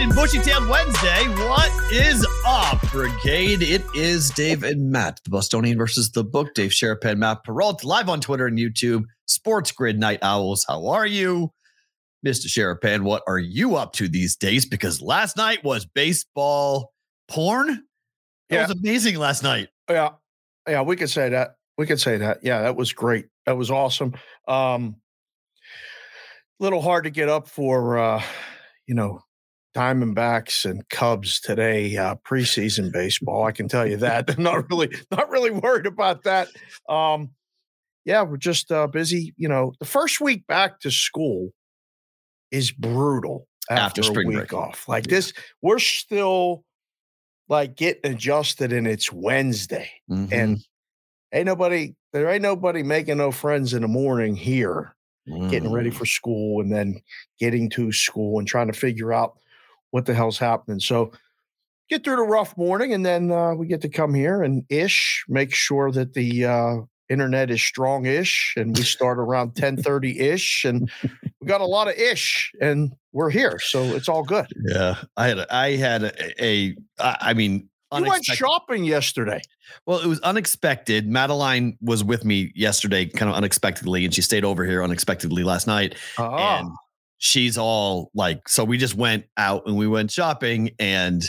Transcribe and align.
And 0.00 0.14
bushy-tailed 0.14 0.66
Wednesday. 0.66 1.28
What 1.28 1.92
is 1.92 2.26
up, 2.46 2.80
Brigade? 2.90 3.60
It 3.62 3.82
is 3.94 4.30
Dave 4.30 4.62
and 4.62 4.90
Matt, 4.90 5.20
the 5.24 5.30
Bostonian 5.30 5.76
versus 5.76 6.10
the 6.10 6.24
book. 6.24 6.54
Dave 6.54 6.70
Sharapan, 6.70 7.18
Matt 7.18 7.44
Perrault, 7.44 7.84
live 7.84 8.08
on 8.08 8.20
Twitter 8.22 8.46
and 8.46 8.58
YouTube. 8.58 9.04
Sports 9.26 9.72
Grid 9.72 9.98
Night 9.98 10.18
Owls, 10.22 10.64
how 10.66 10.86
are 10.86 11.04
you? 11.06 11.52
Mr. 12.26 12.46
Sharapan, 12.46 13.02
what 13.02 13.22
are 13.26 13.38
you 13.38 13.76
up 13.76 13.92
to 13.94 14.08
these 14.08 14.36
days? 14.36 14.64
Because 14.64 15.02
last 15.02 15.36
night 15.36 15.62
was 15.64 15.84
baseball 15.84 16.92
porn. 17.28 17.68
It 18.48 18.54
Yeah. 18.54 18.62
was 18.68 18.70
amazing 18.70 19.16
last 19.16 19.42
night. 19.42 19.68
Yeah. 19.88 20.10
Yeah, 20.66 20.80
we 20.82 20.96
could 20.96 21.10
say 21.10 21.28
that. 21.30 21.56
We 21.76 21.86
could 21.86 22.00
say 22.00 22.16
that. 22.18 22.38
Yeah, 22.42 22.62
that 22.62 22.74
was 22.76 22.92
great. 22.94 23.26
That 23.44 23.56
was 23.58 23.70
awesome. 23.70 24.14
Um 24.48 24.96
little 26.58 26.80
hard 26.82 27.04
to 27.04 27.10
get 27.10 27.28
up 27.28 27.48
for 27.48 27.98
uh, 27.98 28.22
you 28.86 28.94
know, 28.94 29.20
Diamondbacks 29.74 30.68
and 30.68 30.86
Cubs 30.88 31.40
today, 31.40 31.96
uh 31.96 32.16
preseason 32.28 32.92
baseball. 32.92 33.44
I 33.44 33.52
can 33.52 33.68
tell 33.68 33.86
you 33.86 33.96
that. 33.98 34.30
I'm 34.36 34.42
not 34.42 34.68
really 34.70 34.90
not 35.10 35.28
really 35.30 35.50
worried 35.50 35.86
about 35.86 36.24
that. 36.24 36.48
Um 36.88 37.30
yeah, 38.04 38.22
we're 38.22 38.36
just 38.36 38.72
uh 38.72 38.86
busy, 38.86 39.34
you 39.36 39.48
know, 39.48 39.72
the 39.78 39.84
first 39.86 40.20
week 40.20 40.46
back 40.46 40.80
to 40.80 40.90
school 40.90 41.50
is 42.50 42.72
brutal 42.72 43.46
after, 43.70 43.82
After 43.82 44.00
a 44.00 44.04
spring 44.04 44.26
week 44.28 44.36
break. 44.38 44.52
off. 44.52 44.88
Like 44.88 45.04
this, 45.06 45.32
we're 45.62 45.78
still 45.78 46.64
like 47.48 47.76
getting 47.76 48.12
adjusted 48.12 48.72
and 48.72 48.86
it's 48.88 49.12
Wednesday 49.12 49.90
Mhm. 50.10 50.32
and 50.32 50.58
ain't 51.32 51.46
nobody 51.46 51.94
there 52.12 52.28
ain't 52.28 52.42
nobody 52.42 52.82
making 52.82 53.18
no 53.18 53.30
friends 53.30 53.72
in 53.72 53.82
the 53.82 53.88
morning 53.88 54.34
here 54.34 54.96
getting 55.48 55.70
ready 55.70 55.90
Mm. 55.90 55.94
for 55.94 56.06
school 56.06 56.60
and 56.60 56.72
then 56.72 57.00
getting 57.38 57.70
to 57.70 57.92
school 57.92 58.40
and 58.40 58.48
trying 58.48 58.66
to 58.66 58.72
figure 58.76 59.12
out 59.12 59.38
what 59.90 60.06
the 60.06 60.14
hell's 60.14 60.38
happening 60.38 60.80
so 60.80 61.12
get 61.88 62.04
through 62.04 62.16
the 62.16 62.22
rough 62.22 62.56
morning 62.56 62.92
and 62.94 63.04
then 63.04 63.30
uh, 63.30 63.54
we 63.54 63.66
get 63.66 63.80
to 63.80 63.88
come 63.88 64.14
here 64.14 64.42
and 64.42 64.64
ish 64.68 65.24
make 65.28 65.52
sure 65.52 65.90
that 65.90 66.14
the 66.14 66.44
uh, 66.44 66.76
internet 67.08 67.50
is 67.50 67.60
strong-ish 67.60 68.54
and 68.56 68.76
we 68.76 68.84
start 68.84 69.18
around 69.18 69.52
10:30-ish 69.54 70.64
and 70.64 70.90
we 71.40 71.46
got 71.46 71.60
a 71.60 71.66
lot 71.66 71.88
of 71.88 71.94
ish 71.94 72.52
and 72.60 72.92
we're 73.12 73.30
here 73.30 73.58
so 73.58 73.82
it's 73.82 74.08
all 74.08 74.22
good 74.22 74.46
Yeah, 74.66 74.96
I 75.16 75.26
had 75.26 75.38
a, 75.38 75.54
I 75.54 75.76
had 75.76 76.02
a, 76.04 76.44
a 76.44 76.76
I 76.98 77.16
I 77.20 77.34
mean, 77.34 77.68
you 77.92 78.04
went 78.04 78.24
shopping 78.24 78.84
yesterday 78.84 79.40
Well, 79.84 79.98
it 79.98 80.06
was 80.06 80.20
unexpected. 80.20 81.08
Madeline 81.08 81.76
was 81.80 82.04
with 82.04 82.24
me 82.24 82.52
yesterday, 82.54 83.06
kind 83.06 83.28
of 83.28 83.36
unexpectedly, 83.36 84.04
and 84.04 84.14
she 84.14 84.22
stayed 84.22 84.44
over 84.44 84.64
here 84.64 84.82
unexpectedly 84.84 85.42
last 85.42 85.66
night. 85.66 85.96
Ah, 86.18 86.60
And 86.60 86.70
she's 87.20 87.56
all 87.56 88.10
like, 88.14 88.48
so 88.48 88.64
we 88.64 88.76
just 88.78 88.96
went 88.96 89.24
out 89.36 89.66
and 89.66 89.76
we 89.76 89.86
went 89.86 90.10
shopping. 90.10 90.70
And 90.80 91.22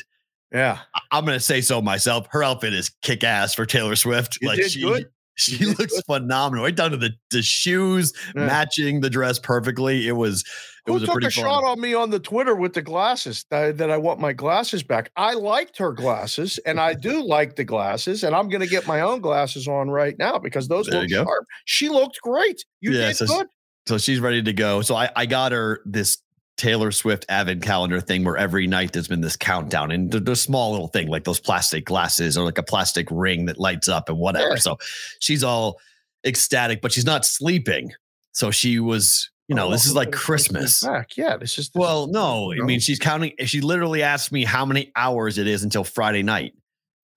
yeah 0.52 0.80
I'm 1.12 1.24
gonna 1.26 1.40
say 1.40 1.62
so 1.62 1.82
myself. 1.82 2.28
Her 2.32 2.44
outfit 2.44 2.74
is 2.74 2.90
kick 3.04 3.24
ass 3.24 3.54
for 3.54 3.66
Taylor 3.66 3.96
Swift. 3.96 4.40
Like 4.44 4.62
she, 4.64 4.82
good. 4.82 5.06
she 5.36 5.64
looks 5.66 5.94
good. 5.94 6.04
phenomenal. 6.06 6.66
Right 6.66 6.76
down 6.76 6.92
to 6.92 6.98
the 6.98 7.12
the 7.30 7.42
shoes 7.42 8.12
Yeah. 8.36 8.46
matching 8.48 9.02
the 9.02 9.10
dress 9.10 9.38
perfectly. 9.40 10.08
It 10.08 10.14
was 10.14 10.42
it 10.42 10.90
Who 10.90 10.94
was 10.94 11.04
a 11.04 11.06
took 11.06 11.14
pretty 11.14 11.28
a 11.28 11.30
fun. 11.32 11.44
shot 11.44 11.64
on 11.64 11.80
me 11.80 11.94
on 11.94 12.10
the 12.10 12.20
Twitter 12.20 12.56
with 12.56 12.74
the 12.74 12.82
glasses 12.82 13.46
that, 13.52 13.78
that 13.78 13.92
I 13.92 13.98
want 13.98 14.20
my 14.20 14.34
glasses 14.34 14.82
back? 14.82 15.12
I 15.16 15.34
liked 15.36 15.78
her 15.78 15.92
glasses, 15.94 16.58
and 16.66 16.80
I 16.80 16.96
do 16.96 17.22
like 17.24 17.56
the 17.56 17.64
glasses, 17.64 18.24
and 18.24 18.36
I'm 18.36 18.50
going 18.50 18.62
to 18.62 18.68
get 18.68 18.88
my 18.88 19.02
own 19.02 19.22
glasses 19.22 19.68
on 19.68 19.92
right 19.92 20.16
now 20.18 20.40
because 20.40 20.68
those 20.68 20.88
There 20.88 21.02
look 21.02 21.10
sharp. 21.12 21.46
She 21.66 21.88
looked 21.88 22.20
great. 22.24 22.66
You 22.80 22.94
Yeah, 22.94 23.10
did 23.10 23.18
so- 23.18 23.28
good. 23.28 23.48
So 23.88 23.98
she's 23.98 24.20
ready 24.20 24.42
to 24.44 24.54
go. 24.54 24.82
So 24.82 24.96
I, 24.96 25.10
I 25.16 25.26
got 25.26 25.52
her 25.52 25.82
this 25.86 26.20
Taylor 26.58 26.92
Swift 26.92 27.26
Advent 27.30 27.64
calendar 27.64 28.00
thing 28.00 28.24
where 28.24 28.38
every 28.38 28.68
night 28.68 28.94
there's 28.94 29.08
been 29.08 29.22
this 29.22 29.36
countdown 29.36 29.90
and 29.92 30.12
they're 30.12 30.36
small 30.36 30.72
little 30.72 30.88
thing 30.88 31.08
like 31.08 31.24
those 31.24 31.40
plastic 31.40 31.86
glasses 31.86 32.38
or 32.38 32.46
like 32.46 32.60
a 32.60 32.64
plastic 32.64 33.08
ring 33.10 33.46
that 33.46 33.58
lights 33.58 33.88
up 33.90 34.10
and 34.10 34.18
whatever. 34.20 34.58
So 34.58 34.78
she's 35.20 35.44
all 35.44 35.80
ecstatic, 36.26 36.82
but 36.82 36.92
she's 36.92 37.06
not 37.06 37.26
sleeping. 37.26 37.92
So 38.34 38.52
she 38.52 38.80
was, 38.80 39.30
you 39.48 39.56
know, 39.56 39.68
Oh, 39.68 39.72
this 39.72 39.86
is 39.88 39.96
like 39.96 40.12
Christmas. 40.12 40.84
Back. 40.84 41.18
Yeah, 41.18 41.36
this 41.38 41.58
is. 41.58 41.72
Well, 41.74 42.08
no, 42.08 42.54
I 42.54 42.58
mean, 42.64 42.80
she's 42.80 43.00
counting. 43.00 43.34
She 43.46 43.60
literally 43.62 44.04
asked 44.04 44.32
me 44.32 44.44
how 44.46 44.66
many 44.66 44.92
hours 44.96 45.38
it 45.40 45.48
is 45.48 45.64
until 45.64 45.84
Friday 45.84 46.22
night. 46.24 46.54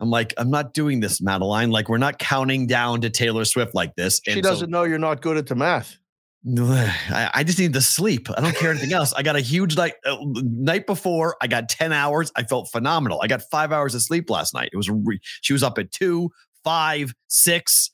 I'm 0.00 0.10
like, 0.10 0.34
I'm 0.38 0.50
not 0.50 0.72
doing 0.74 0.98
this, 1.00 1.20
Madeline. 1.20 1.70
Like, 1.70 1.88
we're 1.88 1.98
not 1.98 2.18
counting 2.18 2.66
down 2.66 3.02
to 3.02 3.10
Taylor 3.10 3.44
Swift 3.44 3.74
like 3.74 3.94
this. 3.94 4.20
she 4.24 4.32
And 4.32 4.44
so- 4.44 4.50
doesn't 4.50 4.70
know 4.70 4.82
you're 4.84 4.98
not 4.98 5.20
good 5.22 5.36
at 5.36 5.46
the 5.46 5.54
math. 5.54 5.98
I 7.34 7.42
just 7.44 7.58
need 7.58 7.72
to 7.72 7.80
sleep. 7.80 8.28
I 8.36 8.40
don't 8.40 8.54
care 8.54 8.70
anything 8.70 8.92
else. 8.92 9.12
I 9.14 9.22
got 9.22 9.34
a 9.34 9.40
huge 9.40 9.76
night 9.76 9.94
uh, 10.04 10.16
night 10.22 10.86
before. 10.86 11.36
I 11.40 11.46
got 11.46 11.68
ten 11.70 11.92
hours. 11.92 12.30
I 12.36 12.42
felt 12.42 12.70
phenomenal. 12.70 13.20
I 13.22 13.28
got 13.28 13.42
five 13.50 13.72
hours 13.72 13.94
of 13.94 14.02
sleep 14.02 14.28
last 14.28 14.52
night. 14.52 14.68
It 14.72 14.76
was 14.76 14.90
re- 14.90 15.20
she 15.40 15.54
was 15.54 15.62
up 15.62 15.78
at 15.78 15.90
two, 15.90 16.30
five, 16.62 17.14
six. 17.28 17.90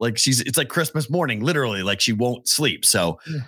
Like 0.00 0.18
she's 0.18 0.40
it's 0.42 0.58
like 0.58 0.68
Christmas 0.68 1.08
morning, 1.08 1.40
literally. 1.42 1.82
Like 1.82 2.00
she 2.00 2.12
won't 2.12 2.46
sleep. 2.46 2.84
So 2.84 3.18
Yeah. 3.26 3.40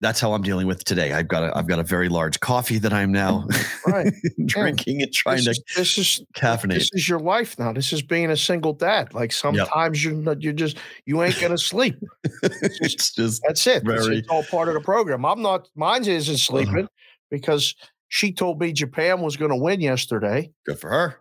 That's 0.00 0.18
how 0.20 0.32
I'm 0.32 0.42
dealing 0.42 0.66
with 0.66 0.82
today. 0.84 1.12
I've 1.12 1.28
got 1.28 1.42
a 1.44 1.56
I've 1.56 1.66
got 1.66 1.78
a 1.78 1.82
very 1.82 2.08
large 2.08 2.40
coffee 2.40 2.78
that 2.78 2.92
I'm 2.92 3.12
now 3.12 3.46
Right. 3.86 4.12
drinking 4.46 5.02
and 5.02 5.12
trying 5.12 5.44
This 5.44 5.44
to 5.44 5.50
is, 5.50 5.76
this 5.76 5.98
is 5.98 6.24
caffeinate. 6.34 6.74
this 6.74 6.90
is 6.92 7.08
your 7.08 7.18
life 7.20 7.58
now. 7.58 7.72
This 7.72 7.92
is 7.92 8.00
being 8.02 8.30
a 8.30 8.36
single 8.36 8.72
dad. 8.72 9.12
Like 9.14 9.32
sometimes 9.32 10.02
you 10.04 10.24
you 10.38 10.52
just 10.52 10.78
you 11.06 11.22
ain't 11.22 11.38
gonna 11.40 11.58
sleep. 11.58 11.96
it's 12.42 13.12
just 13.12 13.42
That's 13.46 13.66
it. 13.66 13.82
It's, 13.86 14.04
Very- 14.04 14.18
it's 14.18 14.28
all 14.28 14.42
part 14.44 14.68
of 14.68 14.74
the 14.74 14.80
program. 14.80 15.24
I'm 15.24 15.42
not. 15.42 15.68
Mine 15.74 16.06
isn't 16.06 16.38
sleeping 16.38 16.88
because 17.30 17.74
she 18.08 18.32
told 18.32 18.60
me 18.60 18.72
Japan 18.72 19.20
was 19.20 19.36
going 19.36 19.52
to 19.52 19.56
win 19.56 19.80
yesterday, 19.80 20.50
good 20.66 20.78
for 20.80 20.90
her. 20.90 21.16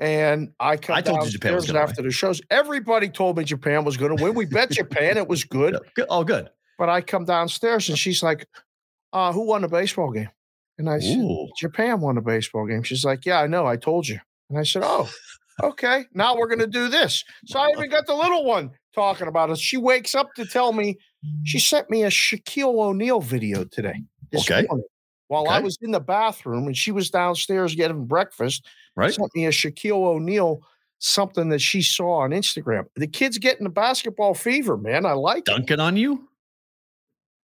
and 0.00 0.52
I 0.60 0.76
come 0.76 0.96
I 0.96 1.00
told 1.00 1.24
you 1.24 1.30
Japan 1.30 1.54
was 1.54 1.66
gonna 1.66 1.78
win. 1.80 1.88
after 1.88 2.02
the 2.02 2.10
shows. 2.10 2.42
Everybody 2.50 3.08
told 3.08 3.38
me 3.38 3.44
Japan 3.44 3.84
was 3.84 3.96
going 3.96 4.14
to 4.14 4.22
win. 4.22 4.34
We 4.34 4.44
bet 4.44 4.70
Japan. 4.70 5.16
It 5.16 5.28
was 5.28 5.44
good, 5.44 5.78
Yeah, 5.96 6.04
good. 6.26 6.50
But 6.78 6.88
I 6.88 7.00
come 7.00 7.24
downstairs 7.24 7.88
and 7.88 7.98
she's 7.98 8.22
like, 8.22 8.46
uh, 9.12 9.32
"Who 9.32 9.46
won 9.46 9.62
the 9.62 9.68
baseball 9.68 10.10
game?" 10.10 10.28
And 10.78 10.90
I 10.90 10.98
said, 11.00 11.18
Ooh. 11.18 11.48
"Japan 11.58 12.00
won 12.00 12.16
the 12.16 12.20
baseball 12.20 12.66
game." 12.66 12.82
She's 12.82 13.04
like, 13.04 13.24
"Yeah, 13.24 13.40
I 13.40 13.46
know. 13.46 13.66
I 13.66 13.76
told 13.76 14.06
you." 14.08 14.18
And 14.50 14.58
I 14.58 14.62
said, 14.62 14.82
"Oh." 14.84 15.08
Okay, 15.62 16.04
now 16.12 16.36
we're 16.36 16.48
going 16.48 16.58
to 16.58 16.66
do 16.66 16.88
this. 16.88 17.24
So 17.46 17.58
I 17.58 17.70
even 17.70 17.88
got 17.88 18.04
the 18.06 18.14
little 18.14 18.44
one 18.44 18.72
talking 18.94 19.26
about 19.26 19.48
it. 19.48 19.56
She 19.58 19.78
wakes 19.78 20.14
up 20.14 20.34
to 20.34 20.44
tell 20.44 20.74
me 20.74 20.98
she 21.44 21.58
sent 21.58 21.88
me 21.88 22.02
a 22.04 22.08
Shaquille 22.10 22.78
O'Neal 22.78 23.22
video 23.22 23.64
today. 23.64 24.02
this 24.32 24.42
Okay. 24.42 24.66
morning 24.68 24.84
While 25.28 25.48
I 25.48 25.60
was 25.60 25.78
in 25.80 25.92
the 25.92 26.00
bathroom 26.00 26.66
and 26.66 26.76
she 26.76 26.92
was 26.92 27.08
downstairs 27.10 27.74
getting 27.74 28.04
breakfast, 28.04 28.66
Right. 28.96 29.14
sent 29.14 29.34
me 29.34 29.46
a 29.46 29.50
Shaquille 29.50 30.04
O'Neal 30.04 30.60
something 30.98 31.48
that 31.48 31.60
she 31.62 31.80
saw 31.80 32.18
on 32.18 32.32
Instagram. 32.32 32.84
The 32.94 33.06
kid's 33.06 33.38
getting 33.38 33.64
the 33.64 33.70
basketball 33.70 34.34
fever, 34.34 34.76
man. 34.76 35.06
I 35.06 35.12
like 35.12 35.38
it. 35.38 35.44
Dunking 35.46 35.80
on 35.80 35.96
you? 35.96 36.25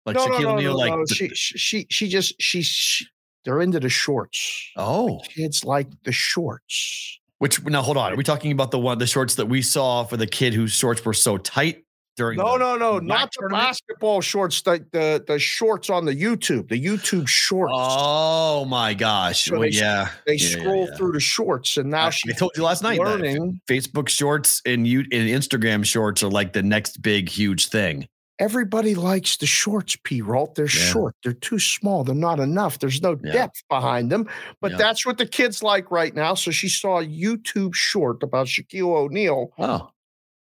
Like 0.10 0.16
no, 0.18 0.28
Shaquille 0.28 0.42
no, 0.42 0.50
no, 0.50 0.56
O'Neal, 0.56 0.72
no, 0.72 0.78
like 0.78 0.92
no. 0.94 1.06
the- 1.06 1.16
She, 1.16 1.30
she, 1.58 1.88
she 1.90 2.08
just, 2.08 2.42
she, 2.42 2.62
she, 2.62 3.06
they're 3.46 3.62
into 3.62 3.80
the 3.80 3.90
shorts. 3.90 4.70
oh, 4.78 5.22
Kids 5.30 5.64
like 5.64 5.88
the 6.04 6.12
shorts. 6.12 7.20
which 7.40 7.64
now 7.64 7.82
hold 7.82 7.98
on. 7.98 8.14
Are 8.14 8.16
we 8.16 8.24
talking 8.24 8.52
about 8.52 8.72
the 8.72 8.80
one 8.80 8.98
the 8.98 9.08
shorts 9.08 9.36
that 9.36 9.46
we 9.48 9.62
saw 9.62 10.04
for 10.04 10.18
the 10.18 10.28
kid 10.28 10.54
whose 10.54 10.72
shorts 10.74 11.04
were 11.06 11.14
so 11.14 11.38
tight 11.38 11.84
during? 12.18 12.38
No, 12.38 12.54
the 12.58 12.60
no, 12.60 12.76
no, 12.78 13.00
not 13.00 13.32
the 13.32 13.38
tournament? 13.40 13.64
basketball 13.68 14.20
shorts. 14.20 14.62
The, 14.62 14.86
the 14.92 15.24
the 15.26 15.40
shorts 15.40 15.90
on 15.90 16.04
the 16.06 16.14
YouTube, 16.14 16.68
the 16.68 16.84
YouTube 16.84 17.30
shorts. 17.30 17.72
Oh 17.76 18.66
my 18.66 18.94
gosh! 18.94 19.46
So 19.46 19.54
Well, 19.54 19.62
they- 19.62 19.70
yeah, 19.70 20.10
they 20.28 20.36
yeah, 20.36 20.60
scroll 20.60 20.88
yeah. 20.90 20.98
through 20.98 21.14
the 21.14 21.20
shorts, 21.22 21.78
and 21.78 21.90
now 21.90 22.08
I, 22.08 22.10
she 22.10 22.30
I 22.30 22.34
told 22.34 22.52
you 22.58 22.64
last 22.64 22.84
night 22.84 22.98
that 23.00 23.06
learning. 23.06 23.62
Facebook 23.70 24.10
Shorts 24.10 24.62
and 24.66 24.86
you 24.86 25.00
and 25.00 25.30
Instagram 25.30 25.86
Shorts 25.86 26.22
are 26.24 26.30
like 26.30 26.52
the 26.52 26.62
next 26.64 27.02
big 27.02 27.30
huge 27.30 27.68
thing. 27.70 28.08
Everybody 28.40 28.96
likes 28.96 29.38
the 29.38 29.46
shorts, 29.46 29.98
P. 30.04 30.22
Rolt. 30.22 30.56
They're 30.56 30.66
Yeah. 30.66 30.70
short. 30.92 31.16
They're 31.24 31.34
too 31.34 31.60
small. 31.60 32.04
They're 32.04 32.16
not 32.16 32.40
enough. 32.40 32.80
There's 32.80 33.02
no 33.02 33.18
Yeah. 33.24 33.32
depth 33.34 33.62
behind 33.70 34.12
them. 34.12 34.28
But 34.62 34.72
Yeah. 34.72 34.78
that's 34.78 35.06
what 35.06 35.18
the 35.18 35.26
kids 35.28 35.62
like 35.62 35.92
right 35.92 36.16
now. 36.16 36.34
So 36.34 36.50
she 36.52 36.70
saw 36.70 37.00
a 37.00 37.06
YouTube 37.06 37.74
short 37.76 38.24
about 38.24 38.48
Shaquille 38.48 38.96
O'Neal. 38.96 39.52
Oh, 39.60 39.90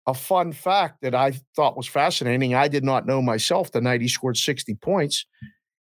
A 0.06 0.14
fun 0.14 0.52
fact 0.52 1.02
that 1.02 1.14
I 1.14 1.32
thought 1.54 1.76
was 1.76 1.86
fascinating. 1.86 2.54
I 2.54 2.66
did 2.68 2.82
not 2.82 3.06
know 3.06 3.20
myself 3.20 3.72
the 3.72 3.82
night 3.82 4.00
he 4.00 4.08
scored 4.08 4.38
60 4.38 4.74
points. 4.74 5.26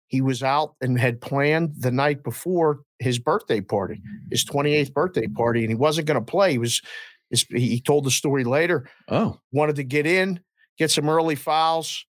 He 0.08 0.19
was 0.19 0.44
out 0.44 0.75
and 0.81 1.00
had 1.00 1.22
planned 1.22 1.75
the 1.80 1.92
night 1.92 2.24
before 2.24 2.81
his 3.00 3.19
birthday 3.19 3.62
party, 3.62 4.02
his 4.30 4.44
28th 4.44 4.94
birthday 4.94 5.28
party, 5.28 5.62
and 5.62 5.69
he 5.69 5.75
wasn't 5.75 6.08
going 6.08 6.19
to 6.19 6.25
play. 6.25 6.52
He 6.52 6.58
was, 6.58 6.81
he 7.50 7.80
told 7.80 8.04
the 8.04 8.12
story 8.12 8.44
later 8.44 8.90
oh, 9.08 9.38
wanted 9.54 9.78
to 9.78 9.84
get 9.86 10.06
in, 10.06 10.42
get 10.78 10.92
some 10.92 11.10
early 11.10 11.36
fouls, 11.36 12.06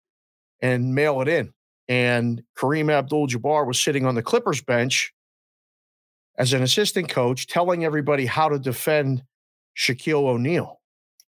and 0.60 0.94
mail 0.94 1.20
it 1.20 1.28
in. 1.28 1.52
And 1.88 2.42
Kareem 2.56 2.90
Abdul 2.90 3.28
Jabbar 3.28 3.66
was 3.66 3.78
sitting 3.78 4.06
on 4.06 4.14
the 4.14 4.22
Clippers 4.22 4.62
bench 4.62 5.12
as 6.38 6.52
an 6.52 6.62
assistant 6.62 7.08
coach, 7.08 7.46
telling 7.46 7.84
everybody 7.84 8.26
how 8.26 8.48
to 8.48 8.58
defend 8.58 9.22
Shaquille 9.76 10.26
O'Neal. 10.26 10.80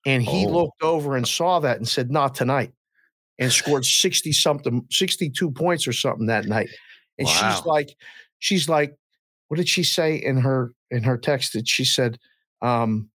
And 0.05 0.23
he 0.23 0.45
Oh. 0.45 0.51
looked 0.51 0.83
over 0.83 1.15
and 1.15 1.27
saw 1.27 1.59
that 1.59 1.77
and 1.77 1.87
said, 1.87 2.11
Not 2.11 2.35
tonight. 2.35 2.71
And 3.37 3.51
scored 3.51 3.83
60 3.85 4.31
something, 4.31 4.85
62 4.91 5.51
points 5.51 5.87
or 5.87 5.93
something 5.93 6.27
that 6.27 6.45
night. 6.45 6.69
And 7.17 7.27
Wow. 7.27 7.33
she's 7.33 7.65
like, 7.65 7.97
she's 8.39 8.69
like, 8.69 8.95
what 9.49 9.57
did 9.57 9.67
she 9.67 9.83
say 9.83 10.15
in 10.15 10.37
her 10.37 10.73
in 10.89 11.03
her 11.03 11.17
text? 11.17 11.53
That 11.53 11.67
she 11.67 11.83
said, 11.85 12.17
um, 12.61 13.09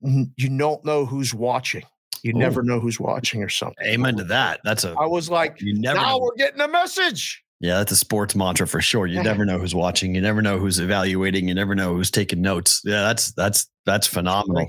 you 0.00 0.58
don't 0.58 0.84
know 0.84 1.06
who's 1.06 1.32
watching. 1.32 1.84
You 2.22 2.32
Ooh. 2.34 2.38
never 2.38 2.62
know 2.62 2.78
who's 2.80 3.00
watching 3.00 3.42
or 3.42 3.48
something. 3.48 3.84
amen 3.86 4.16
to 4.16 4.24
that. 4.24 4.60
That's 4.64 4.84
a 4.84 4.94
I 4.98 5.06
was 5.06 5.28
like, 5.30 5.60
you 5.60 5.74
never. 5.78 5.98
now 6.00 6.10
know. 6.10 6.18
we're 6.18 6.36
getting 6.36 6.60
a 6.60 6.68
message. 6.68 7.42
Yeah, 7.60 7.78
that's 7.78 7.92
a 7.92 7.96
sports 7.96 8.34
mantra 8.34 8.66
for 8.66 8.80
sure. 8.80 9.06
You 9.06 9.22
never 9.22 9.44
know 9.44 9.58
who's 9.58 9.74
watching. 9.74 10.14
You 10.16 10.20
never 10.20 10.42
know 10.42 10.58
who's 10.58 10.80
evaluating. 10.80 11.46
You 11.46 11.54
never 11.54 11.74
know 11.76 11.94
who's 11.94 12.10
taking 12.10 12.40
notes. 12.42 12.80
Yeah, 12.84 13.02
that's 13.02 13.32
that's 13.32 13.68
that's 13.86 14.06
phenomenal. 14.06 14.68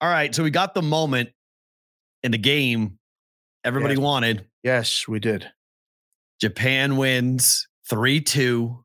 All 0.00 0.10
right, 0.10 0.34
so 0.34 0.42
we 0.42 0.50
got 0.50 0.74
the 0.74 0.82
moment 0.82 1.30
in 2.24 2.32
the 2.32 2.38
game 2.38 2.98
everybody 3.64 3.94
Yes. 3.94 4.00
wanted. 4.02 4.46
Yes, 4.64 5.06
we 5.08 5.20
did. 5.20 5.48
Japan 6.40 6.96
wins 6.96 7.68
3-2. 7.90 8.82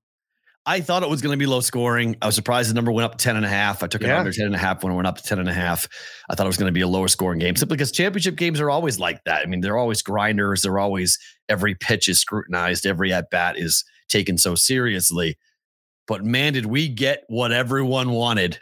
I 0.66 0.80
thought 0.80 1.04
it 1.04 1.10
was 1.10 1.22
going 1.22 1.34
to 1.34 1.38
be 1.38 1.46
low 1.46 1.60
scoring. 1.60 2.16
I 2.22 2.26
was 2.28 2.36
surprised 2.36 2.70
the 2.70 2.74
number 2.74 2.92
went 2.92 3.04
up 3.06 3.18
to 3.18 3.24
10 3.24 3.36
and 3.36 3.46
a 3.46 3.50
half. 3.50 3.84
I 3.84 3.88
took 3.88 4.02
it 4.02 4.08
Yeah. 4.08 4.20
under 4.20 4.32
10 4.32 4.46
and 4.46 4.56
a 4.56 4.58
half 4.58 4.82
when 4.82 4.94
it 4.94 4.96
went 4.96 5.08
up 5.08 5.18
to 5.18 5.24
10 5.24 5.40
and 5.40 5.50
a 5.50 5.54
half. 5.54 5.88
I 6.30 6.36
thought 6.36 6.46
it 6.46 6.50
was 6.50 6.56
going 6.58 6.70
to 6.70 6.74
be 6.74 6.80
a 6.82 6.88
lower 6.88 7.10
scoring 7.10 7.40
game 7.40 7.56
simply 7.58 7.76
because 7.76 7.92
championship 7.92 8.38
games 8.38 8.62
are 8.62 8.70
always 8.70 8.98
like 8.98 9.22
that. 9.26 9.42
I 9.42 9.46
mean, 9.46 9.60
they're 9.60 9.78
always 9.78 10.02
grinders. 10.02 10.62
They're 10.62 10.80
always 10.80 11.20
every 11.50 11.76
pitch 11.76 12.08
is 12.08 12.20
scrutinized, 12.22 12.86
every 12.86 13.12
at 13.12 13.30
bat 13.30 13.58
is 13.58 13.84
taken 14.08 14.38
so 14.38 14.56
seriously. 14.56 15.38
But 16.08 16.24
man, 16.24 16.54
did 16.54 16.66
we 16.68 16.88
get 16.88 17.24
what 17.28 17.52
everyone 17.52 18.12
wanted. 18.12 18.60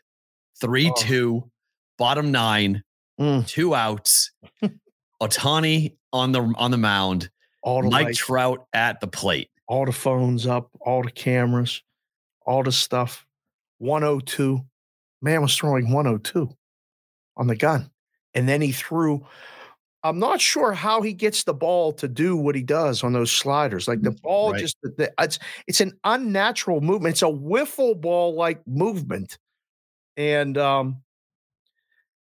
3 0.59 0.91
2, 0.97 1.49
bottom 1.97 2.31
nine, 2.31 2.83
Mm. 3.19 3.47
two 3.47 3.75
outs. 3.75 4.31
Ohtani 5.21 5.95
on 6.13 6.31
the 6.31 6.41
on 6.57 6.71
the 6.71 6.77
mound, 6.77 7.29
All 7.61 7.83
the 7.83 7.89
Mike 7.89 8.05
lights, 8.07 8.17
Trout 8.19 8.65
at 8.73 8.99
the 9.01 9.07
plate. 9.07 9.49
all 9.67 9.85
the 9.85 9.91
phones 9.91 10.47
up, 10.47 10.69
all 10.81 11.03
the 11.03 11.11
cameras, 11.11 11.81
all 12.45 12.63
this 12.63 12.77
stuff. 12.77 13.25
102. 13.79 14.59
Man 15.21 15.41
was 15.41 15.55
throwing 15.55 15.91
102 15.91 16.49
on 17.37 17.47
the 17.47 17.55
gun. 17.55 17.89
And 18.33 18.47
then 18.47 18.61
he 18.61 18.71
threw. 18.71 19.25
I'm 20.03 20.17
not 20.17 20.41
sure 20.41 20.71
how 20.73 21.01
he 21.03 21.13
gets 21.13 21.43
the 21.43 21.53
ball 21.53 21.91
to 21.93 22.07
do 22.07 22.35
what 22.35 22.55
he 22.55 22.63
does 22.63 23.03
on 23.03 23.13
those 23.13 23.31
sliders. 23.31 23.87
Like 23.87 24.01
the 24.01 24.11
ball 24.11 24.51
Right. 24.53 24.61
just 24.61 24.77
the, 24.81 24.89
the- 24.97 25.13
it's 25.19 25.37
it's 25.67 25.81
an 25.81 25.93
unnatural 26.03 26.81
movement. 26.81 27.13
It's 27.13 27.21
a 27.21 27.25
wiffle 27.25 27.99
ball 27.99 28.33
like 28.35 28.65
movement. 28.65 29.37
And 30.17 30.57
um 30.57 31.03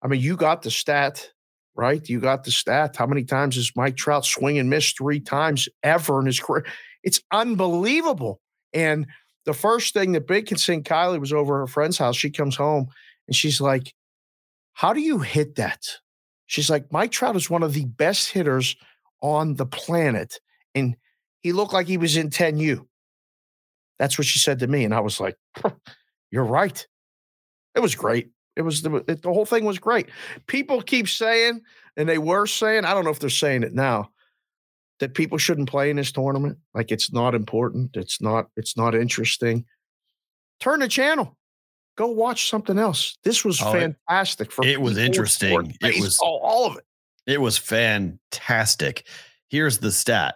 I 0.02 0.08
mean, 0.08 0.22
you 0.22 0.38
got 0.38 0.62
the 0.62 0.72
stat, 0.72 1.32
right? 1.76 2.08
You 2.08 2.20
got 2.20 2.44
the 2.44 2.52
stat. 2.52 2.96
How 2.96 3.08
many 3.08 3.24
times 3.24 3.56
has 3.56 3.72
Mike 3.76 3.96
Trout 3.98 4.26
swing 4.26 4.58
and 4.60 4.70
miss 4.70 4.92
three 4.94 5.20
times 5.20 5.68
ever 5.84 6.20
in 6.20 6.28
his 6.28 6.40
career? 6.40 6.66
It's 7.04 7.22
unbelievable. 7.32 8.40
And 8.74 9.08
the 9.46 9.54
first 9.54 9.94
thing 9.94 10.12
that 10.14 10.28
Big 10.28 10.56
sing, 10.58 10.84
Kylie 10.84 11.20
was 11.20 11.34
over 11.34 11.60
her 11.60 11.68
friend's 11.68 11.98
house. 11.98 12.16
She 12.16 12.30
comes 12.30 12.56
home 12.56 12.88
and 13.28 13.36
she's 13.36 13.62
like, 13.62 13.94
How 14.74 14.94
do 14.94 15.02
you 15.02 15.20
hit 15.20 15.56
that? 15.56 15.88
She's 16.48 16.70
like, 16.70 16.92
Mike 16.92 17.12
Trout 17.12 17.36
is 17.36 17.50
one 17.50 17.64
of 17.64 17.74
the 17.74 17.86
best 17.86 18.30
hitters 18.32 18.76
on 19.22 19.56
the 19.56 19.66
planet. 19.66 20.40
And 20.76 20.96
he 21.42 21.54
looked 21.54 21.74
like 21.74 21.88
he 21.88 21.98
was 21.98 22.18
in 22.18 22.30
10U. 22.30 22.86
That's 23.98 24.18
what 24.18 24.28
she 24.28 24.40
said 24.40 24.60
to 24.60 24.68
me. 24.68 24.84
And 24.84 24.94
I 24.94 25.00
was 25.00 25.20
like, 25.20 25.38
You're 26.32 26.44
right. 26.44 26.86
It 27.76 27.80
was 27.80 27.96
great. 27.96 28.30
It 28.56 28.62
was 28.62 28.82
the, 28.82 29.04
it, 29.08 29.22
the 29.22 29.34
whole 29.34 29.46
thing 29.46 29.66
was 29.66 29.80
great. 29.80 30.10
People 30.48 30.82
keep 30.82 31.08
saying, 31.08 31.62
and 31.98 32.08
they 32.08 32.18
were 32.18 32.46
saying, 32.48 32.86
I 32.86 32.94
don't 32.94 33.04
know 33.04 33.12
if 33.12 33.20
they're 33.20 33.30
saying 33.30 33.64
it 33.64 33.74
now, 33.74 34.10
that 35.00 35.14
people 35.14 35.38
shouldn't 35.38 35.70
play 35.70 35.90
in 35.90 35.98
this 35.98 36.12
tournament. 36.12 36.58
Like 36.74 36.92
it's 36.92 37.12
not 37.12 37.36
important. 37.36 37.96
It's 37.98 38.22
not, 38.22 38.48
it's 38.56 38.78
not 38.78 38.96
interesting. 38.96 39.66
Turn 40.60 40.80
the 40.80 40.88
channel. 40.88 41.38
Go 41.98 42.08
watch 42.08 42.50
something 42.50 42.78
else. 42.80 43.18
This 43.24 43.44
was 43.46 43.62
Oh, 43.62 43.72
fantastic 43.72 44.52
for 44.52 44.66
it 44.66 44.82
was 44.82 44.98
interesting. 44.98 45.50
sport, 45.50 45.68
It 45.82 46.02
was- 46.02 46.20
all 46.22 46.66
of 46.68 46.78
it. 46.78 46.86
It 47.26 47.42
was 47.42 47.58
fantastic. 47.58 49.06
Here's 49.50 49.80
the 49.80 49.92
stat 49.92 50.36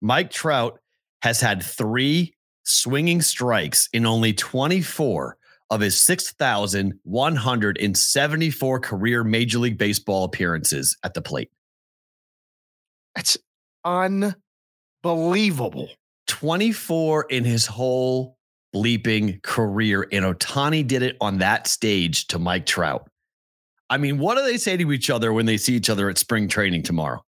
Mike 0.00 0.30
Trout 0.30 0.78
has 1.22 1.40
had 1.40 1.60
three 1.62 2.34
swinging 2.64 3.20
strikes 3.22 3.88
in 3.92 4.06
only 4.06 4.32
24 4.32 5.36
of 5.70 5.80
his 5.80 6.02
6,174 6.04 8.80
career 8.80 9.24
Major 9.24 9.58
League 9.58 9.76
Baseball 9.78 10.24
appearances 10.24 10.96
at 11.02 11.14
the 11.14 11.22
plate. 11.22 11.50
That's 13.14 13.36
unbelievable. 15.04 15.88
24 16.26 17.26
in 17.30 17.44
his 17.44 17.66
whole 17.66 18.36
bleeping 18.74 19.42
career. 19.42 20.06
And 20.12 20.24
Ohtani 20.24 20.86
did 20.86 21.02
it 21.02 21.16
on 21.20 21.38
that 21.38 21.66
stage 21.66 22.26
to 22.28 22.38
Mike 22.38 22.66
Trout. 22.66 23.08
I 23.90 23.96
mean, 23.96 24.18
what 24.18 24.36
do 24.36 24.44
they 24.44 24.58
say 24.58 24.76
to 24.76 24.92
each 24.92 25.08
other 25.08 25.32
when 25.32 25.46
they 25.46 25.56
see 25.56 25.74
each 25.74 25.88
other 25.88 26.10
at 26.10 26.18
spring 26.18 26.48
training 26.48 26.82
tomorrow? 26.82 27.24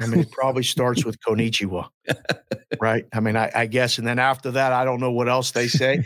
I 0.00 0.06
mean, 0.06 0.20
it 0.20 0.32
probably 0.32 0.62
starts 0.62 1.04
with 1.04 1.20
Konichiwa, 1.20 1.88
right? 2.80 3.04
I 3.12 3.20
mean, 3.20 3.36
I, 3.36 3.50
I 3.54 3.66
guess, 3.66 3.98
and 3.98 4.06
then 4.06 4.18
after 4.18 4.50
that, 4.52 4.72
I 4.72 4.84
don't 4.84 4.98
know 4.98 5.12
what 5.12 5.28
else 5.28 5.50
they 5.50 5.68
say. 5.68 6.04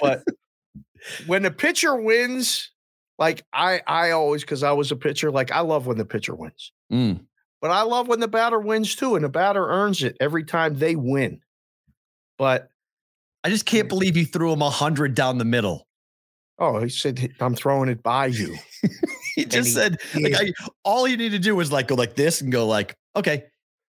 But 0.00 0.22
when 1.26 1.42
the 1.42 1.50
pitcher 1.50 1.96
wins, 1.96 2.70
like 3.18 3.44
I, 3.52 3.82
I 3.86 4.12
always, 4.12 4.42
because 4.42 4.62
I 4.62 4.70
was 4.72 4.92
a 4.92 4.96
pitcher, 4.96 5.30
like 5.32 5.50
I 5.50 5.60
love 5.60 5.86
when 5.86 5.98
the 5.98 6.04
pitcher 6.04 6.34
wins, 6.36 6.72
Mm. 6.92 7.24
But 7.62 7.70
I 7.70 7.82
love 7.82 8.08
when 8.08 8.20
the 8.20 8.28
batter 8.28 8.58
wins 8.60 8.94
too, 8.94 9.14
and 9.14 9.24
the 9.24 9.30
batter 9.30 9.66
earns 9.66 10.02
it 10.02 10.16
every 10.20 10.44
time 10.44 10.74
they 10.78 10.96
win. 10.96 11.40
But 12.36 12.68
I 13.44 13.48
just 13.48 13.64
can't 13.64 13.86
mm. 13.86 13.90
believe 13.90 14.14
he 14.14 14.24
threw 14.24 14.52
him 14.52 14.60
a 14.60 14.64
100 14.66 15.14
down 15.14 15.38
the 15.38 15.44
middle. 15.46 15.86
oh, 16.58 16.80
he 16.82 16.88
said, 16.90 17.32
"I'm 17.40 17.54
throwing 17.54 17.88
it 17.88 18.02
by 18.02 18.26
you." 18.40 18.56
He 19.36 19.46
just 19.46 19.68
he- 19.68 19.74
said, 19.74 19.96
like, 20.14 20.34
I, 20.36 20.52
all 20.84 21.08
you 21.08 21.16
need 21.16 21.30
to 21.30 21.38
do 21.38 21.58
is 21.60 21.72
like 21.72 21.88
go 21.88 21.94
like 21.94 22.14
this 22.16 22.42
and 22.42 22.52
go 22.52 22.66
like, 22.66 22.94
okay, 23.16 23.44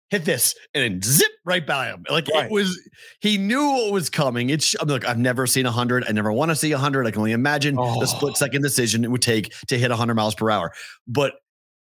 hit 0.09 0.23
this, 0.23 0.55
and 0.73 0.83
then 0.83 1.01
zip 1.01 1.27
right 1.45 1.65
by 1.67 1.87
him. 1.87 2.05
Like 2.09 2.29
Right. 2.33 2.45
it 2.45 2.51
was, 2.51 2.79
he 3.19 3.37
knew 3.37 3.61
what 3.61 3.91
was 3.91 4.09
coming. 4.09 4.49
It's 4.49 4.73
I'm 4.79 4.87
like, 4.87 5.05
I've 5.05 5.17
never 5.17 5.45
seen 5.47 5.65
100. 5.65 6.05
I 6.07 6.11
never 6.13 6.31
want 6.31 6.51
to 6.51 6.55
see 6.55 6.71
100. 6.71 7.05
I 7.07 7.11
can 7.11 7.19
only 7.19 7.33
imagine 7.33 7.75
the 7.75 7.81
Oh. 7.81 8.05
split 8.05 8.37
second 8.37 8.61
decision 8.61 9.03
it 9.03 9.11
would 9.11 9.21
take 9.21 9.51
to 9.67 9.77
hit 9.77 9.89
100 9.89 10.13
miles 10.13 10.35
per 10.35 10.49
hour. 10.49 10.71
But 11.07 11.33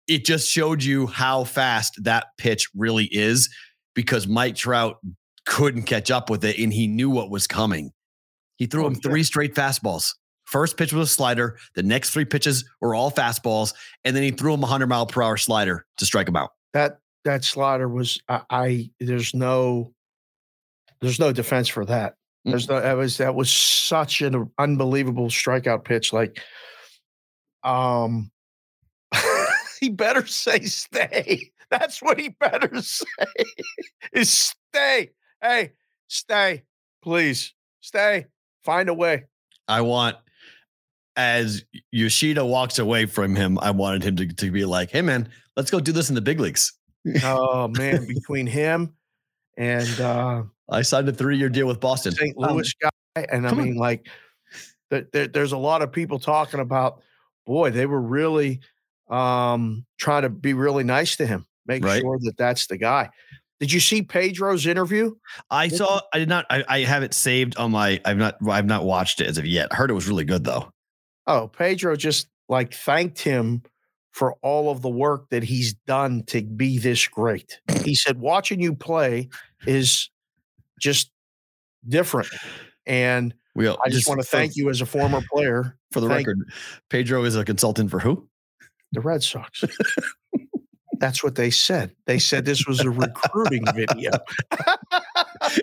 it 0.08 0.24
just 0.24 0.48
showed 0.48 0.82
you 0.82 1.06
how 1.06 1.44
fast 1.44 2.02
that 2.04 2.26
pitch 2.38 2.68
really 2.74 3.08
is 3.12 3.48
because 3.94 4.26
Mike 4.26 4.56
Trout 4.56 4.96
couldn't 5.46 5.82
catch 5.84 6.10
up 6.10 6.30
with 6.30 6.44
it 6.44 6.58
and 6.58 6.72
he 6.72 6.86
knew 6.86 7.10
what 7.10 7.30
was 7.30 7.46
coming. 7.46 7.92
He 8.56 8.66
threw 8.66 8.84
Oh, 8.84 8.88
him 8.88 8.94
three 8.96 9.22
straight 9.22 9.54
fastballs. 9.54 10.14
First 10.44 10.76
pitch 10.78 10.92
was 10.92 11.10
a 11.10 11.12
slider. 11.12 11.58
The 11.74 11.82
next 11.82 12.10
three 12.10 12.24
pitches 12.24 12.64
were 12.80 12.94
all 12.94 13.10
fastballs, 13.10 13.74
and 14.04 14.16
then 14.16 14.22
he 14.22 14.30
threw 14.30 14.54
him 14.54 14.62
a 14.64 14.66
hundred 14.66 14.86
mile 14.88 15.06
per 15.06 15.22
hour 15.22 15.36
slider 15.36 15.84
to 15.98 16.06
strike 16.06 16.26
him 16.26 16.36
out. 16.36 16.50
that 16.72 16.98
that 17.24 17.44
slider 17.44 17.88
was 17.88 18.20
I, 18.28 18.40
I 18.48 18.90
there's 19.00 19.34
no 19.34 19.92
there's 21.02 21.18
no 21.20 21.32
defense 21.32 21.68
for 21.68 21.84
that. 21.84 22.14
There's 22.44 22.66
no 22.68 22.80
that 22.80 22.94
was 22.96 23.18
that 23.18 23.34
was 23.34 23.50
such 23.50 24.22
an 24.22 24.50
unbelievable 24.58 25.28
strikeout 25.28 25.84
pitch. 25.84 26.12
Like 26.14 26.40
um 27.62 28.30
he 29.78 29.90
better 29.90 30.26
say 30.26 30.60
stay. 30.60 31.50
That's 31.70 32.00
what 32.00 32.18
he 32.18 32.30
better 32.30 32.70
say 32.82 33.04
is 34.12 34.30
stay. 34.30 35.10
Hey, 35.42 35.72
stay, 36.08 36.64
please. 37.02 37.54
Stay. 37.80 38.26
Find 38.64 38.88
a 38.88 38.94
way. 38.94 39.24
I 39.68 39.82
want, 39.82 40.16
as 41.16 41.64
Yoshida 41.92 42.44
walks 42.44 42.78
away 42.78 43.06
from 43.06 43.36
him, 43.36 43.58
I 43.60 43.70
wanted 43.70 44.02
him 44.02 44.16
to, 44.16 44.26
to 44.26 44.50
be 44.50 44.64
like, 44.64 44.90
"Hey, 44.90 45.02
man, 45.02 45.28
let's 45.56 45.70
go 45.70 45.78
do 45.80 45.92
this 45.92 46.08
in 46.08 46.14
the 46.14 46.20
big 46.20 46.40
leagues." 46.40 46.72
Oh 47.22 47.68
man, 47.68 48.06
between 48.08 48.46
him 48.46 48.94
and 49.56 50.00
uh, 50.00 50.42
I 50.68 50.82
signed 50.82 51.08
a 51.08 51.12
three-year 51.12 51.48
deal 51.48 51.66
with 51.66 51.80
Boston. 51.80 52.12
St. 52.12 52.36
Louis 52.36 52.72
um, 52.82 52.90
guy, 53.14 53.26
and 53.30 53.46
I 53.46 53.52
mean, 53.52 53.72
on. 53.72 53.76
like, 53.76 54.06
there, 54.90 55.28
there's 55.28 55.52
a 55.52 55.58
lot 55.58 55.82
of 55.82 55.92
people 55.92 56.18
talking 56.18 56.60
about. 56.60 57.02
Boy, 57.46 57.70
they 57.70 57.86
were 57.86 58.00
really 58.00 58.60
um, 59.10 59.84
trying 59.98 60.22
to 60.22 60.28
be 60.28 60.54
really 60.54 60.84
nice 60.84 61.16
to 61.16 61.26
him, 61.26 61.46
make 61.66 61.84
right. 61.84 62.00
sure 62.00 62.18
that 62.22 62.36
that's 62.36 62.66
the 62.66 62.76
guy. 62.76 63.10
Did 63.60 63.72
you 63.72 63.80
see 63.80 64.02
Pedro's 64.02 64.66
interview? 64.66 65.14
I 65.50 65.68
saw. 65.68 66.00
I 66.12 66.18
did 66.18 66.28
not. 66.28 66.46
I, 66.48 66.64
I 66.68 66.80
have 66.80 67.02
it 67.02 67.12
saved 67.12 67.56
on 67.56 67.72
my. 67.72 68.00
I've 68.04 68.16
not. 68.16 68.36
I've 68.48 68.66
not 68.66 68.84
watched 68.84 69.20
it 69.20 69.26
as 69.26 69.36
of 69.36 69.46
yet. 69.46 69.68
I 69.72 69.76
heard 69.76 69.90
it 69.90 69.94
was 69.94 70.06
really 70.06 70.24
good 70.24 70.44
though. 70.44 70.70
Oh, 71.26 71.48
Pedro 71.48 71.96
just 71.96 72.28
like 72.48 72.72
thanked 72.72 73.20
him 73.20 73.62
for 74.12 74.34
all 74.42 74.70
of 74.70 74.82
the 74.82 74.88
work 74.88 75.28
that 75.30 75.42
he's 75.42 75.74
done 75.86 76.22
to 76.24 76.42
be 76.42 76.78
this 76.78 77.06
great. 77.08 77.58
He 77.82 77.96
said, 77.96 78.20
"Watching 78.20 78.60
you 78.60 78.74
play 78.74 79.28
is 79.66 80.08
just 80.80 81.10
different," 81.88 82.28
and 82.86 83.34
we 83.56 83.68
I 83.68 83.74
just, 83.86 83.96
just 83.96 84.08
want 84.08 84.20
to 84.20 84.26
thank 84.26 84.54
you 84.54 84.70
as 84.70 84.80
a 84.80 84.86
former 84.86 85.20
player. 85.32 85.76
For 85.90 86.00
the 86.00 86.08
thank 86.08 86.28
record, 86.28 86.48
Pedro 86.90 87.24
is 87.24 87.34
a 87.34 87.44
consultant 87.44 87.90
for 87.90 87.98
who? 87.98 88.28
The 88.92 89.00
Red 89.00 89.22
Sox. 89.22 89.64
That's 90.98 91.22
what 91.22 91.36
they 91.36 91.50
said. 91.50 91.92
They 92.06 92.18
said 92.18 92.44
this 92.44 92.66
was 92.66 92.80
a 92.80 92.90
recruiting 92.90 93.64
video. 93.74 94.10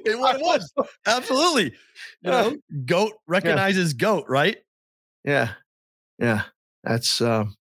it 0.05 0.17
was. 0.17 0.74
Absolutely. 1.05 1.74
You 2.22 2.32
know, 2.32 2.58
goat 2.86 3.13
recognizes 3.27 3.94
yeah. 3.94 3.98
goat, 3.98 4.25
right? 4.29 4.58
Yeah. 5.24 5.51
Yeah. 6.20 6.44
That's 6.84 7.20
um 7.22 7.55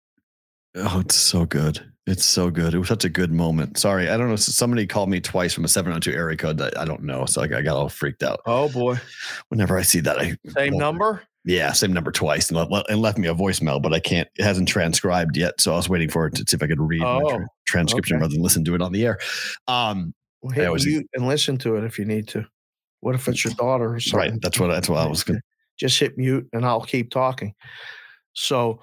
Oh, 0.75 0.99
it's 0.99 1.15
so 1.15 1.45
good. 1.45 1.93
It's 2.05 2.25
so 2.25 2.49
good. 2.49 2.73
It 2.73 2.79
was 2.79 2.87
such 2.87 3.05
a 3.05 3.09
good 3.09 3.31
moment. 3.31 3.77
Sorry, 3.77 4.09
I 4.09 4.17
don't 4.17 4.27
know. 4.27 4.35
Somebody 4.35 4.85
called 4.85 5.09
me 5.09 5.21
twice 5.21 5.53
from 5.53 5.63
a 5.63 5.67
702 5.67 6.11
area 6.11 6.35
code 6.35 6.57
that 6.57 6.77
I 6.77 6.83
don't 6.83 7.03
know. 7.03 7.25
So 7.25 7.41
I 7.41 7.47
got 7.47 7.67
all 7.67 7.89
freaked 7.89 8.23
out. 8.23 8.41
Oh 8.45 8.69
boy. 8.69 8.99
Whenever 9.49 9.77
I 9.77 9.83
see 9.83 10.01
that, 10.01 10.19
I 10.19 10.35
same 10.49 10.77
number. 10.77 11.23
Yeah, 11.45 11.73
same 11.73 11.91
number 11.91 12.11
twice, 12.11 12.49
and, 12.49 12.57
le- 12.57 12.85
and 12.87 13.01
left 13.01 13.17
me 13.17 13.27
a 13.27 13.35
voicemail, 13.35 13.81
but 13.81 13.93
I 13.93 13.99
can't. 13.99 14.29
It 14.37 14.43
hasn't 14.43 14.69
transcribed 14.69 15.35
yet, 15.35 15.59
so 15.59 15.73
I 15.73 15.75
was 15.75 15.89
waiting 15.89 16.09
for 16.09 16.27
it 16.27 16.35
to 16.35 16.45
see 16.47 16.55
if 16.55 16.63
I 16.63 16.67
could 16.67 16.79
read 16.79 17.03
oh, 17.03 17.29
tra- 17.29 17.47
transcription 17.65 18.15
okay. 18.15 18.21
rather 18.21 18.33
than 18.33 18.41
listen 18.41 18.63
to 18.65 18.75
it 18.75 18.81
on 18.81 18.93
the 18.93 19.05
air. 19.05 19.19
Um, 19.67 20.13
well, 20.41 20.53
hit 20.53 20.85
mute 20.85 21.07
and 21.13 21.27
listen 21.27 21.57
to 21.59 21.75
it 21.75 21.83
if 21.83 21.99
you 21.99 22.05
need 22.05 22.29
to. 22.29 22.45
What 23.01 23.15
if 23.15 23.27
it's 23.27 23.43
your 23.43 23.53
daughter 23.55 23.95
or 23.95 23.99
something? 23.99 24.31
Right. 24.31 24.41
That's 24.41 24.57
what. 24.57 24.67
That's 24.67 24.87
what 24.87 24.99
I 24.99 25.07
was 25.07 25.23
Gonna, 25.23 25.41
Just 25.77 25.99
hit 25.99 26.17
mute, 26.17 26.47
and 26.53 26.65
I'll 26.65 26.81
keep 26.81 27.11
talking. 27.11 27.53
So, 28.33 28.79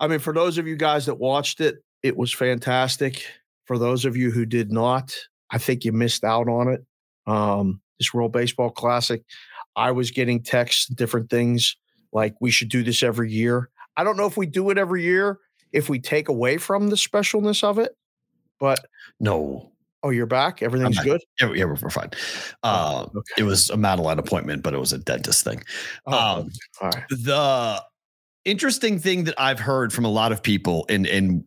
I 0.00 0.06
mean, 0.06 0.20
for 0.20 0.32
those 0.32 0.56
of 0.56 0.66
you 0.66 0.76
guys 0.76 1.06
that 1.06 1.16
watched 1.16 1.60
it, 1.60 1.76
it 2.02 2.16
was 2.16 2.32
fantastic. 2.32 3.26
For 3.66 3.76
those 3.76 4.04
of 4.06 4.16
you 4.16 4.30
who 4.30 4.46
did 4.46 4.72
not, 4.72 5.14
I 5.50 5.58
think 5.58 5.84
you 5.84 5.92
missed 5.92 6.24
out 6.24 6.48
on 6.48 6.68
it. 6.68 6.80
Um, 7.26 7.82
this 7.98 8.14
World 8.14 8.32
Baseball 8.32 8.70
Classic. 8.70 9.22
I 9.78 9.92
was 9.92 10.10
getting 10.10 10.42
texts, 10.42 10.86
different 10.86 11.30
things 11.30 11.76
like 12.12 12.34
we 12.40 12.50
should 12.50 12.68
do 12.68 12.82
this 12.82 13.02
every 13.02 13.30
year. 13.30 13.70
I 13.96 14.04
don't 14.04 14.16
know 14.16 14.26
if 14.26 14.36
we 14.36 14.46
do 14.46 14.70
it 14.70 14.78
every 14.78 15.02
year, 15.02 15.38
if 15.72 15.88
we 15.88 16.00
take 16.00 16.28
away 16.28 16.58
from 16.58 16.88
the 16.88 16.96
specialness 16.96 17.62
of 17.62 17.78
it, 17.78 17.96
but 18.58 18.84
no. 19.20 19.72
Oh, 20.02 20.10
you're 20.10 20.26
back. 20.26 20.62
Everything's 20.62 21.00
good. 21.00 21.20
Yeah, 21.40 21.52
yeah, 21.54 21.64
we're, 21.64 21.76
fine. 21.76 22.10
Oh, 22.62 22.68
uh, 22.70 23.06
okay. 23.16 23.34
It 23.38 23.42
was 23.42 23.68
a 23.70 23.76
Madeline 23.76 24.20
appointment, 24.20 24.62
but 24.62 24.72
it 24.72 24.78
was 24.78 24.92
a 24.92 24.98
dentist 24.98 25.42
thing. 25.42 25.64
Oh, 26.06 26.40
um, 26.40 26.50
right. 26.80 27.04
The 27.10 27.82
interesting 28.44 29.00
thing 29.00 29.24
that 29.24 29.34
I've 29.38 29.58
heard 29.58 29.92
from 29.92 30.04
a 30.04 30.10
lot 30.10 30.30
of 30.30 30.40
people, 30.40 30.86
and 30.88 31.04
and 31.04 31.44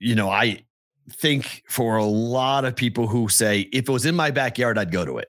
you 0.00 0.16
know, 0.16 0.28
I 0.28 0.64
think 1.08 1.62
for 1.68 1.96
a 1.96 2.04
lot 2.04 2.64
of 2.64 2.74
people 2.74 3.06
who 3.06 3.28
say 3.28 3.68
if 3.72 3.88
it 3.88 3.92
was 3.92 4.06
in 4.06 4.16
my 4.16 4.32
backyard, 4.32 4.76
I'd 4.76 4.90
go 4.90 5.04
to 5.04 5.18
it. 5.18 5.28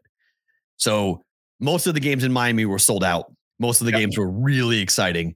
So 0.77 1.23
most 1.59 1.87
of 1.87 1.93
the 1.93 1.99
games 1.99 2.23
in 2.23 2.31
Miami 2.31 2.65
were 2.65 2.79
sold 2.79 3.03
out. 3.03 3.31
Most 3.59 3.81
of 3.81 3.85
the 3.85 3.91
yep. 3.91 4.01
games 4.01 4.17
were 4.17 4.29
really 4.29 4.79
exciting. 4.79 5.35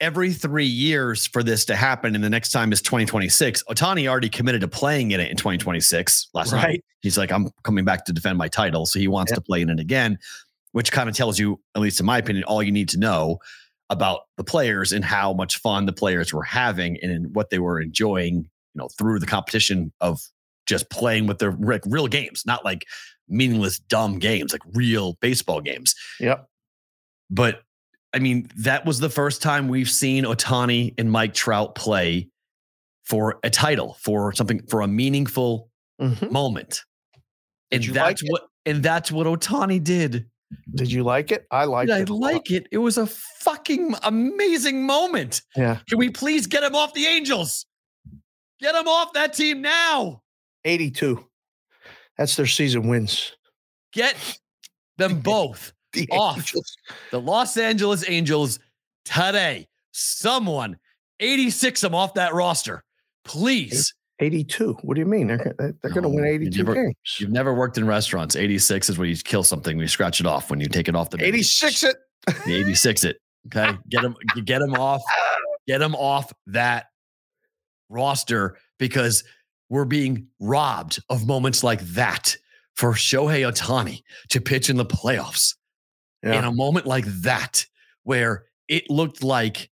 Every 0.00 0.32
three 0.32 0.66
years 0.66 1.26
for 1.26 1.42
this 1.42 1.64
to 1.66 1.76
happen, 1.76 2.14
and 2.14 2.24
the 2.24 2.30
next 2.30 2.50
time 2.50 2.72
is 2.72 2.82
2026. 2.82 3.62
Ohtani 3.64 4.08
already 4.08 4.28
committed 4.28 4.62
to 4.62 4.68
playing 4.68 5.12
in 5.12 5.20
it 5.20 5.30
in 5.30 5.36
2026 5.36 6.28
last 6.34 6.52
right. 6.52 6.62
night. 6.62 6.84
He's 7.02 7.16
like, 7.16 7.30
I'm 7.30 7.50
coming 7.62 7.84
back 7.84 8.04
to 8.06 8.12
defend 8.12 8.38
my 8.38 8.48
title. 8.48 8.86
So 8.86 8.98
he 8.98 9.06
wants 9.06 9.30
yep. 9.30 9.36
to 9.36 9.40
play 9.42 9.60
in 9.60 9.70
it 9.70 9.78
again, 9.78 10.18
which 10.72 10.90
kind 10.90 11.08
of 11.08 11.14
tells 11.14 11.38
you, 11.38 11.60
at 11.76 11.82
least 11.82 12.00
in 12.00 12.06
my 12.06 12.18
opinion, 12.18 12.44
all 12.44 12.62
you 12.62 12.72
need 12.72 12.88
to 12.90 12.98
know 12.98 13.38
about 13.90 14.22
the 14.38 14.44
players 14.44 14.92
and 14.92 15.04
how 15.04 15.32
much 15.34 15.58
fun 15.58 15.86
the 15.86 15.92
players 15.92 16.32
were 16.32 16.42
having 16.42 16.98
and 17.02 17.34
what 17.34 17.50
they 17.50 17.58
were 17.58 17.80
enjoying, 17.80 18.36
you 18.36 18.48
know, 18.74 18.88
through 18.88 19.18
the 19.18 19.26
competition 19.26 19.92
of 20.00 20.20
just 20.66 20.90
playing 20.90 21.26
with 21.26 21.38
their 21.38 21.50
real 21.50 22.06
games, 22.06 22.44
not 22.46 22.64
like 22.64 22.86
meaningless, 23.32 23.78
dumb 23.78 24.18
games, 24.18 24.52
like 24.52 24.62
real 24.74 25.16
baseball 25.20 25.60
games. 25.60 25.94
Yep. 26.20 26.46
But 27.30 27.62
I 28.12 28.18
mean, 28.18 28.48
that 28.58 28.84
was 28.84 29.00
the 29.00 29.08
first 29.08 29.42
time 29.42 29.68
we've 29.68 29.90
seen 29.90 30.24
Ohtani 30.24 30.94
and 30.98 31.10
Mike 31.10 31.34
Trout 31.34 31.74
play 31.74 32.28
for 33.04 33.40
a 33.42 33.50
title, 33.50 33.96
for 34.00 34.32
something, 34.34 34.62
for 34.68 34.82
a 34.82 34.86
meaningful 34.86 35.70
mm-hmm. 36.00 36.32
moment. 36.32 36.82
and 37.70 37.82
that's 37.84 38.22
like 38.22 38.30
what, 38.30 38.42
and 38.66 38.82
that's 38.82 39.10
what 39.10 39.26
Ohtani 39.26 39.82
did. 39.82 40.26
Did 40.74 40.92
you 40.92 41.02
like 41.02 41.32
it? 41.32 41.46
I 41.50 41.64
liked 41.64 41.90
I 41.90 42.00
it. 42.00 42.10
I 42.10 42.12
like 42.12 42.50
it. 42.50 42.66
It 42.70 42.78
was 42.78 42.98
a 42.98 43.06
fucking 43.06 43.94
amazing 44.02 44.84
moment. 44.84 45.40
Yeah. 45.56 45.78
Can 45.88 45.98
we 45.98 46.10
please 46.10 46.46
get 46.46 46.62
him 46.62 46.74
off 46.74 46.92
the 46.92 47.06
Angels? 47.06 47.64
Get 48.60 48.74
him 48.74 48.86
off 48.86 49.14
that 49.14 49.32
team 49.32 49.62
now. 49.62 50.22
82. 50.64 51.26
That's 52.22 52.36
their 52.36 52.46
season 52.46 52.86
wins. 52.86 53.32
Get 53.92 54.14
them 54.96 55.18
both 55.24 55.72
the 55.92 56.08
off 56.12 56.36
Angels. 56.36 56.76
the 57.10 57.20
Los 57.20 57.56
Angeles 57.56 58.08
Angels 58.08 58.60
today. 59.04 59.66
Someone 59.90 60.78
86 61.18 61.80
them 61.80 61.96
off 61.96 62.14
that 62.14 62.32
roster, 62.32 62.84
please. 63.24 63.92
82. 64.20 64.74
What 64.82 64.94
do 64.94 65.00
you 65.00 65.06
mean? 65.06 65.26
They're, 65.26 65.52
they're 65.58 65.90
going 65.90 66.04
to 66.04 66.08
win 66.08 66.24
82 66.24 66.58
never, 66.58 66.74
games. 66.74 66.94
You've 67.18 67.32
never 67.32 67.52
worked 67.52 67.76
in 67.76 67.88
restaurants. 67.88 68.36
86 68.36 68.90
is 68.90 68.98
when 68.98 69.08
you 69.08 69.16
kill 69.16 69.42
something, 69.42 69.76
when 69.76 69.82
you 69.82 69.88
scratch 69.88 70.20
it 70.20 70.26
off, 70.26 70.48
when 70.48 70.60
you 70.60 70.68
take 70.68 70.86
it 70.86 70.94
off 70.94 71.10
the 71.10 71.20
86 71.24 71.82
it. 71.82 71.96
86 72.46 73.02
it. 73.02 73.16
Okay. 73.48 73.76
Get 73.88 74.02
them, 74.02 74.14
get 74.44 74.60
them 74.60 74.74
off, 74.74 75.02
get 75.66 75.78
them 75.78 75.96
off 75.96 76.32
that 76.46 76.86
roster 77.88 78.58
because 78.78 79.24
we're 79.72 79.86
being 79.86 80.26
robbed 80.38 81.02
of 81.08 81.26
moments 81.26 81.64
like 81.64 81.80
that 81.80 82.36
for 82.74 82.92
Shohei 82.92 83.50
Ohtani 83.50 84.02
to 84.28 84.38
pitch 84.38 84.68
in 84.68 84.76
the 84.76 84.84
playoffs. 84.84 85.54
Yeah. 86.22 86.38
In 86.38 86.44
a 86.44 86.52
moment 86.52 86.84
like 86.84 87.06
that, 87.22 87.64
where 88.02 88.44
it 88.68 88.90
looked 88.90 89.24
like 89.24 89.70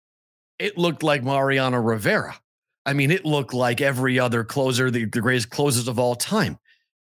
it 0.60 0.78
looked 0.78 1.02
like 1.02 1.24
Mariano 1.24 1.80
Rivera. 1.80 2.40
I 2.86 2.94
mean, 2.94 3.10
it 3.10 3.26
looked 3.26 3.56
like 3.56 3.82
every 3.82 4.20
other 4.20 4.44
closer, 4.44 4.92
the, 4.92 5.06
the 5.06 5.20
greatest 5.20 5.50
closers 5.50 5.88
of 5.88 5.98
all 5.98 6.16
time. 6.16 6.60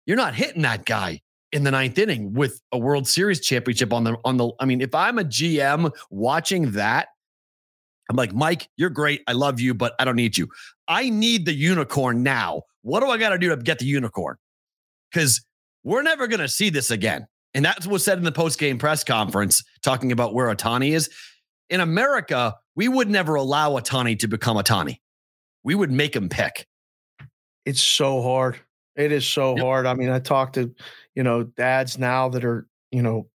You're 0.05 0.17
not 0.17 0.35
hitting 0.35 0.63
that 0.63 0.85
guy 0.85 1.21
in 1.53 1.63
the 1.63 1.71
ninth 1.71 1.97
inning 1.97 2.35
with 2.35 2.61
a 2.73 2.79
World 2.79 3.07
Series 3.07 3.41
championship 3.41 3.93
on 3.93 4.03
the 4.03 4.17
on 4.25 4.37
the. 4.37 4.51
I 4.59 4.65
mean, 4.65 4.81
if 4.81 4.97
I'm 4.97 5.21
a 5.21 5.25
GM 5.25 5.93
watching 6.11 6.73
that, 6.73 7.07
I'm 8.11 8.17
like, 8.17 8.35
Mike, 8.35 8.69
you're 8.77 8.91
great. 8.91 9.23
I 9.29 9.33
love 9.33 9.61
you, 9.61 9.75
but 9.75 9.95
I 10.01 10.05
don't 10.05 10.17
need 10.17 10.37
you. 10.37 10.49
I 10.89 11.09
need 11.09 11.47
the 11.47 11.55
unicorn 11.55 12.25
now. 12.25 12.65
What 12.83 13.01
do 13.01 13.07
I 13.07 13.19
got 13.19 13.31
to 13.31 13.39
do 13.39 13.49
to 13.51 13.57
get 13.57 13.79
the 13.79 13.87
unicorn? 13.87 14.37
Because 15.13 15.45
we're 15.85 16.03
never 16.03 16.27
going 16.27 16.41
to 16.41 16.49
see 16.49 16.71
this 16.71 16.91
again. 16.91 17.27
And 17.55 17.65
that's 17.65 17.87
what 17.87 18.01
said 18.01 18.19
in 18.19 18.25
the 18.25 18.33
post 18.33 18.59
game 18.59 18.79
press 18.79 19.03
conference, 19.03 19.65
talking 19.83 20.13
about 20.13 20.35
where 20.35 20.55
Ohtani 20.55 20.93
is. 20.93 21.11
In 21.69 21.81
America, 21.81 22.55
we 22.77 22.89
would 22.89 23.11
never 23.11 23.35
allow 23.35 23.73
Ohtani 23.73 24.19
to 24.21 24.29
become 24.29 24.57
Ohtani. 24.57 24.99
We 25.65 25.75
would 25.75 25.91
make 25.91 26.15
him 26.15 26.29
pick. 26.29 26.67
It's 27.67 27.83
so 27.83 28.23
hard. 28.23 28.59
It 28.97 29.13
is 29.13 29.27
so 29.27 29.57
yep. 29.57 29.65
hard. 29.65 29.87
I 29.87 29.95
mean, 29.95 30.11
I 30.11 30.19
talk 30.19 30.53
to, 30.55 30.75
you 31.15 31.23
know, 31.23 31.45
dads 31.45 31.99
now 31.99 32.29
that 32.31 32.45
are, 32.45 32.67
you 32.91 33.03
know, 33.03 33.29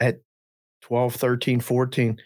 at 0.00 0.20
12, 0.82 1.14
13, 1.14 1.60
14 1.60 2.18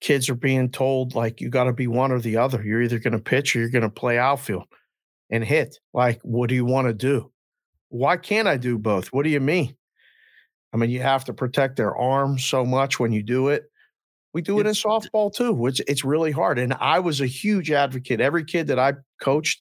kids 0.00 0.28
are 0.28 0.34
being 0.34 0.68
told 0.68 1.14
like 1.14 1.40
you 1.40 1.48
got 1.48 1.64
to 1.64 1.72
be 1.72 1.86
one 1.86 2.12
or 2.12 2.20
the 2.20 2.36
other. 2.36 2.62
You're 2.62 2.82
either 2.82 2.98
going 2.98 3.12
to 3.12 3.18
pitch 3.18 3.54
or 3.54 3.60
you're 3.60 3.70
going 3.70 3.82
to 3.82 3.90
play 3.90 4.18
outfield 4.18 4.66
and 5.32 5.42
hit. 5.42 5.80
Like, 5.92 6.20
what 6.22 6.48
do 6.48 6.54
you 6.54 6.64
want 6.64 6.86
to 6.86 6.94
do? 6.94 7.32
Why 7.88 8.16
can't 8.16 8.46
I 8.46 8.58
do 8.58 8.78
both? 8.78 9.08
What 9.08 9.24
do 9.24 9.30
you 9.30 9.40
mean? 9.40 9.74
I 10.72 10.76
mean, 10.76 10.90
you 10.90 11.00
have 11.02 11.24
to 11.24 11.34
protect 11.34 11.76
their 11.76 11.96
arm 11.96 12.38
so 12.38 12.64
much 12.64 13.00
when 13.00 13.12
you 13.12 13.22
do 13.22 13.48
it. 13.48 13.64
We 14.32 14.40
do 14.40 14.60
it 14.60 14.66
in 14.66 14.72
softball 14.72 15.34
too, 15.34 15.52
which 15.52 15.80
it's 15.86 16.04
really 16.04 16.30
hard. 16.30 16.58
And 16.58 16.72
I 16.74 17.00
was 17.00 17.20
a 17.20 17.26
huge 17.26 17.70
advocate. 17.70 18.20
Every 18.20 18.44
kid 18.44 18.68
that 18.68 18.78
I 18.78 18.94
coached 19.20 19.60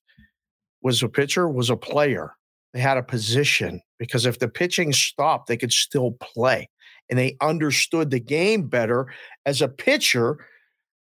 was 0.81 1.03
a 1.03 1.09
pitcher, 1.09 1.49
was 1.49 1.69
a 1.69 1.75
player. 1.75 2.35
They 2.73 2.79
had 2.79 2.97
a 2.97 3.03
position 3.03 3.81
because 3.99 4.25
if 4.25 4.39
the 4.39 4.47
pitching 4.47 4.93
stopped, 4.93 5.47
they 5.47 5.57
could 5.57 5.73
still 5.73 6.11
play 6.21 6.69
and 7.09 7.19
they 7.19 7.35
understood 7.41 8.09
the 8.09 8.21
game 8.21 8.67
better 8.67 9.07
as 9.45 9.61
a 9.61 9.67
pitcher 9.67 10.37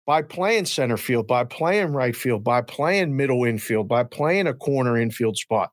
by 0.06 0.22
playing 0.22 0.66
center 0.66 0.98
field, 0.98 1.28
by 1.28 1.44
playing 1.46 1.94
right 1.94 2.16
field, 2.16 2.44
by 2.44 2.62
playing 2.62 3.16
middle 3.16 3.44
infield, 3.46 3.88
by 3.88 4.04
playing 4.04 4.48
a 4.48 4.54
corner 4.54 4.98
infield 4.98 5.38
spot. 5.38 5.72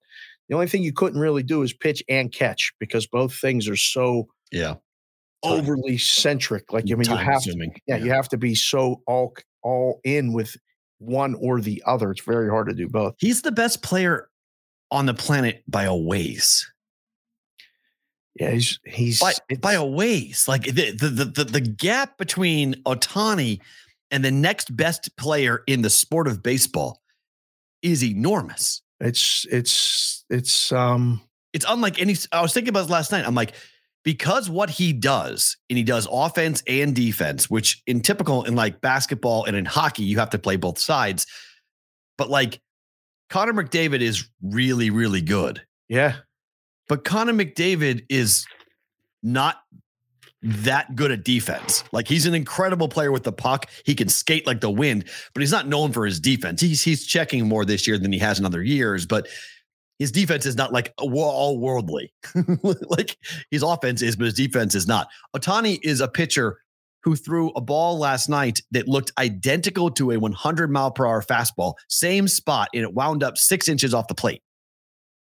The 0.48 0.54
only 0.54 0.66
thing 0.68 0.82
you 0.82 0.92
couldn't 0.92 1.20
really 1.20 1.42
do 1.42 1.62
is 1.62 1.72
pitch 1.72 2.02
and 2.08 2.32
catch 2.32 2.72
because 2.80 3.06
both 3.06 3.34
things 3.34 3.68
are 3.68 3.76
so 3.76 4.28
Yeah. 4.52 4.74
overly 5.42 5.96
centric. 5.98 6.72
Like 6.72 6.84
I 6.90 6.94
mean, 6.96 7.08
you 7.10 7.16
have 7.16 7.26
to, 7.42 7.50
consuming. 7.50 7.72
yeah, 7.86 7.96
you 7.96 8.10
have 8.12 8.28
to 8.30 8.36
be 8.36 8.54
so 8.54 9.02
all 9.06 9.34
all 9.62 10.00
in 10.04 10.32
with 10.32 10.56
one 10.98 11.34
or 11.36 11.60
the 11.60 11.82
other. 11.86 12.10
It's 12.10 12.22
very 12.22 12.48
hard 12.50 12.68
to 12.68 12.74
do 12.74 12.88
both. 12.88 13.14
He's 13.18 13.42
the 13.42 13.52
best 13.52 13.82
player 13.82 14.28
on 14.90 15.06
the 15.06 15.14
planet 15.14 15.62
by 15.68 15.84
a 15.84 15.94
ways. 15.94 16.70
Yeah, 18.38 18.50
he's 18.52 18.78
he's 18.86 19.20
By, 19.20 19.32
by 19.60 19.72
a 19.74 19.84
ways. 19.84 20.46
Like 20.48 20.64
the, 20.64 20.92
the 20.92 21.08
the 21.08 21.24
the 21.24 21.44
the 21.44 21.60
gap 21.60 22.16
between 22.16 22.74
Ohtani 22.84 23.60
and 24.10 24.24
the 24.24 24.30
next 24.30 24.74
best 24.76 25.16
player 25.16 25.62
in 25.66 25.82
the 25.82 25.90
sport 25.90 26.26
of 26.26 26.42
baseball 26.42 27.00
is 27.82 28.02
enormous. 28.04 28.82
it's 29.00 29.46
it's 29.50 30.24
it's 30.28 30.72
um 30.72 31.20
It's 31.52 31.64
unlike 31.68 32.00
any 32.00 32.16
I 32.32 32.42
was 32.42 32.52
thinking 32.52 32.68
about 32.70 32.82
this 32.82 32.90
last 32.90 33.12
night. 33.12 33.26
I'm 33.26 33.34
like, 33.34 33.54
because 34.04 34.48
what 34.48 34.70
he 34.70 34.92
does, 34.92 35.56
and 35.68 35.76
he 35.76 35.82
does 35.84 36.06
offense 36.10 36.62
and 36.66 36.94
defense, 36.94 37.50
which 37.50 37.82
in 37.86 38.00
typical 38.00 38.44
in 38.44 38.54
like 38.54 38.80
basketball 38.80 39.44
and 39.44 39.56
in 39.56 39.64
hockey, 39.64 40.04
you 40.04 40.18
have 40.18 40.30
to 40.30 40.38
play 40.38 40.56
both 40.56 40.78
sides. 40.78 41.26
But 42.18 42.30
like 42.30 42.60
Connor 43.30 43.52
McDavid 43.52 44.00
is 44.00 44.28
really, 44.42 44.90
really 44.90 45.22
good. 45.22 45.62
yeah. 45.88 46.16
But 46.88 47.04
Connor 47.04 47.32
McDavid 47.32 48.04
is 48.08 48.44
not 49.22 49.58
that 50.42 50.96
good 50.96 51.10
at 51.10 51.24
defense. 51.24 51.84
Like 51.92 52.08
he's 52.08 52.26
an 52.26 52.34
incredible 52.34 52.88
player 52.88 53.12
with 53.12 53.24
the 53.24 53.32
puck. 53.32 53.66
He 53.84 53.94
can 53.94 54.08
skate 54.08 54.46
like 54.46 54.60
the 54.60 54.70
wind, 54.70 55.04
but 55.34 55.40
he's 55.40 55.52
not 55.52 55.68
known 55.68 55.92
for 55.92 56.06
his 56.06 56.20
defense. 56.20 56.60
He's 56.60 56.82
he's 56.82 57.06
checking 57.06 57.46
more 57.46 57.64
this 57.64 57.86
year 57.86 57.98
than 57.98 58.12
he 58.12 58.18
has 58.18 58.38
in 58.38 58.46
other 58.46 58.62
years, 58.62 59.06
but 59.06 59.28
his 59.98 60.10
defense 60.10 60.46
is 60.46 60.56
not 60.56 60.72
like 60.72 60.94
all 60.98 61.58
worldly. 61.58 62.12
like 62.62 63.18
his 63.50 63.62
offense 63.62 64.00
is, 64.00 64.16
but 64.16 64.24
his 64.24 64.34
defense 64.34 64.74
is 64.74 64.86
not. 64.86 65.08
Ohtani 65.36 65.78
is 65.82 66.00
a 66.00 66.08
pitcher 66.08 66.58
who 67.02 67.16
threw 67.16 67.50
a 67.50 67.60
ball 67.60 67.98
last 67.98 68.28
night 68.28 68.60
that 68.70 68.88
looked 68.88 69.12
identical 69.18 69.90
to 69.90 70.12
a 70.12 70.18
100 70.18 70.70
mile 70.70 70.90
per 70.90 71.06
hour 71.06 71.22
fastball, 71.22 71.74
same 71.88 72.28
spot, 72.28 72.68
and 72.74 72.82
it 72.82 72.94
wound 72.94 73.22
up 73.22 73.36
six 73.36 73.68
inches 73.68 73.92
off 73.92 74.08
the 74.08 74.14
plate. 74.14 74.42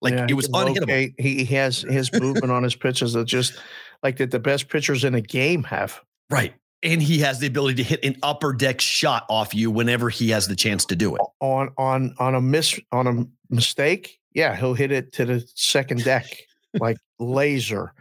Like 0.00 0.14
Yeah, 0.14 0.26
it 0.28 0.34
was 0.34 0.48
unhittable. 0.48 0.80
locate. 0.80 1.14
He 1.18 1.44
has 1.46 1.82
his 1.82 2.12
movement 2.12 2.52
on 2.52 2.62
his 2.62 2.76
pitches 2.76 3.14
that 3.14 3.26
just 3.26 3.58
like 4.02 4.16
that 4.18 4.30
the 4.30 4.38
best 4.38 4.68
pitchers 4.68 5.04
in 5.04 5.14
a 5.14 5.20
game 5.20 5.62
have. 5.64 6.00
Right. 6.30 6.54
And 6.82 7.02
he 7.02 7.18
has 7.20 7.38
the 7.40 7.46
ability 7.46 7.76
to 7.76 7.82
hit 7.82 8.04
an 8.04 8.16
upper 8.22 8.52
deck 8.52 8.80
shot 8.80 9.24
off 9.28 9.54
you 9.54 9.70
whenever 9.70 10.08
he 10.10 10.30
has 10.30 10.46
the 10.46 10.54
chance 10.56 10.84
to 10.86 10.96
do 10.96 11.14
it. 11.16 11.20
On 11.40 11.70
on 11.78 12.14
on 12.18 12.34
a 12.34 12.40
miss 12.40 12.78
on 12.92 13.06
a 13.06 13.24
mistake, 13.54 14.20
yeah, 14.34 14.54
he'll 14.54 14.74
hit 14.74 14.92
it 14.92 15.12
to 15.14 15.24
the 15.24 15.44
second 15.54 16.04
deck 16.04 16.26
like 16.74 16.98
laser. 17.18 17.92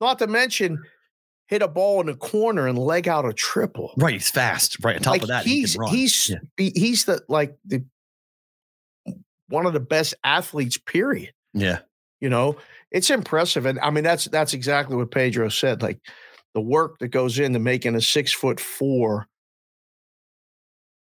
Not 0.00 0.18
to 0.20 0.26
mention 0.26 0.82
hit 1.48 1.60
a 1.62 1.68
ball 1.68 2.00
in 2.00 2.06
the 2.06 2.14
corner 2.14 2.68
and 2.68 2.78
leg 2.78 3.08
out 3.08 3.26
a 3.26 3.32
triple. 3.32 3.92
Right. 3.96 4.14
He's 4.14 4.30
fast. 4.30 4.76
Right. 4.84 4.94
On 4.96 5.02
top 5.02 5.12
like 5.12 5.22
of 5.22 5.28
that, 5.28 5.44
he 5.44 5.60
he's 5.60 5.76
he's 5.90 6.30
Yeah. 6.30 6.38
he's 6.56 7.04
the 7.06 7.20
like 7.28 7.56
the 7.66 7.84
one 9.48 9.66
of 9.66 9.72
the 9.72 9.80
best 9.80 10.14
athletes. 10.24 10.78
Period. 10.78 11.32
yeah. 11.52 11.80
You 12.20 12.28
know, 12.28 12.56
it's 12.90 13.10
impressive, 13.10 13.66
and 13.66 13.78
I 13.80 13.90
mean 13.90 14.04
that's 14.04 14.26
that's 14.26 14.54
exactly 14.54 14.96
what 14.96 15.10
Pedro 15.10 15.48
said. 15.48 15.82
Like 15.82 16.00
the 16.54 16.60
work 16.60 16.98
that 16.98 17.08
goes 17.08 17.38
into 17.38 17.58
making 17.58 17.94
a 17.94 18.00
six 18.00 18.32
foot 18.32 18.58
four. 18.60 19.26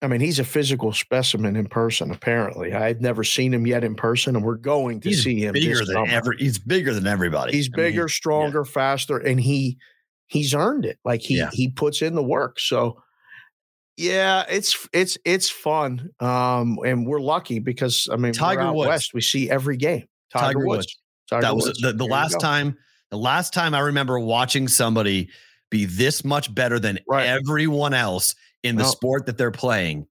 I 0.03 0.07
mean, 0.09 0.21
he's 0.23 0.39
a 0.39 0.45
physical 0.45 0.95
specimen 0.95 1.57
in 1.57 1.67
person. 1.67 2.11
Apparently, 2.11 2.73
I've 2.73 3.03
never 3.03 3.23
seen 3.23 3.53
him 3.53 3.67
yet 3.67 3.85
in 3.85 3.95
person, 3.95 4.35
and 4.35 4.43
we're 4.45 4.55
going 4.55 5.01
to 5.01 5.11
He's 5.11 5.23
see 5.23 5.45
him. 5.45 5.53
bigger 5.53 5.85
than 5.85 5.95
summer. 5.95 6.07
ever. 6.09 6.33
He's 6.33 6.59
bigger 6.59 6.95
than 6.95 7.07
everybody. 7.07 7.53
He's 7.53 7.69
I 7.75 7.77
mean, 7.77 7.87
bigger, 7.87 8.09
stronger, 8.09 8.65
faster, 8.65 9.19
and 9.19 9.39
he 9.39 9.77
he's 10.29 10.55
earned 10.55 10.87
it. 10.87 10.99
Like 11.05 11.21
he 11.21 11.37
Yeah. 11.37 11.51
he 11.53 11.69
puts 11.69 12.01
in 12.01 12.15
the 12.15 12.23
work. 12.23 12.59
So 12.61 13.03
yeah, 13.99 14.47
it's 14.49 14.89
it's 14.95 15.19
it's 15.27 15.51
fun. 15.51 16.09
Um, 16.19 16.79
and 16.87 17.07
we're 17.07 17.21
lucky 17.21 17.59
because 17.59 18.09
I 18.11 18.16
mean, 18.16 18.33
Tiger 18.33 18.73
Woods. 18.73 18.88
west. 18.88 19.11
We 19.14 19.21
see 19.21 19.51
every 19.51 19.77
game. 19.77 20.07
Tiger, 20.33 20.47
Tiger 20.55 20.66
Woods. 20.66 20.79
Woods. 20.87 20.97
Tiger 21.31 21.43
that 21.43 21.55
was 21.57 21.66
Woods. 21.66 21.81
the, 21.81 21.93
the 21.93 22.05
last 22.07 22.38
time. 22.40 22.77
The 23.11 23.19
last 23.19 23.53
time 23.55 23.75
I 23.75 23.81
remember 23.81 24.19
watching 24.21 24.69
somebody 24.69 25.31
be 25.71 25.85
this 25.85 26.25
much 26.25 26.53
better 26.55 26.79
than 26.79 26.99
Right. 27.09 27.27
everyone 27.27 27.95
else 27.95 28.35
in 28.62 28.77
the 28.77 28.83
No. 28.85 28.88
sport 28.90 29.27
that 29.27 29.37
they're 29.38 29.51
playing 29.51 30.07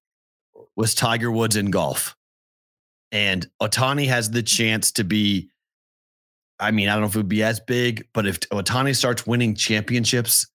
was 0.76 0.96
Tiger 0.96 1.32
Woods 1.32 1.56
in 1.56 1.72
golf. 1.72 2.16
And 3.12 3.50
Ohtani 3.62 4.08
has 4.08 4.30
the 4.32 4.44
chance 4.44 4.92
to 4.94 5.04
be. 5.04 5.50
I 6.60 6.72
mean, 6.72 6.90
I 6.90 6.94
don't 6.94 7.02
know 7.02 7.08
if 7.08 7.16
it 7.16 7.20
would 7.20 7.30
be 7.30 7.42
as 7.44 7.60
big, 7.62 8.06
but 8.14 8.28
if 8.28 8.40
Ohtani 8.42 8.94
starts 8.96 9.26
winning 9.26 9.56
championships, 9.56 10.46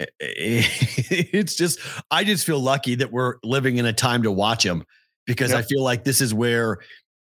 i- 0.00 0.04
eh, 0.04 0.06
i- 0.20 0.62
eh, 0.62 0.64
it's 1.32 1.56
just, 1.56 1.80
I 2.12 2.22
just 2.22 2.46
feel 2.46 2.60
lucky 2.60 2.94
that 2.94 3.10
we're 3.10 3.34
living 3.42 3.78
in 3.78 3.86
a 3.86 3.92
time 3.92 4.22
to 4.22 4.30
watch 4.30 4.64
him 4.64 4.84
because 5.26 5.52
I 5.52 5.62
feel 5.62 5.82
like 5.82 6.04
this 6.04 6.20
is 6.20 6.32
where, 6.32 6.78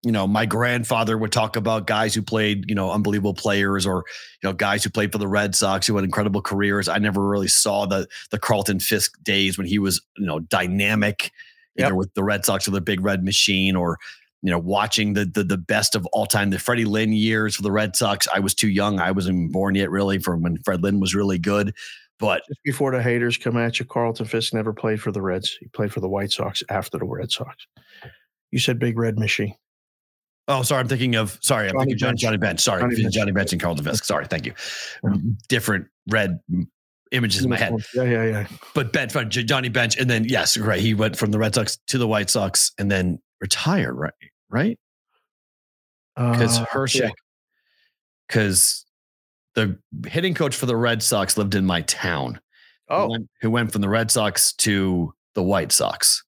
you 0.03 0.11
know, 0.11 0.25
my 0.27 0.45
grandfather 0.45 1.17
would 1.17 1.31
talk 1.31 1.55
about 1.55 1.85
guys 1.87 2.13
who 2.15 2.21
played, 2.21 2.69
you 2.69 2.75
know, 2.75 2.89
unbelievable 2.89 3.33
players 3.33 3.85
or, 3.85 4.05
you 4.41 4.49
know, 4.49 4.53
guys 4.53 4.83
who 4.83 4.89
played 4.89 5.11
for 5.11 5.17
the 5.17 5.27
Red 5.27 5.55
Sox 5.55 5.85
who 5.85 5.95
had 5.95 6.05
incredible 6.05 6.41
careers. 6.41 6.87
I 6.87 6.99
never 6.99 7.27
really 7.27 7.49
saw 7.49 7.85
the, 7.85 8.07
the 8.31 8.39
Carlton 8.39 8.79
Fisk 8.79 9.21
days 9.23 9.57
when 9.57 9.67
he 9.67 9.77
was, 9.77 10.01
you 10.17 10.25
know, 10.25 10.39
dynamic 10.39 11.31
either 11.77 11.89
Yep. 11.89 11.95
with 11.95 12.13
the 12.13 12.23
Red 12.23 12.45
Sox 12.45 12.67
or 12.67 12.71
the 12.71 12.81
Big 12.81 13.01
Red 13.01 13.23
Machine 13.23 13.75
or, 13.75 13.97
you 14.41 14.49
know, 14.49 14.57
watching 14.59 15.13
the, 15.13 15.25
the 15.25 15.43
the 15.43 15.57
best 15.57 15.95
of 15.95 16.05
all 16.07 16.25
time, 16.25 16.49
the 16.49 16.59
Freddie 16.59 16.85
Lynn 16.85 17.11
years 17.11 17.55
for 17.57 17.61
the 17.61 17.71
Red 17.71 17.95
Sox. 17.97 18.25
I 18.33 18.39
was 18.39 18.55
too 18.55 18.69
young. 18.69 18.99
I 18.99 19.11
wasn't 19.11 19.51
born 19.51 19.75
yet, 19.75 19.89
really, 19.89 20.17
from 20.19 20.41
when 20.43 20.57
Fred 20.63 20.81
Lynn 20.81 21.01
was 21.01 21.13
really 21.13 21.37
good. 21.39 21.73
But 22.19 22.43
Just 22.47 22.63
before 22.63 22.91
the 22.91 23.03
haters 23.03 23.37
come 23.37 23.57
at 23.57 23.79
you, 23.79 23.85
Carlton 23.85 24.25
Fisk 24.25 24.53
never 24.53 24.71
played 24.73 25.01
for 25.01 25.11
the 25.11 25.21
Reds. 25.21 25.57
He 25.59 25.67
played 25.67 25.91
for 25.91 25.99
the 25.99 26.07
White 26.09 26.31
Sox 26.31 26.63
after 26.69 26.97
the 26.97 27.05
Red 27.05 27.31
Sox. 27.31 27.67
You 28.51 28.59
said 28.59 28.79
Big 28.79 28.97
Red 28.97 29.17
Machine. 29.19 29.55
Oh, 30.49 30.61
sorry, 30.63 30.81
I'm 30.81 30.87
thinking 30.89 31.15
of 31.15 31.37
sorry, 31.41 31.67
I'm 31.69 31.73
Johnny 31.73 31.85
thinking 31.85 31.97
Johnny, 31.97 32.11
Bench. 32.11 32.21
Johnny 32.21 32.37
Bench. 32.37 32.59
Sorry, 32.59 32.81
Johnny 32.81 32.95
Johnny, 33.09 33.31
Bench. 33.31 33.35
Bench 33.35 33.51
and 33.53 33.61
Carlton 33.61 33.85
Fisk. 33.85 34.03
Sorry, 34.03 34.25
thank 34.25 34.45
you. 34.45 34.53
Different 35.47 35.87
red 36.09 36.39
images 37.11 37.43
in 37.43 37.49
my 37.49 37.57
head. 37.57 37.73
Yeah, 37.95 38.03
yeah, 38.03 38.23
yeah. 38.25 38.47
But 38.75 38.91
Bench, 38.91 39.13
Johnny 39.29 39.69
Bench, 39.69 39.97
and 39.97 40.09
then 40.09 40.25
yes, 40.25 40.57
right. 40.57 40.81
He 40.81 40.93
went 40.93 41.17
from 41.17 41.31
the 41.31 41.39
Red 41.39 41.55
Sox 41.55 41.77
to 41.87 41.97
the 41.97 42.07
White 42.07 42.29
Sox 42.29 42.71
and 42.77 42.91
then 42.91 43.19
retired. 43.41 43.93
Right, 43.93 44.13
right. 44.49 44.77
because 46.15 46.59
Uh, 46.59 46.65
Hershey, 46.69 47.09
because 48.27 48.85
the 49.55 49.79
hitting 50.07 50.33
coach 50.33 50.55
for 50.55 50.65
the 50.65 50.75
Red 50.75 51.01
Sox 51.01 51.37
lived 51.37 51.55
in 51.55 51.65
my 51.65 51.81
town. 51.81 52.39
who 52.87 52.95
Oh, 52.95 53.07
went, 53.09 53.29
who 53.41 53.49
went 53.51 53.71
from 53.71 53.81
the 53.81 53.89
Red 53.89 54.11
Sox 54.11 54.53
to 54.53 55.13
the 55.35 55.43
White 55.43 55.71
Sox. 55.71 56.23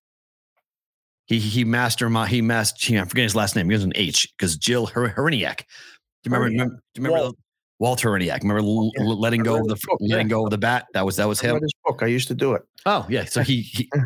He 1.32 1.40
he 1.40 1.64
master 1.64 2.10
he 2.26 2.42
master. 2.42 2.98
I'm 2.98 3.08
forgetting 3.08 3.24
his 3.24 3.36
last 3.36 3.56
name. 3.56 3.70
He 3.70 3.74
has 3.74 3.86
an 3.86 3.94
H 3.96 4.28
because 4.38 4.58
Jill 4.58 4.88
Her- 4.88 5.14
Hriniak. 5.16 5.60
Do 6.24 6.30
you 6.30 6.36
remember? 6.36 6.48
Oh, 6.48 6.50
Hriniak. 6.50 6.52
remember 6.52 6.76
do 6.94 7.02
you 7.02 7.04
remember 7.06 7.24
Walt. 7.24 7.38
Walt 7.80 8.02
Hriniak? 8.02 8.42
Remember 8.42 8.60
l- 8.60 8.92
yeah. 8.98 9.04
letting 9.06 9.42
go 9.42 9.56
of 9.56 9.68
the 9.70 9.76
book, 9.76 9.98
letting 10.02 10.28
yeah. 10.28 10.30
go 10.30 10.44
of 10.44 10.50
the 10.50 10.58
bat? 10.58 10.88
That 10.94 11.06
was 11.06 11.16
that 11.16 11.30
was 11.30 11.42
I 11.42 11.48
him. 11.48 11.62
his 11.62 11.74
book. 11.86 12.04
I 12.04 12.08
used 12.08 12.28
to 12.28 12.34
do 12.34 12.54
it. 12.54 12.64
Oh 12.86 13.06
yeah. 13.10 13.24
So 13.24 13.44
he 13.44 13.62
he. 13.62 13.90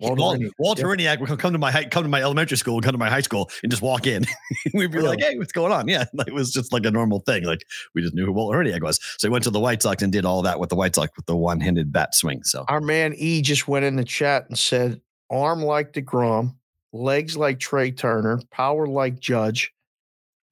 Walt 0.00 0.18
Walt, 0.60 0.78
Hriniak, 0.78 1.00
yeah. 1.00 1.16
Would 1.16 1.40
come 1.40 1.52
to 1.52 1.58
my 1.58 1.72
high, 1.72 1.84
come 1.84 2.04
to 2.04 2.08
my 2.08 2.22
elementary 2.22 2.56
school, 2.56 2.80
come 2.80 2.92
to 2.92 2.98
my 2.98 3.10
high 3.10 3.20
school, 3.20 3.50
and 3.64 3.70
just 3.70 3.82
walk 3.82 4.06
in. 4.06 4.24
We'd 4.74 4.92
be 4.92 5.00
like, 5.00 5.18
"Hey, 5.20 5.36
what's 5.38 5.50
going 5.50 5.72
on?" 5.72 5.88
Yeah, 5.88 6.04
like, 6.12 6.26
it 6.28 6.34
was 6.34 6.52
just 6.52 6.72
like 6.72 6.86
a 6.86 6.90
normal 6.90 7.20
thing. 7.20 7.42
Like 7.44 7.62
we 7.94 8.02
just 8.02 8.14
knew 8.14 8.24
who 8.24 8.32
Walter 8.32 8.58
Hriniak 8.58 8.82
was. 8.82 9.00
So 9.18 9.26
he 9.26 9.32
went 9.32 9.42
to 9.44 9.50
the 9.50 9.58
White 9.58 9.82
Sox 9.82 10.02
and 10.02 10.12
did 10.12 10.24
all 10.24 10.42
that 10.42 10.60
with 10.60 10.70
the 10.70 10.76
White 10.76 10.94
Sox 10.94 11.10
with 11.16 11.26
the 11.26 11.36
one-handed 11.36 11.92
bat 11.92 12.14
swing. 12.14 12.44
So 12.44 12.64
Our 12.68 12.80
man 12.80 13.12
E 13.16 13.42
just 13.42 13.66
went 13.66 13.84
in 13.84 13.96
the 13.96 14.04
chat 14.04 14.46
and 14.48 14.56
said, 14.56 15.00
arm 15.30 15.62
like 15.62 15.92
DeGrom, 15.92 16.54
legs 16.92 17.36
like 17.36 17.58
Trey 17.58 17.90
Turner, 17.90 18.40
power 18.50 18.86
like 18.86 19.18
Judge, 19.20 19.72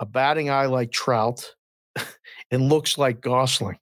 a 0.00 0.06
batting 0.06 0.50
eye 0.50 0.66
like 0.66 0.90
Trout, 0.92 1.54
and 2.50 2.68
looks 2.68 2.98
like 2.98 3.20
Gosling. 3.20 3.78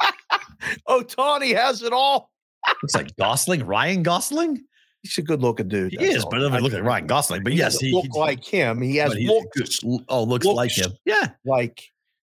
oh, 0.86 1.02
Tawny 1.02 1.52
has 1.52 1.82
it 1.82 1.92
all. 1.92 2.30
looks 2.82 2.94
like 2.94 3.14
Gosling, 3.16 3.64
Ryan 3.66 4.02
Gosling. 4.02 4.62
He's 5.02 5.18
a 5.18 5.22
good 5.22 5.42
looking 5.42 5.68
dude. 5.68 5.92
He 5.92 6.04
is, 6.04 6.22
all. 6.24 6.30
but 6.30 6.38
it 6.40 6.42
doesn't 6.48 6.62
look 6.62 6.72
like 6.72 6.84
Ryan 6.84 7.06
Gosling. 7.08 7.42
But 7.42 7.52
He 7.52 7.58
yes, 7.58 7.78
he, 7.80 7.92
look 7.92 8.04
he- 8.12 8.18
like 8.20 8.44
him. 8.44 8.80
He 8.80 8.96
has 8.96 9.14
looks 9.18 9.80
Oh, 10.08 10.22
looks, 10.22 10.46
like 10.46 10.70
him. 10.70 10.92
Yeah. 11.04 11.30
like 11.44 11.80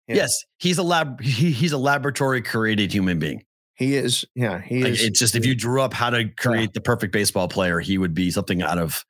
him. 0.07 0.15
Yes, 0.15 0.45
he's 0.57 0.77
a 0.77 0.83
lab. 0.83 1.21
He, 1.21 1.51
he's 1.51 1.73
a 1.73 1.77
laboratory 1.77 2.41
created 2.41 2.93
human 2.93 3.19
being. 3.19 3.43
He 3.81 3.95
is. 3.95 4.25
Yeah, 4.35 4.61
he 4.61 4.83
Like, 4.83 4.93
is. 4.93 5.03
it's 5.03 5.19
just 5.19 5.35
if 5.35 5.45
you 5.45 5.55
drew 5.55 5.81
up 5.81 5.93
how 5.93 6.09
to 6.09 6.29
create 6.29 6.73
the 6.73 6.81
perfect 6.81 7.11
baseball 7.13 7.47
player, 7.47 7.79
he 7.79 7.97
would 7.97 8.13
be 8.13 8.29
something 8.31 8.61
out 8.61 8.77
of, 8.77 9.03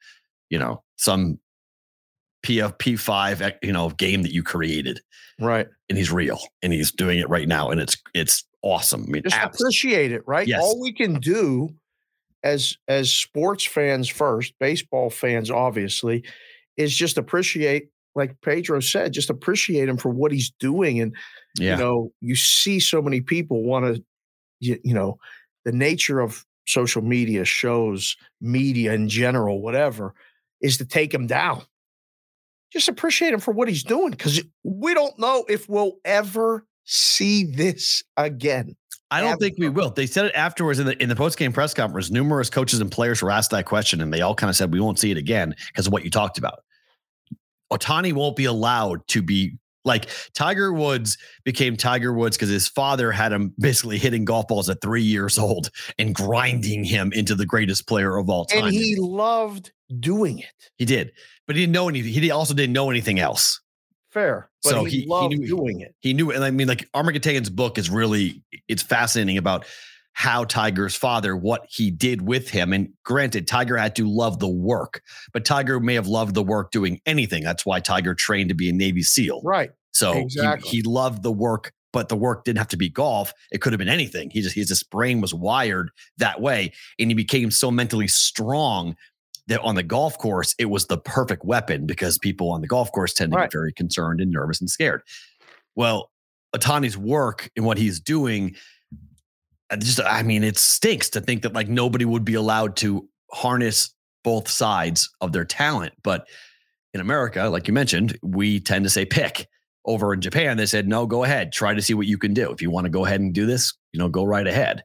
you 0.49 0.57
know, 0.57 0.83
some 0.97 1.39
PF 2.45 2.77
P5, 2.79 3.41
eh, 3.41 3.51
you 3.61 3.71
know, 3.71 3.89
game 3.89 4.23
that 4.23 4.31
you 4.33 4.43
created. 4.43 4.99
right. 5.39 5.67
And 5.89 5.97
he's 5.97 6.11
real 6.11 6.39
and 6.61 6.71
he's 6.71 6.91
doing 6.91 7.19
it 7.19 7.27
right 7.29 7.47
now. 7.47 7.69
And 7.69 7.81
it's 7.81 7.97
it's 8.13 8.45
awesome. 8.61 9.03
I 9.07 9.11
mean, 9.11 9.23
Just 9.23 9.37
appreciate 9.43 10.11
it, 10.13 10.21
right? 10.25 10.47
Yes. 10.47 10.61
All 10.61 10.79
we 10.81 10.93
can 10.93 11.19
do 11.19 11.69
as 12.43 12.77
as 12.87 13.11
sports 13.13 13.65
fans 13.65 14.07
first, 14.07 14.53
baseball 14.59 15.09
fans 15.09 15.51
obviously, 15.51 16.23
is 16.77 16.95
just 16.95 17.17
appreciate, 17.17 17.89
like 18.15 18.39
Pedro 18.41 18.79
said, 18.79 19.11
just 19.13 19.29
appreciate 19.29 19.89
him 19.89 19.97
for 19.97 20.09
what 20.09 20.31
he's 20.31 20.51
doing. 20.59 21.01
And 21.01 21.13
Yeah. 21.59 21.75
you 21.77 21.83
know, 21.83 22.11
you 22.21 22.35
see 22.35 22.79
so 22.79 23.01
many 23.01 23.19
people 23.21 23.63
want 23.63 23.93
to, 23.95 24.03
you, 24.61 24.79
you 24.83 24.93
know, 24.93 25.17
the 25.65 25.71
nature 25.71 26.19
of 26.19 26.45
social 26.65 27.01
media 27.01 27.43
shows, 27.43 28.15
media 28.39 28.93
in 28.93 29.09
general, 29.09 29.61
whatever, 29.61 30.13
is 30.61 30.77
to 30.77 30.85
take 30.85 31.13
him 31.13 31.27
down. 31.27 31.63
Just 32.71 32.87
appreciate 32.87 33.33
him 33.33 33.41
for 33.41 33.51
what 33.51 33.67
he's 33.67 33.83
doing 33.83 34.11
because 34.11 34.41
we 34.63 34.93
don't 34.93 35.17
know 35.19 35.43
if 35.49 35.67
we'll 35.67 35.97
ever 36.05 36.65
see 36.85 37.43
this 37.43 38.01
again. 38.15 38.75
I 39.11 39.19
don't 39.19 39.37
think 39.37 39.55
we 39.59 39.67
will. 39.67 39.89
They 39.89 40.05
said 40.05 40.27
it 40.27 40.35
afterwards 40.35 40.79
in 40.79 40.85
the 40.85 41.01
in 41.03 41.09
the 41.09 41.17
post 41.17 41.37
game 41.37 41.51
press 41.51 41.73
conference. 41.73 42.09
Numerous 42.09 42.49
coaches 42.49 42.79
and 42.79 42.89
players 42.89 43.21
were 43.21 43.29
asked 43.29 43.51
that 43.51 43.65
question, 43.65 43.99
and 43.99 44.13
they 44.13 44.21
all 44.21 44.33
kind 44.33 44.49
of 44.49 44.55
said 44.55 44.71
we 44.71 44.79
won't 44.79 44.99
see 44.99 45.11
it 45.11 45.17
again 45.17 45.53
because 45.67 45.85
of 45.85 45.91
what 45.91 46.05
you 46.05 46.09
talked 46.09 46.37
about. 46.37 46.63
Ohtani 47.73 48.13
won't 48.13 48.37
be 48.37 48.45
allowed 48.45 49.05
to 49.09 49.21
be 49.21 49.57
like 49.83 50.09
Tiger 50.33 50.71
Woods 50.71 51.17
became 51.43 51.75
Tiger 51.75 52.13
Woods 52.13 52.37
because 52.37 52.49
his 52.49 52.67
father 52.67 53.11
had 53.11 53.31
him 53.31 53.53
basically 53.59 53.97
hitting 53.97 54.25
golf 54.25 54.47
balls 54.47 54.69
at 54.69 54.81
three 54.81 55.01
years 55.03 55.37
old 55.39 55.69
and 55.97 56.13
grinding 56.13 56.83
him 56.83 57.11
into 57.13 57.35
the 57.35 57.45
greatest 57.45 57.87
player 57.87 58.17
of 58.17 58.29
all 58.29 58.45
time. 58.45 58.65
And 58.65 58.73
he 58.73 58.95
loved 58.97 59.71
doing 59.99 60.39
it. 60.39 60.53
He 60.77 60.85
did, 60.85 61.11
but 61.47 61.55
he 61.55 61.63
didn't 61.63 61.73
know 61.73 61.89
anything. 61.89 62.11
He 62.13 62.31
also 62.31 62.53
didn't 62.53 62.73
know 62.73 62.89
anything 62.89 63.19
else. 63.19 63.59
Fair. 64.11 64.49
But 64.63 64.69
So 64.71 64.83
he, 64.83 64.91
he- 64.97 65.01
he 65.01 65.07
loved 65.07 65.37
knew- 65.37 65.47
doing 65.47 65.79
it. 65.79 65.95
He 66.01 66.13
knew, 66.13 66.31
and 66.31 66.43
I 66.43 66.51
mean, 66.51 66.67
like 66.67 66.87
Armen 66.93 67.15
Keteyian's 67.15 67.49
book 67.49 67.77
is 67.77 67.89
really 67.89 68.43
it's 68.67 68.83
fascinating 68.83 69.37
about 69.37 69.65
how 70.13 70.43
Tiger's 70.43 70.95
father, 70.95 71.35
what 71.35 71.65
he 71.69 71.89
did 71.89 72.21
with 72.21 72.49
him. 72.49 72.73
And 72.73 72.89
granted, 73.03 73.47
Tiger 73.47 73.77
had 73.77 73.95
to 73.95 74.07
love 74.07 74.39
the 74.39 74.49
work, 74.49 75.01
but 75.33 75.45
Tiger 75.45 75.79
may 75.79 75.95
have 75.95 76.07
loved 76.07 76.35
the 76.35 76.43
work 76.43 76.71
doing 76.71 76.99
anything. 77.05 77.43
That's 77.43 77.65
why 77.65 77.79
Tiger 77.79 78.13
trained 78.13 78.49
to 78.49 78.55
be 78.55 78.69
a 78.69 78.73
Navy 78.73 79.03
SEAL. 79.03 79.41
Right. 79.43 79.71
So 79.93 80.13
he- 80.13 80.19
Exactly. 80.21 80.69
he, 80.69 80.81
loved 80.83 81.23
the 81.23 81.31
work, 81.31 81.73
but 81.93 82.09
the 82.09 82.15
work 82.15 82.43
didn't 82.43 82.59
have 82.59 82.67
to 82.69 82.77
be 82.77 82.89
golf. 82.89 83.33
It 83.51 83.61
could 83.61 83.73
have 83.73 83.77
been 83.79 83.89
anything. 83.89 84.29
He 84.29 84.41
just 84.41 84.55
his 84.55 84.67
just 84.67 84.89
brain 84.89 85.21
was 85.21 85.33
wired 85.33 85.91
that 86.17 86.39
way, 86.41 86.71
and 86.99 87.09
he 87.09 87.15
became 87.15 87.49
so 87.51 87.71
mentally 87.71 88.07
strong 88.07 88.95
that 89.47 89.59
on 89.61 89.75
the 89.75 89.83
golf 89.83 90.17
course 90.17 90.53
it 90.59 90.65
was 90.65 90.85
the 90.87 90.97
perfect 90.97 91.43
weapon 91.43 91.85
because 91.85 92.17
people 92.17 92.51
on 92.51 92.61
the 92.61 92.67
golf 92.67 92.91
course 92.91 93.13
tend 93.13 93.31
to 93.31 93.37
Right. 93.37 93.45
get 93.49 93.51
very 93.57 93.73
concerned 93.73 94.21
and 94.21 94.31
nervous 94.31 94.61
and 94.61 94.69
scared. 94.69 95.01
Well, 95.75 96.11
Ohtani's 96.55 96.97
work 96.97 97.49
and 97.55 97.65
what 97.65 97.77
he's 97.77 97.99
doing, 97.99 98.55
Uh, 99.71 99.77
just 99.77 99.99
I 100.01 100.21
mean, 100.23 100.43
it 100.43 100.57
stinks 100.57 101.09
to 101.11 101.21
think 101.21 101.41
that 101.43 101.53
like 101.53 101.69
nobody 101.69 102.05
would 102.05 102.25
be 102.25 102.33
allowed 102.35 102.75
to 102.77 103.07
harness 103.31 103.93
both 104.23 104.47
sides 104.49 105.09
of 105.21 105.31
their 105.31 105.45
talent, 105.45 105.93
but 106.03 106.27
in 106.93 106.99
America, 107.01 107.43
like 107.49 107.67
you 107.67 107.73
mentioned, 107.73 108.17
we 108.21 108.59
tend 108.59 108.83
to 108.83 108.89
say 108.89 109.05
pick. 109.05 109.47
Over 109.83 110.13
in 110.13 110.21
Japan, 110.21 110.57
they 110.57 110.67
said, 110.67 110.87
no, 110.87 111.07
go 111.07 111.23
ahead. 111.23 111.51
Try 111.51 111.73
to 111.73 111.81
see 111.81 111.95
what 111.95 112.05
you 112.05 112.19
can 112.19 112.35
do. 112.35 112.51
If 112.51 112.61
you 112.61 112.69
want 112.69 112.85
to 112.85 112.91
go 112.91 113.03
ahead 113.03 113.19
and 113.19 113.33
do 113.33 113.47
this, 113.47 113.73
you 113.93 113.97
know, 113.97 114.09
go 114.09 114.23
right 114.23 114.45
ahead. 114.45 114.83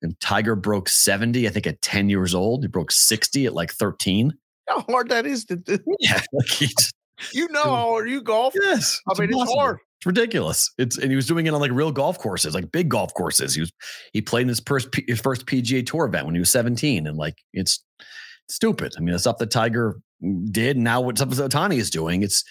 And 0.00 0.14
Tiger 0.20 0.54
broke 0.54 0.88
70, 0.88 1.48
I 1.48 1.50
think 1.50 1.66
at 1.66 1.82
10 1.82 2.08
years 2.08 2.36
old. 2.36 2.62
He 2.62 2.68
broke 2.68 2.92
60 2.92 3.46
at 3.46 3.54
like 3.54 3.72
13. 3.72 4.32
How 4.68 4.82
hard 4.82 5.08
that 5.08 5.26
is 5.26 5.44
to 5.46 5.56
do. 5.56 5.78
Yeah. 5.98 6.20
Like 6.32 6.60
You 7.32 7.48
know 7.48 7.64
how 7.64 7.88
hard 7.88 8.08
you 8.08 8.22
golf. 8.22 8.54
yes. 8.62 9.00
I 9.08 9.18
mean, 9.18 9.30
it's 9.30 9.32
impossible. 9.34 9.58
hard. 9.58 9.78
It's 9.98 10.06
ridiculous. 10.06 10.72
It's 10.78 10.96
and 10.96 11.10
he 11.10 11.16
was 11.16 11.26
doing 11.26 11.46
it 11.46 11.54
on 11.54 11.60
like 11.60 11.72
real 11.72 11.90
golf 11.90 12.18
courses, 12.18 12.54
like 12.54 12.70
big 12.70 12.88
golf 12.88 13.12
courses. 13.14 13.54
He 13.54 13.60
was 13.60 13.72
he 14.12 14.22
played 14.22 14.42
in 14.42 14.48
his 14.48 14.60
first 14.60 14.92
P- 14.92 15.04
his 15.08 15.20
first 15.20 15.44
PGA 15.46 15.84
Tour 15.84 16.04
event 16.04 16.24
when 16.24 16.36
he 16.36 16.38
was 16.38 16.52
17, 16.52 17.08
and 17.08 17.16
like 17.16 17.38
it's 17.52 17.84
stupid. 18.48 18.94
I 18.96 19.00
mean, 19.00 19.12
the 19.12 19.18
stuff 19.18 19.38
that 19.38 19.50
Tiger 19.50 20.00
did, 20.52 20.76
and 20.76 20.84
now 20.84 21.00
what 21.00 21.18
stuff 21.18 21.30
that 21.30 21.50
Ohtani 21.50 21.78
is 21.78 21.90
doing. 21.90 22.22
It's 22.22 22.44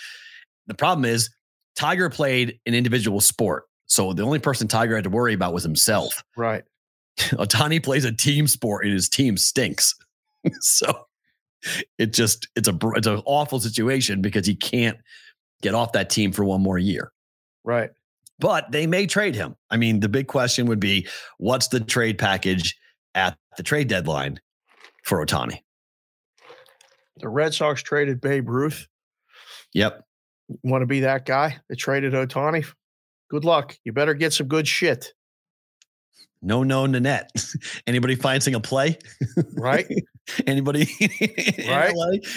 the 0.67 0.73
problem 0.73 1.05
is 1.05 1.29
Tiger 1.77 2.09
played 2.09 2.59
an 2.65 2.73
individual 2.73 3.21
sport, 3.21 3.63
so 3.85 4.11
the 4.11 4.23
only 4.23 4.39
person 4.39 4.67
Tiger 4.67 4.95
had 4.95 5.05
to 5.05 5.09
worry 5.09 5.33
about 5.33 5.53
was 5.53 5.63
himself. 5.63 6.25
Right. 6.35 6.65
Ohtani 7.17 7.81
plays 7.81 8.03
a 8.03 8.11
team 8.11 8.47
sport, 8.47 8.83
and 8.83 8.93
his 8.93 9.07
team 9.07 9.37
stinks. 9.37 9.95
so 10.59 11.05
it 11.97 12.11
just 12.11 12.49
it's 12.57 12.67
a 12.67 12.77
it's 12.95 13.07
an 13.07 13.21
awful 13.23 13.61
situation 13.61 14.21
because 14.21 14.45
he 14.45 14.53
can't 14.53 14.97
get 15.61 15.73
off 15.73 15.93
that 15.93 16.09
team 16.09 16.33
for 16.33 16.43
one 16.43 16.61
more 16.61 16.77
year 16.77 17.13
Right. 17.67 17.89
but 18.39 18.71
they 18.71 18.87
may 18.87 19.05
trade 19.07 19.35
him. 19.35 19.57
I 19.69 19.75
mean, 19.75 19.99
the 19.99 20.07
big 20.07 20.27
question 20.27 20.67
would 20.67 20.79
be 20.79 21.05
what's 21.37 21.67
the 21.67 21.81
trade 21.81 22.17
package 22.17 22.73
at 23.13 23.37
the 23.57 23.63
trade 23.63 23.89
deadline 23.89 24.39
for 25.03 25.23
Ohtani? 25.25 25.59
The 27.17 27.27
Red 27.27 27.53
Sox 27.53 27.83
traded 27.83 28.21
Babe 28.21 28.47
Ruth. 28.47 28.87
Yep. 29.73 30.01
Want 30.63 30.81
to 30.81 30.85
be 30.85 31.01
that 31.01 31.25
guy 31.25 31.57
that 31.67 31.75
traded 31.75 32.13
Ohtani? 32.13 32.65
Good 33.29 33.43
luck. 33.43 33.75
You 33.83 33.91
better 33.91 34.13
get 34.13 34.31
some 34.31 34.47
good 34.47 34.65
shit. 34.65 35.13
No, 36.41 36.63
no, 36.63 36.85
Nanette. 36.85 37.31
Anybody 37.87 38.15
financing 38.15 38.55
a 38.55 38.61
play? 38.61 38.97
Right. 39.57 39.87
Anybody? 40.47 40.87
Right. 41.67 41.93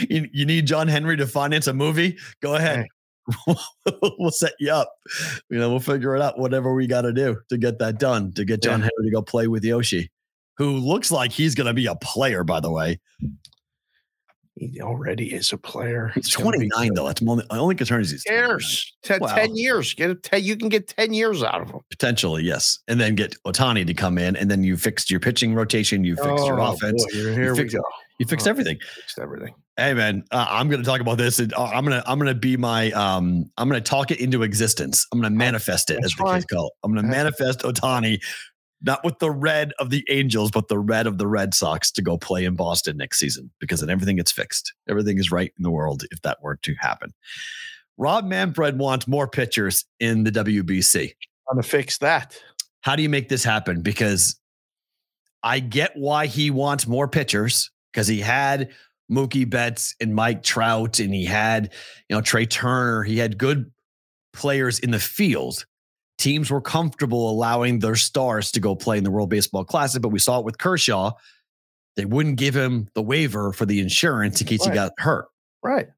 You, 0.09 0.29
you 0.33 0.45
need 0.45 0.67
John 0.67 0.89
Henry 0.89 1.17
to 1.19 1.27
finance 1.29 1.69
a 1.69 1.73
movie? 1.73 2.19
Go 2.43 2.57
ahead. 2.57 2.87
we'll 4.19 4.31
set 4.31 4.53
you 4.61 4.71
up. 4.73 4.91
You 5.51 5.59
know, 5.59 5.71
we'll 5.71 5.81
figure 5.81 6.15
it 6.17 6.23
out, 6.23 6.39
whatever 6.39 6.75
we 6.75 6.87
got 6.87 7.03
to 7.03 7.13
do 7.13 7.37
to 7.49 7.59
get 7.59 7.79
that 7.79 7.99
done, 7.99 8.33
to 8.35 8.45
get 8.45 8.63
John 8.63 8.81
Yeah. 8.81 8.89
Henry 8.97 9.11
to 9.11 9.11
go 9.13 9.23
play 9.23 9.47
with 9.49 9.65
Yoshi, 9.65 10.11
who 10.57 10.77
looks 10.79 11.11
like 11.11 11.33
he's 11.33 11.55
going 11.55 11.67
to 11.69 11.75
be 11.75 11.87
a 11.87 11.95
player, 11.97 12.45
by 12.45 12.61
the 12.61 12.71
way. 12.71 13.01
He 14.57 14.81
already 14.83 15.33
is 15.33 15.53
a 15.55 15.57
player. 15.57 16.13
He's 16.15 16.35
gonna 16.37 16.51
29, 16.51 16.93
though. 16.95 17.07
That's 17.07 17.23
my 17.23 17.33
only, 17.33 17.45
my 17.51 17.57
only 17.57 17.75
concern 17.77 18.03
is 18.03 18.11
he's 18.11 18.25
29. 18.25 18.49
Years. 18.51 18.97
Ten, 19.03 19.21
Wow. 19.21 19.35
10 19.35 19.57
years. 19.57 19.95
Get 19.95 20.11
it. 20.11 20.23
Ten, 20.23 20.43
you 20.43 20.55
can 20.57 20.69
get 20.69 20.87
10 20.89 21.15
years 21.15 21.43
out 21.43 21.63
of 21.63 21.71
him. 21.71 21.81
Potentially, 21.89 22.43
yes. 22.43 22.79
And 22.87 23.01
then 23.01 23.15
get 23.15 23.35
Ohtani 23.47 23.87
to 23.87 23.95
come 23.95 24.19
in, 24.19 24.37
and 24.37 24.51
then 24.51 24.63
you 24.63 24.77
fixed 24.77 25.11
your 25.11 25.21
pitching 25.21 25.55
rotation, 25.55 26.05
you 26.05 26.15
fixed 26.17 26.45
your 26.45 26.61
Oh, 26.61 26.73
offense, 26.75 27.03
boy, 27.15 27.37
we 27.51 27.57
fixed- 27.57 27.77
go. 27.77 27.83
you 28.19 28.27
fixed 28.27 28.47
Oh. 28.47 28.51
everything. 28.51 28.79
Fixed 28.97 29.19
everything. 29.19 29.55
Hey 29.81 29.95
man, 29.95 30.25
uh, 30.31 30.47
I'm 30.47 30.69
going 30.69 30.83
to 30.83 30.87
talk 30.87 31.01
about 31.01 31.17
this. 31.17 31.39
And, 31.39 31.55
uh, 31.55 31.65
I'm 31.65 31.87
going 31.87 31.99
to 31.99 32.11
I'm 32.11 32.19
going 32.19 32.33
to 32.33 32.39
be 32.39 32.59
my 32.59 32.91
um 32.93 33.51
I'm 33.57 33.67
going 33.67 33.83
to 33.83 33.89
talk 33.89 34.11
it 34.11 34.21
into 34.21 34.43
existence. 34.43 35.07
I'm 35.11 35.19
going 35.21 35.33
to 35.33 35.39
manifest 35.39 35.89
it, 35.89 35.95
that's 36.03 36.13
as 36.13 36.17
the 36.19 36.25
kids 36.25 36.45
call 36.45 36.67
it. 36.67 36.73
I'm 36.85 36.93
going 36.93 37.03
to 37.03 37.11
manifest 37.11 37.61
Ohtani, 37.61 38.23
not 38.83 39.03
with 39.05 39.19
the 39.21 39.31
red 39.31 39.73
of 39.79 39.89
the 39.89 40.05
Angels, 40.11 40.51
but 40.51 40.69
the 40.69 40.79
red 40.79 41.07
of 41.07 41.17
the 41.17 41.27
Red 41.27 41.55
Sox 41.55 41.91
to 41.93 42.03
go 42.03 42.19
play 42.19 42.45
in 42.45 42.57
Boston 42.57 42.99
next 42.99 43.19
season 43.19 43.51
because 43.59 43.81
then 43.81 43.89
everything 43.89 44.17
gets 44.17 44.31
fixed. 44.31 44.75
Everything 44.87 45.17
is 45.17 45.33
right 45.33 45.51
in 45.57 45.63
the 45.63 45.71
world 45.71 46.03
if 46.11 46.21
that 46.21 46.43
were 46.43 46.57
to 46.57 46.75
happen. 46.79 47.15
Rob 47.97 48.27
Manfred 48.27 48.79
wants 48.79 49.09
more 49.09 49.29
pitchers 49.29 49.87
in 49.99 50.25
the 50.25 50.31
WBC. 50.31 51.15
I'm 51.49 51.57
going 51.57 51.63
to 51.63 51.69
fix 51.69 51.97
that. 51.99 52.39
how 52.83 52.97
do 52.97 53.03
you 53.03 53.09
make 53.09 53.31
this 53.31 53.45
happen? 53.45 53.81
Because 53.81 54.39
I 55.43 55.61
get 55.61 55.93
why 55.95 56.27
he 56.27 56.51
wants 56.51 56.87
more 56.87 57.09
pitchers 57.09 57.71
because 57.93 58.07
he 58.07 58.21
had 58.21 58.71
Mookie 59.11 59.49
Betts 59.49 59.95
and 60.01 60.15
Mike 60.15 60.43
Trout, 60.43 61.01
and 61.01 61.13
he 61.13 61.25
had 61.25 61.73
you 62.09 62.17
know 62.17 62.23
Trey 62.23 62.47
Turner. 62.47 63.03
He 63.03 63.19
had 63.19 63.39
good 63.39 63.71
players 64.33 64.79
in 64.79 64.91
the 64.91 65.01
field. 65.01 65.65
Teams 66.19 66.51
were 66.51 66.61
comfortable 66.61 67.31
allowing 67.31 67.79
their 67.79 67.97
stars 67.97 68.53
to 68.53 68.61
go 68.61 68.77
play 68.77 68.99
in 68.99 69.05
the 69.05 69.11
World 69.11 69.31
Baseball 69.31 69.65
Classic, 69.65 70.03
but 70.03 70.11
we 70.11 70.19
saw 70.19 70.39
it 70.39 70.45
with 70.45 70.59
Kershaw. 70.59 71.13
They 71.97 72.05
wouldn't 72.05 72.37
give 72.37 72.55
him 72.55 72.89
the 72.95 73.03
waiver 73.03 73.53
for 73.53 73.67
the 73.67 73.81
insurance 73.81 74.41
in 74.41 74.47
case 74.47 74.65
he 74.65 74.71
got 74.71 74.93
hurt. 74.99 75.27
Right. 75.63 75.89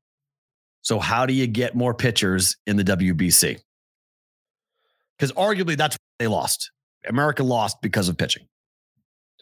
So 0.80 0.98
how 0.98 1.26
do 1.26 1.32
you 1.32 1.46
get 1.46 1.74
more 1.74 1.94
pitchers 1.94 2.56
in 2.66 2.76
the 2.76 2.84
WBC? 2.84 3.60
Because 5.16 5.32
arguably 5.32 5.76
that's 5.76 5.96
they 6.18 6.26
lost. 6.26 6.70
America 7.06 7.42
lost 7.42 7.82
because 7.82 8.08
of 8.08 8.16
pitching. 8.16 8.46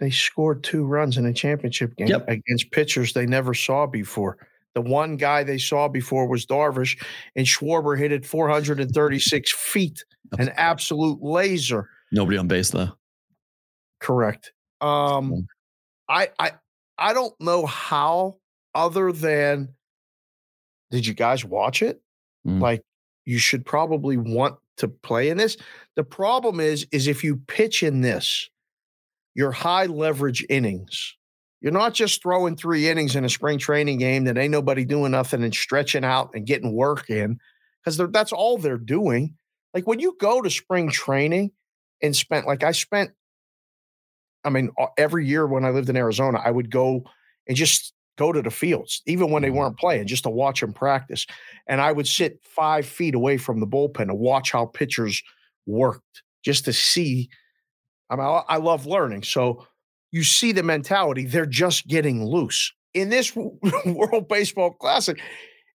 They 0.01 0.11
scored 0.11 0.65
two 0.65 0.85
runs 0.85 1.17
in 1.19 1.27
a 1.27 1.33
championship 1.33 1.95
game 1.97 2.09
Yep. 2.09 2.29
against 2.29 2.71
pitchers 2.73 3.13
they 3.13 3.27
never 3.27 3.55
saw 3.55 3.87
before. 3.87 4.39
The 4.75 4.81
one 4.81 5.17
guy 5.17 5.43
they 5.45 5.59
saw 5.59 5.89
before 5.89 6.27
was 6.27 6.47
Darvish, 6.47 7.01
and 7.37 7.47
Schwarber 7.47 7.99
hit 7.99 8.13
it 8.13 8.25
436 8.25 9.53
feet, 9.53 10.05
an 10.39 10.49
absolute 10.57 11.23
laser. 11.23 11.89
Nobody 12.13 12.39
on 12.39 12.49
base 12.49 12.71
though. 12.71 12.91
Correct. 14.01 14.53
Um. 14.81 15.47
I 16.09 16.31
I 16.39 16.53
I 16.99 17.13
don't 17.13 17.39
know 17.41 17.67
how 17.67 18.37
other 18.75 19.13
than 19.13 19.69
did 20.91 21.07
you 21.07 21.15
guys 21.15 21.45
watch 21.45 21.83
it? 21.83 22.01
Mm. 22.47 22.61
Like 22.61 22.83
you 23.27 23.39
should 23.39 23.65
probably 23.65 24.17
want 24.17 24.57
to 24.79 24.89
play 24.89 25.29
in 25.29 25.37
this. 25.37 25.57
The 25.97 26.05
problem 26.05 26.59
is 26.59 26.87
is 26.91 27.07
if 27.07 27.23
you 27.23 27.37
pitch 27.47 27.83
in 27.83 28.01
this, 28.01 28.49
your 29.41 29.53
high 29.53 29.87
leverage 29.87 30.45
innings. 30.51 31.17
You're 31.63 31.73
not 31.73 31.95
just 31.95 32.23
throwing 32.23 32.57
three 32.57 32.91
innings 32.91 33.17
in 33.17 33.25
a 33.25 33.31
spring 33.31 33.59
training 33.59 33.97
game 33.97 34.25
that 34.25 34.37
ain't 34.37 34.51
nobody 34.51 34.85
doing 34.85 35.13
nothing 35.13 35.43
and 35.43 35.55
stretching 35.55 36.05
out 36.05 36.31
and 36.35 36.47
getting 36.47 36.75
work 36.75 37.09
in 37.09 37.39
because 37.83 37.97
that's 38.13 38.35
all 38.35 38.59
they're 38.59 38.77
doing. 38.77 39.35
Like 39.73 39.87
when 39.87 39.99
you 39.99 40.15
go 40.21 40.43
to 40.43 40.51
spring 40.51 40.91
training 40.91 41.53
and 42.03 42.15
spent 42.15 42.47
like 42.47 42.63
I 42.63 42.73
spent 42.73 43.13
I 44.45 44.51
mean, 44.51 44.71
every 44.99 45.27
year 45.27 45.47
when 45.47 45.65
I 45.65 45.71
lived 45.71 45.89
in 45.89 45.97
Arizona, 45.97 46.39
I 46.45 46.51
would 46.51 46.71
go 46.71 47.05
and 47.49 47.57
just 47.57 47.95
go 48.19 48.33
to 48.33 48.43
the 48.43 48.51
fields, 48.51 49.01
even 49.07 49.31
when 49.31 49.41
they 49.41 49.49
mm-hmm. 49.49 49.57
weren't 49.57 49.79
playing, 49.79 50.07
just 50.07 50.25
to 50.25 50.31
watch 50.31 50.61
them 50.61 50.75
practice. 50.75 51.27
And 51.67 51.81
I 51.81 51.93
would 51.93 52.07
sit 52.07 52.41
five 52.43 52.85
feet 52.85 53.15
away 53.15 53.39
from 53.39 53.61
the 53.61 53.67
bullpen 53.67 54.09
to 54.09 54.15
watch 54.15 54.53
how 54.53 54.67
pitchers 54.67 55.23
worked, 55.65 56.23
just 56.45 56.67
to 56.67 56.75
see. 56.75 57.31
I 58.11 58.17
mean, 58.17 58.43
I 58.49 58.57
love 58.57 58.87
learning. 58.87 59.23
So 59.23 59.67
you 60.11 60.25
see 60.25 60.53
the 60.53 60.63
mentality, 60.63 61.25
they're 61.27 61.47
just 61.47 61.87
getting 61.87 62.25
loose. 62.25 62.73
In 62.93 63.09
this 63.09 63.35
World 63.87 64.29
Baseball 64.29 64.73
Classic, 64.73 65.21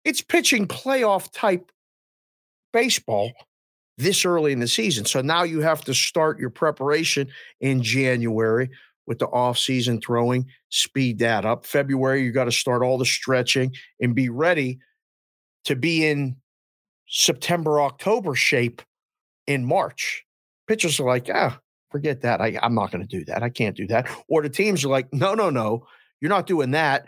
it's 0.05 0.23
pitching 0.23 0.67
playoff 0.67 1.31
type 1.33 1.71
baseball 2.73 3.31
this 3.99 4.25
early 4.25 4.53
in 4.53 4.61
the 4.61 4.69
season. 4.69 5.05
So 5.05 5.21
now 5.21 5.43
you 5.43 5.61
have 5.61 5.83
to 5.83 5.95
start 5.95 6.41
your 6.41 6.51
preparation 6.51 7.29
in 7.61 7.83
January 7.83 8.71
with 9.07 9.19
the 9.19 9.27
off-season 9.27 10.01
throwing, 10.01 10.47
speed 10.71 11.19
that 11.19 11.45
up. 11.45 11.67
February, 11.67 12.23
you 12.23 12.33
got 12.33 12.45
to 12.45 12.53
start 12.53 12.83
all 12.83 12.99
the 12.99 13.05
stretching 13.05 13.75
and 14.01 14.15
be 14.15 14.29
ready 14.29 14.79
to 15.65 15.77
be 15.77 16.07
in 16.07 16.37
September, 17.09 17.81
October 17.81 18.35
shape 18.35 18.81
in 19.47 19.65
March. 19.65 20.25
Pitchers 20.67 20.99
are 21.01 21.07
like, 21.07 21.29
ah, 21.33 21.59
forget 21.93 22.23
that. 22.23 22.41
I, 22.41 22.59
I'm 22.63 22.75
not 22.75 22.91
going 22.91 23.07
to 23.07 23.19
do 23.19 23.25
that. 23.27 23.43
I 23.43 23.51
can't 23.51 23.77
do 23.77 23.87
that. 23.89 24.09
Or 24.29 24.43
the 24.43 24.49
teams 24.49 24.85
are 24.85 24.89
like, 24.89 25.13
no, 25.13 25.35
no, 25.35 25.51
no, 25.51 25.87
you're 26.21 26.29
not 26.29 26.47
doing 26.47 26.73
that 26.73 27.05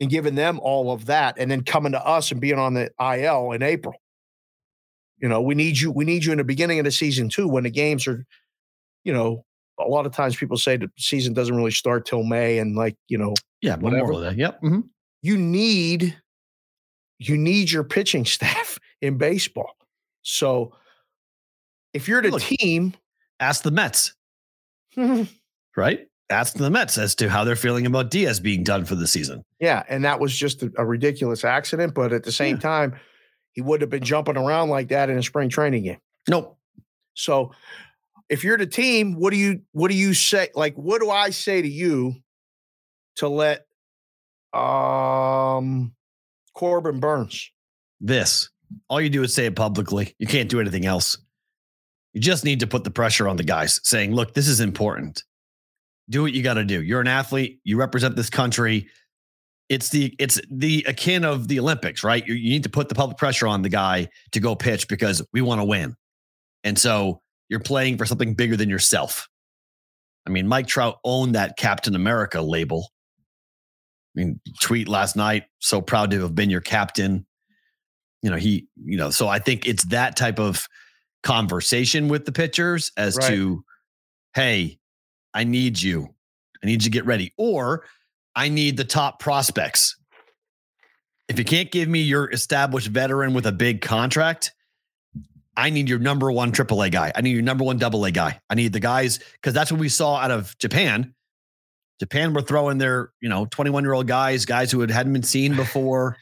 and 0.00 0.10
giving 0.10 0.34
them 0.34 0.58
all 0.60 0.92
of 0.92 1.06
that 1.06 1.36
and 1.38 1.50
then 1.50 1.62
coming 1.62 1.92
to 1.92 2.04
us 2.04 2.32
and 2.32 2.40
being 2.40 2.58
on 2.58 2.74
the 2.74 2.90
IL 3.00 3.52
in 3.52 3.62
April. 3.62 3.94
You 5.18 5.28
know, 5.28 5.40
we 5.40 5.54
need 5.54 5.78
you. 5.78 5.92
We 5.92 6.04
need 6.04 6.24
you 6.24 6.32
in 6.32 6.38
the 6.38 6.44
beginning 6.44 6.80
of 6.80 6.84
the 6.84 6.90
season 6.90 7.28
too, 7.28 7.46
when 7.46 7.62
the 7.62 7.70
games 7.70 8.08
are, 8.08 8.26
you 9.04 9.12
know, 9.12 9.44
a 9.78 9.88
lot 9.88 10.06
of 10.06 10.12
times 10.12 10.36
people 10.36 10.56
say 10.56 10.76
the 10.76 10.90
season 10.98 11.32
doesn't 11.32 11.54
really 11.54 11.70
start 11.70 12.06
till 12.06 12.24
May, 12.24 12.58
and 12.58 12.76
like 12.76 12.96
you 13.08 13.18
know, 13.18 13.34
yeah, 13.60 13.76
whatever. 13.76 14.18
That. 14.20 14.36
Yep. 14.36 14.62
Mm-hmm. 14.62 14.80
You 15.22 15.36
need, 15.36 16.20
you 17.18 17.36
need 17.36 17.70
your 17.70 17.84
pitching 17.84 18.24
staff 18.26 18.78
in 19.00 19.18
baseball. 19.18 19.76
So, 20.22 20.74
if 21.94 22.08
you're 22.08 22.22
the 22.22 22.30
Look, 22.30 22.42
team, 22.42 22.94
ask 23.40 23.62
the 23.62 23.70
Mets, 23.70 24.14
right? 25.76 26.08
Ask 26.30 26.54
the 26.54 26.70
Mets 26.70 26.96
as 26.96 27.14
to 27.16 27.28
how 27.28 27.44
they're 27.44 27.56
feeling 27.56 27.84
about 27.84 28.10
Diaz 28.10 28.40
being 28.40 28.64
done 28.64 28.84
for 28.84 28.94
the 28.94 29.06
season. 29.06 29.44
Yeah, 29.60 29.82
and 29.88 30.04
that 30.04 30.18
was 30.18 30.36
just 30.36 30.62
a, 30.62 30.72
a 30.78 30.84
ridiculous 30.86 31.44
accident, 31.44 31.94
but 31.94 32.12
at 32.12 32.24
the 32.24 32.32
same 32.32 32.56
yeah. 32.56 32.62
time 32.62 33.00
he 33.52 33.60
would 33.60 33.80
have 33.82 33.90
been 33.90 34.02
jumping 34.02 34.36
around 34.36 34.70
like 34.70 34.88
that 34.88 35.10
in 35.10 35.18
a 35.18 35.22
spring 35.22 35.48
training 35.48 35.84
game. 35.84 35.98
Nope. 36.28 36.58
So 37.14 37.52
if 38.28 38.44
you're 38.44 38.56
the 38.56 38.66
team, 38.66 39.14
what 39.14 39.30
do 39.30 39.36
you 39.36 39.60
what 39.72 39.90
do 39.90 39.96
you 39.96 40.14
say? 40.14 40.48
Like, 40.54 40.74
what 40.74 41.00
do 41.00 41.10
I 41.10 41.30
say 41.30 41.60
to 41.60 41.68
you 41.68 42.14
to 43.16 43.28
let 43.28 43.66
um 44.52 45.92
Corbin 46.54 47.00
Burnes? 47.00 47.50
This. 48.00 48.48
All 48.88 49.02
you 49.02 49.10
do 49.10 49.22
is 49.22 49.34
say 49.34 49.46
it 49.46 49.54
publicly. 49.54 50.14
You 50.18 50.26
can't 50.26 50.48
do 50.48 50.58
anything 50.58 50.86
else. 50.86 51.18
You 52.12 52.20
just 52.20 52.44
need 52.44 52.60
to 52.60 52.66
put 52.66 52.84
the 52.84 52.90
pressure 52.90 53.26
on 53.26 53.36
the 53.36 53.44
guys 53.44 53.80
saying, 53.84 54.14
look, 54.14 54.34
this 54.34 54.48
is 54.48 54.60
important. 54.60 55.24
Do 56.10 56.22
what 56.22 56.32
you 56.32 56.42
got 56.42 56.54
to 56.54 56.64
do. 56.64 56.82
You're 56.82 57.00
an 57.00 57.08
athlete. 57.08 57.60
You 57.64 57.78
represent 57.78 58.16
this 58.16 58.28
country 58.28 58.88
it's 59.72 59.88
the 59.88 60.14
it's 60.18 60.38
the 60.50 60.84
akin 60.86 61.24
of 61.24 61.48
the 61.48 61.58
Olympics, 61.58 62.04
right? 62.04 62.26
You, 62.26 62.34
you 62.34 62.50
need 62.50 62.64
to 62.64 62.68
put 62.68 62.90
the 62.90 62.94
public 62.94 63.16
pressure 63.16 63.46
on 63.46 63.62
the 63.62 63.70
guy 63.70 64.08
to 64.32 64.40
go 64.40 64.54
pitch 64.54 64.86
because 64.86 65.22
we 65.32 65.40
want 65.40 65.60
to 65.60 65.64
win, 65.64 65.96
and 66.62 66.78
so 66.78 67.22
you're 67.48 67.58
playing 67.58 67.96
for 67.96 68.04
something 68.04 68.34
bigger 68.34 68.54
than 68.54 68.68
yourself. 68.68 69.28
I 70.26 70.30
mean, 70.30 70.46
Mike 70.46 70.66
Trout 70.66 70.98
owned 71.04 71.34
that 71.36 71.56
Captain 71.56 71.94
America 71.94 72.42
label. 72.42 72.90
I 74.14 74.20
mean, 74.20 74.40
tweet 74.60 74.88
last 74.88 75.16
night, 75.16 75.44
so 75.58 75.80
proud 75.80 76.10
to 76.10 76.20
have 76.20 76.34
been 76.34 76.50
your 76.50 76.60
captain. 76.60 77.26
You 78.20 78.30
know, 78.30 78.36
he, 78.36 78.68
you 78.76 78.98
know, 78.98 79.08
so 79.10 79.26
I 79.26 79.38
think 79.38 79.66
it's 79.66 79.84
that 79.86 80.16
type 80.16 80.38
of 80.38 80.68
conversation 81.22 82.08
with 82.08 82.24
the 82.24 82.32
pitchers 82.32 82.92
as 82.96 83.16
right. 83.16 83.28
to, 83.28 83.64
hey, 84.34 84.78
I 85.34 85.44
need 85.44 85.80
you. 85.80 86.14
I 86.62 86.66
need 86.66 86.82
you 86.82 86.90
to 86.90 86.90
get 86.90 87.06
ready. 87.06 87.32
Or 87.36 87.84
I 88.34 88.48
need 88.48 88.76
the 88.76 88.84
top 88.84 89.20
prospects. 89.20 89.96
If 91.28 91.38
you 91.38 91.44
can't 91.44 91.70
give 91.70 91.88
me 91.88 92.02
your 92.02 92.30
established 92.30 92.88
veteran 92.88 93.34
with 93.34 93.46
a 93.46 93.52
big 93.52 93.80
contract, 93.80 94.52
I 95.56 95.70
need 95.70 95.88
your 95.88 95.98
number 95.98 96.30
one 96.32 96.52
AAA 96.52 96.90
guy. 96.90 97.12
I 97.14 97.20
need 97.20 97.32
your 97.32 97.42
number 97.42 97.64
one 97.64 97.78
double 97.78 98.04
A 98.04 98.10
guy. 98.10 98.40
I 98.48 98.54
need 98.54 98.72
the 98.72 98.80
guys 98.80 99.18
because 99.34 99.54
that's 99.54 99.70
what 99.70 99.80
we 99.80 99.88
saw 99.88 100.16
out 100.16 100.30
of 100.30 100.56
Japan. 100.58 101.14
Japan 102.00 102.32
were 102.32 102.42
throwing 102.42 102.78
their, 102.78 103.10
you 103.20 103.28
know, 103.28 103.44
21 103.46 103.84
year 103.84 103.92
old 103.92 104.08
guys, 104.08 104.44
guys 104.44 104.72
who 104.72 104.80
had, 104.80 104.90
hadn't 104.90 105.12
been 105.12 105.22
seen 105.22 105.54
before. 105.54 106.16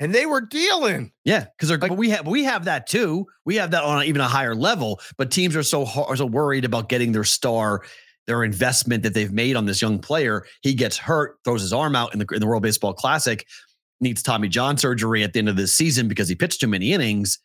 And 0.00 0.14
they 0.14 0.26
were 0.26 0.40
dealing. 0.40 1.12
Yeah, 1.24 1.44
because 1.56 1.70
like, 1.78 1.92
we 1.92 2.10
have 2.10 2.26
we 2.26 2.42
have 2.44 2.64
that 2.64 2.86
too. 2.86 3.26
We 3.44 3.56
have 3.56 3.70
that 3.72 3.84
on 3.84 4.02
even 4.04 4.22
a 4.22 4.28
higher 4.28 4.54
level. 4.54 5.00
But 5.18 5.30
teams 5.30 5.54
are 5.54 5.62
so 5.62 5.86
are 5.86 6.16
so 6.16 6.26
worried 6.26 6.64
about 6.64 6.88
getting 6.88 7.12
their 7.12 7.24
star 7.24 7.82
their 8.26 8.44
investment 8.44 9.02
that 9.02 9.12
they've 9.12 9.32
made 9.32 9.56
on 9.56 9.66
this 9.66 9.82
young 9.82 9.98
player. 9.98 10.44
He 10.62 10.72
gets 10.72 10.96
hurt, 10.96 11.38
throws 11.44 11.62
his 11.62 11.72
arm 11.72 11.96
out 11.96 12.12
in 12.12 12.20
the, 12.20 12.26
in 12.32 12.38
the 12.38 12.46
World 12.46 12.62
Baseball 12.62 12.94
Classic, 12.94 13.44
needs 14.00 14.22
Tommy 14.22 14.46
John 14.46 14.76
surgery 14.78 15.24
at 15.24 15.32
the 15.32 15.40
end 15.40 15.48
of 15.48 15.56
this 15.56 15.76
season 15.76 16.06
because 16.06 16.28
he 16.28 16.36
pitched 16.36 16.60
too 16.60 16.68
many 16.68 16.92
innings. 16.92 17.38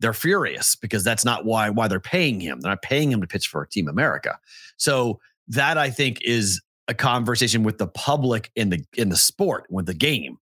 They're 0.00 0.14
furious 0.14 0.74
because 0.74 1.04
that's 1.04 1.24
not 1.24 1.44
why 1.44 1.70
why 1.70 1.86
they're 1.86 2.00
paying 2.00 2.40
him. 2.40 2.60
They're 2.60 2.72
not 2.72 2.82
paying 2.82 3.12
him 3.12 3.20
to 3.20 3.26
pitch 3.26 3.46
for 3.46 3.66
Team 3.66 3.88
America. 3.88 4.38
So 4.78 5.20
that 5.48 5.78
I 5.78 5.90
think 5.90 6.18
is 6.22 6.60
a 6.88 6.94
conversation 6.94 7.62
with 7.62 7.78
the 7.78 7.86
public 7.86 8.50
in 8.56 8.70
the 8.70 8.84
in 8.96 9.10
the 9.10 9.16
sport 9.16 9.66
with 9.70 9.86
the 9.86 9.94
game 9.94 10.38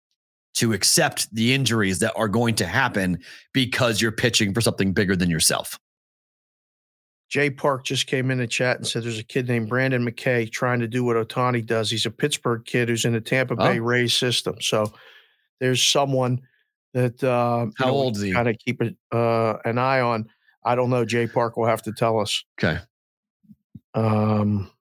to 0.58 0.74
accept 0.74 1.34
the 1.34 1.54
injuries 1.54 2.00
that 2.00 2.14
are 2.16 2.28
going 2.28 2.56
to 2.56 2.66
happen 2.66 3.20
because 3.54 4.02
you're 4.02 4.12
pitching 4.12 4.54
for 4.54 4.62
something 4.62 4.92
bigger 4.92 5.16
than 5.16 5.30
yourself. 5.30 5.80
Jay 7.30 7.50
Park 7.50 7.84
just 7.84 8.08
came 8.08 8.32
in 8.32 8.38
the 8.38 8.48
chat 8.48 8.78
and 8.78 8.88
said 8.88 9.04
there's 9.04 9.20
a 9.20 9.24
kid 9.24 9.48
named 9.48 9.70
Brendan 9.70 10.04
McKay 10.04 10.50
trying 10.50 10.80
to 10.80 10.88
do 10.88 11.04
what 11.04 11.16
Otani 11.16 11.66
does. 11.66 11.92
He's 11.92 12.06
a 12.06 12.12
Pittsburgh 12.12 12.64
kid 12.66 12.90
who's 12.90 13.06
in 13.06 13.14
the 13.14 13.22
Tampa 13.22 13.56
Bay 13.56 13.80
oh. 13.80 13.84
Rays 13.84 14.16
system. 14.16 14.56
So 14.62 14.94
there's 15.60 15.82
someone 15.82 16.42
that 16.94 17.24
uh, 17.24 17.68
how 17.78 17.86
know, 17.86 17.92
old 17.92 18.16
is 18.16 18.24
he? 18.24 18.32
Kind 18.32 18.48
of 18.48 18.58
keep 18.58 18.82
it, 18.82 18.96
uh, 19.12 19.58
an 19.66 19.78
eye 19.78 20.00
on. 20.00 20.28
I 20.64 20.76
don't 20.76 20.90
know. 20.90 21.06
Jay 21.06 21.28
Park 21.28 21.58
will 21.58 21.68
have 21.68 21.84
to 21.84 21.92
tell 21.92 22.20
us. 22.20 22.44
Okay. 22.60 22.80
Um. 23.94 24.72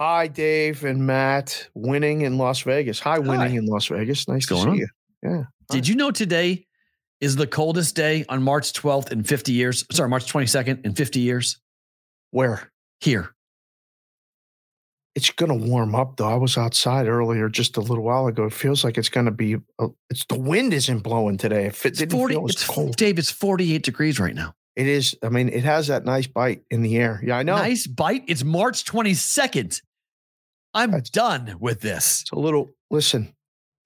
Hi, 0.00 0.28
Dave 0.28 0.82
and 0.84 1.06
Matt. 1.06 1.68
Winning 1.74 2.22
in 2.22 2.38
Las 2.38 2.62
Vegas. 2.62 3.00
Hi, 3.00 3.18
winning 3.18 3.50
hi. 3.50 3.56
in 3.58 3.66
Las 3.66 3.88
Vegas. 3.88 4.26
Nice 4.26 4.50
What's 4.50 4.64
to 4.64 4.64
see 4.64 4.68
on? 4.70 4.76
you. 4.78 4.88
Yeah. 5.22 5.42
Did 5.68 5.86
you 5.86 5.94
know 5.94 6.10
today 6.10 6.66
is 7.20 7.36
the 7.36 7.46
coldest 7.46 7.96
day 7.96 8.24
on 8.30 8.42
March 8.42 8.72
12th 8.72 9.12
in 9.12 9.24
50 9.24 9.52
years. 9.52 9.84
Sorry, 9.92 10.08
March 10.08 10.32
22nd 10.32 10.86
in 10.86 10.94
50 10.94 11.20
years. 11.20 11.60
Where? 12.30 12.72
Here. 13.00 13.34
It's 15.14 15.28
going 15.28 15.50
to 15.50 15.68
warm 15.68 15.94
up 15.94 16.16
though. 16.16 16.28
I 16.28 16.36
was 16.36 16.56
outside 16.56 17.06
earlier 17.06 17.50
just 17.50 17.76
a 17.76 17.82
little 17.82 18.04
while 18.04 18.26
ago. 18.26 18.44
It 18.44 18.54
feels 18.54 18.82
like 18.82 18.96
it's 18.96 19.10
going 19.10 19.26
to 19.26 19.32
be, 19.32 19.56
uh, 19.78 19.88
it's 20.08 20.24
the 20.30 20.38
wind 20.38 20.72
isn't 20.72 21.00
blowing 21.00 21.36
today. 21.36 21.66
It 21.66 21.84
it's 21.84 22.02
40, 22.02 22.36
it's 22.44 22.66
cold. 22.66 22.96
Dave, 22.96 23.18
it's 23.18 23.30
48 23.30 23.82
degrees 23.82 24.18
right 24.18 24.34
now. 24.34 24.54
It 24.76 24.86
is. 24.86 25.14
I 25.22 25.28
mean, 25.28 25.50
it 25.50 25.64
has 25.64 25.88
that 25.88 26.06
nice 26.06 26.26
bite 26.26 26.62
in 26.70 26.80
the 26.80 26.96
air. 26.96 27.20
Yeah, 27.22 27.36
I 27.36 27.42
know. 27.42 27.56
Nice 27.56 27.86
bite. 27.86 28.24
It's 28.28 28.44
March 28.44 28.84
22nd. 28.84 29.82
I'm 30.74 30.92
That's, 30.92 31.10
done 31.10 31.56
with 31.60 31.80
this. 31.80 32.22
It's 32.22 32.30
a 32.32 32.38
little, 32.38 32.70
listen, 32.90 33.34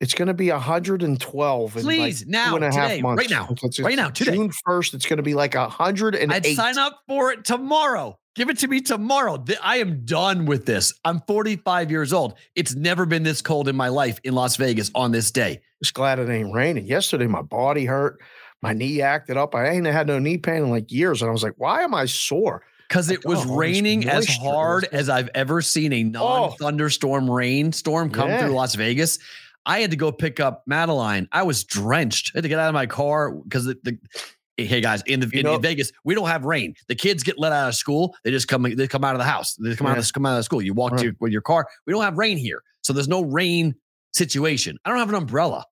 it's 0.01 0.15
going 0.15 0.29
to 0.29 0.35
be 0.35 0.51
112. 0.51 1.73
Please 1.73 2.21
like 2.23 2.29
now, 2.29 2.59
today, 2.59 3.01
right 3.03 3.31
now, 3.31 3.49
right 3.81 3.97
now, 3.97 4.11
today. 4.11 4.33
June 4.33 4.51
1st, 4.67 4.95
it's 4.95 5.07
going 5.07 5.17
to 5.17 5.23
be 5.23 5.35
like 5.35 5.55
108. 5.55 6.31
I'd 6.31 6.47
sign 6.57 6.79
up 6.79 7.01
for 7.09 7.33
it 7.33 7.45
tomorrow. 7.45 8.19
Give 8.35 8.51
it 8.51 8.59
to 8.59 8.69
me 8.69 8.81
tomorrow. 8.81 9.43
I 9.63 9.79
am 9.79 10.05
done 10.05 10.45
with 10.45 10.67
this. 10.67 10.93
I'm 11.05 11.23
45 11.29 11.91
years 11.91 12.13
old. 12.13 12.35
It's 12.57 12.75
never 12.75 13.07
been 13.07 13.23
this 13.23 13.41
cold 13.41 13.69
in 13.69 13.77
my 13.77 13.89
life 13.89 14.19
in 14.25 14.35
Las 14.35 14.57
Vegas 14.57 14.91
on 14.95 15.13
this 15.13 15.31
day. 15.31 15.63
Just 15.83 15.95
glad 15.95 16.19
it 16.19 16.29
ain't 16.29 16.53
raining. 16.53 16.87
Yesterday, 16.87 17.29
my 17.29 17.43
body 17.43 17.85
hurt. 17.85 18.21
My 18.61 18.73
knee 18.73 19.01
acted 19.03 19.37
up. 19.37 19.55
I 19.55 19.69
ain't 19.69 19.87
had 19.87 20.07
no 20.07 20.19
knee 20.19 20.39
pain 20.39 20.65
in 20.65 20.71
like 20.71 20.91
years. 20.91 21.23
And 21.23 21.29
I 21.29 21.33
was 21.33 21.43
like, 21.43 21.55
why 21.59 21.83
am 21.83 21.95
I 21.95 22.07
sore? 22.07 22.63
Because 22.89 23.11
it 23.11 23.25
was 23.25 23.45
oh, 23.47 23.57
raining 23.57 24.09
as 24.09 24.29
hard 24.29 24.87
as 24.93 25.09
I've 25.09 25.31
ever 25.35 25.63
seen 25.63 25.93
a 25.93 26.03
non 26.03 26.53
thunderstorm 26.53 27.29
oh. 27.29 27.35
rainstorm 27.35 28.11
come 28.11 28.29
yeah. 28.29 28.41
through 28.41 28.51
Las 28.51 28.75
Vegas. 28.75 29.19
I 29.67 29.81
had 29.81 29.91
to 29.93 29.97
go 29.97 30.13
pick 30.13 30.41
up 30.41 30.63
Madeline. 30.67 31.29
I 31.33 31.43
was 31.43 31.65
drenched. 31.65 32.33
I 32.35 32.39
had 32.39 32.43
to 32.43 32.49
get 32.49 32.59
out 32.59 32.69
of 32.69 32.75
my 32.75 32.87
car 32.87 33.31
because 33.31 33.65
the, 33.65 33.79
the 33.83 33.99
hey 34.57 34.81
guys 34.81 35.03
in 35.07 35.21
the 35.21 35.31
in, 35.33 35.47
in, 35.47 35.61
Vegas 35.61 35.91
we 36.05 36.15
don't 36.15 36.29
have 36.29 36.45
rain. 36.45 36.75
The 36.89 36.95
kids 36.95 37.23
get 37.23 37.39
let 37.39 37.53
out 37.53 37.69
of 37.69 37.75
school. 37.75 38.15
They 38.25 38.31
just 38.31 38.49
come 38.49 38.63
they 38.63 38.87
come 38.87 39.05
out 39.05 39.15
of 39.15 39.19
the 39.19 39.25
house. 39.25 39.55
They 39.55 39.75
come 39.75 39.87
yeah. 39.87 39.95
out 39.95 39.99
of 39.99 40.13
come 40.13 40.27
out 40.27 40.39
of 40.39 40.45
school. 40.45 40.63
You 40.63 40.75
walk 40.75 40.93
right. 40.93 40.99
to 40.99 41.05
your, 41.07 41.15
with 41.21 41.33
your 41.33 41.43
car. 41.43 41.67
We 41.87 41.93
don't 41.93 42.03
have 42.03 42.19
rain 42.19 42.37
here, 42.37 42.63
so 42.83 42.93
there's 42.93 43.09
no 43.09 43.23
rain 43.23 43.75
situation. 44.13 44.79
I 44.85 44.91
don't 44.91 44.99
have 44.99 45.09
an 45.09 45.15
umbrella. 45.15 45.65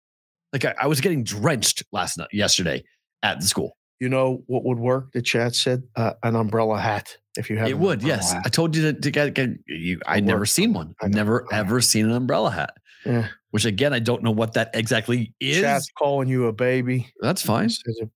Like 0.53 0.65
I, 0.65 0.75
I 0.81 0.87
was 0.87 1.01
getting 1.01 1.23
drenched 1.23 1.83
last 1.93 2.19
night 2.19 2.29
yesterday 2.33 2.83
at 3.23 3.41
the 3.41 3.47
school. 3.47 3.77
You 4.03 4.09
know 4.09 4.43
what 4.49 4.65
would 4.65 4.81
work? 4.81 5.13
The 5.13 5.23
chat 5.23 5.55
said 5.55 5.85
uh, 5.95 6.15
an 6.25 6.35
umbrella 6.35 6.81
hat. 6.81 7.19
if 7.37 7.49
you 7.49 7.57
have. 7.59 7.69
It 7.69 7.79
would, 7.79 8.03
yes. 8.03 8.35
I 8.35 8.49
told 8.49 8.75
you 8.75 8.91
to, 8.91 9.01
to 9.01 9.11
get, 9.13 9.33
get 9.33 9.51
you. 9.69 10.01
I'd 10.07 10.25
never 10.25 10.45
seen 10.45 10.73
one. 10.73 10.97
I've 11.01 11.15
never 11.15 11.47
ever 11.53 11.81
seen 11.81 12.07
an 12.07 12.11
umbrella 12.11 12.51
hat. 12.51 12.75
Yeah. 13.07 13.29
Which 13.53 13.67
again, 13.67 13.93
I 13.93 13.99
don't 13.99 14.23
know 14.23 14.31
what 14.31 14.55
that 14.55 14.71
exactly 14.73 15.35
is. 15.39 15.61
Chat's 15.61 15.91
calling 15.97 16.27
you 16.27 16.47
a 16.47 16.53
baby. 16.55 17.13
That's 17.21 17.43
fine. 17.43 17.69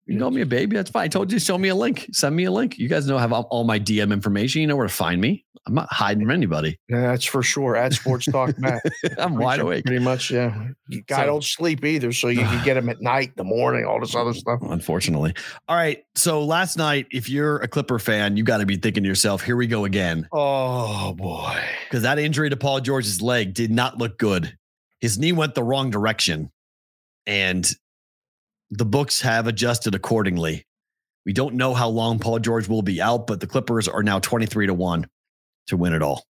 You 0.07 0.19
call 0.19 0.31
me 0.31 0.41
a 0.41 0.47
baby. 0.47 0.77
That's 0.77 0.91
fine. 0.91 1.05
I 1.05 1.09
told 1.09 1.31
you, 1.31 1.39
show 1.39 1.59
me 1.59 1.69
a 1.69 1.75
link. 1.75 2.09
Send 2.13 2.35
me 2.35 2.45
a 2.45 2.51
link. 2.51 2.79
You 2.79 2.89
guys 2.89 3.07
know 3.07 3.19
I 3.19 3.21
have 3.21 3.33
all, 3.33 3.65
my 3.65 3.79
DM 3.79 4.13
information. 4.15 4.63
You 4.63 4.67
know 4.67 4.77
where 4.77 4.87
to 4.89 4.93
find 4.93 5.21
me. 5.21 5.45
I'm 5.67 5.75
not 5.75 5.93
hiding 5.93 6.23
from 6.23 6.31
anybody. 6.31 6.79
Yeah, 6.89 7.03
that's 7.03 7.25
for 7.27 7.43
sure. 7.43 7.77
At 7.77 7.93
Sports 7.93 8.27
Talk 8.27 8.59
Matt. 8.59 8.83
I'm 9.19 9.35
wide 9.37 9.61
awake. 9.61 9.85
Pretty 9.85 10.03
much, 10.03 10.31
yeah. 10.31 10.69
You 10.89 11.03
guy 11.03 11.21
So- 11.23 11.27
don't 11.27 11.45
sleep 11.45 11.85
either, 11.85 12.13
so 12.13 12.29
you 12.29 12.41
can 12.41 12.63
get 12.65 12.77
him 12.79 12.89
at 12.89 13.03
night, 13.03 13.33
the 13.37 13.45
morning, 13.45 13.85
all 13.85 14.01
this 14.01 14.15
other 14.15 14.33
stuff. 14.33 14.61
Unfortunately. 14.63 15.35
All 15.69 15.77
right. 15.77 16.03
So 16.15 16.45
last 16.45 16.79
night, 16.79 17.09
if 17.11 17.29
you're 17.29 17.57
a 17.59 17.69
Clipper 17.69 17.99
fan, 17.99 18.37
you 18.39 18.45
got 18.45 18.59
to 18.59 18.67
be 18.67 18.77
thinking 18.77 19.03
to 19.03 19.09
yourself, 19.09 19.43
here 19.43 19.57
we 19.57 19.67
go 19.67 19.85
again. 19.85 20.29
Oh 20.33 21.13
boy. 21.13 21.61
Because 21.91 22.05
that 22.05 22.19
injury 22.19 22.49
to 22.49 22.57
Paul 22.57 22.81
George's 22.81 23.21
leg 23.21 23.53
did 23.53 23.71
not 23.71 23.99
look 23.99 24.19
good. 24.19 24.57
His 25.01 25.19
knee 25.19 25.33
went 25.33 25.55
the 25.55 25.63
wrong 25.63 25.91
direction. 25.91 26.51
And 27.27 27.69
the 28.71 28.85
books 28.85 29.21
have 29.21 29.47
adjusted 29.47 29.95
accordingly. 29.95 30.67
We 31.25 31.33
don't 31.33 31.55
know 31.57 31.75
how 31.75 31.89
long 31.89 32.19
Paul 32.19 32.39
George 32.39 32.69
will 32.69 32.83
be 32.83 33.01
out, 33.03 33.27
but 33.27 33.41
the 33.41 33.47
Clippers 33.47 33.89
are 33.89 34.03
now 34.03 34.21
23 34.21 34.69
to 34.69 34.75
1 34.75 35.07
to 35.69 35.77
win 35.77 35.93
it 35.93 36.03
all. 36.03 36.25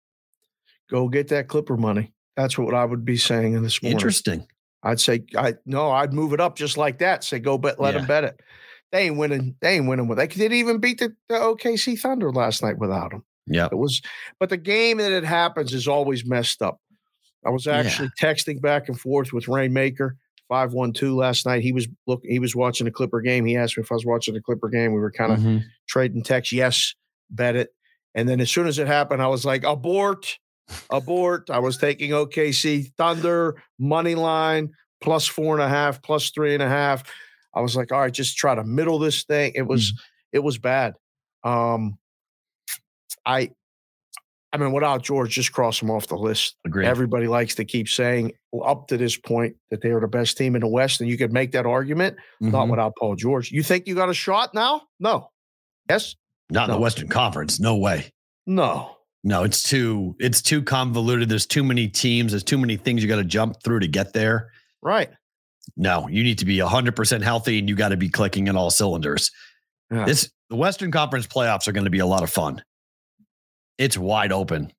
Go 0.89 1.09
get 1.09 1.27
that 1.29 1.47
Clipper 1.47 1.75
money. 1.77 2.13
That's 2.37 2.57
what 2.57 2.73
I 2.73 2.85
would 2.85 3.03
be 3.05 3.17
saying 3.17 3.53
in 3.53 3.63
this 3.63 3.81
morning. 3.81 3.97
Interesting. 3.97 4.47
I'd 4.83 4.99
say 4.99 5.23
I 5.35 5.55
no, 5.65 5.89
I'd 5.89 6.13
move 6.13 6.31
it 6.33 6.39
up 6.39 6.55
just 6.55 6.77
like 6.77 6.99
that. 6.99 7.23
Say 7.23 7.39
go 7.39 7.57
bet, 7.57 7.79
let 7.79 7.93
Yeah. 7.93 7.99
them 7.99 8.07
bet 8.07 8.23
it. 8.23 8.39
They 8.91 9.07
ain't 9.07 9.17
winning. 9.17 9.55
They 9.61 9.75
ain't 9.77 9.87
winning 9.87 10.07
with. 10.07 10.17
They 10.17 10.27
didn't 10.27 10.57
even 10.57 10.77
beat 10.77 10.99
the, 10.99 11.15
the 11.27 11.35
OKC 11.35 11.99
Thunder 11.99 12.31
last 12.31 12.61
night 12.61 12.77
without 12.77 13.11
him. 13.11 13.23
Yeah. 13.47 13.67
It 13.71 13.77
was, 13.77 14.01
but 14.39 14.49
the 14.49 14.57
game 14.57 14.97
that 14.99 15.11
it 15.11 15.23
happens 15.25 15.73
is 15.73 15.87
always 15.87 16.25
messed 16.25 16.61
up. 16.61 16.79
I 17.45 17.49
was 17.49 17.65
Yeah. 17.65 17.73
actually 17.77 18.09
texting 18.19 18.61
back 18.61 18.87
and 18.89 18.99
forth 18.99 19.31
with 19.33 19.47
Rainmaker 19.47 20.17
five 20.49 20.73
one 20.73 20.93
two 20.93 21.15
last 21.15 21.45
night. 21.45 21.61
He 21.63 21.71
was 21.71 21.87
look. 22.07 22.21
He 22.23 22.39
was 22.39 22.55
watching 22.55 22.85
the 22.85 22.91
Clipper 22.91 23.21
game. 23.21 23.45
He 23.45 23.55
asked 23.57 23.77
me 23.77 23.83
if 23.83 23.91
I 23.91 23.95
was 23.95 24.05
watching 24.05 24.33
the 24.33 24.41
Clipper 24.41 24.69
game. 24.69 24.93
We 24.93 24.99
were 24.99 25.11
kind 25.11 25.31
of 25.31 25.39
Mhm. 25.39 25.63
trading 25.87 26.23
texts. 26.23 26.51
Yes, 26.53 26.95
bet 27.29 27.55
it. 27.55 27.73
And 28.13 28.27
then 28.29 28.39
as 28.41 28.49
soon 28.51 28.67
as 28.67 28.79
it 28.79 28.87
happened, 28.87 29.21
I 29.21 29.27
was 29.27 29.43
like, 29.45 29.63
abort, 29.63 30.39
abort. 30.89 31.49
I 31.49 31.59
was 31.59 31.77
taking 31.77 32.11
OKC 32.13 32.91
Thunder 32.97 33.61
money 33.79 34.15
line 34.15 34.71
plus 35.01 35.27
four 35.27 35.53
and 35.55 35.61
a 35.61 35.67
half, 35.69 36.01
plus 36.01 36.29
three 36.31 36.53
and 36.53 36.63
a 36.63 36.69
half. 36.69 37.03
I 37.53 37.61
was 37.61 37.75
like, 37.75 37.91
all 37.91 37.99
right, 38.01 38.13
just 38.13 38.37
try 38.37 38.55
to 38.55 38.63
middle 38.63 38.97
this 38.99 39.23
thing. 39.23 39.51
It 39.55 39.63
was, 39.63 39.93
it 40.31 40.39
was 40.39 40.57
bad. 40.57 40.95
Um, 41.43 41.97
I, 43.25 43.51
I 44.55 44.57
mean, 44.57 44.71
without 44.71 45.03
George, 45.03 45.31
just 45.31 45.51
cross 45.51 45.81
him 45.81 45.91
off 45.91 46.07
the 46.07 46.15
list. 46.15 46.55
Agreed. 46.65 46.87
Everybody 46.87 47.27
likes 47.27 47.55
to 47.55 47.65
keep 47.65 47.89
saying 47.89 48.31
up 48.63 48.87
to 48.87 48.95
this 48.97 49.17
point 49.17 49.55
that 49.69 49.81
they 49.81 49.89
are 49.89 49.99
the 49.99 50.07
best 50.07 50.37
team 50.37 50.55
in 50.55 50.61
the 50.61 50.67
West, 50.67 51.01
and 51.01 51.09
you 51.09 51.17
could 51.17 51.33
make 51.33 51.51
that 51.51 51.65
argument. 51.65 52.15
Not 52.39 52.67
Mhm. 52.67 52.71
without 52.71 52.93
Paul 52.97 53.15
George. 53.15 53.51
You 53.51 53.61
think 53.63 53.85
you 53.87 53.95
got 53.95 54.09
a 54.09 54.13
shot 54.13 54.53
now? 54.53 54.83
No. 54.99 55.29
Yes. 55.89 56.15
Not 56.49 56.69
in 56.69 56.75
the 56.75 56.81
Western 56.81 57.09
Conference. 57.09 57.59
No 57.59 57.75
way. 57.75 58.11
No. 58.45 58.95
No, 59.23 59.43
it's 59.43 59.63
too 59.63 60.15
it's 60.19 60.41
too 60.41 60.61
convoluted. 60.61 61.27
There's 61.29 61.47
too 61.47 61.63
many 61.63 61.87
teams. 61.87 62.31
There's 62.31 62.43
too 62.43 62.57
many 62.59 62.77
things 62.77 63.01
you 63.01 63.09
got 63.09 63.15
to 63.17 63.23
jump 63.23 63.57
through 63.63 63.79
to 63.79 63.87
get 63.87 64.13
there. 64.13 64.51
Right. 64.81 65.09
No, 65.75 66.07
you 66.07 66.23
need 66.23 66.37
to 66.37 66.45
be 66.45 66.59
100% 66.59 67.23
healthy 67.23 67.57
and 67.59 67.67
you 67.67 67.75
got 67.75 67.89
to 67.89 67.97
be 67.97 68.07
clicking 68.07 68.47
in 68.47 68.55
all 68.55 68.69
cylinders. 68.69 69.31
Yeah. 69.91 70.05
This 70.05 70.29
the 70.51 70.55
Western 70.55 70.91
Conference 70.91 71.25
playoffs 71.25 71.67
are 71.67 71.71
going 71.71 71.85
to 71.85 71.89
be 71.91 71.99
a 71.99 72.05
lot 72.05 72.21
of 72.21 72.29
fun. 72.29 72.61
It's 73.77 73.97
wide 73.97 74.31
open. 74.31 74.71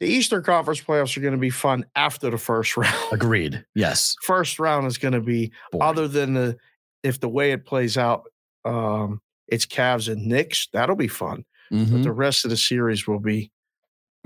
The 0.00 0.06
Eastern 0.06 0.42
Conference 0.44 0.80
playoffs 0.80 1.16
are 1.16 1.20
going 1.20 1.32
to 1.34 1.38
be 1.38 1.50
fun 1.50 1.84
after 1.96 2.30
the 2.30 2.38
first 2.38 2.76
round. 2.76 2.94
Agreed. 3.12 3.64
Yes. 3.74 4.14
First 4.22 4.58
round 4.58 4.86
is 4.86 4.98
going 4.98 5.14
to 5.14 5.20
be 5.20 5.52
Boring. 5.72 5.88
other 5.88 6.08
than 6.08 6.34
the 6.34 6.56
if 7.02 7.20
the 7.20 7.28
way 7.28 7.52
it 7.52 7.64
plays 7.66 7.96
out, 7.96 8.24
um, 8.64 9.20
it's 9.48 9.66
Cavs 9.66 10.12
and 10.12 10.26
Knicks. 10.26 10.68
That'll 10.72 10.96
be 10.96 11.08
fun. 11.08 11.44
Mhm. 11.72 11.90
But 11.92 12.02
the 12.02 12.12
rest 12.12 12.44
of 12.44 12.50
the 12.50 12.56
series 12.56 13.06
will 13.06 13.20
be 13.20 13.50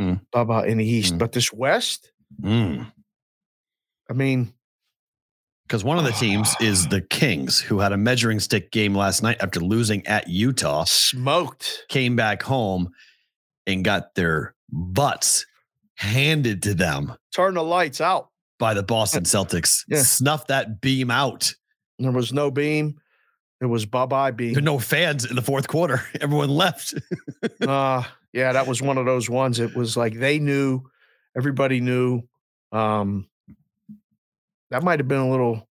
Mm. 0.00 0.20
blah, 0.32 0.44
blah, 0.44 0.60
in 0.62 0.78
the 0.78 0.86
East. 0.86 1.14
Mm. 1.14 1.18
But 1.18 1.32
this 1.32 1.52
West, 1.52 2.12
Mm. 2.42 2.90
I 4.08 4.12
mean, 4.14 4.54
Because 5.68 5.84
one 5.84 5.98
of 5.98 6.04
the 6.04 6.12
teams 6.12 6.54
is 6.60 6.88
the 6.88 7.00
Kings, 7.02 7.60
who 7.60 7.78
had 7.78 7.92
a 7.92 7.96
measuring 7.96 8.40
stick 8.40 8.72
game 8.72 8.94
last 8.94 9.22
night 9.22 9.36
after 9.40 9.60
losing 9.60 10.06
at 10.06 10.28
Utah, 10.28 10.84
smoked. 10.84 11.84
came 11.88 12.16
back 12.16 12.42
home 12.42 12.90
and 13.66 13.84
got 13.84 14.14
their 14.14 14.54
butts 14.70 15.46
handed 15.94 16.62
to 16.64 16.74
them 16.74 17.14
Turn 17.34 17.54
the 17.54 17.62
lights 17.62 18.00
out. 18.00 18.28
by 18.58 18.74
the 18.74 18.82
Boston 18.82 19.24
Celtics. 19.24 19.84
Yeah. 19.88 20.02
Snuff 20.02 20.46
that 20.48 20.80
beam 20.80 21.10
out. 21.10 21.54
There 21.98 22.10
was 22.10 22.32
no 22.32 22.50
beam. 22.50 22.98
It 23.60 23.66
was 23.66 23.86
bye 23.86 24.06
bye 24.06 24.32
beam. 24.32 24.54
There 24.54 24.62
were 24.62 24.64
no 24.64 24.78
fans 24.80 25.24
in 25.24 25.36
the 25.36 25.42
fourth 25.42 25.68
quarter. 25.68 26.02
Everyone 26.20 26.50
left. 26.50 26.94
uh 27.66 28.02
yeah 28.32 28.52
that 28.52 28.66
was 28.66 28.80
one 28.82 28.96
of 28.98 29.04
those 29.04 29.28
ones 29.28 29.60
it 29.60 29.76
was 29.76 29.94
like 29.96 30.14
they 30.18 30.38
knew 30.38 30.80
everybody 31.36 31.80
knew 31.80 32.22
um 32.72 33.28
that 34.70 34.82
might 34.82 34.98
have 35.00 35.06
been 35.08 35.18
a 35.18 35.30
little 35.30 35.68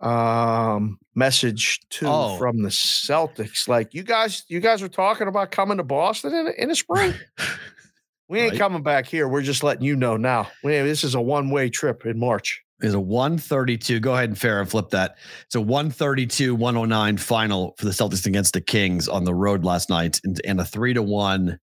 um 0.00 0.98
message 1.14 1.80
too 1.90 2.06
Oh. 2.08 2.36
from 2.38 2.62
the 2.62 2.68
celtics 2.70 3.68
like 3.68 3.94
you 3.94 4.02
guys 4.02 4.44
you 4.48 4.60
guys 4.60 4.82
are 4.82 4.88
talking 4.88 5.28
about 5.28 5.50
coming 5.50 5.76
to 5.76 5.84
boston 5.84 6.34
in, 6.34 6.48
in 6.58 6.68
the 6.68 6.74
spring 6.74 7.14
we 8.28 8.40
ain't 8.40 8.52
Right. 8.52 8.58
coming 8.58 8.82
back 8.82 9.06
here 9.06 9.28
we're 9.28 9.42
just 9.42 9.62
letting 9.62 9.84
you 9.84 9.94
know 9.96 10.16
now 10.16 10.48
we, 10.62 10.72
this 10.78 11.04
is 11.04 11.14
a 11.14 11.20
one-way 11.20 11.70
trip 11.70 12.04
in 12.06 12.18
march 12.18 12.60
Is 12.80 12.94
a 12.94 13.00
132. 13.00 14.00
Go 14.00 14.12
ahead 14.14 14.28
and 14.30 14.36
fair 14.38 14.60
and 14.60 14.68
flip 14.68 14.90
that. 14.90 15.16
It's 15.46 15.54
a 15.54 15.60
132 15.60 16.54
109 16.56 17.16
final 17.18 17.74
for 17.78 17.84
the 17.86 17.92
Celtics 17.92 18.26
against 18.26 18.52
the 18.52 18.60
Kings 18.60 19.08
on 19.08 19.24
the 19.24 19.32
road 19.34 19.64
last 19.64 19.88
night 19.88 20.20
and, 20.24 20.40
and 20.44 20.60
a 20.60 20.64
three 20.64 20.92
to 20.94 21.02
one 21.02 21.58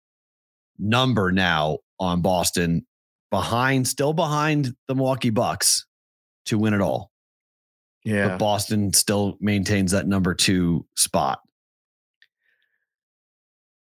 number 0.78 1.32
now 1.32 1.78
on 1.98 2.20
Boston 2.20 2.86
behind, 3.30 3.88
still 3.88 4.12
behind 4.12 4.74
the 4.86 4.94
Milwaukee 4.94 5.30
Bucks 5.30 5.86
to 6.46 6.58
win 6.58 6.74
it 6.74 6.80
all. 6.82 7.10
Yeah 8.08 8.28
But 8.28 8.38
Boston 8.38 8.92
still 8.94 9.36
maintains 9.40 9.92
that 9.92 10.06
number 10.06 10.34
two 10.34 10.86
spot. 10.96 11.40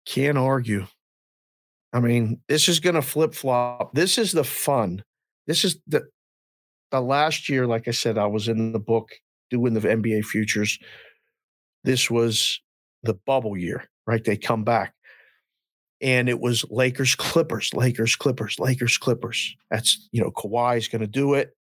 Can't 0.05 0.37
argue. 0.37 0.85
I 1.93 2.01
mean, 2.01 2.41
this 2.49 2.67
is 2.67 2.79
going 2.79 2.95
to 2.95 3.01
flip 3.01 3.33
flop. 3.33 3.93
This 3.93 4.17
is 4.17 4.31
the 4.31 4.43
fun. 4.43 5.03
This 5.47 5.63
is 5.63 5.79
the 5.87 6.03
the 6.91 7.01
last 7.01 7.47
year. 7.47 7.65
Like 7.65 7.87
I 7.87 7.91
said, 7.91 8.17
I 8.17 8.25
was 8.25 8.47
in 8.47 8.73
the 8.73 8.79
book 8.79 9.09
doing 9.49 9.73
the 9.73 9.79
NBA 9.79 10.25
futures. 10.25 10.77
This 11.83 12.11
was 12.11 12.59
the 13.03 13.13
bubble 13.13 13.57
year, 13.57 13.85
right? 14.05 14.23
They 14.23 14.35
come 14.35 14.63
back, 14.63 14.93
and 16.01 16.27
it 16.27 16.39
was 16.39 16.65
Lakers 16.69 17.15
Clippers, 17.15 17.73
Lakers 17.73 18.15
Clippers, 18.15 18.59
Lakers 18.59 18.97
Clippers. 18.97 19.55
That's 19.71 20.09
you 20.11 20.21
know 20.21 20.31
Kawhi's 20.31 20.89
going 20.89 21.01
to 21.01 21.07
do 21.07 21.35
it, 21.35 21.55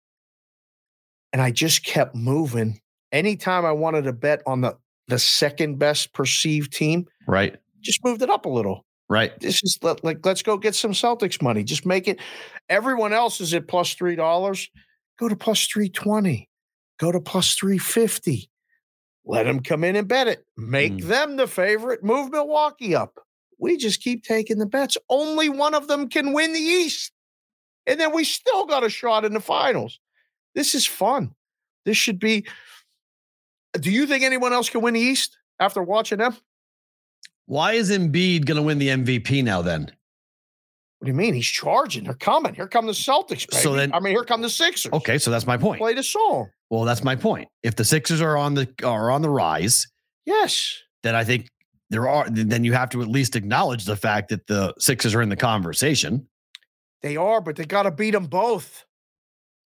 and 1.36 1.42
I 1.42 1.50
just 1.50 1.84
kept 1.84 2.14
moving. 2.14 2.80
Anytime 3.12 3.66
I 3.66 3.72
wanted 3.72 4.04
to 4.04 4.14
bet 4.14 4.40
on 4.46 4.62
the 4.62 4.74
the 5.06 5.18
second 5.18 5.78
best 5.78 6.14
perceived 6.14 6.72
team, 6.72 7.04
Right. 7.28 7.56
just 7.82 8.02
moved 8.02 8.22
it 8.22 8.30
up 8.30 8.46
a 8.46 8.48
little. 8.48 8.86
Right. 9.10 9.38
This 9.38 9.62
is 9.62 9.78
let, 9.82 10.02
like 10.02 10.24
let's 10.24 10.42
go 10.42 10.56
get 10.56 10.74
some 10.74 10.92
Celtics 10.92 11.42
money. 11.42 11.62
Just 11.62 11.84
make 11.84 12.08
it. 12.08 12.20
Everyone 12.70 13.12
else 13.12 13.38
is 13.42 13.52
at 13.52 13.68
plus 13.68 13.92
three 13.92 14.16
dollars. 14.16 14.70
Go 15.18 15.28
to 15.28 15.36
plus 15.36 15.66
three 15.66 15.90
twenty. 15.90 16.48
Go 16.98 17.12
to 17.12 17.20
plus 17.20 17.54
three 17.54 17.76
fifty. 17.76 18.48
Let 19.26 19.42
them 19.44 19.60
come 19.60 19.84
in 19.84 19.94
and 19.94 20.08
bet 20.08 20.26
it. 20.26 20.42
Make 20.56 20.94
Mm. 20.94 21.02
them 21.08 21.36
the 21.36 21.46
favorite. 21.46 22.02
Move 22.02 22.30
Milwaukee 22.32 22.94
up. 22.94 23.18
We 23.58 23.76
just 23.76 24.00
keep 24.00 24.24
taking 24.24 24.56
the 24.58 24.64
bets. 24.66 24.96
Only 25.10 25.50
one 25.50 25.74
of 25.74 25.86
them 25.86 26.08
can 26.08 26.32
win 26.32 26.54
the 26.54 26.60
East, 26.60 27.12
and 27.86 28.00
then 28.00 28.14
we 28.14 28.24
still 28.24 28.64
got 28.64 28.84
a 28.84 28.88
shot 28.88 29.26
in 29.26 29.34
the 29.34 29.40
finals. 29.40 30.00
This 30.56 30.74
is 30.74 30.86
fun. 30.86 31.32
This 31.84 31.96
should 31.96 32.18
be. 32.18 32.46
Do 33.74 33.90
you 33.92 34.06
think 34.06 34.24
anyone 34.24 34.52
else 34.52 34.68
can 34.70 34.80
win 34.80 34.94
the 34.94 35.00
East 35.00 35.36
after 35.60 35.82
watching 35.82 36.18
them? 36.18 36.36
Why 37.44 37.74
is 37.74 37.90
Embiid 37.90 38.46
going 38.46 38.56
to 38.56 38.62
win 38.62 38.78
the 38.78 38.88
MVP 38.88 39.44
now 39.44 39.62
then? 39.62 39.82
What 40.98 41.04
do 41.04 41.08
you 41.08 41.14
mean? 41.14 41.34
He's 41.34 41.46
charging. 41.46 42.04
They're 42.04 42.14
coming. 42.14 42.54
Here 42.54 42.66
come 42.66 42.86
the 42.86 42.92
Celtics. 42.92 43.46
Baby. 43.48 43.62
So 43.62 43.74
then- 43.74 43.92
I 43.92 44.00
mean, 44.00 44.14
here 44.14 44.24
come 44.24 44.40
the 44.40 44.48
Sixers. 44.48 44.92
Okay. 44.94 45.18
So 45.18 45.30
that's 45.30 45.46
my 45.46 45.58
point. 45.58 45.78
Play 45.78 45.92
the 45.92 46.02
song. 46.02 46.48
Well, 46.70 46.84
that's 46.84 47.04
my 47.04 47.14
point. 47.14 47.48
If 47.62 47.76
the 47.76 47.84
Sixers 47.84 48.22
are 48.22 48.36
on 48.36 48.54
the 48.54 48.68
are 48.82 49.10
on 49.10 49.20
the 49.22 49.28
rise, 49.30 49.86
Yes. 50.24 50.74
then 51.02 51.14
I 51.14 51.22
think 51.22 51.48
there 51.90 52.08
are 52.08 52.28
then 52.30 52.64
you 52.64 52.72
have 52.72 52.88
to 52.90 53.02
at 53.02 53.08
least 53.08 53.36
acknowledge 53.36 53.84
the 53.84 53.94
fact 53.94 54.30
that 54.30 54.46
the 54.46 54.72
Sixers 54.78 55.14
are 55.14 55.20
in 55.22 55.28
the 55.28 55.36
conversation. 55.36 56.26
They 57.02 57.16
are, 57.18 57.42
but 57.42 57.56
they 57.56 57.66
got 57.66 57.82
to 57.82 57.90
beat 57.90 58.12
them 58.12 58.24
both 58.26 58.85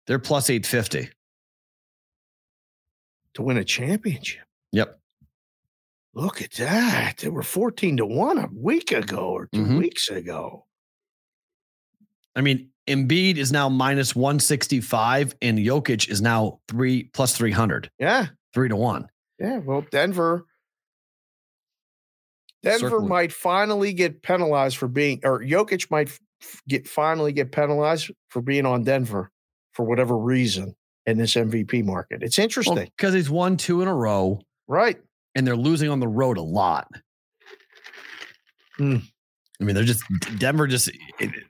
They're 0.06 0.18
plus 0.18 0.50
850. 0.50 1.10
to 3.34 3.42
win 3.42 3.58
a 3.58 3.64
championship. 3.64 4.44
Yep. 4.72 4.98
Look 6.14 6.40
at 6.40 6.52
that. 6.52 7.18
They 7.18 7.28
were 7.28 7.42
14 7.42 7.98
to 7.98 8.06
1 8.06 8.38
a 8.38 8.48
week 8.50 8.92
ago 8.92 9.28
or 9.28 9.46
2 9.52 9.60
Mhm. 9.62 9.78
weeks 9.78 10.08
ago. 10.08 10.64
I 12.34 12.40
mean, 12.40 12.70
Embiid 12.86 13.36
is 13.36 13.52
now 13.52 13.68
minus 13.68 14.16
165 14.16 15.34
and 15.42 15.58
Jokic 15.58 16.08
is 16.08 16.22
now 16.22 16.60
three 16.66 17.04
plus 17.12 17.36
300, 17.36 17.90
Yeah. 17.98 18.28
three 18.54 18.70
to 18.70 18.76
one. 18.76 19.06
Yeah. 19.38 19.58
Well, 19.58 19.82
Denver. 19.90 20.46
Denver 22.62 22.88
Circling. 22.88 23.08
might 23.08 23.32
finally 23.34 23.92
get 23.92 24.22
penalized 24.22 24.78
for 24.78 24.88
being, 24.88 25.20
or 25.24 25.40
Jokic 25.40 25.90
might 25.90 26.08
get 26.66 26.88
finally 26.88 27.32
get 27.32 27.52
penalized 27.52 28.10
for 28.30 28.40
being 28.40 28.64
on 28.64 28.82
Denver 28.82 29.30
for 29.76 29.84
whatever 29.84 30.16
reason 30.16 30.74
in 31.04 31.18
this 31.18 31.34
MVP 31.34 31.84
market. 31.84 32.22
It's 32.22 32.38
interesting, 32.38 32.90
Because 32.96 33.14
he's 33.14 33.30
won 33.30 33.56
two 33.56 33.82
in 33.82 33.88
a 33.88 33.94
row 33.94 34.40
right? 34.66 34.96
and 35.34 35.46
they're 35.46 35.56
losing 35.56 35.90
on 35.90 36.00
the 36.00 36.08
road 36.08 36.38
a 36.38 36.42
lot. 36.42 36.88
Hmm. 38.78 38.96
I 39.60 39.64
mean, 39.64 39.74
they're 39.74 39.84
just 39.84 40.02
Denver. 40.38 40.66
Just 40.66 40.90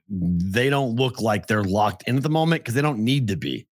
they 0.08 0.70
don't 0.70 0.94
look 0.94 1.20
like 1.20 1.46
they're 1.46 1.64
locked 1.64 2.04
in 2.06 2.16
at 2.16 2.22
the 2.22 2.28
moment 2.28 2.62
because 2.62 2.74
they 2.74 2.82
don't 2.82 3.00
need 3.00 3.28
to 3.28 3.36
be. 3.36 3.66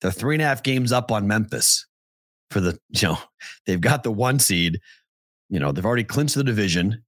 They're 0.00 0.10
three 0.10 0.34
and 0.34 0.42
a 0.42 0.46
half 0.46 0.62
games 0.62 0.90
up 0.90 1.12
on 1.12 1.28
Memphis 1.28 1.86
for 2.50 2.60
the 2.60 2.78
you 2.88 3.08
know 3.08 3.18
they've 3.66 3.80
got 3.80 4.02
the 4.02 4.10
one 4.10 4.38
seed. 4.38 4.80
You 5.50 5.60
know 5.60 5.70
they've 5.70 5.86
already 5.86 6.04
clinched 6.04 6.34
the 6.34 6.44
division. 6.44 7.04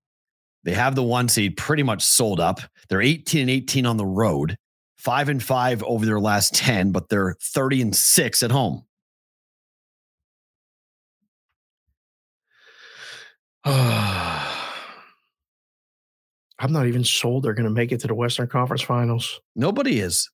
They 0.65 0.75
have 0.75 0.95
the 0.95 1.03
one 1.03 1.29
seed 1.29 1.57
pretty 1.57 1.83
much 1.83 2.05
sold 2.05 2.39
up. 2.39 2.61
They're 2.89 3.03
18 3.03 3.41
and 3.41 3.51
18 3.51 3.85
on 3.85 3.97
the 3.97 4.07
road, 4.07 4.57
five 5.03 5.29
and 5.29 5.43
five 5.43 5.83
over 5.83 6.07
their 6.07 6.21
last 6.21 6.55
10, 6.55 6.93
but 6.93 7.09
they're 7.09 7.35
30 7.43 7.83
and 7.83 7.97
six 7.97 8.43
at 8.43 8.53
home. 8.53 8.85
I'm 13.65 14.47
not 16.69 16.87
even 16.87 17.03
sold 17.03 17.43
they're 17.43 17.55
going 17.55 17.65
to 17.65 17.71
make 17.71 17.91
it 17.91 17.99
to 18.01 18.07
the 18.07 18.15
Western 18.15 18.47
Conference 18.47 18.83
Finals. 18.83 19.41
Nobody 19.57 19.99
is. 19.99 20.31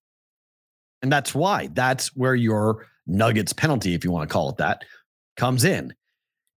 And 1.00 1.10
that's 1.10 1.34
why. 1.34 1.70
That's 1.72 2.14
where 2.14 2.34
your 2.34 2.86
Nuggets 3.06 3.54
penalty, 3.54 3.94
if 3.94 4.04
you 4.04 4.10
want 4.10 4.28
to 4.28 4.32
call 4.32 4.50
it 4.50 4.58
that, 4.58 4.84
comes 5.38 5.64
in. 5.64 5.94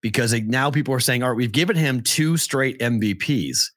Because 0.02 0.34
now 0.34 0.70
people 0.70 0.94
are 0.94 1.00
saying, 1.00 1.24
all 1.24 1.30
right, 1.30 1.38
we've 1.38 1.54
given 1.54 1.78
him 1.78 2.02
two 2.02 2.36
straight 2.36 2.80
MVPs. 2.80 3.68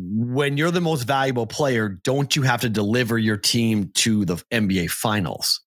When 0.00 0.56
you're 0.56 0.70
the 0.70 0.80
most 0.80 1.02
valuable 1.02 1.46
player, 1.46 1.88
don't 1.88 2.36
you 2.36 2.42
have 2.42 2.60
to 2.60 2.68
deliver 2.68 3.18
your 3.18 3.36
team 3.36 3.90
to 3.96 4.24
the 4.24 4.36
NBA 4.52 4.90
finals? 4.90 5.60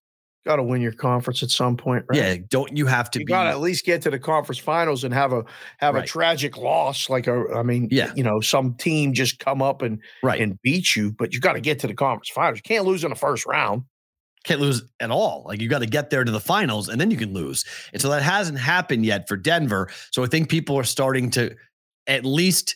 Got 0.46 0.56
to 0.56 0.62
win 0.62 0.80
your 0.80 0.92
conference 0.92 1.42
at 1.42 1.50
some 1.50 1.76
point, 1.76 2.04
right? 2.08 2.18
Yeah. 2.18 2.36
Don't 2.48 2.76
you 2.76 2.86
have 2.86 3.10
to 3.12 3.20
you 3.20 3.26
got 3.26 3.44
to 3.44 3.50
at 3.50 3.60
least 3.60 3.84
get 3.84 4.02
to 4.02 4.10
the 4.10 4.18
conference 4.18 4.58
finals 4.58 5.04
and 5.04 5.14
have 5.14 5.32
a 5.32 5.44
have 5.78 5.94
a 5.94 6.04
tragic 6.04 6.56
loss 6.56 7.08
like 7.08 7.26
a 7.28 7.44
I 7.54 7.62
mean 7.62 7.88
Yeah. 7.92 8.12
you 8.16 8.24
know 8.24 8.40
some 8.40 8.74
team 8.74 9.12
just 9.12 9.38
come 9.38 9.62
up 9.62 9.82
and 9.82 10.00
right? 10.22 10.40
and 10.40 10.60
beat 10.62 10.96
you 10.96 11.12
but 11.12 11.32
you 11.32 11.38
got 11.38 11.52
to 11.52 11.60
get 11.60 11.78
to 11.80 11.86
the 11.86 11.94
conference 11.94 12.30
finals 12.30 12.58
you 12.58 12.62
can't 12.62 12.84
lose 12.84 13.04
in 13.04 13.10
the 13.10 13.16
first 13.16 13.46
round 13.46 13.84
can't 14.44 14.60
lose 14.60 14.82
at 15.00 15.10
all. 15.10 15.44
Like 15.46 15.60
you 15.60 15.68
got 15.68 15.80
to 15.80 15.86
get 15.86 16.10
there 16.10 16.24
to 16.24 16.32
the 16.32 16.40
finals 16.40 16.88
and 16.88 17.00
then 17.00 17.10
you 17.10 17.16
can 17.16 17.32
lose. 17.32 17.64
And 17.92 18.02
so 18.02 18.10
that 18.10 18.22
hasn't 18.22 18.58
happened 18.58 19.06
yet 19.06 19.28
for 19.28 19.36
Denver. 19.36 19.88
So 20.10 20.24
I 20.24 20.26
think 20.26 20.48
people 20.48 20.76
are 20.76 20.84
starting 20.84 21.30
to 21.30 21.54
at 22.06 22.24
least 22.24 22.74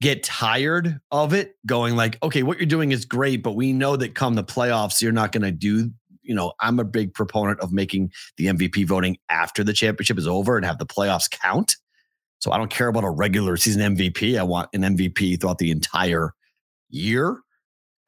get 0.00 0.22
tired 0.22 1.00
of 1.10 1.32
it, 1.32 1.56
going 1.66 1.96
like, 1.96 2.18
okay, 2.22 2.42
what 2.42 2.58
you're 2.58 2.66
doing 2.66 2.92
is 2.92 3.04
great, 3.04 3.42
but 3.42 3.52
we 3.52 3.72
know 3.72 3.96
that 3.96 4.14
come 4.14 4.34
the 4.34 4.44
playoffs, 4.44 5.00
you're 5.00 5.12
not 5.12 5.32
going 5.32 5.42
to 5.42 5.52
do. 5.52 5.90
You 6.22 6.34
know, 6.34 6.52
I'm 6.60 6.78
a 6.80 6.84
big 6.84 7.14
proponent 7.14 7.60
of 7.60 7.72
making 7.72 8.12
the 8.36 8.46
MVP 8.46 8.86
voting 8.86 9.16
after 9.30 9.64
the 9.64 9.72
championship 9.72 10.18
is 10.18 10.26
over 10.26 10.56
and 10.56 10.66
have 10.66 10.78
the 10.78 10.86
playoffs 10.86 11.30
count. 11.30 11.76
So 12.40 12.52
I 12.52 12.58
don't 12.58 12.70
care 12.70 12.88
about 12.88 13.04
a 13.04 13.10
regular 13.10 13.56
season 13.56 13.96
MVP. 13.96 14.38
I 14.38 14.42
want 14.42 14.68
an 14.74 14.82
MVP 14.82 15.40
throughout 15.40 15.58
the 15.58 15.70
entire 15.70 16.32
year. 16.90 17.40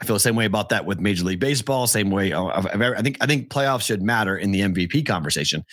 I 0.00 0.04
feel 0.04 0.14
the 0.14 0.20
same 0.20 0.36
way 0.36 0.44
about 0.44 0.68
that 0.68 0.84
with 0.84 1.00
Major 1.00 1.24
League 1.24 1.40
Baseball. 1.40 1.86
Same 1.86 2.10
way. 2.10 2.32
of- 2.32 2.50
of 2.50 2.66
every- 2.66 2.96
I 2.96 3.02
think 3.02 3.16
I 3.20 3.26
think 3.26 3.48
playoffs 3.50 3.82
should 3.82 4.02
matter 4.02 4.36
in 4.36 4.52
the 4.52 4.60
MVP 4.60 5.02
conversation, 5.02 5.64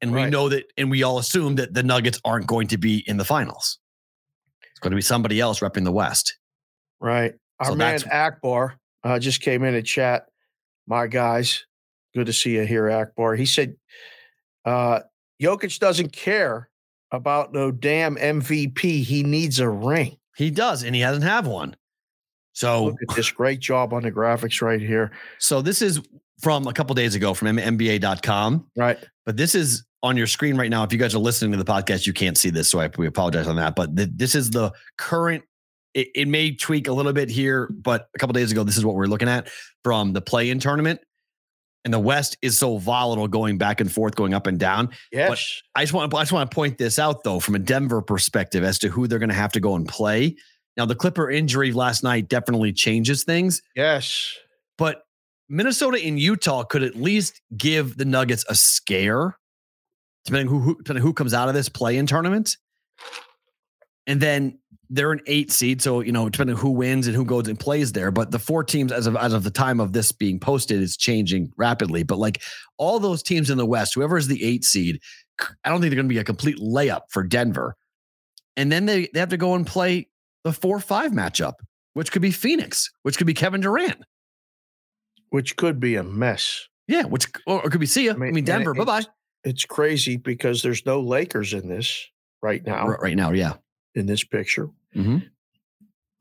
and 0.00 0.12
we 0.12 0.20
know 0.30 0.48
that, 0.50 0.66
and 0.76 0.88
we 0.88 1.02
all 1.02 1.18
assume 1.18 1.56
that 1.56 1.74
the 1.74 1.82
Nuggets 1.82 2.20
aren't 2.24 2.46
going 2.46 2.68
to 2.68 2.78
be 2.78 2.98
in 3.08 3.16
the 3.16 3.24
finals. 3.24 3.79
Going 4.80 4.92
to 4.92 4.96
be 4.96 5.02
somebody 5.02 5.40
else 5.40 5.60
repping 5.60 5.84
the 5.84 5.92
West. 5.92 6.36
right. 7.00 7.34
Our 7.58 7.66
So 7.66 7.74
man 7.74 8.00
Akbar 8.10 8.78
uh, 9.04 9.18
just 9.18 9.42
came 9.42 9.64
in 9.64 9.74
and 9.74 9.86
chat. 9.86 10.26
My 10.86 11.06
guys 11.06 11.64
good 12.14 12.26
to 12.26 12.32
see 12.32 12.54
you 12.54 12.64
here 12.64 12.90
Akbar. 12.90 13.34
He 13.34 13.46
said 13.46 13.76
uh 14.64 15.00
Jokic 15.40 15.78
doesn't 15.78 16.12
care 16.12 16.68
about 17.12 17.52
no 17.52 17.70
damn 17.70 18.16
MVP 18.16 19.02
he 19.02 19.22
needs 19.22 19.58
a 19.58 19.68
ring. 19.68 20.16
He 20.36 20.50
does, 20.50 20.84
and 20.84 20.94
he 20.94 21.00
hasn't 21.00 21.24
have 21.24 21.46
one. 21.46 21.76
So, 22.52 22.86
look 22.86 22.96
at 23.08 23.16
this 23.16 23.30
great 23.30 23.60
job 23.60 23.92
on 23.92 24.02
the 24.02 24.12
graphics 24.12 24.60
right 24.60 24.80
here. 24.80 25.12
So 25.38 25.62
this 25.62 25.82
is 25.82 26.00
from 26.40 26.66
a 26.66 26.72
couple 26.72 26.94
days 26.94 27.14
ago 27.14 27.34
from 27.34 27.56
NBA.com. 27.56 28.66
right. 28.76 28.98
But 29.24 29.36
this 29.36 29.54
is 29.54 29.84
on 30.02 30.16
your 30.16 30.26
screen 30.26 30.56
right 30.56 30.70
now. 30.70 30.82
If 30.82 30.92
you 30.92 30.98
guys 30.98 31.14
are 31.14 31.18
listening 31.18 31.52
to 31.52 31.58
the 31.58 31.64
podcast, 31.64 32.06
you 32.06 32.12
can't 32.12 32.38
see 32.38 32.50
this, 32.50 32.70
so 32.70 32.80
I 32.80 32.90
we 32.96 33.06
apologize 33.06 33.46
on 33.46 33.56
that. 33.56 33.74
But 33.74 33.96
th- 33.96 34.10
this 34.14 34.34
is 34.34 34.50
the 34.50 34.72
current. 34.96 35.44
It, 35.92 36.08
it 36.14 36.28
may 36.28 36.54
tweak 36.54 36.86
a 36.86 36.92
little 36.92 37.12
bit 37.12 37.28
here, 37.28 37.68
but 37.72 38.08
a 38.14 38.18
couple 38.18 38.32
days 38.32 38.52
ago, 38.52 38.62
this 38.62 38.76
is 38.76 38.84
what 38.84 38.94
we're 38.94 39.06
looking 39.06 39.28
at 39.28 39.48
from 39.82 40.12
the 40.12 40.20
play-in 40.20 40.60
tournament. 40.60 41.00
And 41.84 41.92
the 41.92 41.98
West 41.98 42.36
is 42.42 42.56
so 42.56 42.76
volatile, 42.76 43.26
going 43.26 43.58
back 43.58 43.80
and 43.80 43.90
forth, 43.90 44.14
going 44.14 44.34
up 44.34 44.46
and 44.46 44.58
down. 44.58 44.90
yes 45.12 45.62
I 45.74 45.82
just 45.82 45.92
want 45.92 46.14
I 46.14 46.20
just 46.20 46.32
want 46.32 46.50
to 46.50 46.54
point 46.54 46.78
this 46.78 46.98
out 46.98 47.24
though, 47.24 47.40
from 47.40 47.54
a 47.54 47.58
Denver 47.58 48.02
perspective, 48.02 48.62
as 48.62 48.78
to 48.80 48.88
who 48.88 49.06
they're 49.06 49.18
going 49.18 49.30
to 49.30 49.34
have 49.34 49.52
to 49.52 49.60
go 49.60 49.74
and 49.74 49.88
play. 49.88 50.36
Now, 50.76 50.86
the 50.86 50.94
Clipper 50.94 51.30
injury 51.30 51.72
last 51.72 52.02
night 52.04 52.28
definitely 52.28 52.72
changes 52.72 53.24
things 53.24 53.62
yes 53.74 54.36
but 54.80 55.02
Minnesota 55.50 56.00
and 56.02 56.18
Utah 56.18 56.62
could 56.62 56.82
at 56.82 56.96
least 56.96 57.42
give 57.54 57.98
the 57.98 58.06
Nuggets 58.06 58.46
a 58.48 58.54
scare, 58.54 59.36
depending 60.30 60.48
who, 60.48 60.60
who 60.60 60.76
depending 60.76 61.02
who 61.02 61.12
comes 61.12 61.34
out 61.34 61.48
of 61.48 61.54
this 61.54 61.68
play-in 61.68 62.06
tournament. 62.06 62.56
And 64.06 64.20
then 64.20 64.58
they're 64.88 65.12
an 65.12 65.20
eight 65.26 65.52
seed, 65.52 65.82
so 65.82 66.00
you 66.00 66.12
know, 66.12 66.28
depending 66.28 66.56
on 66.56 66.62
who 66.62 66.70
wins 66.70 67.06
and 67.06 67.14
who 67.14 67.24
goes 67.24 67.46
and 67.48 67.58
plays 67.58 67.92
there. 67.92 68.10
But 68.10 68.30
the 68.30 68.38
four 68.38 68.64
teams, 68.64 68.90
as 68.92 69.06
of 69.06 69.16
as 69.16 69.32
of 69.32 69.44
the 69.44 69.50
time 69.50 69.78
of 69.80 69.92
this 69.92 70.10
being 70.12 70.40
posted, 70.40 70.80
is 70.80 70.96
changing 70.96 71.52
rapidly. 71.56 72.02
But 72.02 72.18
like 72.18 72.42
all 72.76 72.98
those 72.98 73.22
teams 73.22 73.50
in 73.50 73.58
the 73.58 73.66
West, 73.66 73.94
whoever 73.94 74.16
is 74.16 74.26
the 74.26 74.42
eight 74.44 74.64
seed, 74.64 75.00
I 75.64 75.68
don't 75.68 75.80
think 75.80 75.90
they're 75.90 75.96
going 75.96 76.08
to 76.08 76.14
be 76.14 76.18
a 76.18 76.24
complete 76.24 76.58
layup 76.58 77.02
for 77.10 77.22
Denver. 77.22 77.76
And 78.56 78.72
then 78.72 78.86
they 78.86 79.08
they 79.12 79.20
have 79.20 79.28
to 79.30 79.36
go 79.36 79.54
and 79.54 79.66
play 79.66 80.08
the 80.44 80.52
four 80.52 80.80
five 80.80 81.12
matchup, 81.12 81.54
which 81.94 82.10
could 82.10 82.22
be 82.22 82.32
Phoenix, 82.32 82.90
which 83.02 83.16
could 83.16 83.26
be 83.26 83.34
Kevin 83.34 83.60
Durant. 83.60 83.98
which 85.30 85.56
could 85.56 85.78
be 85.78 85.94
a 85.96 86.02
mess 86.02 86.66
Yeah, 86.88 87.04
which 87.04 87.26
or 87.46 87.64
it 87.64 87.70
could 87.70 87.80
be 87.80 87.86
see 87.86 88.06
ya. 88.06 88.14
I 88.14 88.16
mean, 88.16 88.36
and 88.36 88.46
Denver. 88.46 88.74
Bye 88.74 88.84
bye. 88.84 89.04
It's 89.44 89.64
crazy 89.64 90.16
because 90.16 90.62
there's 90.62 90.84
no 90.84 91.00
Lakers 91.00 91.52
in 91.54 91.68
this 91.68 92.06
right 92.42 92.64
now 92.64 92.86
Right 92.88 93.16
now, 93.16 93.32
yeah. 93.32 93.54
in 93.94 94.06
this 94.06 94.24
picture. 94.24 94.68
Mhm. 94.94 95.28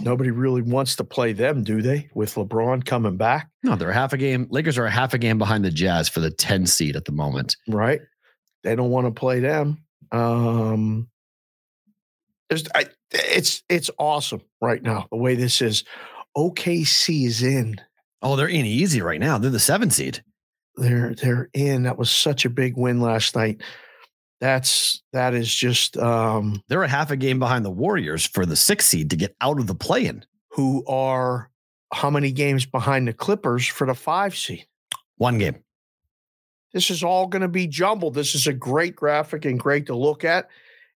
Nobody 0.01 0.31
really 0.31 0.61
wants 0.61 0.95
to 0.97 1.03
play 1.03 1.33
them, 1.33 1.63
do 1.63 1.81
they? 1.81 2.09
With 2.13 2.35
LeBron 2.35 2.85
coming 2.85 3.17
back, 3.17 3.49
No, 3.63 3.75
they're 3.75 3.91
half 3.91 4.13
a 4.13 4.17
game. 4.17 4.47
Lakers 4.49 4.77
are 4.77 4.85
a 4.85 4.89
half 4.91 5.13
a 5.13 5.17
game 5.17 5.37
behind 5.37 5.65
the 5.65 5.71
Jazz 5.71 6.07
for 6.07 6.21
the 6.21 6.31
10 6.31 6.65
seed 6.67 6.95
at 6.95 7.03
the 7.05 7.11
moment. 7.11 7.57
right? 7.67 7.99
They 8.63 8.75
don't 8.75 8.89
want 8.91 9.07
to 9.07 9.11
play 9.11 9.39
them. 9.41 9.83
Um, 10.11 11.09
there's, 12.49 12.65
I, 12.73 12.85
it's 13.11 13.63
it's 13.69 13.89
awesome 13.99 14.41
right 14.61 14.81
now 14.81 15.07
the 15.11 15.17
way 15.17 15.35
this 15.35 15.61
is. 15.61 15.83
OKC 16.37 17.25
is 17.25 17.43
in. 17.43 17.79
Oh, 18.21 18.35
they're 18.35 18.47
in 18.47 18.65
easy 18.65 19.01
right 19.01 19.19
now. 19.19 19.37
They're 19.37 19.49
the 19.51 19.59
seven 19.59 19.89
seed. 19.91 20.23
They're 20.79 21.13
they're 21.15 21.49
in. 21.53 21.83
That 21.83 21.97
was 21.97 22.09
such 22.09 22.45
a 22.45 22.49
big 22.49 22.77
win 22.77 23.01
last 23.01 23.35
night. 23.35 23.61
That's 24.41 25.03
that 25.11 25.33
is 25.33 25.53
just 25.53 25.97
um, 25.97 26.63
They're 26.69 26.83
a 26.83 26.87
half 26.87 27.11
a 27.11 27.17
game 27.17 27.39
behind 27.39 27.65
the 27.65 27.71
Warriors 27.71 28.25
for 28.25 28.45
the 28.45 28.55
six 28.55 28.85
seed 28.85 29.09
to 29.09 29.15
get 29.17 29.35
out 29.41 29.59
of 29.59 29.67
the 29.67 29.75
play 29.75 30.05
in. 30.05 30.25
who 30.51 30.83
are 30.87 31.49
how 31.93 32.09
many 32.09 32.31
games 32.31 32.65
behind 32.65 33.07
the 33.07 33.13
Clippers 33.13 33.65
for 33.67 33.85
the 33.87 33.95
five 33.95 34.37
seed. 34.37 34.65
One 35.17 35.37
game. 35.37 35.57
This 36.71 36.89
is 36.91 37.03
all 37.03 37.27
going 37.27 37.41
to 37.41 37.47
be 37.47 37.67
jumbled. 37.67 38.13
This 38.13 38.35
is 38.35 38.45
a 38.47 38.53
great 38.53 38.95
graphic 38.95 39.43
and 39.43 39.59
great 39.59 39.87
to 39.87 39.95
look 39.95 40.23
at. 40.23 40.47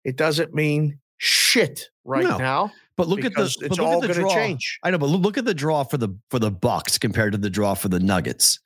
It 0.04 0.16
doesn't 0.16 0.54
mean 0.54 0.98
shit 1.16 1.88
right 2.04 2.24
No, 2.24 2.36
now. 2.36 2.72
But 2.96 3.08
look 3.08 3.24
at 3.24 3.34
the 3.34 3.44
it's 3.44 3.60
look 3.62 3.78
all 3.80 4.00
going 4.02 4.12
to 4.14 4.28
change. 4.28 4.78
I 4.82 4.90
know, 4.90 4.98
but 4.98 5.06
look 5.06 5.38
at 5.38 5.46
the 5.46 5.54
draw 5.54 5.82
for 5.82 5.96
the 5.96 6.10
for 6.30 6.38
the 6.38 6.50
Bucks 6.50 6.98
compared 6.98 7.32
to 7.32 7.38
the 7.38 7.48
draw 7.50 7.74
for 7.74 7.88
the 7.88 7.98
Nuggets. 7.98 8.60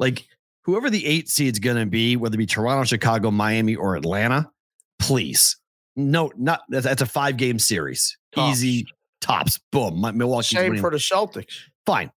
Like 0.00 0.26
whoever 0.64 0.90
the 0.90 1.06
eight 1.06 1.28
seed's 1.28 1.60
going 1.60 1.76
to 1.76 1.86
be, 1.86 2.16
whether 2.16 2.34
it 2.34 2.38
be 2.38 2.46
Toronto, 2.46 2.82
Chicago, 2.84 3.30
Miami, 3.30 3.76
or 3.76 3.94
Atlanta, 3.94 4.50
please, 4.98 5.56
no, 5.94 6.32
not 6.36 6.62
that's, 6.70 6.84
that's 6.86 7.02
a 7.02 7.06
five 7.06 7.36
game 7.36 7.58
series, 7.60 8.16
Tops. 8.34 8.50
easy 8.50 8.86
tops. 9.20 9.60
Boom, 9.70 10.00
Milwaukee's 10.16 10.48
Same 10.58 10.70
winning. 10.70 10.80
for 10.80 10.90
the 10.90 10.96
Celtics. 10.96 11.52
fine. 11.86 12.10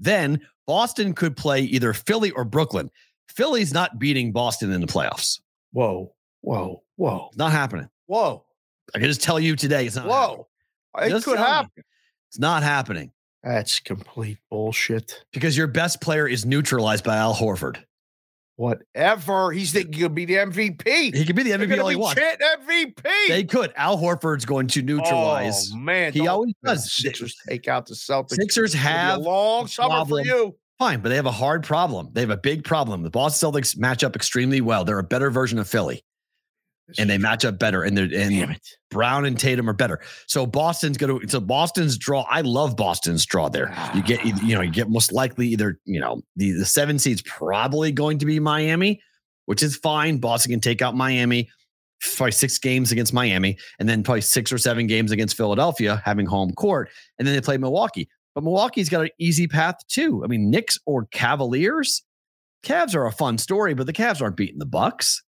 Then 0.00 0.40
Boston 0.66 1.12
could 1.14 1.36
play 1.36 1.60
either 1.62 1.92
Philly 1.92 2.30
or 2.32 2.44
Brooklyn. 2.44 2.90
Philly's 3.28 3.72
not 3.72 3.98
beating 4.00 4.32
Boston 4.32 4.72
in 4.72 4.80
the 4.80 4.86
playoffs. 4.86 5.40
Whoa, 5.72 6.12
whoa, 6.40 6.82
Whoa. 6.96 7.26
It's 7.28 7.36
not 7.38 7.52
happening. 7.52 7.88
Whoa. 8.06 8.44
I 8.94 8.98
can 8.98 9.06
just 9.08 9.22
tell 9.22 9.38
you 9.38 9.54
today 9.56 9.86
it's 9.86 9.96
not 9.96 10.06
happening. 10.06 10.44
Whoa. 10.94 11.06
It 11.06 11.10
Just 11.10 11.24
could 11.24 11.38
you. 11.38 11.44
happen. 11.44 11.70
It's 12.28 12.38
not 12.38 12.62
happening 12.62 13.10
That's 13.42 13.80
complete 13.80 14.38
bullshit. 14.50 15.24
because 15.32 15.56
your 15.56 15.66
best 15.66 16.00
player 16.00 16.28
is 16.28 16.44
neutralized 16.46 17.04
by 17.04 17.16
Al 17.16 17.34
Horford. 17.34 17.82
Whatever. 18.56 19.50
He's 19.50 19.72
thinking 19.72 19.94
he'll 19.94 20.08
be 20.08 20.24
the 20.24 20.34
MVP. 20.34 21.14
He 21.14 21.24
could 21.24 21.34
be 21.34 21.42
the 21.42 21.50
MVP 21.52 21.80
all 21.80 21.88
he 21.88 21.96
wants. 21.96 22.20
chant 22.20 22.40
MVP. 22.66 23.02
They 23.28 23.44
could. 23.44 23.72
Al 23.76 23.98
Horford's 23.98 24.44
going 24.44 24.66
to 24.68 24.82
neutralize. 24.82 25.70
Oh, 25.72 25.76
man. 25.78 26.12
He 26.12 26.28
always 26.28 26.54
does. 26.64 26.92
Sixers 26.92 27.34
take 27.48 27.66
out 27.66 27.86
the 27.86 27.94
Celtics. 27.94 28.34
Sixers 28.34 28.74
It's 28.74 28.82
gonna 28.84 28.94
be 28.94 28.98
have 29.00 29.18
a 29.18 29.22
long 29.22 29.66
summer 29.66 29.88
problem. 29.88 30.24
for 30.24 30.28
you. 30.28 30.54
Fine, 30.78 31.00
but 31.00 31.08
they 31.08 31.16
have 31.16 31.26
a 31.26 31.30
hard 31.32 31.64
problem. 31.64 32.10
They 32.12 32.20
have 32.20 32.30
a 32.30 32.36
big 32.36 32.62
problem. 32.64 33.02
The 33.02 33.10
Boston 33.10 33.50
Celtics 33.52 33.76
match 33.76 34.04
up 34.04 34.14
extremely 34.16 34.60
well. 34.60 34.84
They're 34.84 34.98
a 34.98 35.04
better 35.04 35.30
version 35.30 35.58
of 35.58 35.66
Philly, 35.68 36.04
and 36.98 37.08
they 37.08 37.18
match 37.18 37.44
up 37.44 37.58
better. 37.58 37.82
And 37.82 37.96
they're 37.96 38.08
and. 38.12 38.58
Brown 38.92 39.24
and 39.24 39.38
Tatum 39.38 39.68
are 39.68 39.72
better. 39.72 40.00
So 40.26 40.46
Boston's 40.46 40.98
going 40.98 41.20
to. 41.20 41.28
So 41.28 41.40
Boston's 41.40 41.96
draw. 41.96 42.26
I 42.28 42.42
love 42.42 42.76
Boston's 42.76 43.24
draw 43.24 43.48
there. 43.48 43.74
You 43.94 44.02
get 44.02 44.24
you 44.24 44.54
know 44.54 44.60
you 44.60 44.70
get 44.70 44.88
most 44.88 45.12
likely 45.12 45.48
either 45.48 45.80
you 45.84 45.98
know 45.98 46.20
the 46.36 46.52
the 46.52 46.66
seven 46.66 46.98
seed's 46.98 47.22
probably 47.22 47.90
going 47.90 48.18
to 48.18 48.26
be 48.26 48.38
Miami, 48.38 49.00
which 49.46 49.62
is 49.62 49.76
fine. 49.76 50.18
Boston 50.18 50.52
can 50.52 50.60
take 50.60 50.82
out 50.82 50.94
Miami. 50.94 51.48
Probably 52.16 52.32
six 52.32 52.58
games 52.58 52.92
against 52.92 53.12
Miami, 53.12 53.56
and 53.78 53.88
then 53.88 54.02
probably 54.02 54.22
six 54.22 54.52
or 54.52 54.58
seven 54.58 54.88
games 54.88 55.12
against 55.12 55.36
Philadelphia, 55.36 56.02
having 56.04 56.26
home 56.26 56.52
court, 56.52 56.90
and 57.18 57.26
then 57.26 57.34
they 57.34 57.40
play 57.40 57.56
Milwaukee. 57.56 58.08
But 58.34 58.44
Milwaukee's 58.44 58.88
got 58.88 59.02
an 59.02 59.10
easy 59.18 59.46
path 59.46 59.76
too. 59.88 60.22
I 60.24 60.26
mean, 60.26 60.50
Knicks 60.50 60.78
or 60.84 61.06
Cavaliers, 61.12 62.02
Cavs 62.64 62.94
are 62.94 63.06
a 63.06 63.12
fun 63.12 63.38
story, 63.38 63.74
but 63.74 63.86
the 63.86 63.92
Cavs 63.92 64.20
aren't 64.20 64.36
beating 64.36 64.58
the 64.58 64.66
Bucks. 64.66 65.22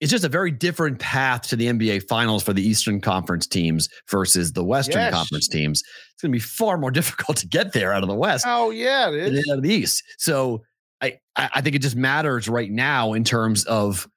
It's 0.00 0.10
just 0.10 0.24
a 0.24 0.28
very 0.28 0.50
different 0.50 0.98
path 0.98 1.42
to 1.48 1.56
the 1.56 1.66
NBA 1.66 2.06
Finals 2.08 2.42
for 2.42 2.52
the 2.52 2.62
Eastern 2.66 3.00
Conference 3.00 3.46
teams 3.46 3.88
versus 4.10 4.52
the 4.52 4.62
Western 4.62 5.00
Yes. 5.00 5.14
Conference 5.14 5.48
teams. 5.48 5.82
It's 6.12 6.22
going 6.22 6.32
to 6.32 6.36
be 6.36 6.40
far 6.40 6.76
more 6.76 6.90
difficult 6.92 7.38
to 7.38 7.46
get 7.46 7.72
there 7.72 7.92
out 7.92 8.02
of 8.02 8.08
the 8.08 8.14
West 8.14 8.44
Oh, 8.46 8.70
yeah, 8.70 9.08
it 9.10 9.30
than 9.30 9.42
out 9.50 9.58
of 9.58 9.62
the 9.62 9.72
East. 9.72 10.02
So 10.18 10.62
I, 11.00 11.18
I 11.36 11.50
I 11.56 11.60
think 11.60 11.76
it 11.76 11.82
just 11.82 11.96
matters 11.96 12.48
right 12.48 12.70
now 12.70 13.12
in 13.14 13.24
terms 13.24 13.64
of 13.64 14.08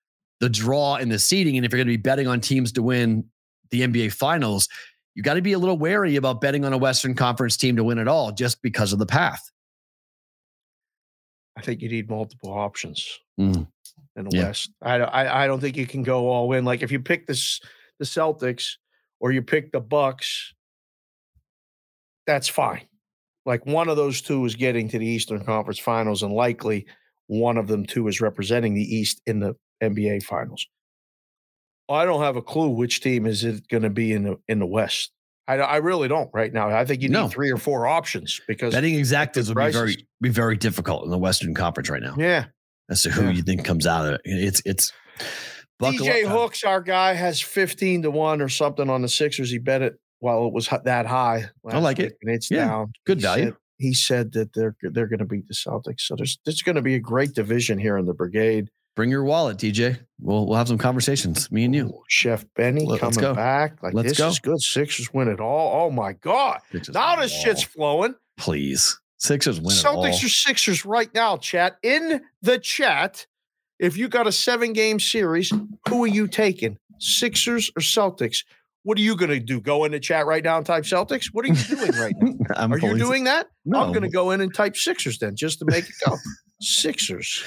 the 0.42 0.50
draw 0.50 0.96
and 0.96 1.12
the 1.12 1.20
seeding. 1.20 1.58
And 1.58 1.66
if 1.66 1.72
you're 1.72 1.78
going 1.78 1.88
to 1.88 1.94
be 1.94 1.98
betting 1.98 2.28
on 2.28 2.40
teams 2.42 2.72
to 2.74 2.82
win 2.84 3.26
the 3.72 3.82
NBA 3.82 4.14
Finals, 4.14 4.68
you 5.16 5.24
got 5.24 5.34
to 5.36 5.42
be 5.42 5.54
a 5.54 5.60
little 5.60 5.78
wary 5.78 6.16
about 6.16 6.40
betting 6.42 6.64
on 6.66 6.72
a 6.74 6.78
Western 6.78 7.14
Conference 7.14 7.58
team 7.58 7.76
to 7.76 7.84
win 7.84 7.98
it 7.98 8.08
all 8.08 8.32
just 8.32 8.62
because 8.62 8.94
of 8.94 9.00
the 9.00 9.06
path. 9.06 9.42
I 11.58 11.62
think 11.62 11.82
you 11.82 11.90
need 11.90 12.10
multiple 12.10 12.52
options 12.54 13.20
Mm. 13.40 13.68
in 14.16 14.26
the 14.26 14.36
Yeah. 14.38 14.44
West. 14.48 14.72
I, 14.82 14.98
don't- 14.98 15.10
I 15.14 15.44
I 15.44 15.48
don't 15.48 15.60
think 15.60 15.76
you 15.78 15.88
can 15.88 16.04
go 16.04 16.28
all 16.30 16.52
in. 16.54 16.66
Like 16.66 16.82
if 16.84 16.92
you 16.92 17.00
pick 17.00 17.28
this 17.28 17.60
the 18.00 18.06
Celtics 18.06 18.74
or 19.20 19.32
you 19.32 19.42
pick 19.42 19.72
the 19.72 19.82
Bucks, 19.82 20.54
that's 22.26 22.48
fine. 22.48 22.88
Like 23.46 23.66
one 23.66 23.90
of 23.90 23.98
those 23.98 24.22
two 24.22 24.46
is 24.46 24.56
getting 24.56 24.88
to 24.90 25.00
the 25.00 25.06
Eastern 25.06 25.44
Conference 25.44 25.80
Finals, 25.80 26.24
and 26.24 26.34
likely 26.34 26.86
one 27.28 27.58
of 27.58 27.68
them 27.68 27.86
two 27.86 28.08
is 28.08 28.22
representing 28.22 28.74
the 28.74 28.96
East 28.96 29.22
in 29.26 29.40
the 29.40 29.56
NBA 29.82 30.24
Finals. 30.24 30.66
I 31.90 32.06
don't 32.06 32.22
have 32.22 32.36
a 32.36 32.42
clue 32.42 32.70
which 32.70 33.02
team 33.02 33.26
is 33.26 33.44
it 33.44 33.68
going 33.68 33.84
to 33.84 33.90
be 33.90 34.14
in 34.14 34.24
the 34.24 34.38
in 34.48 34.60
the 34.60 34.66
West. 34.66 35.12
I, 35.50 35.56
I 35.58 35.76
really 35.78 36.08
don't 36.08 36.30
right 36.34 36.54
now. 36.54 36.70
I 36.70 36.86
think 36.86 37.02
you 37.02 37.10
need 37.10 37.14
No. 37.14 37.28
three 37.28 37.52
or 37.52 37.58
four 37.58 37.88
options 37.88 38.40
because 38.48 38.74
Betting 38.74 38.94
exactas 38.96 39.48
would 39.48 39.58
be 39.58 39.72
very 39.72 40.08
be 40.22 40.30
very 40.30 40.56
difficult 40.58 41.04
in 41.06 41.10
the 41.12 41.18
Western 41.18 41.54
Conference 41.56 41.90
right 41.90 42.02
now 42.02 42.16
yeah, 42.18 42.46
as 42.90 43.02
to 43.04 43.10
who 43.10 43.24
Yeah. 43.26 43.32
you 43.32 43.42
think 43.42 43.66
comes 43.66 43.86
out 43.88 44.06
of 44.06 44.14
it. 44.14 44.22
It's 44.26 44.62
it's 44.66 44.94
DJ 45.82 46.26
up. 46.26 46.32
Hooks, 46.32 46.64
our 46.64 46.82
guy, 46.82 47.14
has 47.14 47.40
15 47.42 48.04
to 48.04 48.12
1 48.12 48.42
or 48.42 48.50
something 48.50 48.90
on 48.90 49.02
the 49.02 49.08
Sixers. 49.08 49.50
He 49.50 49.58
bet 49.60 49.82
it 49.82 49.94
while 50.20 50.46
it 50.46 50.54
was 50.54 50.68
that 50.84 51.06
high. 51.06 51.46
I 51.66 51.80
like 51.80 52.00
it. 52.00 52.14
And 52.22 52.34
it's 52.36 52.52
Yeah, 52.52 52.68
down. 52.68 52.92
good 53.06 53.18
He 53.20 53.24
value. 53.24 53.46
said- 53.46 53.54
he 53.82 53.94
said 53.94 54.34
that 54.34 54.52
they're 54.54 54.76
they're 54.82 55.08
going 55.08 55.20
to 55.20 55.26
beat 55.26 55.48
the 55.48 55.54
Celtics. 55.54 56.02
So 56.02 56.16
there's 56.18 56.38
there's 56.44 56.62
going 56.62 56.76
to 56.76 56.82
be 56.82 56.96
a 56.96 57.00
great 57.00 57.34
division 57.34 57.80
here 57.80 57.98
in 57.98 58.06
the 58.06 58.14
brigade. 58.14 58.68
Bring 58.96 59.10
your 59.10 59.24
wallet, 59.24 59.58
DJ. 59.58 60.00
We'll 60.20 60.46
we'll 60.46 60.58
have 60.58 60.68
some 60.68 60.78
conversations. 60.78 61.50
Me 61.52 61.64
and 61.64 61.74
you. 61.74 61.86
Ooh, 61.88 62.04
Chef 62.10 62.46
Benny 62.56 62.86
Let- 62.86 63.02
let's 63.02 63.16
coming 63.18 63.30
go. 63.32 63.34
back. 63.36 63.82
Like 63.82 63.94
Let's 63.94 64.10
this 64.10 64.18
go. 64.18 64.28
is 64.28 64.40
good. 64.40 64.60
Sixers 64.62 65.14
win 65.14 65.28
it 65.30 65.40
all. 65.40 65.86
Oh 65.86 65.90
my 65.92 66.14
God. 66.14 66.60
Sixers 66.72 66.94
Now 66.96 67.16
this 67.16 67.32
shit's 67.32 67.64
flowing. 67.64 68.16
please. 68.38 69.00
Sixers 69.18 69.60
win 69.62 69.76
it 69.76 69.86
all. 69.86 70.04
Celtics 70.04 70.24
are 70.24 70.30
Sixers 70.30 70.86
right 70.86 71.14
now, 71.14 71.38
chat. 71.38 71.78
In 71.84 72.22
the 72.42 72.58
chat, 72.58 73.26
if 73.80 73.96
you 73.98 74.08
got 74.10 74.28
a 74.28 74.32
seven 74.32 74.74
game 74.74 75.00
series, 75.00 75.52
who 75.88 76.04
are 76.04 76.08
you 76.08 76.28
taking? 76.28 76.78
Sixers 77.00 77.70
or 77.78 77.82
Celtics? 77.82 78.44
What 78.84 78.98
are 78.98 79.02
you 79.02 79.16
going 79.18 79.30
to 79.30 79.40
do? 79.42 79.60
Go 79.62 79.84
in 79.84 79.92
the 79.92 80.00
chat 80.00 80.26
right 80.26 80.44
now 80.44 80.56
and 80.58 80.66
type 80.66 80.84
Celtics? 80.84 81.28
What 81.34 81.44
are 81.46 81.50
you 81.50 81.56
doing 81.56 81.92
right 81.92 82.14
now? 82.20 82.34
Are 82.72 82.78
you 82.80 82.98
doing 82.98 83.26
that? 83.26 83.48
No. 83.66 83.82
I'm 83.82 83.92
going 83.92 84.04
to 84.04 84.10
go 84.10 84.32
in 84.32 84.40
and 84.42 84.54
type 84.54 84.76
Sixers 84.78 85.20
then 85.20 85.36
just 85.36 85.60
to 85.60 85.66
make 85.66 85.84
it 85.88 85.96
go. 86.06 86.16
Sixers. 86.62 87.44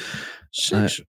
Sixers. 0.52 1.06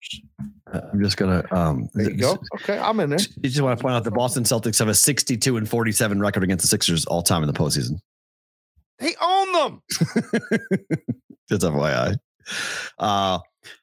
I'm 0.73 1.03
just 1.03 1.17
gonna. 1.17 1.45
Um, 1.51 1.89
There 1.95 2.11
you 2.11 2.17
go. 2.17 2.39
Okay, 2.57 2.79
I'm 2.79 2.99
in 3.01 3.11
there. 3.11 3.19
You 3.43 3.49
just 3.51 3.61
want 3.61 3.79
to 3.79 3.83
point 3.83 3.95
out 3.95 4.05
the 4.05 4.11
Boston 4.11 4.45
Celtics 4.45 4.79
have 4.79 4.89
a 4.89 4.95
62 4.95 5.57
and 5.57 5.69
47 5.69 6.21
record 6.21 6.43
against 6.45 6.63
the 6.63 6.69
Sixers 6.69 7.05
all 7.07 7.23
time 7.23 7.43
in 7.43 7.47
the 7.47 7.53
postseason. 7.53 7.99
They 8.99 9.15
own 9.21 9.53
them. 9.53 9.83
Just 11.49 11.63
FYI. 11.63 12.17
Uh, 12.99 13.39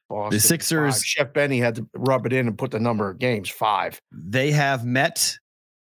Boston, 0.08 0.40
Sixers- 0.40 0.94
five. 0.96 1.04
Chef 1.04 1.32
Benny 1.32 1.58
had 1.58 1.76
to 1.76 1.86
rub 1.94 2.26
it 2.26 2.32
in 2.32 2.46
and 2.48 2.56
put 2.58 2.70
the 2.70 2.80
number 2.80 3.08
of 3.10 3.18
games 3.18 3.48
five. 3.48 4.00
they 4.12 4.50
have 4.50 4.84
met 4.84 5.36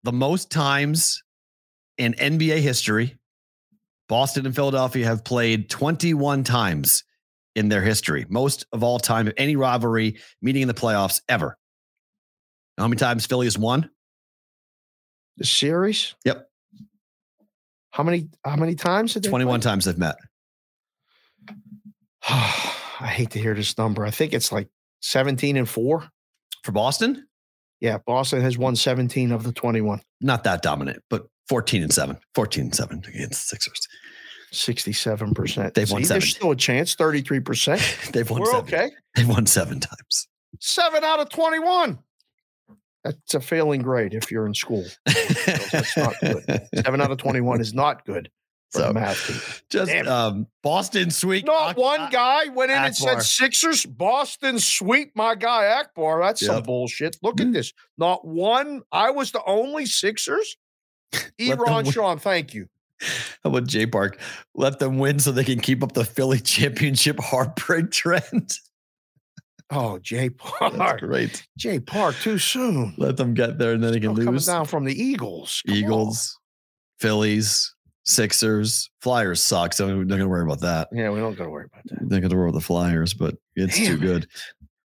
the 0.04 0.12
most 0.12 0.50
times 0.50 1.22
in 1.98 2.14
NBA 2.14 2.58
history. 2.58 3.16
Boston 4.08 4.44
and 4.46 4.54
Philadelphia 4.54 5.06
have 5.06 5.24
played 5.24 5.70
21 5.70 6.44
times 6.44 7.04
in 7.54 7.68
their 7.68 7.82
history, 7.82 8.24
most 8.28 8.66
of 8.72 8.82
all 8.82 8.98
time 8.98 9.28
of 9.28 9.34
any 9.36 9.56
rivalry 9.56 10.18
meeting 10.40 10.62
in 10.62 10.68
the 10.68 10.74
playoffs 10.74 11.20
ever. 11.28 11.56
How 12.78 12.88
many 12.88 12.96
times 12.98 13.26
Philly 13.26 13.46
has 13.46 13.58
won? 13.58 13.90
The 15.36 15.44
series. 15.44 16.14
Yep. 16.24 16.48
How 17.90 18.02
many? 18.02 18.28
How 18.44 18.56
many 18.56 18.74
times 18.74 19.14
did 19.14 19.22
they? 19.24 19.28
21 19.28 19.60
play? 19.60 19.70
times 19.70 19.84
they've 19.84 19.98
met. 19.98 20.16
I 22.28 23.06
hate 23.08 23.30
to 23.30 23.38
hear 23.38 23.54
this 23.54 23.76
number. 23.76 24.04
I 24.06 24.10
think 24.10 24.32
it's 24.32 24.52
like 24.52 24.68
17 25.00 25.56
and 25.56 25.68
four. 25.68 26.08
For 26.62 26.70
Boston, 26.72 27.26
Yeah, 27.80 27.98
Boston 28.06 28.40
has 28.42 28.56
won 28.56 28.76
17 28.76 29.32
of 29.32 29.42
the 29.42 29.52
21. 29.52 30.00
not 30.20 30.44
that 30.44 30.62
dominant, 30.62 31.02
but 31.10 31.26
14 31.48 31.82
and 31.82 31.92
7. 31.92 32.16
14 32.36 32.64
and 32.66 32.74
7 32.74 32.98
against 33.08 33.30
the 33.50 33.56
Sixers. 33.56 33.88
67%. 34.52 35.74
They've 35.74 35.90
won 35.90 36.02
See, 36.02 36.06
seven. 36.06 36.20
There's 36.20 36.30
still 36.30 36.50
a 36.50 36.56
chance, 36.56 36.94
33%. 36.94 38.12
They've 38.12 38.28
won 38.28 38.40
We're 38.40 38.46
seven. 38.52 38.60
okay. 38.62 38.90
They've 39.16 39.28
won 39.28 39.46
seven 39.46 39.80
times. 39.80 40.28
Seven 40.60 41.02
out 41.02 41.20
of 41.20 41.28
21. 41.30 41.98
That's 43.04 43.34
a 43.34 43.40
failing 43.40 43.82
grade 43.82 44.14
if 44.14 44.30
you're 44.30 44.46
in 44.46 44.54
school. 44.54 44.84
that's 45.06 45.96
not 45.96 46.14
good. 46.20 46.68
Seven 46.84 47.00
out 47.00 47.10
of 47.10 47.18
21 47.18 47.60
is 47.60 47.74
not 47.74 48.04
good 48.04 48.30
for 48.70 48.80
So, 48.80 48.92
math. 48.92 49.62
Just 49.70 49.90
Damn 49.90 50.08
um, 50.08 50.46
Boston 50.62 51.10
sweep. 51.10 51.46
Not 51.46 51.76
one 51.76 52.10
guy 52.10 52.48
went 52.48 52.70
in 52.70 52.78
and 52.78 52.94
said 52.94 53.22
Sixers, 53.22 53.84
Boston 53.84 54.58
sweep 54.58 55.12
my 55.16 55.34
guy 55.34 55.66
Akbar. 55.80 56.22
That's 56.22 56.44
some 56.44 56.62
bullshit. 56.62 57.16
Look 57.22 57.40
at 57.40 57.52
this. 57.52 57.72
Not 57.98 58.24
one. 58.24 58.82
I 58.92 59.10
was 59.10 59.32
the 59.32 59.42
only 59.44 59.86
Sixers. 59.86 60.56
Eron. 61.40 61.92
Sean, 61.92 62.18
thank 62.18 62.54
you. 62.54 62.68
How 63.44 63.50
about 63.50 63.66
J 63.66 63.86
Park? 63.86 64.20
Let 64.54 64.78
them 64.78 64.98
win 64.98 65.18
so 65.18 65.32
they 65.32 65.44
can 65.44 65.60
keep 65.60 65.82
up 65.82 65.92
the 65.92 66.04
Philly 66.04 66.40
championship 66.40 67.18
heartbreak 67.20 67.90
trend. 67.90 68.54
Oh, 69.70 69.98
Jay 69.98 70.28
That's 70.60 70.76
Park. 70.76 71.00
great. 71.00 71.46
Jay 71.56 71.80
Park, 71.80 72.14
too 72.16 72.36
soon. 72.38 72.94
Let 72.98 73.16
them 73.16 73.32
get 73.32 73.58
there 73.58 73.72
and 73.72 73.82
then 73.82 73.92
they 73.92 74.00
can 74.00 74.10
oh, 74.10 74.14
Still 74.14 74.32
lose. 74.32 74.46
down 74.46 74.66
from 74.66 74.84
the 74.84 74.92
Eagles. 74.92 75.62
Come 75.66 75.72
on. 75.74 75.78
Eagles, 75.82 76.38
Phillies, 77.00 77.74
Sixers, 78.04 78.90
Flyers 79.00 79.42
suck. 79.42 79.72
So 79.72 79.86
we're 79.86 80.04
not 80.04 80.08
going 80.08 80.20
to 80.20 80.28
worry 80.28 80.42
about 80.42 80.60
that. 80.60 80.88
Yeah, 80.92 81.08
we 81.10 81.20
don't 81.20 81.36
got 81.38 81.44
to 81.44 81.50
worry 81.50 81.66
about 81.72 81.84
that. 81.86 82.08
They're 82.08 82.20
going 82.20 82.30
to 82.30 82.36
worry 82.36 82.50
about 82.50 82.58
the 82.58 82.64
Flyers, 82.64 83.14
but 83.14 83.36
it's 83.56 83.78
too 83.78 83.96
good. 83.96 84.26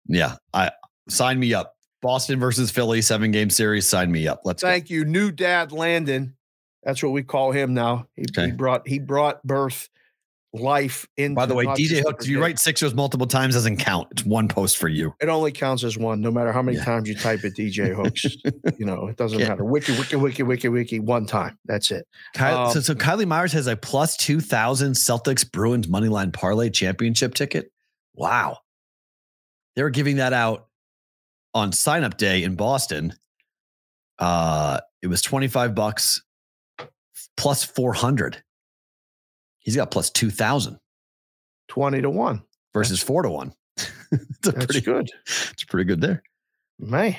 Yeah. 0.06 0.34
I 0.52 0.72
sign 1.08 1.38
me 1.38 1.54
up. 1.54 1.74
Boston 2.00 2.40
versus 2.40 2.72
Philly, 2.72 3.00
seven 3.02 3.30
game 3.30 3.50
series. 3.50 3.86
Sign 3.86 4.10
me 4.10 4.26
up. 4.26 4.40
Let's 4.44 4.60
Thank 4.62 4.90
you, 4.90 5.04
new 5.04 5.30
dad 5.30 5.70
Landon. 5.70 6.36
That's 6.82 7.02
what 7.02 7.12
we 7.12 7.22
call 7.22 7.52
him 7.52 7.74
now. 7.74 8.06
He, 8.16 8.24
he 8.34 8.50
brought 8.50 8.86
he 8.88 8.98
brought 8.98 9.42
birth, 9.44 9.88
life 10.52 11.06
into. 11.16 11.34
go. 11.34 11.40
By 11.40 11.46
the 11.46 11.54
way, 11.54 11.64
DJ 11.66 12.02
Hook, 12.02 12.18
if 12.22 12.28
you 12.28 12.40
write 12.40 12.58
Sixers 12.58 12.92
multiple 12.94 13.26
times, 13.26 13.54
doesn't 13.54 13.76
count. 13.78 14.08
It's 14.10 14.24
one 14.24 14.48
post 14.48 14.76
for 14.78 14.88
you. 14.88 15.14
It 15.20 15.28
only 15.28 15.52
counts 15.52 15.84
as 15.84 15.96
one, 15.96 16.20
no 16.20 16.30
matter 16.30 16.50
how 16.52 16.60
many 16.60 16.78
Yeah. 16.78 16.84
times 16.84 17.08
you 17.08 17.14
type 17.14 17.44
it. 17.44 17.54
DJ 17.54 17.94
Hooks. 17.94 18.24
you 18.78 18.84
know, 18.84 19.06
it 19.08 19.16
doesn't 19.16 19.38
Can't- 19.38 19.50
matter. 19.50 19.64
Wiki, 19.64 19.92
wiki, 19.96 20.16
wiki, 20.16 20.42
wiki, 20.42 20.68
wiki. 20.68 20.98
One 21.00 21.24
time. 21.26 21.56
That's 21.66 21.90
it. 21.92 22.06
Kyle, 22.34 22.66
Um, 22.66 22.72
so, 22.72 22.80
so 22.80 22.94
Kylie 22.94 23.26
Myers 23.26 23.52
has 23.52 23.66
a 23.68 23.76
plus 23.76 24.16
2,000 24.16 24.92
Celtics 24.94 25.50
Bruins 25.50 25.86
moneyline 25.86 26.32
parlay 26.32 26.68
championship 26.70 27.34
ticket. 27.34 27.70
Wow. 28.14 28.58
They 29.76 29.82
were 29.82 29.90
giving 29.90 30.16
that 30.16 30.32
out 30.32 30.66
on 31.54 31.70
sign 31.72 32.02
up 32.02 32.16
day 32.16 32.42
in 32.42 32.56
Boston, 32.56 33.14
uh, 34.18 34.80
it 35.02 35.06
was 35.06 35.22
25 35.22 35.74
bucks 35.74 36.22
plus 37.36 37.64
400. 37.64 38.42
He's 39.58 39.76
got 39.76 39.90
plus 39.90 40.10
2,000 40.10 40.78
20 41.68 42.02
to 42.02 42.10
1. 42.10 42.42
versus 42.74 43.02
four 43.02 43.22
to 43.22 43.30
one. 43.30 43.52
it's 43.76 43.88
a 44.48 44.52
That's 44.52 44.66
pretty 44.66 44.80
good. 44.80 45.08
It's 45.26 45.64
pretty 45.64 45.84
good 45.84 46.00
there. 46.00 46.22
Man. 46.78 47.16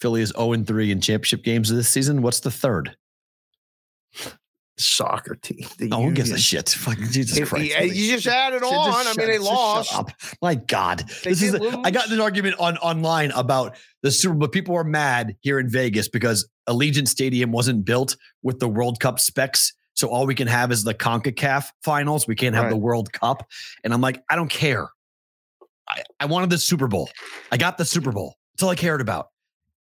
Philly 0.00 0.20
is 0.20 0.32
0 0.36 0.52
and 0.52 0.66
3 0.66 0.90
in 0.90 1.00
championship 1.00 1.42
games 1.42 1.70
this 1.70 1.88
season. 1.88 2.20
What's 2.20 2.40
the 2.40 2.50
third? 2.50 2.94
Soccer 4.76 5.36
team. 5.36 5.66
The 5.78 5.90
Oh, 5.92 6.02
who 6.02 6.12
gives 6.12 6.30
a 6.30 6.38
shit? 6.38 6.68
Fucking 6.68 7.10
Jesus 7.10 7.36
It- 7.38 7.46
Christ. 7.48 7.70
yeah, 7.70 7.78
uh, 7.80 7.82
you 7.84 8.14
just 8.14 8.26
added 8.26 8.62
on. 8.62 9.06
I 9.06 9.14
mean, 9.16 9.26
they 9.28 9.38
lost. 9.38 9.94
up. 9.94 10.10
My 10.42 10.54
God. 10.56 11.04
They 11.22 11.30
This 11.30 11.42
is 11.42 11.54
a- 11.54 11.80
I 11.84 11.90
got 11.90 12.10
an 12.10 12.20
argument 12.20 12.56
on 12.58 12.76
online 12.78 13.30
about 13.32 13.76
the 14.02 14.10
Super 14.10 14.34
Bowl. 14.34 14.48
People 14.48 14.74
are 14.76 14.84
mad 14.84 15.36
here 15.40 15.58
in 15.60 15.68
Vegas 15.68 16.08
because 16.08 16.48
Allegiant 16.68 17.08
Stadium 17.08 17.52
wasn't 17.52 17.84
built 17.84 18.16
with 18.42 18.58
the 18.58 18.68
World 18.68 18.98
Cup 19.00 19.20
specs. 19.20 19.72
So 19.94 20.08
all 20.08 20.26
we 20.26 20.34
can 20.34 20.48
have 20.48 20.72
is 20.72 20.82
the 20.82 20.92
CONCACAF 20.94 21.66
finals. 21.84 22.26
We 22.26 22.34
can't 22.34 22.54
have 22.56 22.64
Right. 22.64 22.70
the 22.70 22.76
World 22.76 23.12
Cup. 23.12 23.48
And 23.84 23.94
I'm 23.94 24.00
like, 24.00 24.22
I 24.28 24.34
don't 24.34 24.50
care. 24.50 24.88
I, 25.88 26.02
I 26.18 26.26
wanted 26.26 26.50
the 26.50 26.58
Super 26.58 26.88
Bowl. 26.88 27.08
I 27.52 27.58
got 27.58 27.78
the 27.78 27.84
Super 27.84 28.10
Bowl. 28.10 28.34
That's 28.54 28.64
all 28.64 28.70
I 28.70 28.74
cared 28.74 29.00
about. 29.00 29.28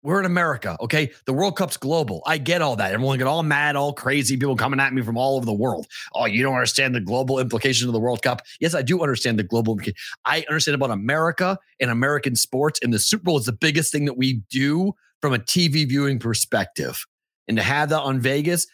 We're 0.03 0.19
in 0.19 0.27
America, 0.27 0.77
okay? 0.81 1.13
The 1.27 1.33
World 1.33 1.57
Cup's 1.57 1.77
global. 1.77 2.23
I 2.27 2.39
get 2.39 2.61
all 2.61 2.75
that. 2.77 2.93
Everyone 2.93 3.19
get 3.19 3.29
all 3.29 3.45
mad, 3.45 3.77
all 3.77 3.93
crazy, 3.93 4.37
people 4.37 4.57
coming 4.57 4.81
at 4.81 4.93
me 4.93 5.01
from 5.03 5.17
all 5.17 5.37
over 5.37 5.47
the 5.47 5.53
world. 5.53 5.87
Oh, 6.15 6.25
you 6.25 6.43
don't 6.43 6.55
understand 6.55 6.95
the 6.95 7.01
global 7.01 7.39
implications 7.39 7.87
of 7.89 7.93
the 7.93 8.01
World 8.01 8.21
Cup. 8.23 8.43
Yes, 8.61 8.75
I 8.75 8.83
do 8.83 9.01
understand 9.01 9.39
the 9.39 9.45
global. 9.45 9.79
I 10.25 10.45
understand 10.49 10.75
about 10.75 10.91
America 10.91 11.57
and 11.81 11.91
American 11.91 12.35
sports, 12.35 12.81
and 12.83 12.93
the 12.93 12.99
Super 12.99 13.25
Bowl 13.25 13.39
is 13.39 13.47
the 13.47 13.53
biggest 13.53 13.93
thing 13.93 14.07
that 14.07 14.17
we 14.17 14.43
do 14.51 14.93
from 15.21 15.33
a 15.33 15.39
TV 15.39 15.89
viewing 15.89 16.19
perspective. 16.19 17.05
And 17.47 17.57
to 17.57 17.63
have 17.63 17.91
that 17.91 18.01
on 18.01 18.19
Vegas, 18.21 18.67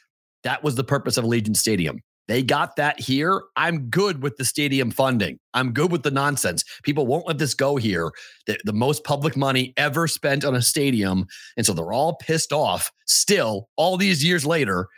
that 0.44 0.64
was 0.64 0.76
the 0.76 0.84
purpose 0.84 1.18
of 1.18 1.24
Allegiant 1.24 1.56
Stadium. 1.56 2.00
They 2.28 2.42
got 2.42 2.76
that 2.76 3.00
here. 3.00 3.42
I'm 3.56 3.88
good 3.88 4.22
with 4.22 4.36
the 4.36 4.44
stadium 4.44 4.90
funding. 4.90 5.38
I'm 5.54 5.72
good 5.72 5.90
with 5.90 6.02
the 6.02 6.10
nonsense. 6.10 6.62
People 6.82 7.06
won't 7.06 7.26
let 7.26 7.38
this 7.38 7.54
go 7.54 7.76
here. 7.76 8.12
The, 8.46 8.58
the 8.64 8.72
most 8.74 9.02
public 9.02 9.36
money 9.36 9.72
ever 9.78 10.06
spent 10.06 10.44
on 10.44 10.54
a 10.54 10.62
stadium. 10.62 11.26
And 11.56 11.64
so 11.64 11.72
they're 11.72 11.92
all 11.92 12.16
pissed 12.16 12.52
off 12.52 12.92
still, 13.06 13.68
all 13.76 13.96
these 13.96 14.22
years 14.22 14.44
later, 14.44 14.88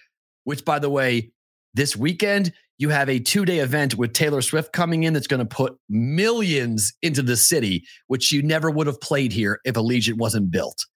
which, 0.45 0.65
by 0.65 0.81
the 0.81 0.91
way, 0.91 1.31
this 1.73 1.97
weekend, 1.97 2.53
you 2.79 2.89
have 2.89 3.09
a 3.09 3.21
two 3.21 3.45
day 3.45 3.59
event 3.59 3.95
with 3.95 4.13
Taylor 4.13 4.43
Swift 4.43 4.73
coming 4.73 5.05
in 5.05 5.13
that's 5.13 5.27
going 5.29 5.47
to 5.47 5.47
put 5.47 5.77
millions 5.89 6.93
into 7.03 7.23
the 7.23 7.37
city, 7.37 7.85
which 8.09 8.33
you 8.33 8.43
never 8.43 8.71
would 8.71 8.89
have 8.89 9.01
played 9.01 9.33
here 9.33 9.61
if 9.65 9.75
Allegiant 9.75 10.17
wasn't 10.17 10.51
built. 10.51 10.87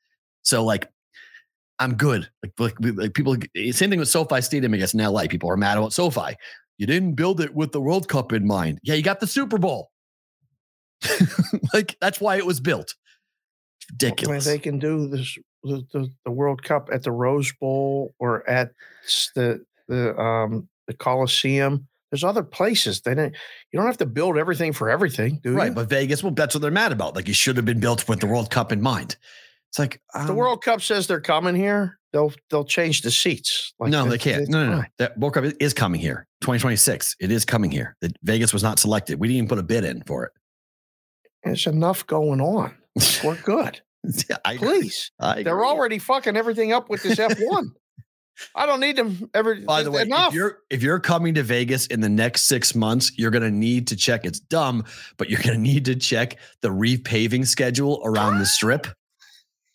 So, 0.42 0.64
like, 0.64 0.88
I'm 1.78 1.94
good. 1.94 2.28
Like, 2.42 2.52
like, 2.58 2.96
like 2.96 3.14
people, 3.14 3.36
same 3.72 3.90
thing 3.90 3.98
with 3.98 4.08
SoFi 4.08 4.40
Stadium, 4.40 4.74
I 4.74 4.76
guess, 4.76 4.94
in 4.94 5.00
LA. 5.00 5.26
People 5.28 5.50
are 5.50 5.56
mad 5.56 5.76
about 5.78 5.92
SoFi. 5.92 6.36
You 6.78 6.86
didn't 6.86 7.14
build 7.14 7.40
it 7.40 7.54
with 7.54 7.72
the 7.72 7.80
World 7.80 8.08
Cup 8.08 8.32
in 8.32 8.46
mind. 8.46 8.78
Yeah, 8.82 8.94
you 8.94 9.02
got 9.02 9.20
the 9.20 9.26
Super 9.26 9.58
Bowl. 9.58 9.90
like, 11.74 11.96
that's 12.00 12.20
why 12.20 12.36
it 12.36 12.46
was 12.46 12.60
built. 12.60 12.94
Ridiculous. 13.92 14.44
they 14.46 14.58
can 14.58 14.78
do 14.78 15.08
this 15.08 15.36
the, 15.62 15.84
the, 15.92 16.08
the 16.24 16.30
World 16.30 16.62
Cup 16.62 16.88
at 16.92 17.02
the 17.02 17.12
Rose 17.12 17.52
Bowl 17.60 18.14
or 18.18 18.48
at 18.48 18.70
the 19.34 19.64
the 19.88 20.18
um 20.18 20.68
the 20.86 20.94
Coliseum. 20.94 21.86
There's 22.10 22.24
other 22.24 22.42
places. 22.44 23.00
They 23.00 23.14
don't. 23.14 23.34
You 23.72 23.78
don't 23.78 23.86
have 23.86 23.98
to 23.98 24.06
build 24.06 24.38
everything 24.38 24.72
for 24.72 24.88
everything, 24.88 25.40
do 25.42 25.52
Right, 25.54 25.68
you? 25.68 25.74
but 25.74 25.88
Vegas, 25.88 26.22
well, 26.22 26.32
that's 26.32 26.54
what 26.54 26.62
they're 26.62 26.70
mad 26.70 26.92
about. 26.92 27.16
Like, 27.16 27.28
it 27.28 27.34
should 27.34 27.56
have 27.56 27.64
been 27.66 27.80
built 27.80 28.08
with 28.08 28.20
the 28.20 28.26
World 28.26 28.50
Cup 28.50 28.70
in 28.72 28.80
mind. 28.80 29.16
It's 29.74 29.78
like 29.80 30.00
If 30.14 30.26
the 30.28 30.32
um, 30.32 30.36
World 30.36 30.62
Cup 30.62 30.82
says 30.82 31.08
they're 31.08 31.20
coming 31.20 31.56
here, 31.56 31.98
they'll 32.12 32.32
they'll 32.48 32.64
change 32.64 33.02
the 33.02 33.10
seats. 33.10 33.74
Like 33.80 33.90
no, 33.90 34.04
that- 34.04 34.10
they 34.10 34.18
can't. 34.18 34.48
No, 34.48 34.64
no, 34.64 34.76
no. 34.76 34.84
That 34.98 35.18
World 35.18 35.34
Cup 35.34 35.44
is 35.58 35.74
coming 35.74 36.00
here. 36.00 36.28
2026. 36.42 37.16
It 37.18 37.32
is 37.32 37.44
coming 37.44 37.72
here. 37.72 37.96
The, 38.00 38.12
Vegas 38.22 38.52
was 38.52 38.62
not 38.62 38.78
selected. 38.78 39.18
We 39.18 39.26
didn't 39.26 39.38
even 39.38 39.48
put 39.48 39.58
a 39.58 39.64
bid 39.64 39.84
in 39.84 40.04
for 40.06 40.26
it. 40.26 40.32
There's 41.42 41.66
enough 41.66 42.06
going 42.06 42.40
on. 42.40 42.76
We're 43.24 43.34
good. 43.42 43.80
Yeah, 44.28 44.36
I. 44.44 44.58
Please, 44.58 45.10
I 45.18 45.42
they're 45.42 45.64
already 45.64 45.98
fucking 45.98 46.36
everything 46.36 46.74
up 46.74 46.90
with 46.90 47.02
this 47.02 47.18
F1. 47.18 47.68
I 48.54 48.66
don't 48.66 48.80
need 48.80 48.96
them 48.96 49.30
ever. 49.32 49.54
By 49.54 49.82
the 49.82 49.90
way, 49.90 50.02
enough. 50.02 50.28
if 50.28 50.34
you're 50.34 50.58
if 50.68 50.82
you're 50.82 51.00
coming 51.00 51.32
to 51.36 51.42
Vegas 51.42 51.86
in 51.86 52.02
the 52.02 52.10
next 52.10 52.42
six 52.42 52.74
months, 52.74 53.12
you're 53.16 53.30
gonna 53.30 53.50
need 53.50 53.86
to 53.86 53.96
check. 53.96 54.26
It's 54.26 54.40
dumb, 54.40 54.84
but 55.16 55.30
you're 55.30 55.40
gonna 55.40 55.56
need 55.56 55.86
to 55.86 55.96
check 55.96 56.36
the 56.60 56.68
repaving 56.68 57.46
schedule 57.46 58.02
around 58.04 58.40
the 58.40 58.46
strip 58.58 58.88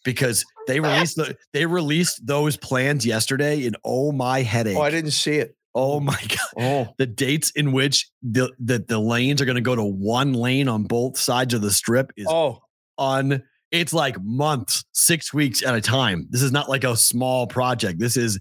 because 0.04 0.45
they 0.68 0.80
released 0.80 1.16
the 1.16 1.38
they 1.54 1.66
released 1.66 2.26
those 2.26 2.58
plans 2.58 3.06
yesterday, 3.06 3.66
and 3.66 3.78
oh 3.84 4.12
my 4.12 4.41
headache! 4.41 4.78
oh, 4.78 4.82
I 4.82 4.89
didn't 4.89 5.12
see 5.12 5.36
it. 5.36 5.56
oh 5.76 6.00
my 6.00 6.20
god! 6.28 6.39
Oh, 6.58 6.88
The 6.97 7.08
dates 7.08 7.52
in 7.52 7.72
which 7.72 8.10
the 8.22 8.52
the, 8.60 8.80
the 8.80 9.00
lanes 9.00 9.41
are 9.41 9.45
gonna 9.45 9.62
go 9.62 9.76
to 9.76 9.84
one 9.84 10.34
lane 10.34 10.68
on 10.68 10.84
both 10.84 11.18
sides 11.18 11.54
of 11.54 11.62
the 11.62 11.72
strip 11.72 12.12
is 12.16 12.28
oh, 12.30 12.60
on 12.97 13.43
it's 13.72 13.93
like 13.93 14.22
months, 14.22 14.84
six 14.93 15.34
weeks 15.34 15.64
at 15.64 15.76
a 15.76 15.82
time. 15.82 16.28
This 16.30 16.41
is 16.41 16.52
not 16.52 16.70
like 16.70 16.84
a 16.84 16.97
small 16.97 17.45
project. 17.47 18.00
This 18.00 18.18
is, 18.18 18.39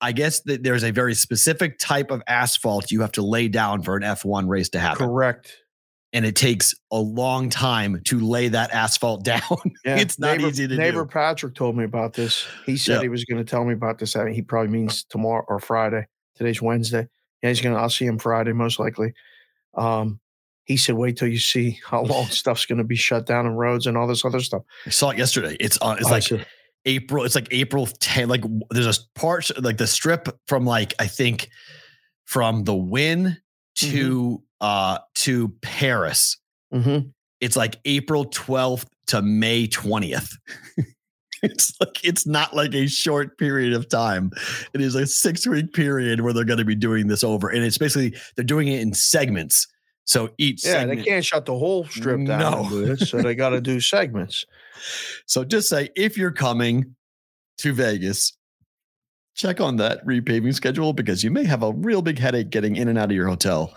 I 0.00 0.12
guess 0.12 0.40
that 0.42 0.62
there's 0.62 0.84
a 0.84 0.92
very 0.92 1.14
specific 1.14 1.78
type 1.78 2.10
of 2.10 2.22
asphalt 2.28 2.90
you 2.90 3.00
have 3.00 3.12
to 3.12 3.22
lay 3.22 3.48
down 3.48 3.82
for 3.82 3.96
an 3.96 4.02
F1 4.02 4.48
race 4.48 4.68
to 4.70 4.78
happen. 4.78 5.06
correct. 5.08 5.56
And 6.12 6.24
it 6.24 6.36
takes 6.36 6.74
a 6.90 6.98
long 6.98 7.50
time 7.50 8.00
to 8.04 8.20
lay 8.20 8.48
that 8.48 8.70
asphalt 8.72 9.24
down. 9.24 9.42
Yeah, 9.84 9.96
it's 9.98 10.18
not 10.18 10.38
neighbor, 10.38 10.48
easy 10.48 10.66
to 10.68 10.74
Neighbor 10.74 10.82
do. 10.84 10.98
Neighbor 10.98 11.06
Patrick 11.06 11.54
told 11.54 11.76
me 11.76 11.84
about 11.84 12.14
this. 12.14 12.46
He 12.64 12.76
said 12.76 12.96
Yeah. 12.96 13.02
he 13.02 13.08
was 13.08 13.24
going 13.24 13.44
to 13.44 13.48
tell 13.50 13.64
me 13.64 13.74
about 13.74 13.98
this. 13.98 14.16
I 14.16 14.24
mean, 14.24 14.34
he 14.34 14.42
probably 14.42 14.70
means 14.72 15.04
tomorrow 15.04 15.44
or 15.48 15.58
Friday. 15.58 16.06
Today's 16.36 16.62
Wednesday. 16.62 17.08
Yeah, 17.42 17.50
he's 17.50 17.60
going 17.60 17.74
to. 17.74 17.80
I'll 17.80 17.90
see 17.90 18.06
him 18.06 18.18
Friday 18.18 18.52
most 18.52 18.78
likely. 18.78 19.12
Um, 19.74 20.20
he 20.64 20.76
said, 20.76 20.94
"Wait 20.96 21.16
till 21.16 21.28
you 21.28 21.38
see 21.38 21.78
how 21.86 22.02
long 22.02 22.26
stuff's 22.30 22.66
going 22.66 22.78
to 22.78 22.84
be 22.84 22.96
shut 22.96 23.26
down 23.26 23.46
in 23.46 23.52
roads 23.52 23.86
and 23.86 23.96
all 23.96 24.06
this 24.06 24.24
other 24.24 24.40
stuff." 24.40 24.62
I 24.86 24.90
saw 24.90 25.10
it 25.10 25.18
yesterday. 25.18 25.56
It's 25.60 25.76
on, 25.78 25.98
it's 25.98 26.06
I 26.06 26.10
like 26.12 26.46
April. 26.86 27.24
It's 27.24 27.34
like 27.34 27.48
April 27.50 27.86
10. 27.86 28.28
Like 28.28 28.44
there's 28.70 28.98
a 28.98 29.00
part, 29.14 29.50
like 29.62 29.76
the 29.76 29.86
strip 29.86 30.28
from 30.46 30.64
like, 30.64 30.94
I 30.98 31.06
think 31.08 31.50
from 32.24 32.64
the 32.64 32.74
Wynn 32.74 33.36
to, 33.76 34.42
uh, 34.60 34.98
to 35.14 35.48
Paris. 35.62 36.38
Mhm. 36.74 37.12
it's 37.40 37.56
like 37.56 37.78
April 37.84 38.24
12th 38.26 38.86
to 39.08 39.22
May 39.22 39.66
20th. 39.68 40.32
it's 41.42 41.72
like 41.80 42.02
it's 42.02 42.26
not 42.26 42.54
like 42.56 42.74
a 42.74 42.86
short 42.88 43.38
period 43.38 43.72
of 43.72 43.88
time. 43.88 44.30
It 44.74 44.80
is 44.80 44.94
a 44.94 45.06
six 45.06 45.46
week 45.46 45.72
period 45.72 46.22
where 46.22 46.32
they're 46.32 46.44
going 46.44 46.58
to 46.58 46.64
be 46.64 46.74
doing 46.74 47.06
this 47.06 47.22
over. 47.22 47.48
And 47.50 47.62
it's 47.62 47.78
basically 47.78 48.14
they're 48.34 48.44
doing 48.44 48.68
it 48.68 48.80
in 48.80 48.94
segments. 48.94 49.66
So 50.04 50.30
each 50.38 50.64
Yeah, 50.64 50.72
segment, 50.80 50.98
they 51.00 51.04
can't 51.04 51.24
shut 51.24 51.46
the 51.46 51.56
whole 51.58 51.84
strip 51.86 52.24
down. 52.26 52.38
No. 52.40 52.68
do 52.70 52.96
so 52.96 53.20
they 53.22 53.34
got 53.34 53.50
to 53.50 53.60
do 53.60 53.80
segments. 53.80 54.44
so 55.26 55.44
just 55.44 55.68
say 55.68 55.90
if 55.94 56.16
you're 56.16 56.32
coming 56.32 56.94
to 57.58 57.72
Vegas, 57.72 58.36
check 59.34 59.60
on 59.60 59.76
that 59.76 60.04
repaving 60.06 60.54
schedule 60.54 60.92
because 60.92 61.22
you 61.22 61.30
may 61.30 61.44
have 61.44 61.62
a 61.62 61.72
real 61.72 62.02
big 62.02 62.18
headache 62.18 62.50
getting 62.50 62.76
in 62.76 62.88
and 62.88 62.98
out 62.98 63.10
of 63.10 63.16
your 63.16 63.28
hotel 63.28 63.74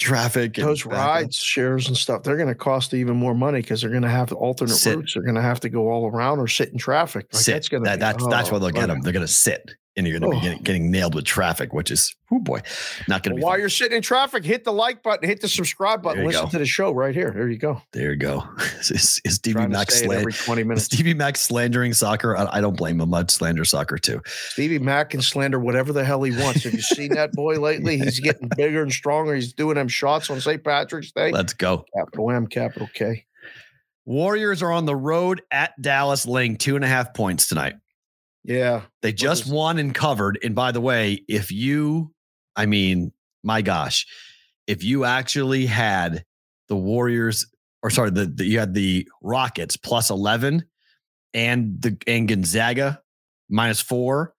traffic 0.00 0.58
and 0.58 0.66
Those 0.66 0.84
rides, 0.84 1.36
shares, 1.36 1.86
and 1.86 1.96
stuff, 1.96 2.22
they're 2.22 2.36
going 2.36 2.48
to 2.48 2.54
cost 2.54 2.94
even 2.94 3.16
more 3.16 3.34
money 3.34 3.60
because 3.60 3.82
they're 3.82 3.90
going 3.90 4.02
to 4.02 4.08
have 4.08 4.32
alternate 4.32 4.74
Sit. 4.74 4.96
routes. 4.96 5.14
They're 5.14 5.22
going 5.22 5.36
to 5.36 5.42
have 5.42 5.60
to 5.60 5.68
go 5.68 5.90
all 5.90 6.08
around 6.08 6.40
or 6.40 6.48
sit 6.48 6.70
in 6.70 6.78
traffic. 6.78 7.26
Like, 7.32 7.42
sit. 7.42 7.52
That's 7.52 7.68
going 7.68 7.84
to 7.84 7.90
that, 7.90 8.00
that's 8.00 8.26
that's 8.26 8.50
why 8.50 8.56
oh, 8.56 8.60
they'll 8.60 8.70
get 8.70 8.88
them. 8.88 9.02
They're 9.02 9.12
going 9.12 9.26
to 9.26 9.32
sit, 9.32 9.74
and 9.96 10.06
you're 10.06 10.18
going 10.20 10.30
to 10.30 10.36
Oh. 10.36 10.40
be 10.40 10.46
getting, 10.46 10.62
getting 10.62 10.90
nailed 10.90 11.14
with 11.14 11.24
traffic, 11.24 11.72
which 11.72 11.90
is 11.90 12.14
oh 12.32 12.38
boy, 12.38 12.60
not 13.08 13.22
going 13.22 13.34
to 13.34 13.40
be. 13.40 13.42
While 13.42 13.54
fun. 13.54 13.60
you're 13.60 13.68
sitting 13.68 13.96
in 13.96 14.02
traffic, 14.02 14.44
hit 14.44 14.64
the 14.64 14.72
like 14.72 15.02
button, 15.02 15.28
hit 15.28 15.40
the 15.40 15.48
subscribe 15.48 16.02
button, 16.02 16.24
listen 16.24 16.44
go. 16.44 16.50
to 16.50 16.58
the 16.58 16.66
show 16.66 16.92
right 16.92 17.14
here. 17.14 17.32
There 17.34 17.48
you 17.48 17.58
go. 17.58 17.82
There 17.92 18.10
you 18.10 18.16
go. 18.16 18.44
Is, 18.80 19.20
is 19.24 19.34
Stevie 19.34 19.66
Mac 19.66 19.90
say 19.90 20.06
slan- 20.06 20.18
every 20.20 20.32
20 20.32 20.62
minutes. 20.64 20.84
Stevie 20.86 21.14
Mac 21.14 21.36
slandering 21.36 21.92
soccer? 21.92 22.36
I, 22.36 22.46
I 22.58 22.60
don't 22.60 22.76
blame 22.76 23.00
him. 23.00 23.12
I'd 23.12 23.30
slander 23.30 23.64
soccer 23.64 23.98
too. 23.98 24.22
Stevie 24.26 24.78
Mack 24.78 25.10
can 25.10 25.22
slander 25.22 25.58
whatever 25.60 25.92
the 25.92 26.04
hell 26.04 26.22
he 26.22 26.32
wants. 26.32 26.64
Have 26.64 26.72
you 26.72 26.80
seen 26.82 27.14
that 27.14 27.32
boy 27.32 27.54
lately? 27.60 27.98
He's 27.98 28.20
getting 28.20 28.48
bigger 28.56 28.82
and 28.82 28.92
stronger. 28.92 29.34
He's 29.34 29.52
doing 29.52 29.74
them 29.74 29.88
shots 29.88 30.30
on 30.30 30.40
St. 30.40 30.62
Patrick's 30.64 31.12
Day. 31.12 31.30
Let's 31.32 31.52
go. 31.52 31.84
Capital 31.96 32.30
M, 32.30 32.46
capital 32.46 32.88
K. 32.94 33.26
Warriors 34.06 34.62
are 34.62 34.72
on 34.72 34.86
the 34.86 34.96
road 34.96 35.42
at 35.50 35.80
Dallas, 35.80 36.26
laying 36.26 36.56
two 36.56 36.74
and 36.76 36.84
a 36.84 36.88
half 36.88 37.12
points 37.14 37.46
tonight. 37.48 37.74
Yeah. 38.44 38.82
They 39.02 39.12
just 39.12 39.46
is- 39.46 39.52
won 39.52 39.78
and 39.78 39.94
covered. 39.94 40.38
And 40.42 40.54
by 40.54 40.72
the 40.72 40.80
way, 40.80 41.24
if 41.28 41.50
you, 41.52 42.12
I 42.56 42.66
mean, 42.66 43.12
my 43.42 43.62
gosh, 43.62 44.06
if 44.66 44.82
you 44.84 45.04
actually 45.04 45.66
had 45.66 46.24
the 46.68 46.76
Warriors, 46.76 47.46
or 47.82 47.90
sorry, 47.90 48.10
the, 48.10 48.26
the 48.26 48.44
you 48.44 48.58
had 48.58 48.74
the 48.74 49.08
Rockets 49.22 49.76
plus 49.76 50.10
eleven, 50.10 50.64
and 51.34 51.80
the 51.80 51.96
and 52.06 52.28
Gonzaga 52.28 53.00
minus 53.48 53.80
four 53.80 54.34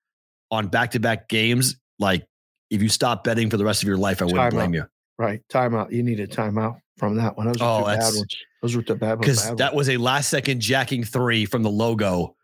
on 0.51 0.67
back 0.67 0.91
to 0.91 0.99
back 0.99 1.27
games, 1.29 1.75
like 1.99 2.25
if 2.69 2.81
you 2.81 2.89
stop 2.89 3.23
betting 3.23 3.49
for 3.49 3.57
the 3.57 3.65
rest 3.65 3.81
of 3.83 3.87
your 3.87 3.97
life, 3.97 4.21
I 4.21 4.25
wouldn't 4.25 4.41
Timeout. 4.41 4.51
blame 4.51 4.73
you. 4.73 4.85
Right. 5.17 5.41
Timeout. 5.51 5.91
You 5.91 6.03
need 6.03 6.19
a 6.19 6.27
timeout 6.27 6.79
from 6.97 7.15
that 7.17 7.35
one. 7.37 7.47
Those 7.47 7.61
are 7.61 7.81
Oh, 7.81 7.85
bad 7.85 8.01
ones. 8.15 8.35
Those 8.61 8.75
were 8.75 8.83
the 8.83 8.95
bad 8.95 9.19
ones. 9.19 9.21
because 9.21 9.55
that 9.57 9.73
was 9.75 9.89
a 9.89 9.97
last 9.97 10.29
second 10.29 10.61
jacking 10.61 11.03
three 11.03 11.45
from 11.45 11.63
the 11.63 11.69
logo 11.69 12.35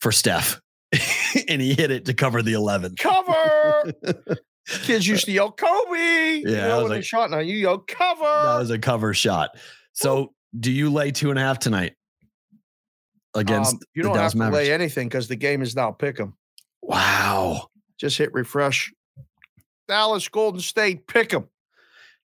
for 0.00 0.12
Steph, 0.12 0.60
and 1.48 1.60
he 1.60 1.74
hit 1.74 1.90
it 1.90 2.04
to 2.06 2.14
cover 2.14 2.42
the 2.42 2.52
11. 2.54 2.94
cover. 2.98 3.92
Kids 4.82 5.06
used 5.06 5.26
to 5.26 5.32
yell 5.32 5.50
Kobe. 5.52 6.42
Yeah, 6.44 6.64
I 6.64 6.68
know, 6.68 6.74
was 6.76 6.82
when 6.84 6.90
they 6.90 6.96
like- 6.96 7.04
shot 7.04 7.30
now 7.30 7.38
you 7.40 7.56
yell 7.56 7.78
cover. 7.78 8.22
That 8.22 8.58
was 8.58 8.70
a 8.70 8.78
cover 8.78 9.12
shot. 9.14 9.50
So, 9.92 10.32
do 10.58 10.70
you 10.72 10.90
lay 10.90 11.10
two 11.10 11.30
and 11.30 11.38
a 11.38 11.42
half 11.42 11.58
tonight 11.58 11.94
against 13.34 13.74
Um, 13.74 13.80
you 13.94 14.02
don't 14.02 14.16
have 14.16 14.32
to 14.32 14.38
Mavericks? 14.38 14.68
lay 14.68 14.72
anything 14.72 15.08
because 15.08 15.28
the 15.28 15.36
game 15.36 15.62
is 15.62 15.74
now 15.76 15.90
pick 15.90 16.18
'em. 16.20 16.34
wow. 16.82 17.68
Just 17.98 18.18
hit 18.18 18.32
refresh. 18.32 18.92
Dallas 19.88 20.28
Golden 20.28 20.60
State 20.60 21.06
pick 21.06 21.32
'em. 21.34 21.48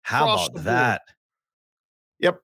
How 0.02 0.24
Across 0.24 0.48
about 0.48 0.64
that? 0.64 1.02
Yep. 2.20 2.40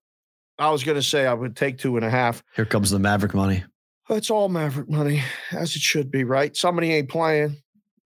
I 0.59 0.71
was 0.71 0.85
going 0.85 0.97
to 0.97 1.03
say 1.03 1.27
I 1.27 1.33
would 1.35 1.57
take 1.57 1.79
two 1.79 1.97
and 1.97 2.05
a 2.05 2.11
half. 2.11 2.43
Here 2.55 2.65
comes 2.67 2.91
the 2.91 2.99
Maverick 2.99 3.35
money. 3.35 3.65
That's 4.09 4.31
all 4.31 4.49
Maverick 4.49 4.89
money, 4.89 5.23
as 5.53 5.75
it 5.75 5.83
should 5.83 6.11
be, 6.11 6.25
right? 6.25 6.57
Somebody 6.57 6.93
ain't 6.93 7.09
playing, 7.09 7.57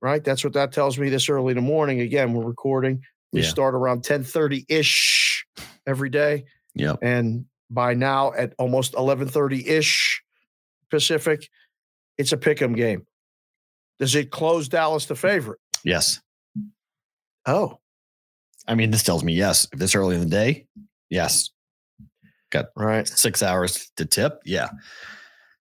right? 0.00 0.24
That's 0.24 0.42
what 0.42 0.54
that 0.54 0.72
tells 0.72 0.98
me 0.98 1.10
this 1.10 1.28
early 1.28 1.50
in 1.52 1.56
the 1.56 1.62
morning. 1.62 2.00
Again, 2.00 2.32
we're 2.32 2.44
recording. 2.44 3.02
We 3.32 3.42
Yeah. 3.42 3.48
start 3.48 3.74
around 3.74 4.02
10:30 4.02 4.64
ish 4.68 5.46
every 5.86 6.08
day. 6.08 6.44
Yep. 6.74 6.98
And 7.02 7.46
by 7.68 7.94
now 7.94 8.32
at 8.32 8.54
almost 8.58 8.94
11:30 8.94 9.66
ish 9.68 10.22
Pacific, 10.90 11.48
it's 12.18 12.32
a 12.32 12.36
pick 12.36 12.60
'em 12.62 12.74
game. 12.74 13.06
Does 13.98 14.14
it 14.14 14.30
close 14.30 14.68
Dallas 14.68 15.06
the 15.06 15.14
favorite? 15.14 15.60
Yes. 15.84 16.20
Oh, 17.46 17.78
I 18.66 18.74
mean, 18.74 18.90
this 18.90 19.02
tells 19.02 19.22
me 19.22 19.34
yes. 19.34 19.68
If 19.72 19.78
this 19.78 19.94
early 19.94 20.14
in 20.14 20.20
the 20.22 20.26
day, 20.28 20.66
yes. 21.10 21.50
Got 22.50 22.66
right. 22.74 23.06
Six 23.06 23.42
hours 23.42 23.90
to 23.96 24.06
tip. 24.06 24.40
Yeah. 24.44 24.70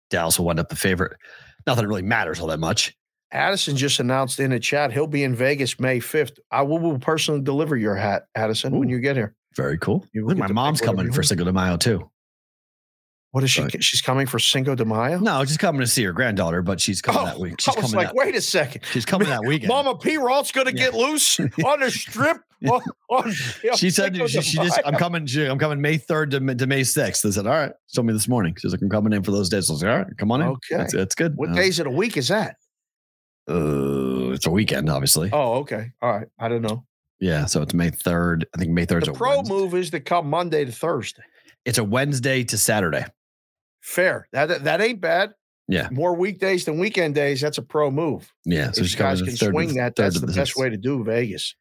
Dallas 0.10 0.40
will 0.40 0.46
wind 0.46 0.60
up 0.60 0.70
the 0.70 0.76
favorite. 0.76 1.18
Not 1.66 1.76
that 1.76 1.84
it 1.84 1.88
really 1.88 2.02
matters 2.02 2.40
all 2.40 2.48
that 2.48 2.60
much. 2.60 2.96
Addison 3.32 3.76
just 3.76 4.00
announced 4.00 4.40
in 4.40 4.52
the 4.52 4.60
chat 4.60 4.94
he'll 4.94 5.08
be 5.08 5.24
in 5.24 5.36
Vegas 5.36 5.80
May 5.80 6.00
5th. 6.00 6.38
I 6.52 6.62
will, 6.62 6.80
will 6.80 7.00
personally 7.00 7.42
deliver 7.42 7.76
your 7.76 7.96
hat, 7.96 8.28
Addison, 8.36 8.78
when 8.78 8.88
you 8.88 9.00
get 9.00 9.18
here. 9.18 9.36
Very 9.56 9.78
cool. 9.78 10.06
You 10.14 10.26
Look, 10.26 10.38
get 10.38 10.48
my 10.48 10.54
mom's 10.54 10.80
coming 10.80 11.12
for. 11.12 11.24
Cinco 11.24 11.44
de 11.44 11.52
Mayo 11.52 11.78
too. 11.78 12.10
What 13.32 13.44
is 13.44 13.52
she? 13.52 13.62
Right. 13.62 13.84
She's 13.84 14.02
coming 14.02 14.26
for 14.26 14.40
Cinco 14.40 14.74
de 14.74 14.86
Mayo? 14.86 15.20
No, 15.20 15.44
she's 15.46 15.58
coming 15.58 15.82
to 15.82 15.88
see 15.88 16.04
her 16.06 16.14
granddaughter, 16.14 16.62
but 16.62 16.80
she's 16.80 17.02
coming 17.02 17.22
Oh, 17.22 17.26
that 17.26 17.40
week. 17.40 17.56
I 17.60 17.62
She's 17.62 17.76
was 17.76 17.92
coming 17.92 17.96
like, 17.98 18.08
that, 18.08 18.16
wait 18.16 18.36
a 18.36 18.42
second. 18.42 18.84
she's 18.92 19.06
coming 19.06 19.28
that 19.28 19.42
weekend. 19.46 19.68
Mama 19.68 19.98
P. 19.98 20.18
Rolt's 20.18 20.52
going 20.52 20.68
to 20.68 20.74
Yeah. 20.76 20.86
get 20.86 20.94
loose 20.94 21.40
on 21.66 21.80
the 21.82 21.92
strip. 21.92 22.38
on, 22.68 22.82
on- 23.10 23.32
she 23.76 23.90
said 23.92 24.16
she, 24.16 24.28
she 24.42 24.58
just 24.58 24.80
I'm 24.86 24.96
coming 24.96 25.26
she, 25.28 25.46
I'm 25.46 25.60
coming 25.60 25.80
May 25.82 25.98
3rd 26.00 26.32
to, 26.32 26.56
to 26.56 26.66
May 26.68 26.82
6th. 26.82 27.26
I 27.26 27.30
said, 27.30 27.46
all 27.46 27.54
right. 27.54 27.72
She 27.88 27.96
told 27.96 28.08
me 28.08 28.14
this 28.14 28.28
morning. 28.30 28.56
She's 28.58 28.72
like, 28.72 28.82
I'm 28.82 28.90
coming 28.90 29.14
in 29.14 29.22
for 29.24 29.32
those 29.32 29.50
days. 29.50 29.70
I 29.70 29.74
was 29.74 29.84
like, 29.84 29.92
all 29.92 29.98
right, 30.00 30.18
come 30.18 30.32
on 30.32 30.42
in. 30.42 30.48
Okay. 30.48 30.78
That's, 30.78 30.94
that's 30.94 31.16
good. 31.16 31.34
What 31.36 31.50
Uh, 31.50 31.54
days 31.56 31.80
of 31.80 31.84
the 31.84 31.92
week 31.92 32.16
is 32.18 32.30
that? 32.30 32.56
Uh, 33.50 34.32
it's 34.32 34.46
a 34.46 34.52
weekend, 34.52 34.90
obviously. 34.90 35.30
Oh, 35.32 35.56
okay. 35.60 35.92
All 36.02 36.12
right. 36.18 36.28
I 36.40 36.48
don't 36.50 36.62
know. 36.62 36.86
Yeah. 37.20 37.46
So 37.46 37.62
it's 37.62 37.74
May 37.74 37.92
3rd. 37.92 38.44
I 38.56 38.58
think 38.58 38.72
May 38.72 38.86
3rd 38.86 39.02
is 39.04 39.06
The 39.06 39.12
a 39.12 39.16
pro 39.16 39.36
Wednesday. 39.38 39.54
move 39.54 39.76
is 39.76 39.90
to 39.92 40.00
come 40.00 40.30
Monday 40.30 40.66
to 40.66 40.72
Thursday. 40.72 41.24
It's 41.66 41.78
a 41.78 41.84
Wednesday 41.84 42.44
to 42.46 42.58
Saturday. 42.58 43.06
Fair. 43.88 44.28
That 44.34 44.66
that, 44.66 44.82
ain't 44.82 45.00
bad. 45.00 45.32
Yeah. 45.70 45.88
More 45.92 46.14
weekdays 46.14 46.66
than 46.66 46.78
weekend 46.78 47.16
days. 47.16 47.40
That's 47.40 47.58
a 47.58 47.62
pro 47.62 47.90
move. 47.90 48.30
Yeah. 48.44 48.72
So 48.72 48.82
if 48.82 48.92
you 48.92 48.98
guys 48.98 49.22
can 49.22 49.34
3rd 49.34 49.52
swing 49.52 49.74
that, 49.76 49.96
that's 49.96 50.20
to 50.20 50.26
the 50.26 50.34
best 50.34 50.58
way 50.58 50.70
to 50.70 50.76
do 50.76 51.06
Vegas. 51.06 51.56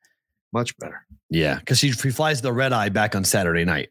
Much 0.53 0.77
better. 0.79 1.07
Yeah. 1.31 1.61
Because 1.61 1.79
she, 1.79 1.93
she 1.93 2.11
flies 2.11 2.43
the 2.43 2.53
red 2.53 2.73
eye 2.73 2.89
back 2.89 3.15
on 3.15 3.23
Saturday 3.23 3.65
night. 3.65 3.91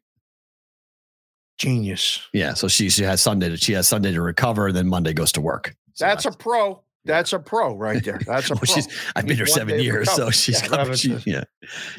Genius. 1.57 2.21
Yeah. 2.33 2.53
So 2.55 2.67
she 2.67 2.89
she 2.89 3.03
has 3.03 3.21
Sunday 3.21 3.47
to 3.49 3.57
she 3.57 3.71
has 3.71 3.87
Sunday 3.87 4.11
to 4.11 4.21
recover, 4.21 4.67
and 4.67 4.75
then 4.75 4.87
Monday 4.87 5.13
goes 5.13 5.31
to 5.33 5.41
work. 5.41 5.73
So 5.93 6.05
That's 6.05 6.25
a 6.25 6.31
pro. 6.31 6.81
That's 7.05 7.31
a 7.31 7.39
pro 7.39 7.75
right 7.77 8.03
there. 8.03 8.19
That's 8.25 8.49
a 8.51 8.55
Well, 8.55 8.59
pro. 8.65 8.75
she's 8.75 8.87
I've 9.15 9.25
been 9.25 9.37
here 9.37 9.45
seven 9.45 9.79
years, 9.79 10.11
so 10.11 10.29
she's 10.29 10.61
Yeah, 10.61 10.67
coming. 10.67 10.95
She, 10.95 11.17
yeah. 11.25 11.45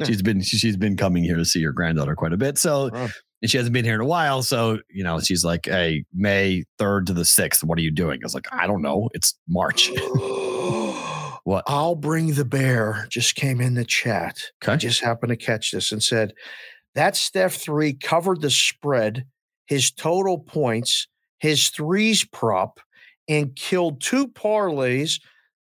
She's 0.04 0.20
been 0.20 0.42
she, 0.42 0.58
she's 0.58 0.76
been 0.76 0.98
coming 0.98 1.24
here 1.24 1.36
to 1.36 1.46
see 1.46 1.62
her 1.62 1.72
granddaughter 1.72 2.14
quite 2.14 2.34
a 2.34 2.36
bit. 2.36 2.58
So 2.58 2.90
Wow. 2.92 3.08
And 3.42 3.50
she 3.50 3.56
hasn't 3.56 3.74
been 3.74 3.84
here 3.84 3.94
in 3.94 4.00
a 4.00 4.06
while. 4.06 4.42
So 4.42 4.78
you 4.90 5.04
know, 5.04 5.20
she's 5.20 5.44
like, 5.44 5.66
"Hey, 5.66 6.04
May 6.14 6.64
third 6.78 7.06
to 7.06 7.12
the 7.12 7.24
sixth, 7.24 7.64
what 7.64 7.78
are 7.78 7.82
you 7.82 7.90
doing?" 7.90 8.20
I 8.22 8.26
was 8.26 8.34
like, 8.34 8.48
"I 8.52 8.66
don't 8.66 8.82
know. 8.82 9.08
It's 9.14 9.34
March." 9.48 9.90
What? 11.44 11.62
I'll 11.68 11.94
bring 11.94 12.32
the 12.32 12.44
bear 12.44 13.06
just 13.08 13.36
came 13.36 13.60
in 13.60 13.74
the 13.74 13.84
chat. 13.84 14.36
I 14.66 14.74
just 14.74 15.00
happened 15.00 15.30
to 15.30 15.36
catch 15.36 15.70
this 15.70 15.92
and 15.92 16.02
said 16.02 16.32
that 16.96 17.14
Steph 17.14 17.54
three 17.54 17.92
covered 17.92 18.40
the 18.40 18.50
spread, 18.50 19.24
his 19.66 19.92
total 19.92 20.40
points, 20.40 21.06
his 21.38 21.68
threes 21.68 22.24
prop, 22.24 22.80
and 23.28 23.54
killed 23.54 24.00
two 24.00 24.26
parlays 24.26 25.20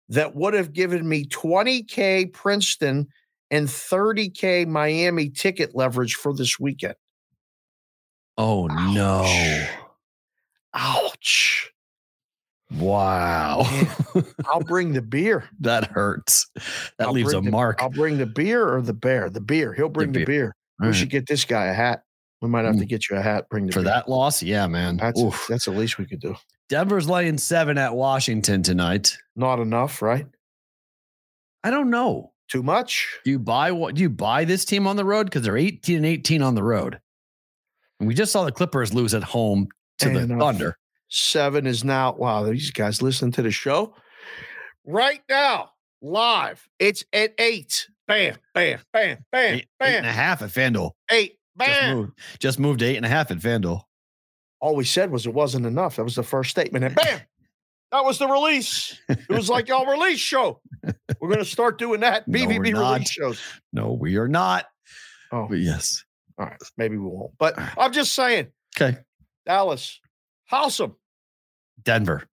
that 0.10 0.36
would 0.36 0.56
have 0.56 0.74
given 0.74 1.08
me 1.08 1.26
20K 1.26 2.34
Princeton 2.34 3.08
and 3.52 3.68
30K 3.68 4.68
Miami 4.68 5.30
ticket 5.30 5.76
leverage 5.76 6.16
for 6.16 6.34
this 6.34 6.60
weekend. 6.60 6.96
Oh 8.38 8.68
no! 8.68 9.66
Ouch. 10.74 11.72
Wow, 12.78 13.62
I'll 14.46 14.62
bring 14.62 14.94
the 14.94 15.02
beer. 15.02 15.48
that 15.62 15.86
hurts. 15.86 16.48
That 16.98 17.08
I'll 17.08 17.14
leaves 17.14 17.34
a 17.34 17.40
the- 17.40 17.52
mark. 17.52 17.82
I'll 17.82 17.90
bring 17.90 18.18
the 18.18 18.26
beer 18.26 18.68
or 18.68 18.82
the 18.82 18.94
bear. 18.94 19.30
The 19.30 19.42
beer. 19.42 19.74
He'll 19.74 19.90
bring 19.90 20.12
the 20.12 20.20
beer. 20.20 20.26
beer. 20.26 20.56
We 20.80 20.88
right. 20.88 20.96
should 20.96 21.10
get 21.10 21.28
this 21.28 21.46
guy 21.46 21.66
a 21.68 21.74
hat. 21.74 22.04
We 22.42 22.50
might 22.50 22.66
have 22.66 22.78
to 22.78 22.86
mm. 22.86 22.90
get 22.90 23.10
you 23.10 23.16
a 23.16 23.22
hat. 23.22 23.48
Bring 23.50 23.68
the 23.68 23.72
For 23.72 23.80
beer. 23.80 23.94
that 23.94 24.10
loss, 24.10 24.44
yeah, 24.44 24.68
man. 24.68 24.98
That's 24.98 25.22
Oof. 25.22 25.46
that's 25.48 25.66
the 25.66 25.72
least 25.72 25.98
we 25.98 26.06
could 26.06 26.20
do. 26.20 26.36
Denver's 26.68 27.08
laying 27.08 27.38
seven 27.38 27.78
at 27.78 27.96
Washington 27.96 28.64
tonight. 28.64 29.18
Not 29.36 29.60
enough, 29.60 30.02
right? 30.02 30.26
I 31.64 31.70
don't 31.70 31.90
know. 31.90 32.34
Too 32.48 32.62
much. 32.62 33.20
Do 33.24 33.32
you 33.32 33.40
buy 33.40 33.72
what? 33.72 33.96
Do 33.96 34.02
you 34.02 34.10
buy 34.10 34.46
this 34.46 34.66
team 34.66 34.86
on 34.86 34.98
the 34.98 35.06
road 35.06 35.26
because 35.26 35.44
they're 35.44 35.58
eighteen 35.58 35.98
and 35.98 36.06
eighteen 36.06 36.42
on 36.42 36.56
the 36.56 36.64
road? 36.64 37.00
We 38.00 38.14
just 38.14 38.32
saw 38.32 38.44
the 38.46 38.52
Clippers 38.52 38.94
lose 38.94 39.14
at 39.14 39.24
home 39.24 39.68
to 40.00 40.10
the 40.10 40.20
And, 40.20 40.34
uh, 40.34 40.46
Thunder. 40.46 40.78
Seven 41.08 41.66
is 41.68 41.84
now. 41.84 42.14
Wow, 42.14 42.44
these 42.44 42.72
guys 42.72 43.02
listen 43.02 43.32
to 43.34 43.42
the 43.42 43.52
show 43.52 43.96
right 44.86 45.22
now, 45.30 45.70
live. 46.02 46.68
It's 46.80 47.04
at 47.14 47.34
eight. 47.38 47.88
Bam, 48.08 48.36
bam, 48.54 48.80
bam, 48.94 49.18
bam, 49.32 49.56
Eight, 49.56 49.68
eight 49.82 49.96
and 49.96 50.06
a 50.06 50.10
bam. 50.10 50.14
half 50.16 50.42
at 50.44 50.50
FanDuel. 50.50 50.92
Eight, 51.10 51.38
Just 51.60 51.70
bam. 51.82 51.96
moved, 51.96 52.12
just 52.40 52.60
moved 52.60 52.80
to 52.80 52.86
eight 52.86 52.98
and 52.98 53.06
a 53.06 53.10
half 53.10 53.32
at 53.32 53.38
FanDuel. 53.38 53.82
All 54.60 54.76
we 54.76 54.84
said 54.84 55.10
was 55.12 55.26
it 55.26 55.34
wasn't 55.34 55.66
enough. 55.66 55.96
That 55.96 56.04
was 56.04 56.16
the 56.16 56.24
first 56.24 56.50
statement, 56.52 56.86
and 56.86 56.94
bam, 56.96 57.20
that 57.92 58.04
was 58.04 58.18
the 58.20 58.28
release. 58.28 59.00
It 59.10 59.30
was 59.30 59.50
like 59.50 59.68
y'all 59.68 59.86
release 59.86 60.20
show. 60.20 60.60
We're 61.20 61.30
gonna 61.30 61.46
start 61.46 61.78
doing 61.80 62.02
that. 62.02 62.28
No, 62.28 62.40
BVB 62.40 62.74
not. 62.74 62.94
release 62.94 63.10
shows. 63.12 63.42
No, 63.74 63.94
we 63.94 64.18
are 64.18 64.28
not. 64.28 64.66
Oh, 65.32 65.48
But 65.50 65.60
yes. 65.60 66.04
All 66.38 66.46
right. 66.46 66.62
Maybe 66.78 66.98
we 66.98 67.08
won't. 67.08 67.32
But 67.38 67.56
I'm 67.78 67.92
just 67.94 68.14
saying, 68.14 68.48
Okay. 68.80 68.98
Dallas, 69.46 70.00
house. 70.46 70.82
Denver. 71.84 72.24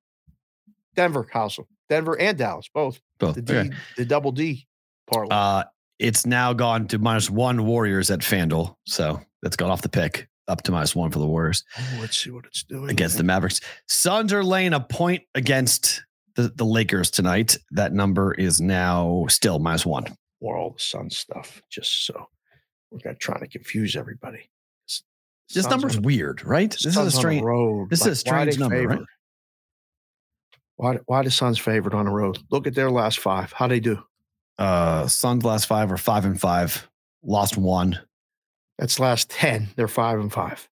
Denver, 0.94 1.26
house. 1.32 1.58
Denver 1.88 2.18
and 2.18 2.36
Dallas, 2.38 2.68
both. 2.72 3.00
Both. 3.18 3.34
The 3.36 3.42
D, 3.42 3.54
Okay. 3.54 3.70
the 3.96 4.04
double 4.04 4.32
D 4.32 4.66
parlay. 5.10 5.28
Uh, 5.34 5.64
it's 5.98 6.26
now 6.26 6.52
gone 6.52 6.88
to 6.88 6.98
minus 6.98 7.30
one 7.30 7.64
Warriors 7.66 8.10
at 8.10 8.20
FanDuel. 8.20 8.74
So 8.86 9.20
that's 9.42 9.56
gone 9.56 9.70
off 9.70 9.82
the 9.82 9.88
pick 9.88 10.28
up 10.48 10.62
to 10.62 10.72
minus 10.72 10.96
one 10.96 11.10
for 11.10 11.20
the 11.20 11.26
Warriors 11.26 11.62
oh, 11.78 11.98
let's 12.00 12.16
see 12.18 12.30
what 12.30 12.44
it's 12.46 12.64
doing 12.64 12.90
against 12.90 13.16
the 13.16 13.22
Mavericks. 13.22 13.60
Suns 13.88 14.32
are 14.32 14.42
laying 14.42 14.72
a 14.72 14.80
point 14.80 15.22
against 15.36 16.02
the, 16.34 16.48
the 16.56 16.64
Lakers 16.64 17.10
tonight. 17.10 17.56
That 17.70 17.92
number 17.92 18.34
is 18.34 18.60
now 18.60 19.26
still 19.28 19.60
minus 19.60 19.86
one. 19.86 20.06
or 20.40 20.56
all 20.56 20.70
the 20.70 20.80
Sun 20.80 21.10
stuff. 21.10 21.62
Just 21.70 22.06
so 22.06 22.26
we're 22.92 23.10
not 23.10 23.18
trying 23.20 23.40
to 23.40 23.48
confuse 23.48 23.96
everybody. 23.96 24.50
This 25.54 25.68
number's 25.68 25.96
on- 25.96 26.02
weird, 26.02 26.44
right? 26.44 26.70
This 26.70 26.86
is 26.86 26.96
a 26.96 27.10
strange. 27.10 27.42
road. 27.42 27.90
this 27.90 28.00
is 28.02 28.06
a 28.06 28.16
strange 28.16 28.58
number, 28.58 28.86
right? 28.86 29.00
Why 30.76 30.98
why 31.06 31.22
the 31.22 31.30
Suns 31.30 31.58
favored 31.58 31.94
on 31.94 32.06
the 32.06 32.10
road? 32.10 32.38
Look 32.50 32.66
at 32.66 32.74
their 32.74 32.90
last 32.90 33.18
five. 33.18 33.52
How 33.52 33.66
they 33.66 33.80
do? 33.80 34.02
Uh, 34.58 35.06
Suns 35.06 35.44
last 35.44 35.66
five 35.66 35.92
are 35.92 35.96
five 35.96 36.24
and 36.24 36.40
five, 36.40 36.88
lost 37.22 37.56
one. 37.56 37.98
That's 38.78 38.98
last 38.98 39.30
ten. 39.30 39.68
They're 39.76 39.88
five 39.88 40.18
and 40.18 40.32
five. 40.32 40.68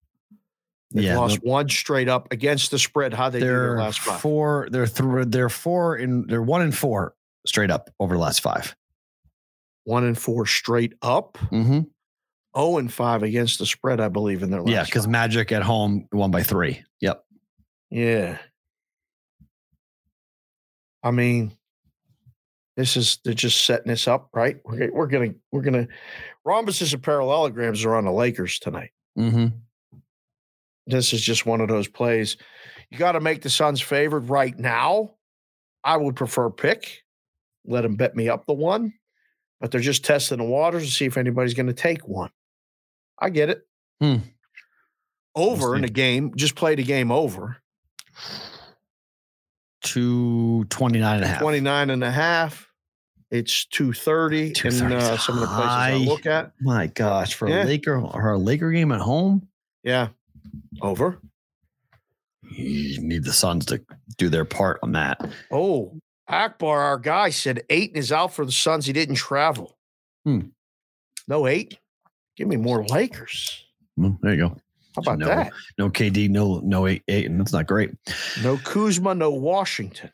They've 0.93 1.05
yeah, 1.05 1.19
lost 1.19 1.39
one 1.45 1.69
straight 1.69 2.09
up 2.09 2.33
against 2.33 2.71
the 2.73 2.79
spread. 2.79 3.15
How 3.15 3.29
they 3.31 3.39
do 3.41 3.47
their 3.47 3.61
they're 3.61 3.79
last 3.79 4.01
five? 4.01 4.21
four. 4.21 4.69
They're 4.73 4.87
th- 4.87 5.27
They're 5.29 5.49
four 5.49 5.97
in. 5.97 6.27
They're 6.27 6.43
one 6.43 6.63
and 6.63 6.77
four 6.77 7.15
straight 7.47 7.71
up 7.71 7.91
over 8.01 8.15
the 8.15 8.21
last 8.21 8.41
five. 8.41 8.75
One 9.85 10.05
and 10.05 10.19
four 10.19 10.47
straight 10.47 10.95
up. 11.03 11.39
Mm-hmm. 11.53 11.81
Oh 12.55 12.79
and 12.79 12.93
five 12.93 13.23
against 13.23 13.59
the 13.59 13.67
spread, 13.67 14.01
I 14.01 14.09
believe, 14.09 14.43
in 14.43 14.51
their 14.51 14.61
last 14.61 14.73
Yeah, 14.73 14.85
because. 14.85 15.07
Magic 15.07 15.53
at 15.53 15.63
home 15.63 16.09
won 16.13 16.31
by 16.31 16.43
three. 16.43 16.83
Yep. 17.01 17.25
Yeah. 17.91 18.39
I 21.03 21.11
mean, 21.13 21.53
this 22.77 22.97
is 22.97 23.19
they're 23.25 23.35
just 23.35 23.65
setting 23.65 23.89
this 23.89 24.09
up, 24.09 24.29
right? 24.35 24.59
We're 24.65 24.93
we're 24.93 25.07
gonna 25.07 25.35
we're 25.53 25.63
gonna 25.63 25.89
rhombuses 26.47 26.93
and 26.93 27.03
parallelograms 27.03 27.85
are 27.85 27.95
on 27.95 28.05
the 28.05 28.13
Lakers 28.13 28.59
tonight. 28.59 28.91
Mm-hmm. 29.19 29.49
this 30.87 31.13
is 31.13 31.21
just 31.21 31.47
one 31.47 31.61
of 31.61 31.69
those 31.69 31.89
plays. 31.89 32.37
You 32.91 32.99
got 32.99 33.13
to 33.13 33.21
make 33.21 33.43
the 33.43 33.51
Suns 33.51 33.81
favored 33.81 34.29
right 34.31 34.57
now. 34.59 35.15
I 35.85 35.97
would 35.97 36.17
prefer 36.17 36.51
pick. 36.51 37.03
Let 37.65 37.83
them 37.83 37.97
bet 37.97 38.17
me 38.17 38.29
up 38.29 38.47
the 38.47 38.53
one, 38.55 38.95
but 39.61 39.71
they're 39.71 39.81
just 39.81 40.05
testing 40.05 40.39
the 40.39 40.45
waters 40.45 40.85
to 40.85 40.91
see 40.91 41.07
if 41.07 41.17
anybody's 41.17 41.55
going 41.55 41.67
to 41.67 41.73
take 41.73 42.07
one. 42.09 42.31
I 43.21 43.31
get 43.31 43.51
it. 43.51 43.67
Hmm. 44.01 44.17
Over 45.35 45.77
in 45.77 45.85
a 45.85 45.89
game, 45.89 46.33
just 46.37 46.55
play 46.57 46.75
the 46.75 46.83
game 46.83 47.11
over. 47.13 47.57
Two 49.83 50.65
twenty-nine 50.65 51.17
and 51.17 51.25
a 51.25 51.29
half. 51.29 51.41
29 51.41 51.91
and 51.91 52.05
a 52.05 52.11
half. 52.11 52.67
It's 53.31 53.65
230 53.67 54.55
in 54.65 54.93
uh, 54.93 55.17
some 55.17 55.37
of 55.37 55.41
the 55.43 55.47
places 55.47 55.65
I 55.71 55.95
look 55.95 56.27
at. 56.27 56.53
My 56.61 56.89
gosh, 56.89 57.35
for 57.35 57.49
Yeah. 57.49 57.63
a 57.63 57.67
Laker 57.67 57.97
or 58.01 58.33
a 58.33 58.39
Laker 58.39 58.73
game 58.73 58.91
at 58.93 59.01
home, 59.01 59.49
Yeah. 59.85 60.09
Over. 60.83 61.21
you 62.43 63.01
need 63.01 63.23
the 63.25 63.33
Suns 63.33 63.65
to 63.67 63.81
do 64.19 64.29
their 64.29 64.45
part 64.45 64.81
on 64.83 64.93
that. 64.93 65.21
Oh, 65.51 65.97
Akbar, 66.29 66.81
our 66.81 66.99
guy 66.99 67.31
said 67.31 67.63
Ayton 67.71 67.97
is 67.97 68.11
out 68.11 68.35
for 68.35 68.45
the 68.45 68.51
Suns. 68.53 68.87
He 68.87 68.93
didn't 68.93 69.15
travel. 69.15 69.79
Hmm. 70.25 70.41
No 71.29 71.47
eight. 71.47 71.79
Give 72.41 72.49
me 72.49 72.57
more 72.57 72.83
Lakers. 72.87 73.67
Well, 73.99 74.19
there 74.23 74.33
you 74.33 74.49
go. 74.49 74.49
How 74.97 75.03
about 75.03 75.19
No. 75.19 75.27
that? 75.27 75.53
No 75.77 75.91
KD, 75.91 76.31
no 76.31 76.61
no 76.61 76.87
eight 76.87 77.03
eight, 77.07 77.27
and 77.27 77.39
that's 77.39 77.53
not 77.53 77.67
great. 77.67 77.91
No 78.43 78.57
Kuzma, 78.57 79.15
no 79.15 79.31
Washington. 79.31 80.11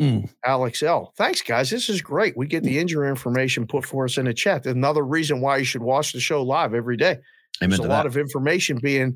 Mm. 0.00 0.30
Alex 0.46 0.82
L. 0.82 1.12
Thanks, 1.18 1.42
guys. 1.42 1.68
This 1.68 1.90
is 1.90 2.00
great. 2.00 2.38
We 2.38 2.46
get 2.46 2.62
the 2.62 2.78
injury 2.78 3.10
information 3.10 3.66
put 3.66 3.84
for 3.84 4.06
us 4.06 4.16
in 4.16 4.24
the 4.24 4.32
chat. 4.32 4.64
Another 4.64 5.04
reason 5.04 5.42
why 5.42 5.58
you 5.58 5.64
should 5.64 5.82
watch 5.82 6.14
the 6.14 6.20
show 6.20 6.42
live 6.42 6.72
every 6.72 6.96
day. 6.96 7.18
Amen 7.62 7.68
There's 7.68 7.80
a 7.80 7.82
that. 7.82 7.88
lot 7.88 8.06
of 8.06 8.16
information 8.16 8.78
being 8.78 9.14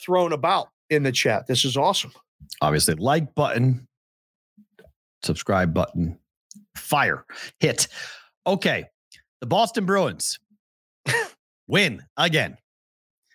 thrown 0.00 0.32
about 0.32 0.66
in 0.90 1.04
the 1.04 1.12
chat. 1.12 1.46
This 1.46 1.64
is 1.64 1.76
awesome. 1.76 2.10
Obviously, 2.60 2.96
like 2.96 3.36
button, 3.36 3.86
subscribe 5.22 5.72
button, 5.72 6.18
fire, 6.76 7.24
hit. 7.60 7.86
Okay, 8.48 8.86
the 9.40 9.46
Boston 9.46 9.86
Bruins 9.86 10.40
win 11.68 12.02
again 12.16 12.56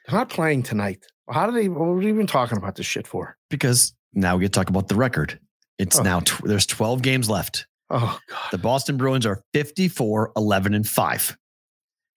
They're 0.08 0.20
not 0.20 0.30
playing 0.30 0.64
tonight. 0.64 1.06
How 1.30 1.46
do 1.48 1.52
they? 1.52 1.68
What 1.70 1.86
are 1.86 1.94
we 1.96 2.08
even 2.08 2.28
talking 2.28 2.58
about 2.58 2.76
this 2.76 2.86
shit 2.86 3.06
for? 3.08 3.38
because 3.50 3.94
now 4.14 4.36
we 4.38 4.42
get 4.46 4.54
to 4.54 4.60
talk 4.60 4.70
about 4.70 4.88
the 4.88 4.96
record. 4.96 5.40
It's 5.78 6.00
Oh. 6.00 6.04
now 6.04 6.20
tw- 6.22 6.44
there's 6.46 6.66
12 6.66 7.02
games 7.02 7.30
left. 7.30 7.68
Oh 7.90 8.18
God. 8.30 8.40
The 8.52 8.58
Boston 8.58 8.98
Bruins 8.98 9.26
are 9.26 9.42
54, 9.54 10.32
11, 10.36 10.74
and 10.74 10.88
5. 10.88 11.38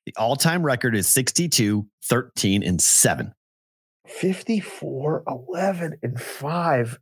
The 0.07 0.15
all 0.17 0.35
time 0.37 0.63
record 0.65 0.95
is 0.97 1.09
62, 1.09 1.87
13, 2.05 2.63
and 2.63 2.81
7. 2.81 3.33
54, 4.07 5.23
11, 5.29 5.99
and 6.03 6.21
5. 6.21 6.99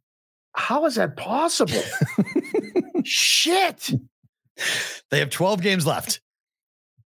How 0.54 0.84
is 0.86 0.96
that 0.96 1.16
possible? 1.16 1.80
Shit. 3.04 3.92
They 5.10 5.18
have 5.20 5.30
12 5.30 5.62
games 5.62 5.86
left. 5.86 6.20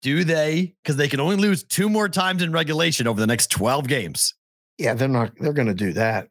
Do 0.02 0.24
they? 0.24 0.76
Because 0.82 0.96
they 0.96 1.08
can 1.08 1.20
only 1.20 1.36
lose 1.36 1.64
two 1.64 1.90
more 1.90 2.10
times 2.10 2.42
in 2.42 2.52
regulation 2.52 3.08
over 3.08 3.20
the 3.20 3.28
next 3.28 3.52
12 3.52 3.88
games. 3.88 4.34
Yeah, 4.78 4.94
they're 4.96 5.08
not, 5.08 5.34
they're 5.40 5.54
going 5.54 5.68
to 5.68 5.74
do 5.74 5.94
that. 5.94 6.28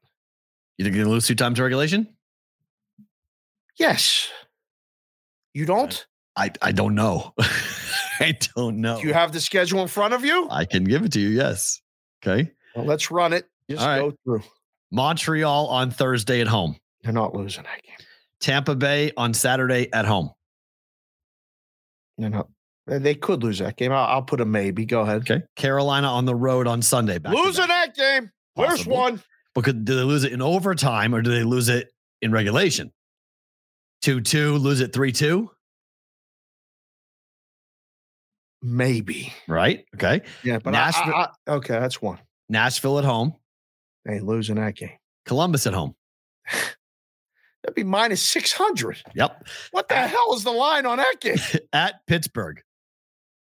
You 0.76 0.84
think 0.84 0.94
they're 0.94 1.04
going 1.04 1.10
to 1.10 1.14
lose 1.14 1.26
two 1.26 1.34
times 1.34 1.58
in 1.58 1.62
regulation? 1.62 2.08
Yes. 3.78 4.28
You 5.54 5.66
don't? 5.66 6.06
I, 6.36 6.50
I 6.62 6.72
don't 6.72 6.94
know. 6.94 7.34
I 8.20 8.36
don't 8.56 8.80
know. 8.80 9.00
Do 9.00 9.06
you 9.06 9.14
have 9.14 9.32
the 9.32 9.40
schedule 9.40 9.82
in 9.82 9.88
front 9.88 10.14
of 10.14 10.24
you? 10.24 10.48
I 10.50 10.64
can 10.64 10.84
give 10.84 11.04
it 11.04 11.12
to 11.12 11.20
you. 11.20 11.28
Yes. 11.28 11.80
Okay. 12.22 12.50
Well, 12.74 12.84
let's 12.84 13.10
run 13.10 13.32
it. 13.32 13.48
Just 13.70 13.84
right. 13.84 14.00
go 14.00 14.12
through. 14.24 14.42
Montreal 14.90 15.66
on 15.68 15.90
Thursday 15.90 16.40
at 16.40 16.48
home. 16.48 16.76
They're 17.02 17.12
not 17.12 17.34
losing 17.34 17.62
that 17.64 17.82
game. 17.82 18.06
Tampa 18.40 18.74
Bay 18.74 19.12
on 19.16 19.32
Saturday 19.32 19.88
at 19.92 20.04
home. 20.04 20.30
They're 22.18 22.30
not. 22.30 22.48
They 22.90 22.98
they 22.98 23.14
could 23.14 23.42
lose 23.42 23.60
that 23.60 23.76
game. 23.76 23.92
I'll, 23.92 24.04
I'll 24.04 24.22
put 24.22 24.40
a 24.40 24.44
maybe. 24.44 24.84
Go 24.84 25.00
ahead. 25.02 25.22
Okay. 25.22 25.42
Carolina 25.56 26.08
on 26.08 26.24
the 26.26 26.34
road 26.34 26.66
on 26.66 26.82
Sunday. 26.82 27.18
back 27.18 27.32
Losing 27.32 27.68
that 27.68 27.94
game. 27.96 28.30
Where's 28.54 28.78
Possible. 28.80 28.96
one? 28.96 29.22
Because 29.54 29.74
do 29.74 29.96
they 29.96 30.02
lose 30.02 30.24
it 30.24 30.32
in 30.32 30.42
overtime 30.42 31.14
or 31.14 31.22
do 31.22 31.30
they 31.30 31.44
lose 31.44 31.68
it 31.68 31.90
in 32.20 32.32
regulation? 32.32 32.92
2 34.02 34.20
2, 34.22 34.56
lose 34.56 34.80
it 34.80 34.92
3 34.92 35.12
2, 35.12 35.50
Maybe. 38.62 39.32
right? 39.48 39.84
Okay. 39.94 40.22
Yeah, 40.42 40.58
but 40.58 40.74
I- 40.74 40.78
Nashville- 40.86 41.14
I, 41.14 41.28
I, 41.46 41.50
okay, 41.54 41.78
that's 41.78 42.02
one. 42.02 42.18
Nashville 42.48 42.98
at 42.98 43.04
home, 43.04 43.34
They 44.04 44.14
ain't 44.14 44.26
losing 44.26 44.56
that 44.56 44.74
game. 44.76 44.98
Columbus 45.26 45.66
at 45.66 45.74
home. 45.74 45.94
That'd 47.62 47.74
be 47.74 47.84
minus 47.84 48.22
600. 48.22 49.02
Yep. 49.14 49.46
What 49.70 49.88
the 49.88 49.94
hell 49.96 50.34
is 50.34 50.44
the 50.44 50.50
line 50.50 50.86
on 50.86 50.98
that 50.98 51.16
game? 51.20 51.36
at 51.72 52.06
Pittsburgh. 52.06 52.60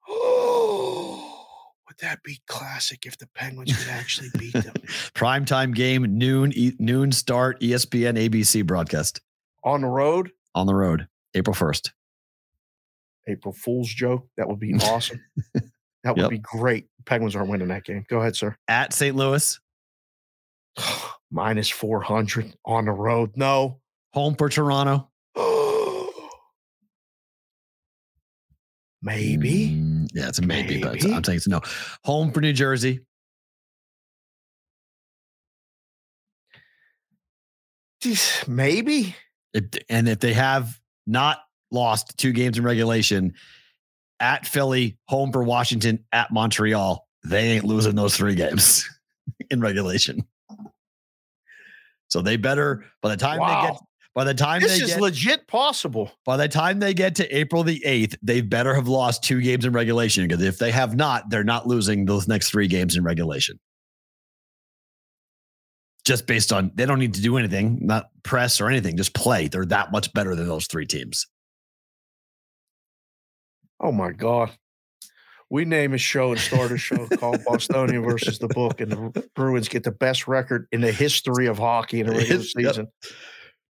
Oh, 0.08 1.46
would 1.88 1.96
that 2.00 2.22
be 2.22 2.40
classic 2.46 3.06
if 3.06 3.16
the 3.18 3.26
Penguins 3.34 3.76
could 3.76 3.88
actually 3.90 4.28
beat 4.38 4.52
them 4.52 4.74
Primetime 5.14 5.74
game, 5.74 6.18
noon, 6.18 6.52
e- 6.54 6.76
noon 6.78 7.12
start, 7.12 7.60
ESPN, 7.60 8.18
ABC 8.18 8.66
broadcast 8.66 9.20
on 9.62 9.80
the 9.80 9.88
road? 9.88 10.30
on 10.56 10.66
the 10.66 10.74
road, 10.74 11.08
April 11.34 11.54
1st. 11.54 11.90
April 13.26 13.52
Fool's 13.54 13.88
joke. 13.88 14.28
That 14.36 14.48
would 14.48 14.60
be 14.60 14.74
awesome. 14.82 15.20
That 15.54 16.14
would 16.16 16.18
Yep. 16.18 16.30
be 16.30 16.38
great. 16.38 16.86
Penguins 17.06 17.34
aren't 17.34 17.48
winning 17.50 17.68
that 17.68 17.84
game. 17.84 18.04
Go 18.08 18.20
ahead, 18.20 18.36
sir. 18.36 18.54
At 18.68 18.92
St. 18.92 19.16
Louis, 19.16 19.58
Minus 21.30 21.68
400 21.70 22.54
on 22.66 22.84
the 22.84 22.92
road. 22.92 23.32
No. 23.36 23.80
home 24.12 24.34
for 24.36 24.48
Toronto. 24.48 25.08
Maybe. 29.02 29.70
Mm, 29.70 29.93
yeah, 30.14 30.28
it's 30.28 30.38
a 30.38 30.42
maybe, 30.42 30.80
but 30.80 30.96
it's- 30.96 31.12
I'm 31.12 31.22
saying 31.24 31.36
it's 31.38 31.46
a 31.46 31.50
no. 31.50 31.60
Home 32.04 32.32
for 32.32 32.40
New 32.40 32.52
Jersey. 32.54 33.00
Maybe. 38.46 39.14
It, 39.52 39.84
and 39.88 40.08
if 40.08 40.20
they 40.20 40.32
have 40.34 40.78
not 41.06 41.38
lost 41.70 42.16
two 42.18 42.32
games 42.32 42.58
in 42.58 42.64
regulation 42.64 43.34
at 44.20 44.46
Philly, 44.46 44.98
home 45.08 45.32
for 45.32 45.42
Washington, 45.42 46.04
at 46.12 46.30
Montreal, 46.32 47.06
they 47.24 47.52
ain't 47.52 47.64
losing 47.64 47.94
those 47.94 48.16
three 48.16 48.34
games 48.34 48.88
in 49.50 49.60
regulation. 49.60 50.26
So 52.08 52.20
they 52.20 52.36
better 52.36 52.84
by 53.02 53.08
the 53.10 53.16
time 53.16 53.38
they 53.38 53.46
get 53.68 53.72
Wow. 53.72 53.80
By 54.14 54.24
the 54.24 54.34
time 54.34 54.60
This 54.62 54.78
they 54.78 54.84
is 54.84 54.90
get 54.92 55.00
legit 55.00 55.48
possible. 55.48 56.10
by 56.24 56.36
the 56.36 56.48
time 56.48 56.78
they 56.78 56.94
get 56.94 57.16
to 57.16 57.36
April 57.36 57.64
the 57.64 57.80
8th, 57.84 58.16
they 58.22 58.40
better 58.40 58.74
have 58.74 58.86
lost 58.86 59.24
two 59.24 59.40
games 59.40 59.64
in 59.64 59.72
regulation 59.72 60.26
because 60.26 60.42
if 60.42 60.58
they 60.58 60.70
have 60.70 60.94
not, 60.94 61.30
they're 61.30 61.42
not 61.44 61.66
losing 61.66 62.04
those 62.04 62.28
next 62.28 62.50
three 62.50 62.68
games 62.68 62.96
in 62.96 63.02
regulation. 63.02 63.58
Just 66.04 66.26
based 66.26 66.52
on 66.52 66.70
they 66.74 66.86
don't 66.86 66.98
need 66.98 67.14
to 67.14 67.22
do 67.22 67.38
anything, 67.38 67.78
not 67.82 68.10
press 68.22 68.60
or 68.60 68.68
anything, 68.68 68.96
just 68.96 69.14
play. 69.14 69.48
They're 69.48 69.64
that 69.66 69.90
much 69.90 70.12
better 70.12 70.34
than 70.36 70.46
those 70.46 70.66
three 70.66 70.86
teams. 70.86 71.26
Oh 73.80 73.90
my 73.92 74.12
God. 74.12 74.50
We 75.50 75.64
name 75.64 75.92
a 75.92 75.98
show 75.98 76.30
and 76.32 76.40
start 76.40 76.72
a 76.72 76.78
show 76.78 77.06
called 77.18 77.44
Bostonian 77.44 78.02
versus 78.02 78.38
the 78.38 78.48
book, 78.48 78.80
and 78.80 78.90
the 78.90 79.28
Bruins 79.36 79.68
get 79.68 79.84
the 79.84 79.90
best 79.92 80.26
record 80.26 80.66
in 80.72 80.80
the 80.80 80.90
history 80.90 81.46
of 81.46 81.58
hockey 81.58 82.00
in 82.00 82.08
a 82.08 82.12
regular 82.12 82.42
season. 82.56 82.86
yep. 83.02 83.12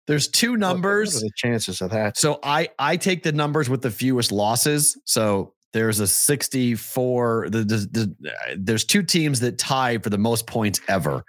There's 0.07 0.27
two 0.27 0.57
numbers. 0.57 1.13
What 1.15 1.23
are 1.23 1.25
the 1.27 1.31
chances 1.35 1.81
of 1.81 1.91
that? 1.91 2.17
So 2.17 2.39
I 2.43 2.69
I 2.79 2.97
take 2.97 3.23
the 3.23 3.31
numbers 3.31 3.69
with 3.69 3.81
the 3.81 3.91
fewest 3.91 4.31
losses. 4.31 4.97
So 5.05 5.53
there's 5.71 5.99
a 5.99 6.07
64. 6.07 7.47
The, 7.49 7.57
the, 7.59 7.75
the, 8.21 8.55
there's 8.57 8.83
two 8.85 9.01
teams 9.03 9.39
that 9.39 9.57
tie 9.57 9.97
for 9.97 10.09
the 10.09 10.17
most 10.17 10.45
points 10.45 10.79
ever. 10.87 11.23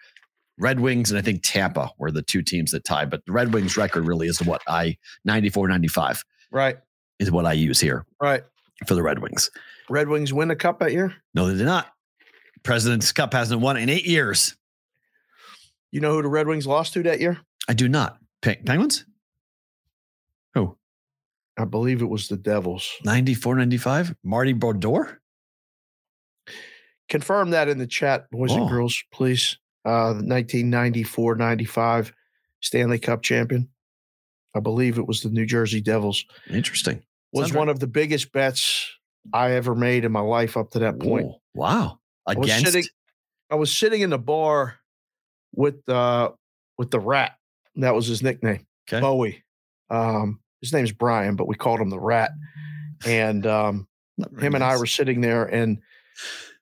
Red 0.59 0.81
Wings 0.81 1.11
and 1.11 1.19
I 1.19 1.23
think 1.23 1.41
Tampa 1.43 1.91
were 1.99 2.11
the 2.11 2.23
two 2.23 2.43
teams 2.43 2.71
that 2.73 2.85
tie. 2.85 3.05
But 3.07 3.25
the 3.27 3.33
Red 3.33 3.55
Wings 3.55 3.77
record 3.77 4.07
really 4.07 4.27
is 4.27 4.43
what 4.43 4.61
I 4.69 4.97
94 5.25 5.69
95 5.69 6.25
Right. 6.53 6.77
is 7.19 7.31
what 7.31 7.47
I 7.47 7.53
use 7.55 7.81
here 7.81 8.05
Right. 8.21 8.43
for 8.87 8.95
the 8.95 9.03
Red 9.03 9.21
Wings. 9.21 9.51
Red 9.89 10.09
Wings 10.09 10.33
win 10.33 10.51
a 10.51 10.57
cup 10.57 10.79
that 10.81 10.93
year. 10.93 11.15
No, 11.35 11.47
they 11.49 11.57
did 11.57 11.65
not. 11.67 11.89
President's 12.63 13.13
Cup 13.13 13.33
hasn't 13.35 13.61
won 13.61 13.77
in 13.77 13.89
eight 13.89 14.07
years. 14.07 14.57
You 15.91 16.01
know 16.01 16.13
who 16.15 16.23
the 16.23 16.29
Red 16.29 16.47
Wings 16.47 16.67
lost 16.67 16.93
to 16.95 17.03
that 17.05 17.21
year? 17.21 17.39
I 17.69 17.75
do 17.75 17.89
not. 17.89 18.19
Pe- 18.45 18.63
Penguins? 18.63 19.07
Who? 20.55 20.77
I 21.57 21.65
believe 21.65 22.03
it 22.03 22.09
was 22.11 22.29
the 22.29 22.37
Devils. 22.37 22.93
94 23.05 23.57
95? 23.57 24.15
Marty 24.23 24.53
Brodeur? 24.53 25.21
Confirm 27.09 27.51
that 27.51 27.69
in 27.69 27.79
the 27.79 27.87
chat, 27.87 28.31
boys 28.31 28.53
Oh. 28.53 28.59
and 28.63 28.69
girls, 28.71 29.03
please. 29.13 29.59
Uh, 29.87 30.15
1994 30.23 31.35
95 31.37 32.13
Stanley 32.61 32.99
Cup 32.99 33.23
champion. 33.23 33.69
I 34.55 34.61
believe 34.61 34.99
it 34.99 35.07
was 35.07 35.23
the 35.23 35.31
New 35.31 35.45
Jersey 35.47 35.81
Devils. 35.81 36.25
Interesting. 36.49 37.03
Was 37.33 37.47
Sounds 37.49 37.57
one 37.57 37.69
of 37.69 37.81
the 37.81 37.87
biggest 37.87 38.31
bets 38.33 38.91
I 39.33 39.53
ever 39.53 39.75
made 39.75 40.05
in 40.05 40.13
my 40.13 40.21
life 40.21 40.57
up 40.57 40.71
to 40.73 40.79
that 40.81 40.99
point. 41.01 41.27
Whoa, 41.27 41.41
Wow. 41.55 41.99
I 42.27 42.35
was 42.35 42.51
sitting, 42.53 42.85
I 43.51 43.55
was 43.57 43.75
sitting 43.75 44.01
in 44.03 44.11
the 44.11 44.19
bar 44.19 44.77
with 45.55 45.87
uh 45.89 46.31
with 46.79 46.91
the 46.91 47.01
rat. 47.01 47.37
That 47.77 47.95
was 47.95 48.07
his 48.07 48.23
nickname. 48.23 48.67
Okay. 48.89 49.01
Bowie. 49.01 49.43
Um, 49.91 50.41
his 50.61 50.73
name's 50.73 50.93
Brian, 50.93 51.37
but 51.37 51.49
we 51.49 51.55
called 51.55 51.81
him 51.81 51.91
the 51.91 52.01
rat. 52.01 52.31
And 53.07 53.47
um, 53.47 53.87
him 54.41 54.55
and 54.55 54.65
I 54.65 54.79
were 54.79 54.87
sitting 54.87 55.21
there, 55.21 55.45
and 55.45 55.79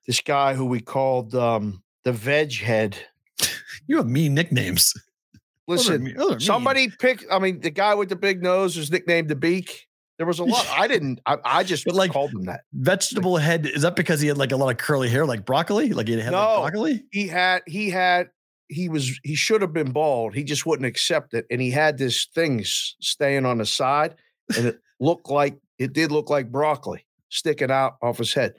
this 0.07 0.19
guy 0.19 0.55
who 0.55 0.65
we 0.65 0.81
called 0.81 1.33
um, 1.35 1.81
the 2.03 2.11
veg 2.11 2.53
head. 2.59 2.97
You 3.87 3.97
have 3.97 4.07
mean 4.07 4.33
nicknames. 4.33 4.93
Those 5.67 5.89
are 5.89 5.93
Listen, 5.93 6.03
mean- 6.03 6.17
those 6.17 6.27
are 6.27 6.31
mean. 6.31 6.39
somebody 6.41 6.89
picked. 6.89 7.25
I 7.31 7.39
mean, 7.39 7.61
the 7.61 7.69
guy 7.69 7.93
with 7.95 8.09
the 8.09 8.15
big 8.15 8.41
nose 8.43 8.75
was 8.77 8.91
nicknamed 8.91 9.27
the 9.29 9.35
Beak. 9.35 9.87
There 10.17 10.25
was 10.27 10.39
a 10.39 10.43
lot. 10.45 10.65
I 10.75 10.87
didn't. 10.93 11.19
I, 11.25 11.37
I 11.45 11.63
just 11.63 11.85
But, 11.85 11.95
like, 11.95 12.11
called 12.11 12.31
him 12.31 12.45
that. 12.45 12.61
vegetable 12.73 13.37
head. 13.37 13.65
Is 13.67 13.81
that 13.83 13.95
because 13.97 14.19
he 14.21 14.27
had 14.27 14.37
like 14.37 14.51
a 14.53 14.57
lot 14.57 14.69
of 14.69 14.77
curly 14.77 15.09
hair, 15.09 15.25
like 15.25 15.45
broccoli? 15.45 15.91
Like 15.93 16.07
he 16.07 16.13
had 16.19 16.31
like 16.31 16.31
No. 16.31 16.61
broccoli? 16.61 17.03
He 17.11 17.27
had. 17.27 17.61
He 17.67 17.89
had. 17.89 18.29
He 18.73 18.89
was. 18.89 19.19
He 19.23 19.35
should 19.35 19.61
have 19.61 19.73
been 19.73 19.91
bald. 19.91 20.33
He 20.33 20.43
just 20.43 20.65
wouldn't 20.65 20.87
accept 20.87 21.33
it, 21.33 21.45
and 21.49 21.61
he 21.61 21.71
had 21.71 21.97
this 21.97 22.25
thing 22.25 22.63
staying 22.65 23.45
on 23.45 23.59
the 23.59 23.65
side, 23.65 24.15
and 24.55 24.67
it 24.67 24.79
looked 24.99 25.29
like 25.29 25.57
it 25.77 25.93
did 25.93 26.11
look 26.11 26.29
like 26.29 26.51
broccoli 26.51 27.05
sticking 27.29 27.71
out 27.71 27.97
off 28.01 28.17
his 28.17 28.33
head. 28.33 28.53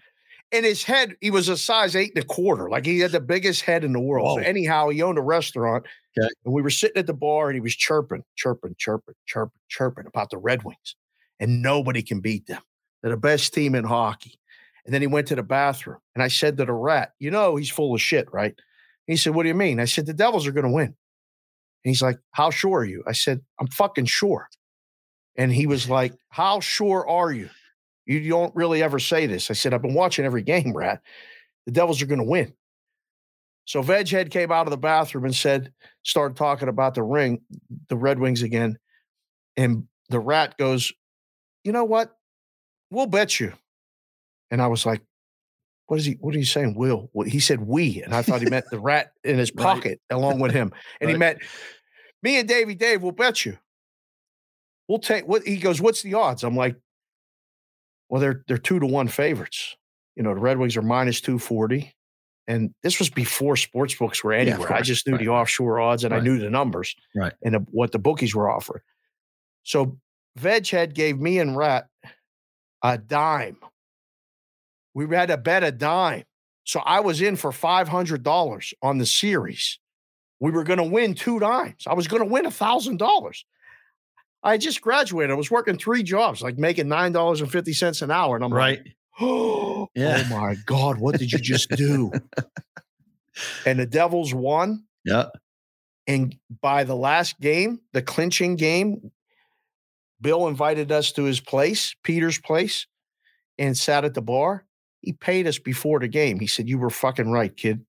And 0.52 0.64
his 0.64 0.84
head, 0.84 1.16
he 1.20 1.30
was 1.30 1.48
a 1.48 1.56
size 1.56 1.96
eight 1.96 2.12
and 2.14 2.22
a 2.22 2.26
quarter. 2.26 2.68
Like 2.68 2.86
he 2.86 3.00
had 3.00 3.12
the 3.12 3.20
biggest 3.20 3.62
head 3.62 3.82
in 3.82 3.92
the 3.92 4.00
world. 4.00 4.38
So 4.38 4.44
anyhow, 4.44 4.88
he 4.88 5.02
owned 5.02 5.18
a 5.18 5.22
restaurant. 5.22 5.84
Okay. 6.16 6.28
And 6.44 6.54
we 6.54 6.62
were 6.62 6.70
sitting 6.70 6.98
at 6.98 7.06
the 7.06 7.14
bar 7.14 7.48
and 7.48 7.56
he 7.56 7.60
was 7.60 7.74
chirping, 7.74 8.22
chirping, 8.36 8.76
chirping, 8.78 9.14
chirping, 9.26 9.58
chirping 9.68 10.06
about 10.06 10.30
the 10.30 10.38
Red 10.38 10.62
Wings. 10.62 10.96
And 11.40 11.60
nobody 11.60 12.02
can 12.02 12.20
beat 12.20 12.46
them. 12.46 12.62
They're 13.02 13.10
the 13.10 13.16
best 13.16 13.52
team 13.52 13.74
in 13.74 13.84
hockey. 13.84 14.38
And 14.84 14.94
then 14.94 15.00
he 15.00 15.06
went 15.06 15.26
to 15.28 15.34
the 15.34 15.42
bathroom. 15.42 15.98
And 16.14 16.22
I 16.22 16.28
said 16.28 16.56
to 16.58 16.64
the 16.64 16.72
rat, 16.72 17.12
You 17.18 17.30
know, 17.30 17.56
he's 17.56 17.70
full 17.70 17.94
of 17.94 18.00
shit, 18.00 18.32
right? 18.32 18.54
He 19.06 19.16
said, 19.16 19.34
What 19.34 19.42
do 19.42 19.48
you 19.48 19.54
mean? 19.54 19.80
I 19.80 19.84
said, 19.84 20.06
The 20.06 20.14
Devils 20.14 20.46
are 20.46 20.52
going 20.52 20.66
to 20.66 20.72
win. 20.72 20.86
And 20.86 20.94
he's 21.90 22.02
like, 22.02 22.18
How 22.32 22.50
sure 22.50 22.80
are 22.80 22.84
you? 22.84 23.02
I 23.06 23.12
said, 23.12 23.40
I'm 23.60 23.68
fucking 23.68 24.06
sure. 24.06 24.48
And 25.36 25.52
he 25.52 25.66
was 25.66 25.88
like, 25.88 26.14
How 26.28 26.60
sure 26.60 27.08
are 27.08 27.32
you? 27.32 27.50
You 28.06 28.28
don't 28.28 28.54
really 28.54 28.82
ever 28.82 28.98
say 28.98 29.26
this. 29.26 29.50
I 29.50 29.54
said, 29.54 29.72
I've 29.72 29.82
been 29.82 29.94
watching 29.94 30.24
every 30.24 30.42
game, 30.52 30.72
Rat. 30.72 31.00
The 31.66 31.72
Devils 31.72 32.02
are 32.02 32.06
going 32.06 32.18
to 32.18 32.24
win. 32.24 32.52
So 33.66 33.82
Veghead 33.82 34.30
came 34.30 34.52
out 34.52 34.66
of 34.66 34.70
the 34.70 34.76
bathroom 34.76 35.24
and 35.24 35.34
said, 35.34 35.72
started 36.02 36.36
talking 36.36 36.68
about 36.68 36.94
the 36.94 37.02
ring, 37.02 37.40
the 37.88 37.96
Red 37.96 38.18
Wings 38.18 38.42
again. 38.42 38.78
And 39.56 39.88
the 40.10 40.20
rat 40.20 40.58
goes, 40.58 40.92
You 41.62 41.72
know 41.72 41.84
what? 41.84 42.14
We'll 42.90 43.06
bet 43.06 43.40
you. 43.40 43.52
And 44.50 44.60
I 44.60 44.66
was 44.66 44.84
like, 44.84 45.00
What 45.86 45.98
is 46.00 46.06
he? 46.06 46.12
What 46.20 46.34
are 46.34 46.38
you 46.38 46.44
saying? 46.44 46.74
Will? 46.74 47.10
He 47.26 47.40
said 47.40 47.60
we. 47.60 48.02
And 48.02 48.14
I 48.14 48.22
thought 48.22 48.40
he 48.40 48.48
meant 48.48 48.70
the 48.70 48.78
rat 48.78 49.12
in 49.22 49.38
his 49.38 49.50
Right. 49.54 49.64
pocket 49.64 50.00
along 50.10 50.40
with 50.40 50.52
him. 50.52 50.72
And 51.00 51.10
he 51.10 51.14
Right. 51.14 51.18
meant 51.20 51.38
me 52.22 52.38
and 52.38 52.48
davey 52.48 52.74
Dave 52.74 53.02
will 53.02 53.12
bet 53.12 53.44
you. 53.44 53.58
We'll 54.88 54.98
take 54.98 55.26
what 55.26 55.42
he 55.46 55.56
goes, 55.56 55.80
what's 55.80 56.02
the 56.02 56.14
odds? 56.14 56.42
I'm 56.44 56.56
like, 56.56 56.76
well, 58.08 58.20
they're 58.20 58.44
they're 58.48 58.58
two 58.58 58.78
to 58.80 58.86
one 58.86 59.08
favorites. 59.08 59.76
You 60.16 60.22
know, 60.22 60.34
the 60.34 60.40
Red 60.40 60.58
Wings 60.58 60.76
are 60.76 60.82
minus 60.82 61.20
240. 61.20 61.92
And 62.46 62.74
this 62.82 62.98
was 62.98 63.08
before 63.08 63.56
sports 63.56 63.94
books 63.94 64.22
were 64.22 64.34
Yeah, 64.34 64.40
anywhere. 64.40 64.72
I 64.72 64.82
just 64.82 65.06
knew 65.06 65.14
Right, 65.14 65.20
the 65.20 65.28
offshore 65.28 65.80
odds 65.80 66.04
and 66.04 66.12
I 66.14 66.20
knew 66.20 66.38
the 66.38 66.50
numbers 66.50 66.94
Right. 67.14 67.32
and 67.42 67.54
the, 67.54 67.58
what 67.70 67.92
the 67.92 67.98
bookies 67.98 68.34
were 68.34 68.50
offering. 68.50 68.82
So 69.62 69.98
Veghead 70.38 70.92
gave 70.92 71.18
me 71.18 71.38
and 71.38 71.56
Rat 71.56 71.88
a 72.82 72.98
dime. 72.98 73.56
We 74.94 75.06
had 75.14 75.28
to 75.28 75.36
bet 75.36 75.64
a 75.64 75.72
dime. 75.72 76.24
So 76.64 76.80
I 76.80 77.00
was 77.00 77.20
in 77.20 77.36
for 77.36 77.50
$500 77.50 78.72
on 78.82 78.98
the 78.98 79.06
series. 79.06 79.78
We 80.40 80.50
were 80.50 80.64
going 80.64 80.78
to 80.78 80.84
win 80.84 81.14
two 81.14 81.38
dimes. 81.38 81.84
I 81.86 81.94
was 81.94 82.08
going 82.08 82.22
to 82.22 82.28
win 82.28 82.44
$1,000. 82.44 83.44
I 84.42 84.58
just 84.58 84.80
graduated. 84.80 85.30
I 85.30 85.34
was 85.34 85.50
working 85.50 85.78
three 85.78 86.02
jobs, 86.02 86.42
like 86.42 86.58
making 86.58 86.86
$9.50 86.86 88.02
an 88.02 88.10
hour. 88.10 88.36
And 88.36 88.44
I'm 88.44 88.52
Right. 88.52 88.78
like, 88.84 88.96
oh, 89.20 89.88
Yeah. 89.94 90.22
my 90.30 90.54
God, 90.66 90.98
what 90.98 91.18
did 91.18 91.32
you 91.32 91.38
just 91.38 91.70
do? 91.70 92.12
and 93.66 93.78
the 93.78 93.86
Devils 93.86 94.32
won. 94.34 94.84
Yeah. 95.04 95.26
And 96.06 96.36
by 96.60 96.84
the 96.84 96.96
last 96.96 97.40
game, 97.40 97.80
the 97.92 98.02
clinching 98.02 98.56
game, 98.56 99.10
Bill 100.20 100.48
invited 100.48 100.92
us 100.92 101.12
to 101.12 101.24
his 101.24 101.40
place, 101.40 101.94
Peter's 102.02 102.38
place, 102.38 102.86
and 103.58 103.76
sat 103.76 104.04
at 104.04 104.14
the 104.14 104.22
bar. 104.22 104.64
He 105.04 105.12
paid 105.12 105.46
us 105.46 105.58
before 105.58 106.00
the 106.00 106.08
game. 106.08 106.40
He 106.40 106.46
said, 106.46 106.68
You 106.68 106.78
were 106.78 106.90
fucking 106.90 107.30
right, 107.30 107.54
kid. 107.54 107.84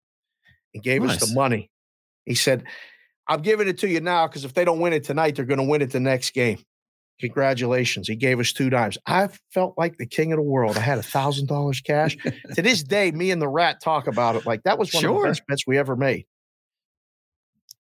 And 0.73 0.83
gave 0.83 1.03
us 1.03 1.25
the 1.25 1.33
money. 1.33 1.71
He 2.25 2.35
said, 2.35 2.63
I'm 3.27 3.41
giving 3.41 3.67
it 3.67 3.77
to 3.79 3.87
you 3.87 4.01
now 4.01 4.27
because 4.27 4.43
if 4.45 4.53
they 4.53 4.65
don't 4.65 4.79
win 4.79 4.93
it 4.93 5.03
tonight, 5.05 5.35
they're 5.35 5.45
going 5.45 5.59
to 5.59 5.63
win 5.63 5.81
it 5.81 5.91
the 5.91 5.99
next 5.99 6.33
game. 6.33 6.59
Congratulations. 7.21 8.09
He 8.09 8.15
gave 8.17 8.41
us 8.41 8.51
two 8.51 8.69
dimes. 8.69 8.97
I 9.07 9.29
felt 9.53 9.77
like 9.77 9.97
the 9.97 10.05
king 10.05 10.33
of 10.33 10.37
the 10.37 10.43
world. 10.43 10.75
I 10.75 10.81
had 10.81 10.97
a 10.97 11.03
thousand 11.03 11.47
dollars 11.47 11.79
cash. 11.79 12.17
to 12.55 12.61
this 12.61 12.83
day, 12.95 13.11
me 13.11 13.31
and 13.31 13.41
the 13.41 13.47
rat 13.47 13.81
talk 13.81 14.07
about 14.07 14.35
it 14.35 14.45
like 14.45 14.63
that 14.63 14.77
was 14.77 14.93
one 14.93 15.05
of 15.05 15.15
the 15.15 15.27
best 15.29 15.47
bets 15.47 15.65
we 15.65 15.77
ever 15.77 15.95
made. 15.95 16.25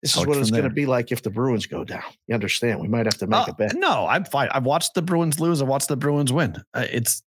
This 0.01 0.17
is 0.17 0.25
what 0.25 0.37
it's 0.37 0.49
going 0.51 0.63
to 0.63 0.69
be 0.69 0.85
like 0.87 1.11
if 1.11 1.21
the 1.21 1.29
Bruins 1.29 1.67
go 1.67 1.83
down. 1.83 2.03
You 2.27 2.33
understand? 2.33 2.79
We 2.81 2.87
might 2.87 3.05
have 3.05 3.17
to 3.19 3.27
make 3.27 3.47
Uh, 3.47 3.51
a 3.51 3.53
bet. 3.53 3.75
No, 3.75 4.07
I'm 4.07 4.25
fine. 4.25 4.49
I've 4.51 4.65
watched 4.65 4.95
the 4.95 5.01
Bruins 5.03 5.39
lose. 5.39 5.61
I 5.61 5.65
watched 5.65 5.87
the 5.89 5.95
Bruins 5.95 6.33
win. 6.33 6.55
Uh, 6.73 6.87
it's 6.91 7.21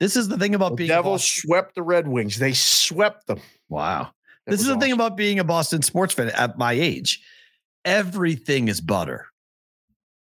this 0.00 0.16
is 0.16 0.28
the 0.28 0.38
thing 0.38 0.54
about 0.54 0.70
The 0.70 0.76
being 0.76 0.90
a 0.90 0.94
Devils 0.94 1.22
Boston- 1.22 1.40
swept 1.48 1.74
the 1.74 1.82
Red 1.82 2.08
Wings. 2.08 2.38
They 2.38 2.52
swept 2.52 3.26
them. 3.26 3.40
Wow. 3.68 4.10
That 4.46 4.52
this 4.52 4.60
is 4.60 4.66
the 4.66 4.78
thing 4.78 4.92
about 4.92 5.16
being 5.16 5.38
a 5.38 5.44
Boston 5.44 5.82
sports 5.82 6.12
fan 6.14 6.28
at 6.30 6.58
my 6.58 6.72
age. 6.72 7.22
Everything 7.84 8.68
is 8.68 8.80
butter. 8.80 9.26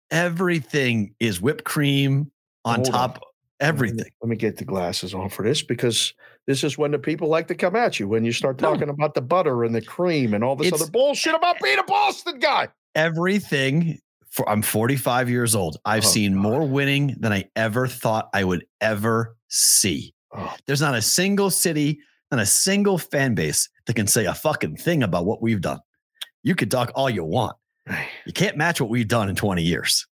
Everything 0.10 1.16
is 1.20 1.40
whipped 1.42 1.64
cream 1.64 2.32
on 2.66 2.76
Hold 2.76 2.86
top. 2.88 3.18
of 3.18 3.24
Everything. 3.62 4.06
Let 4.22 4.30
me 4.30 4.36
get 4.36 4.58
the 4.58 4.66
glasses 4.66 5.14
on 5.14 5.30
for 5.30 5.44
this 5.44 5.62
because 5.62 6.14
this 6.48 6.64
is 6.64 6.80
when 6.80 6.90
the 6.92 6.98
people 7.00 7.28
like 7.28 7.48
to 7.50 7.56
come 7.56 7.76
at 7.76 8.00
you 8.00 8.08
when 8.08 8.26
you 8.26 8.32
start 8.34 8.60
No. 8.60 8.72
talking 8.74 8.90
about 8.90 9.14
the 9.14 9.22
butter 9.22 9.64
and 9.64 9.74
the 9.76 9.82
cream 9.84 10.34
and 10.34 10.44
all 10.44 10.56
this 10.56 10.68
It's- 10.68 10.82
other 10.82 10.90
bullshit 10.92 11.36
about 11.36 11.58
being 11.62 11.78
a 11.78 11.84
Boston 11.84 12.40
guy. 12.40 12.70
Everything. 12.96 14.00
For, 14.32 14.48
I'm 14.50 14.62
45 14.62 15.30
years 15.30 15.56
old. 15.56 15.78
I've 15.86 16.06
Oh, 16.06 16.08
seen 16.08 16.34
God. 16.34 16.42
more 16.42 16.68
winning 16.68 17.16
than 17.20 17.32
I 17.34 17.46
ever 17.56 17.86
thought 17.88 18.30
I 18.34 18.44
would 18.44 18.66
ever 18.80 19.36
see. 19.50 20.14
Oh, 20.34 20.56
There's 20.66 20.82
not 20.82 20.96
a 20.96 21.02
single 21.02 21.50
city, 21.50 22.00
and 22.32 22.40
a 22.40 22.46
single 22.46 22.98
fan 22.98 23.36
base 23.36 23.68
that 23.88 23.96
can 23.96 24.08
say 24.08 24.26
a 24.26 24.34
fucking 24.34 24.78
thing 24.78 25.04
about 25.04 25.26
what 25.26 25.42
we've 25.42 25.60
done. 25.60 25.80
You 26.44 26.56
could 26.56 26.72
talk 26.72 26.92
all 26.96 27.10
you 27.10 27.26
want. 27.26 27.58
You 28.26 28.32
can't 28.34 28.56
match 28.56 28.80
what 28.80 28.90
we've 28.90 29.08
done 29.08 29.28
in 29.28 29.36
20 29.36 29.62
years. 29.64 30.08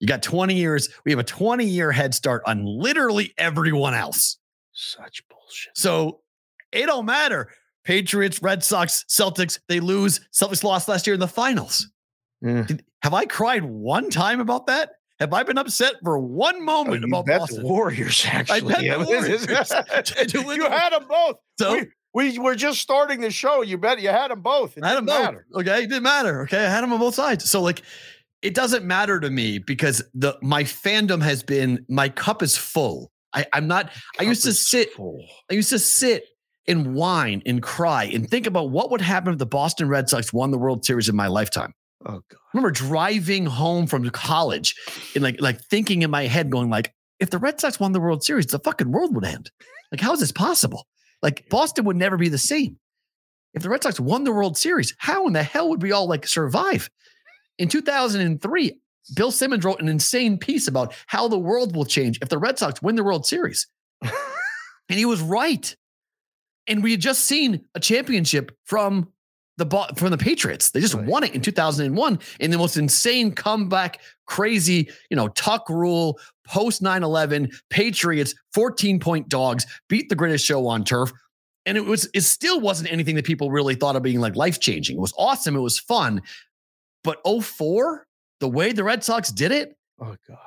You 0.00 0.06
got 0.06 0.22
20 0.22 0.54
years. 0.54 0.90
We 1.06 1.12
have 1.12 1.18
a 1.18 1.24
20 1.24 1.64
year 1.64 1.90
head 1.92 2.14
start 2.14 2.42
on 2.46 2.62
literally 2.66 3.32
everyone 3.38 3.94
else. 3.94 4.36
such 4.72 5.22
bullshit. 5.30 5.78
So 5.78 6.20
it 6.72 6.84
don't 6.84 7.06
matter. 7.06 7.48
Patriots, 7.84 8.42
Red 8.42 8.62
Sox, 8.62 9.04
Celtics, 9.08 9.58
they 9.68 9.80
lose. 9.80 10.20
Celtics 10.34 10.62
lost 10.62 10.88
last 10.88 11.06
year 11.06 11.14
in 11.14 11.20
the 11.20 11.26
finals. 11.28 11.88
Yeah. 12.46 12.62
Did- 12.62 12.84
have 13.02 13.14
I 13.14 13.24
cried 13.24 13.64
one 13.64 14.10
time 14.10 14.40
about 14.40 14.66
that? 14.66 14.90
Have 15.20 15.32
I 15.32 15.42
been 15.44 15.56
upset 15.56 15.94
for 16.02 16.18
one 16.18 16.56
oh, 16.56 16.60
moment 16.60 17.00
you 17.00 17.06
about 17.08 17.26
Boston? 17.26 17.62
the 17.62 17.66
Warriors, 17.66 18.24
actually. 18.28 18.72
bet 18.72 18.80
the 18.82 20.42
Warriors. 20.44 20.56
You 20.56 20.64
had 20.68 20.92
them 20.92 21.06
both. 21.08 21.36
So 21.58 21.80
we, 22.12 22.32
we 22.32 22.38
were 22.38 22.54
just 22.54 22.80
starting 22.80 23.20
the 23.20 23.30
show. 23.30 23.62
You 23.62 23.78
bet 23.78 24.00
you 24.00 24.10
had 24.10 24.30
them 24.30 24.42
both. 24.42 24.76
It 24.76 24.84
I 24.84 24.88
had 24.88 24.94
didn't 24.94 25.06
them 25.06 25.16
both. 25.16 25.24
matter. 25.24 25.46
Okay, 25.54 25.84
it 25.84 25.88
didn't 25.88 26.02
matter. 26.02 26.42
Okay, 26.42 26.64
I 26.64 26.70
had 26.70 26.82
them 26.82 26.92
on 26.92 26.98
both 26.98 27.14
sides. 27.14 27.48
So 27.48 27.62
like, 27.62 27.82
it 28.42 28.54
doesn't 28.54 28.84
matter 28.84 29.18
to 29.20 29.30
me 29.30 29.58
because 29.58 30.02
the 30.14 30.36
my 30.42 30.64
fandom 30.64 31.22
has 31.22 31.42
been 31.42 31.84
my 31.88 32.08
cup 32.08 32.42
is 32.42 32.56
full. 32.56 33.10
I, 33.32 33.46
I'm 33.52 33.66
not. 33.66 33.90
I 34.18 34.24
used 34.24 34.44
to 34.44 34.52
sit. 34.52 34.92
full. 34.92 35.24
I 35.50 35.54
used 35.54 35.70
to 35.70 35.78
sit 35.78 36.24
and 36.68 36.94
whine 36.94 37.42
and 37.46 37.62
cry 37.62 38.04
and 38.04 38.28
think 38.28 38.46
about 38.46 38.70
what 38.70 38.90
would 38.90 39.00
happen 39.00 39.32
if 39.32 39.38
the 39.38 39.46
Boston 39.46 39.88
Red 39.88 40.08
Sox 40.08 40.32
won 40.32 40.50
the 40.50 40.58
World 40.58 40.84
Series 40.84 41.08
in 41.08 41.16
my 41.16 41.28
lifetime. 41.28 41.72
Oh 42.08 42.20
God. 42.28 42.38
I 42.54 42.56
remember 42.56 42.70
driving 42.70 43.46
home 43.46 43.86
from 43.86 44.08
college 44.10 44.74
and 45.14 45.24
like 45.24 45.40
like 45.40 45.60
thinking 45.60 46.02
in 46.02 46.10
my 46.10 46.26
head, 46.26 46.50
going 46.50 46.70
like, 46.70 46.92
if 47.18 47.30
the 47.30 47.38
Red 47.38 47.60
Sox 47.60 47.80
won 47.80 47.92
the 47.92 48.00
World 48.00 48.22
Series, 48.22 48.46
the 48.46 48.58
fucking 48.58 48.92
world 48.92 49.14
would 49.14 49.24
end. 49.24 49.50
Like, 49.90 50.00
how 50.00 50.12
is 50.12 50.20
this 50.20 50.32
possible? 50.32 50.86
Like, 51.22 51.48
Boston 51.48 51.84
would 51.86 51.96
never 51.96 52.16
be 52.16 52.28
the 52.28 52.38
same. 52.38 52.78
If 53.54 53.62
the 53.62 53.70
Red 53.70 53.82
Sox 53.82 53.98
won 53.98 54.24
the 54.24 54.32
World 54.32 54.56
Series, 54.56 54.94
how 54.98 55.26
in 55.26 55.32
the 55.32 55.42
hell 55.42 55.70
would 55.70 55.82
we 55.82 55.92
all 55.92 56.06
like 56.06 56.26
survive? 56.26 56.90
In 57.58 57.68
2003, 57.68 58.78
Bill 59.14 59.30
Simmons 59.30 59.64
wrote 59.64 59.80
an 59.80 59.88
insane 59.88 60.38
piece 60.38 60.68
about 60.68 60.94
how 61.06 61.26
the 61.26 61.38
world 61.38 61.74
will 61.74 61.86
change 61.86 62.18
if 62.20 62.28
the 62.28 62.38
Red 62.38 62.58
Sox 62.58 62.82
win 62.82 62.96
the 62.96 63.04
World 63.04 63.24
Series. 63.24 63.66
and 64.02 64.12
he 64.88 65.04
was 65.04 65.22
right. 65.22 65.74
And 66.66 66.82
we 66.82 66.90
had 66.90 67.00
just 67.00 67.24
seen 67.24 67.64
a 67.74 67.80
championship 67.80 68.52
from 68.64 69.12
the 69.58 69.64
Bo- 69.66 69.86
from 69.96 70.10
the 70.10 70.18
Patriots. 70.18 70.70
They 70.70 70.80
just 70.80 70.94
Right. 70.94 71.06
won 71.06 71.24
it 71.24 71.34
in 71.34 71.40
2001 71.40 72.18
in 72.40 72.50
the 72.50 72.58
most 72.58 72.76
insane 72.76 73.32
comeback, 73.32 74.00
crazy, 74.26 74.90
you 75.10 75.16
know, 75.16 75.28
tuck 75.28 75.68
rule, 75.70 76.18
post 76.46 76.82
9/11, 76.82 77.50
Patriots 77.70 78.34
14 78.52 79.00
point 79.00 79.28
dogs 79.28 79.64
beat 79.88 80.08
the 80.08 80.14
greatest 80.14 80.44
show 80.44 80.66
on 80.66 80.84
turf. 80.84 81.10
And 81.64 81.76
it 81.76 81.84
was 81.84 82.08
it 82.14 82.20
still 82.20 82.60
wasn't 82.60 82.92
anything 82.92 83.16
that 83.16 83.24
people 83.24 83.50
really 83.50 83.74
thought 83.74 83.96
of 83.96 84.02
being 84.02 84.20
like 84.20 84.36
life 84.36 84.60
changing. 84.60 84.96
It 84.96 85.00
was 85.00 85.14
awesome. 85.18 85.56
It 85.56 85.60
was 85.60 85.78
fun. 85.78 86.22
But 87.02 87.18
04, 87.24 88.06
the 88.40 88.48
way 88.48 88.72
the 88.72 88.84
Red 88.84 89.02
Sox 89.04 89.30
did 89.30 89.52
it 89.52 89.76
Oh 90.00 90.16
God. 90.28 90.38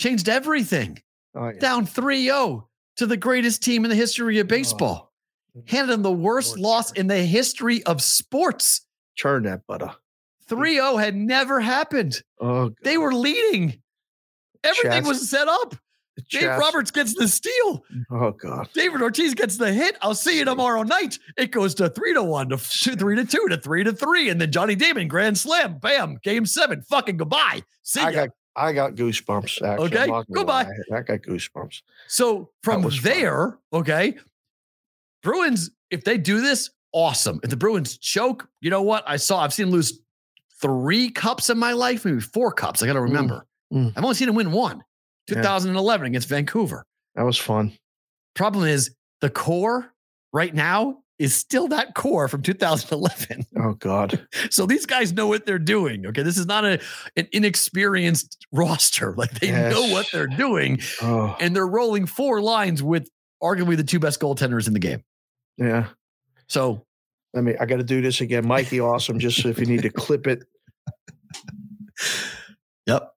changed 0.00 0.28
everything. 0.28 1.00
Oh, 1.36 1.48
yeah. 1.48 1.58
Down 1.58 1.86
3-0 1.86 2.68
to 2.96 3.06
the 3.06 3.16
greatest 3.16 3.62
team 3.62 3.84
in 3.84 3.88
the 3.90 3.96
history 3.96 4.38
of 4.38 4.46
oh, 4.46 4.48
baseball. 4.48 5.12
Mm-hmm. 5.56 5.76
Handed 5.76 5.92
them 5.92 6.02
the 6.02 6.12
worst 6.12 6.58
loss 6.58 6.92
in 6.92 7.06
the 7.06 7.18
history 7.18 7.82
of 7.84 8.02
sports. 8.02 8.86
Churn 9.14 9.44
that 9.44 9.66
butter. 9.66 9.92
3-0 10.48 11.00
had 11.00 11.14
never 11.16 11.60
happened. 11.60 12.22
Oh, 12.40 12.68
God. 12.68 12.76
They 12.82 12.98
were 12.98 13.14
leading. 13.14 13.80
Everything 14.62 15.04
was 15.04 15.28
set 15.28 15.48
up. 15.48 15.76
Dave 16.30 16.48
Roberts 16.48 16.90
gets 16.90 17.14
the 17.14 17.26
steal. 17.26 17.84
Oh 18.10 18.30
God. 18.30 18.68
David 18.72 19.02
Ortiz 19.02 19.34
gets 19.34 19.56
the 19.56 19.72
hit. 19.72 19.96
I'll 20.00 20.14
see 20.14 20.38
you 20.38 20.44
tomorrow 20.44 20.82
night. 20.82 21.18
It 21.36 21.50
goes 21.50 21.74
to 21.74 21.88
three 21.88 22.14
to 22.14 22.22
one, 22.22 22.50
to 22.50 22.56
two, 22.56 22.94
three 22.94 23.16
to 23.16 23.24
two, 23.24 23.48
to 23.48 23.56
three 23.56 23.82
to 23.82 23.92
three, 23.92 24.28
and 24.28 24.40
then 24.40 24.52
Johnny 24.52 24.76
Damon 24.76 25.08
grand 25.08 25.36
slam, 25.36 25.78
bam, 25.78 26.18
game 26.22 26.46
seven. 26.46 26.82
Fucking 26.82 27.16
goodbye. 27.16 27.62
See 27.82 28.00
I 28.00 28.10
ya. 28.10 28.26
got 28.26 28.28
I 28.56 28.72
got 28.72 28.94
goosebumps. 28.94 29.62
Actually. 29.62 29.86
Okay, 29.86 30.02
I'm 30.02 30.08
not 30.08 30.26
gonna 30.28 30.34
goodbye. 30.34 30.62
lie. 30.90 30.98
I 30.98 31.02
got 31.02 31.20
goosebumps. 31.22 31.82
So 32.06 32.50
from 32.62 32.88
there, 33.02 33.58
okay, 33.72 34.14
Bruins, 35.24 35.70
if 35.90 36.04
they 36.04 36.16
do 36.18 36.40
this, 36.40 36.70
awesome. 36.92 37.40
If 37.42 37.50
the 37.50 37.56
Bruins 37.56 37.98
choke, 37.98 38.48
you 38.60 38.70
know 38.70 38.82
what? 38.82 39.02
I 39.08 39.16
saw, 39.16 39.40
I've 39.40 39.52
seen 39.52 39.66
them 39.66 39.72
lose 39.74 39.98
three 40.62 41.10
cups 41.10 41.50
in 41.50 41.58
my 41.58 41.72
life, 41.72 42.04
maybe 42.04 42.20
four 42.20 42.52
cups. 42.52 42.82
I 42.82 42.86
got 42.86 42.92
to 42.92 43.00
remember. 43.00 43.46
mm. 43.72 43.92
I've 43.96 44.04
only 44.04 44.14
seen 44.14 44.26
them 44.26 44.36
win 44.36 44.52
one, 44.52 44.82
Yeah. 45.28 45.36
2011 45.36 46.06
against 46.06 46.28
Vancouver. 46.28 46.84
That 47.16 47.24
was 47.24 47.36
fun. 47.38 47.72
Problem 48.36 48.66
is, 48.66 48.94
the 49.20 49.30
core 49.30 49.92
right 50.32 50.54
now 50.54 50.98
is 51.18 51.34
still 51.34 51.68
that 51.68 51.94
core 51.94 52.26
from 52.28 52.42
2011. 52.42 53.46
Oh 53.56 53.72
God. 53.74 54.26
So 54.50 54.66
these 54.66 54.84
guys 54.84 55.12
know 55.12 55.26
what 55.26 55.46
they're 55.46 55.58
doing. 55.58 56.06
Okay. 56.06 56.22
This 56.22 56.36
is 56.36 56.46
not 56.46 56.64
a, 56.64 56.80
an 57.16 57.28
inexperienced 57.32 58.46
roster. 58.52 59.14
Like 59.16 59.30
they 59.40 59.50
know 59.50 59.88
what 59.90 60.06
they're 60.12 60.26
doing. 60.26 60.80
Oh 61.00 61.34
And 61.40 61.54
they're 61.56 61.66
rolling 61.66 62.06
four 62.06 62.40
lines 62.42 62.82
with 62.82 63.08
arguably 63.42 63.76
the 63.76 63.84
two 63.84 63.98
best 64.00 64.20
goaltenders 64.20 64.66
in 64.66 64.72
the 64.74 64.78
game. 64.80 65.02
Yeah. 65.56 65.88
So 66.46 66.84
Let 67.32 67.44
me. 67.44 67.54
I 67.60 67.66
got 67.66 67.76
to 67.76 67.84
do 67.84 68.00
this 68.00 68.20
again, 68.20 68.46
Mikey. 68.46 68.80
Awesome. 68.80 69.18
Just 69.18 69.44
if 69.44 69.58
you 69.58 69.66
need 69.66 69.82
to 69.82 69.90
clip 69.90 70.26
it. 70.26 70.44
Yep. 72.86 73.14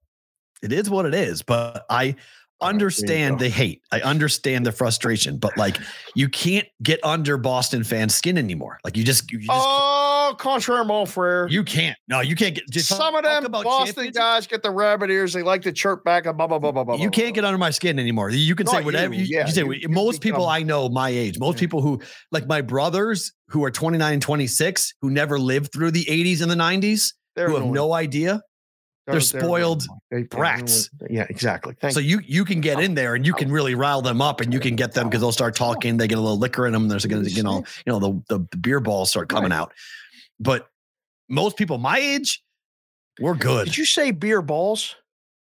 It 0.64 0.72
is 0.72 0.90
what 0.90 1.06
it 1.06 1.14
is, 1.14 1.42
but 1.42 1.86
I 1.90 2.16
Oh, 2.60 2.68
understand 2.68 3.38
go. 3.38 3.44
the 3.46 3.50
hate. 3.50 3.82
I 3.92 4.02
understand 4.02 4.66
the 4.66 4.72
frustration, 4.72 5.38
but 5.38 5.56
like 5.58 5.78
you 6.16 6.28
can't 6.28 6.68
get 6.82 7.00
under 7.04 7.38
Boston 7.38 7.84
fans' 7.84 8.16
skin 8.16 8.38
anymore. 8.38 8.80
Like 8.84 8.98
you 8.98 9.04
just, 9.04 9.32
you 9.32 9.38
just 9.40 9.52
Oh, 9.52 10.36
contraire, 10.40 10.84
mon 10.84 11.06
frere. 11.06 11.48
you 11.50 11.64
can't. 11.64 11.96
No, 12.08 12.22
you 12.22 12.36
can't 12.36 12.56
get 12.56 12.64
just 12.72 12.88
Some 12.90 13.14
of 13.16 13.24
them 13.24 13.46
about 13.46 13.64
Boston 13.64 14.10
guys 14.12 14.48
get 14.48 14.64
the 14.64 14.72
rabbit 14.72 15.12
ears. 15.12 15.34
They 15.34 15.44
like 15.44 15.62
to 15.64 15.72
chirp 15.72 16.04
back 16.04 16.26
and 16.26 16.36
blah 16.36 16.48
blah 16.48 16.58
blah 16.60 16.72
blah 16.72 16.84
blah. 16.84 16.96
You 16.96 17.10
blah, 17.10 17.10
can't 17.12 17.36
get 17.36 17.46
under 17.46 17.58
my 17.60 17.70
skin 17.70 18.00
anymore. 18.00 18.30
You 18.32 18.56
can 18.56 18.66
say 18.68 18.84
whatever 18.84 19.14
you, 19.14 19.26
yeah, 19.30 19.46
you 19.46 19.52
say. 19.54 19.64
you- 19.64 19.90
most 19.90 20.22
people 20.22 20.40
become- 20.40 20.50
I 20.52 20.64
know 20.64 20.90
my 20.90 21.10
age, 21.10 21.38
most 21.40 21.58
Yeah. 21.58 21.60
people 21.60 21.82
who 21.82 22.02
like 22.32 22.48
my 22.48 22.62
brothers 22.62 23.34
who 23.50 23.64
are 23.64 23.72
29 23.72 24.14
and 24.14 24.22
26 24.22 24.94
who 25.02 25.10
never 25.12 25.38
lived 25.40 25.72
through 25.72 25.92
the 25.92 26.06
80s 26.10 26.42
and 26.42 26.50
the 26.50 26.56
90s, 26.56 27.14
They're 27.36 27.50
who 27.50 27.56
have 27.58 27.66
no 27.68 27.94
idea. 27.94 28.42
They're 29.08 29.22
spoiled 29.22 29.84
They- 30.12 30.18
they- 30.18 30.24
brats. 30.24 30.90
Yeah, 31.10 31.26
exactly. 31.30 31.76
Thank 31.80 31.94
So 31.94 32.00
you 32.00 32.20
you 32.26 32.44
can 32.46 32.62
get 32.62 32.80
in 32.80 32.94
there 32.94 33.16
and 33.16 33.26
you 33.26 33.34
can 33.34 33.52
really 33.52 33.74
rile 33.76 34.02
them 34.02 34.22
up 34.22 34.42
and 34.42 34.54
you 34.54 34.60
can 34.60 34.76
get 34.76 34.94
them 34.94 35.08
because 35.10 35.22
they'll 35.22 35.32
start 35.32 35.56
talking. 35.56 35.98
They 35.98 36.08
get 36.08 36.18
a 36.18 36.22
little 36.22 36.38
liquor 36.40 36.68
in 36.68 36.74
them. 36.74 36.88
There's 36.88 37.06
going 37.06 37.24
to 37.24 37.30
you 37.30 37.44
know 37.44 37.64
you 37.86 37.94
know 37.94 38.22
the, 38.28 38.40
the 38.50 38.58
beer 38.58 38.80
balls 38.80 39.10
start 39.10 39.30
coming 39.30 39.52
Right. 39.52 39.58
out. 39.58 39.74
But 40.40 40.68
most 41.30 41.58
people 41.58 41.78
my 41.78 41.98
age, 42.00 42.44
we're 43.20 43.36
good. 43.36 43.66
Did 43.66 43.78
you 43.78 43.86
say 43.86 44.12
beer 44.12 44.42
balls? 44.42 44.96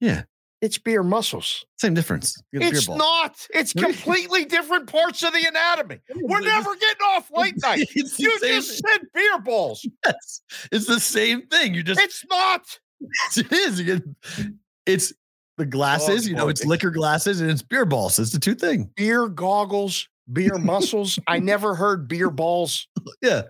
Yeah. 0.01 0.23
It's 0.61 0.77
beer 0.77 1.05
muscles. 1.05 1.65
Same 1.79 1.95
difference. 1.95 2.37
You 2.51 2.59
get 2.59 2.73
beer 2.73 2.79
It's 2.79 2.89
not. 2.89 3.47
It's 3.55 3.73
completely 3.73 4.45
different 4.45 4.89
parts 4.91 5.23
of 5.23 5.33
the 5.33 5.47
anatomy. 5.47 6.01
We're 6.17 6.41
never 6.41 6.75
getting 6.75 7.01
off 7.11 7.31
late 7.37 7.55
night. 7.63 7.87
You 7.95 8.03
just 8.41 8.79
said 8.79 9.03
beer 9.15 9.39
balls. 9.39 9.87
yes. 10.05 10.43
It's 10.73 10.87
the 10.87 10.99
same 10.99 11.43
thing. 11.47 11.75
You 11.75 11.85
just 11.85 12.01
It's 12.01 12.25
not. 12.29 12.63
it 13.37 13.53
is. 13.53 13.81
Get, 13.83 14.03
it's 14.87 15.13
the 15.57 15.67
glasses. 15.67 16.27
Oh, 16.27 16.29
you 16.31 16.37
know, 16.37 16.45
boy. 16.45 16.51
it's 16.51 16.65
liquor 16.65 16.91
glasses 16.91 17.41
and 17.41 17.51
it's 17.51 17.63
beer 17.63 17.85
balls. 17.85 18.19
It's 18.19 18.33
the 18.33 18.39
two 18.41 18.55
thing. 18.55 18.91
Beer 18.97 19.29
goggles, 19.29 20.09
beer 20.33 20.59
muscles. 20.59 21.19
I 21.27 21.39
never 21.39 21.75
heard 21.75 22.09
beer 22.09 22.31
balls. 22.31 22.87
Yeah, 23.23 23.43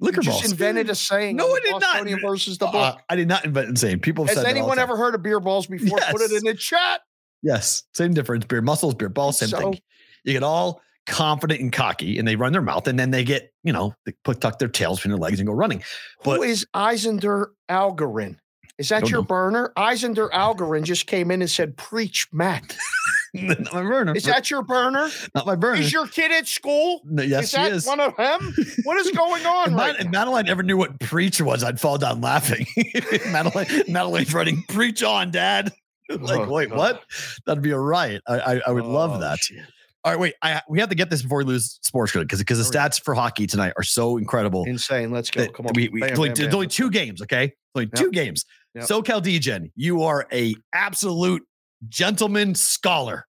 liquor 0.00 0.20
You 0.22 0.30
balls. 0.30 0.40
just 0.40 0.52
invented 0.52 0.90
a 0.90 0.94
saying. 0.94 1.36
No, 1.36 1.46
I 1.46 1.60
did 1.60 1.80
not. 1.80 2.20
Versus 2.22 2.58
the 2.58 2.66
Uh. 2.66 2.96
I 3.08 3.16
did 3.16 3.28
not 3.28 3.44
invent 3.44 3.68
insane. 3.68 4.00
People 4.00 4.24
have 4.24 4.30
Has 4.34 4.36
said 4.38 4.44
that 4.44 4.48
all 4.48 4.54
the 4.54 4.58
anyone 4.72 4.78
ever 4.78 4.96
heard 4.96 5.14
of 5.14 5.22
beer 5.22 5.38
balls 5.40 5.66
before? 5.66 5.98
Put 6.10 6.22
it 6.22 6.32
in 6.32 6.44
the 6.44 6.54
chat. 6.54 7.02
Yes, 7.42 7.84
same 7.94 8.12
difference. 8.14 8.44
Beer 8.46 8.62
muscles, 8.62 8.94
beer 8.94 9.08
balls, 9.08 9.38
same 9.38 9.48
So- 9.50 9.58
thing. 9.58 9.80
You 10.24 10.32
get 10.34 10.42
all 10.42 10.80
confident 11.06 11.60
and 11.60 11.72
cocky, 11.72 12.18
and 12.18 12.26
they 12.28 12.36
run 12.36 12.52
their 12.52 12.60
mouth, 12.62 12.86
and 12.88 12.98
then 12.98 13.10
they 13.10 13.24
get, 13.24 13.52
you 13.64 13.72
know, 13.72 13.94
they 14.04 14.12
put 14.24 14.40
tuck 14.40 14.58
their 14.58 14.68
tails 14.68 14.98
between 14.98 15.12
their 15.12 15.18
legs 15.20 15.40
and 15.40 15.46
go 15.46 15.54
running. 15.54 15.78
Who 16.22 16.36
But 16.36 16.40
is 16.40 16.66
Eisender 16.76 17.46
Algarin? 17.70 18.36
Is 18.80 18.88
that 18.88 19.00
Don't 19.00 19.10
your 19.10 19.20
know. 19.20 19.26
burner? 19.26 19.72
Eisender 19.76 20.30
Algarin 20.30 20.84
just 20.84 21.06
came 21.06 21.30
in 21.30 21.42
and 21.42 21.50
said, 21.50 21.76
"Preach, 21.76 22.26
Matt." 22.32 22.76
not 23.34 23.72
my 23.74 23.82
burner. 23.82 24.14
Is 24.16 24.24
that 24.24 24.50
your 24.50 24.62
burner? 24.62 25.08
not 25.34 25.44
my 25.46 25.54
burner? 25.54 25.80
Is 25.80 25.92
your 25.92 26.06
kid 26.08 26.32
at 26.32 26.48
school? 26.48 27.02
No, 27.04 27.22
yes, 27.22 27.44
is 27.44 27.50
she 27.50 27.56
that 27.58 27.72
is. 27.72 27.86
one 27.86 28.00
of 28.00 28.16
them? 28.16 28.54
What 28.84 28.96
is 28.98 29.10
going 29.12 29.44
on 29.44 29.68
If, 29.72 29.78
right 29.78 29.94
if? 30.00 30.08
Madeline 30.10 30.48
ever 30.48 30.62
knew 30.62 30.78
what 30.78 30.98
preach 30.98 31.40
was, 31.42 31.62
I'd 31.62 31.78
fall 31.78 31.98
down 31.98 32.22
laughing. 32.22 32.66
Madeline, 33.30 33.66
Madeline's 33.86 34.32
writing 34.32 34.64
"Preach 34.68 35.02
on, 35.02 35.30
Dad." 35.30 35.72
like, 36.08 36.40
Oh, 36.40 36.50
wait, 36.50 36.70
God. 36.70 36.78
what? 36.78 37.02
That'd 37.46 37.62
be 37.62 37.70
a 37.72 37.78
riot. 37.78 38.22
I, 38.26 38.40
I, 38.40 38.60
I 38.68 38.70
would 38.72 38.84
Oh, 38.84 38.90
love 38.90 39.20
that. 39.20 39.38
shit. 39.40 39.58
All 40.02 40.10
right, 40.10 40.18
wait. 40.18 40.34
I, 40.42 40.62
we 40.66 40.80
have 40.80 40.88
to 40.88 40.94
get 40.94 41.10
this 41.10 41.20
before 41.20 41.38
we 41.38 41.44
lose 41.44 41.78
SportsGrid 41.84 42.22
because 42.22 42.38
because 42.38 42.66
the 42.66 42.78
stats 42.78 42.98
for 43.00 43.14
hockey 43.14 43.46
tonight 43.46 43.74
are 43.76 43.82
so 43.82 44.16
incredible. 44.16 44.64
Insane. 44.64 45.10
Let's 45.10 45.30
go. 45.30 45.46
Come 45.50 45.66
on. 45.66 45.72
We, 45.74 45.90
we, 45.90 46.00
Bam, 46.00 46.08
it's 46.08 46.18
only, 46.18 46.30
bam, 46.30 46.46
bam. 46.46 46.54
only 46.54 46.66
two 46.68 46.88
games, 46.90 47.20
okay? 47.20 47.52
Only 47.76 47.90
Yep. 47.94 48.02
two 48.02 48.10
games. 48.10 48.46
Yep. 48.74 48.84
SoCal 48.84 49.22
DGen, 49.22 49.70
you 49.74 50.02
are 50.04 50.26
a 50.32 50.54
absolute 50.72 51.42
gentleman 51.88 52.54
scholar. 52.54 53.26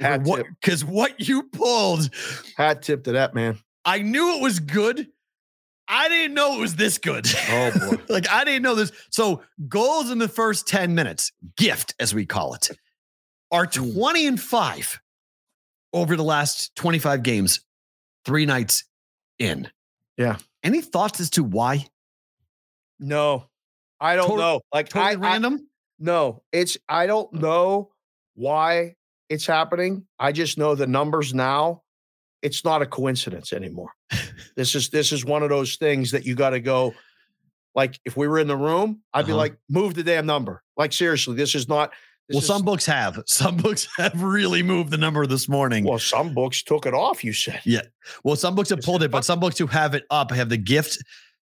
Hat 0.00 0.24
tip. 0.24 0.46
Because 0.60 0.84
what 0.84 1.20
you 1.28 1.44
pulled, 1.44 2.08
Hat 2.56 2.82
tip 2.82 3.04
to 3.04 3.12
that 3.12 3.34
man. 3.34 3.58
I 3.84 4.02
knew 4.02 4.36
it 4.36 4.42
was 4.42 4.58
good. 4.60 5.06
I 5.86 6.08
didn't 6.08 6.34
know 6.34 6.56
it 6.56 6.60
was 6.60 6.76
this 6.76 6.98
good. 6.98 7.26
Oh, 7.50 7.70
boy. 7.90 8.02
like 8.08 8.28
I 8.30 8.44
didn't 8.44 8.62
know 8.62 8.74
this. 8.74 8.92
So 9.10 9.42
goals 9.68 10.10
in 10.10 10.18
the 10.18 10.28
first 10.28 10.66
10 10.68 10.94
minutes, 10.94 11.32
gift 11.56 11.94
as 11.98 12.14
we 12.14 12.26
call 12.26 12.54
it, 12.54 12.70
are 13.52 13.66
Hmm. 13.66 13.90
20 13.92 14.26
and 14.26 14.40
5 14.40 15.00
over 15.92 16.16
the 16.16 16.22
last 16.24 16.74
25 16.76 17.22
games, 17.22 17.60
three 18.24 18.46
nights 18.46 18.84
in. 19.38 19.68
Yeah. 20.16 20.36
Any 20.62 20.80
thoughts 20.80 21.20
as 21.20 21.30
to 21.30 21.42
why? 21.44 21.86
No, 23.00 23.49
I 24.00 24.16
don't 24.16 24.36
know. 24.38 24.60
Like 24.72 24.88
Totally 24.88 25.10
I, 25.10 25.12
I 25.12 25.14
random? 25.32 25.68
no, 25.98 26.42
it's 26.52 26.76
I 26.88 27.06
don't 27.06 27.32
know 27.34 27.90
why 28.34 28.94
it's 29.28 29.46
happening. 29.46 30.06
I 30.18 30.32
just 30.32 30.58
know 30.58 30.74
the 30.74 30.86
numbers 30.86 31.34
now. 31.34 31.82
It's 32.42 32.64
not 32.64 32.80
a 32.82 32.86
coincidence 32.86 33.52
anymore. 33.52 33.90
this 34.56 34.74
is 34.74 34.88
this 34.88 35.12
is 35.12 35.24
one 35.24 35.42
of 35.42 35.50
those 35.50 35.76
things 35.76 36.10
that 36.12 36.24
you 36.24 36.34
got 36.34 36.50
to 36.50 36.60
go. 36.60 36.94
Like 37.74 38.00
if 38.04 38.16
we 38.16 38.26
were 38.26 38.38
in 38.38 38.46
the 38.48 38.56
room, 38.56 39.02
I'd 39.12 39.26
be 39.26 39.32
Uh-huh. 39.32 39.38
like, 39.38 39.56
move 39.68 39.94
the 39.94 40.02
damn 40.02 40.26
number. 40.26 40.62
Like 40.76 40.92
seriously, 40.92 41.36
this 41.36 41.54
is 41.54 41.68
not. 41.68 41.92
This 42.28 42.36
well, 42.36 42.40
is- 42.42 42.46
some 42.46 42.62
books 42.62 42.86
have. 42.86 43.22
Some 43.26 43.56
books 43.58 43.86
have 43.98 44.22
really 44.22 44.62
moved 44.62 44.90
the 44.90 44.96
number 44.96 45.26
this 45.26 45.48
morning. 45.48 45.84
well, 45.84 45.98
some 45.98 46.32
books 46.32 46.62
took 46.62 46.86
it 46.86 46.94
off. 46.94 47.22
You 47.24 47.32
said. 47.32 47.60
Yeah. 47.64 47.82
Well, 48.24 48.36
some 48.36 48.54
books 48.54 48.70
have 48.70 48.80
pulled 48.80 49.02
it, 49.02 49.10
but 49.10 49.24
some 49.24 49.38
books 49.40 49.58
who 49.58 49.66
have 49.66 49.94
it 49.94 50.04
up 50.10 50.30
have 50.30 50.48
the 50.48 50.56
gift 50.56 50.98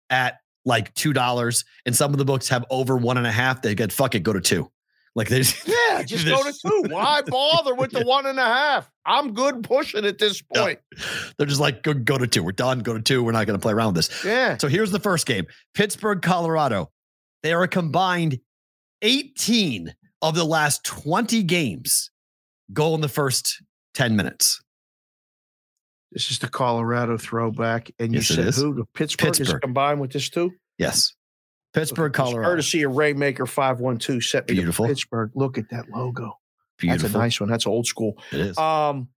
at 0.09 0.39
like 0.67 0.93
two 0.93 1.13
dollars, 1.13 1.65
and 1.87 1.95
some 1.95 2.11
of 2.11 2.17
the 2.19 2.25
books 2.25 2.49
have 2.49 2.63
over 2.69 2.95
one 2.97 3.17
and 3.17 3.25
a 3.25 3.31
half. 3.31 3.61
They 3.63 3.73
get 3.73 3.91
fuck 3.91 4.13
it, 4.13 4.19
go 4.19 4.33
to 4.33 4.41
two. 4.41 4.69
Like 5.15 5.29
they 5.29 5.41
Yeah, 5.65 6.03
just 6.05 6.27
go 6.27 6.43
to 6.43 6.51
two. 6.53 6.83
Why 6.93 7.21
bother 7.27 7.73
with 7.73 7.89
the 7.91 8.03
one 8.03 8.25
and 8.27 8.37
a 8.37 8.43
half? 8.45 8.91
I'm 9.05 9.33
good 9.33 9.63
pushing 9.63 10.05
at 10.05 10.19
this 10.19 10.43
Yeah. 10.53 10.61
point. 10.63 10.79
They're 11.37 11.47
just 11.47 11.61
like 11.61 11.81
go 11.81 11.93
go 11.95 12.17
to 12.19 12.27
two. 12.27 12.43
We're 12.43 12.51
done. 12.51 12.79
Go 12.81 12.93
to 12.93 13.01
two. 13.01 13.23
We're 13.23 13.31
not 13.31 13.47
going 13.47 13.57
to 13.57 13.61
play 13.61 13.73
around 13.73 13.95
with 13.95 14.07
this. 14.07 14.23
Yeah. 14.25 14.57
So 14.57 14.67
here's 14.67 14.91
the 14.91 14.99
first 14.99 15.25
game: 15.25 15.47
Pittsburgh, 15.73 16.21
Colorado. 16.21 16.91
They 17.41 17.53
are 17.53 17.63
a 17.63 17.67
combined 17.67 18.39
18 19.01 19.93
of 20.21 20.35
the 20.35 20.43
last 20.43 20.83
20 20.83 21.43
games. 21.43 22.11
Goal 22.73 22.95
in 22.95 23.01
the 23.01 23.07
first 23.09 23.61
10 23.93 24.15
minutes. 24.15 24.61
This 26.17 26.31
is 26.31 26.39
the 26.39 26.47
Colorado 26.47 27.15
throwback. 27.15 27.91
And 27.99 28.11
you 28.11 28.17
Yes, 28.21 28.29
said 28.29 28.55
who? 28.55 28.73
The 28.73 28.85
Pittsburgh, 28.95 29.39
is 29.39 29.53
combined 29.61 30.01
with 30.01 30.11
this 30.11 30.29
too? 30.29 30.51
Yes, 30.79 31.13
Pittsburgh, 31.75 32.11
Look 32.11 32.19
at 32.19 32.23
this. 32.25 32.31
Colorado. 32.33 32.49
Courtesy 32.49 32.81
of 32.81 32.93
Raymaker 32.93 33.47
512 33.47 34.23
set 34.23 34.49
me 34.49 34.55
Beautiful. 34.55 34.87
Pittsburgh. 34.87 35.29
Look 35.35 35.59
at 35.59 35.69
that 35.69 35.87
logo. 35.91 36.39
Beautiful. 36.79 37.03
That's 37.09 37.13
a 37.15 37.17
nice 37.19 37.39
one. 37.39 37.49
That's 37.51 37.67
old 37.67 37.85
school. 37.85 38.17
It 38.31 38.39
is. 38.39 38.57
Um, 38.57 39.09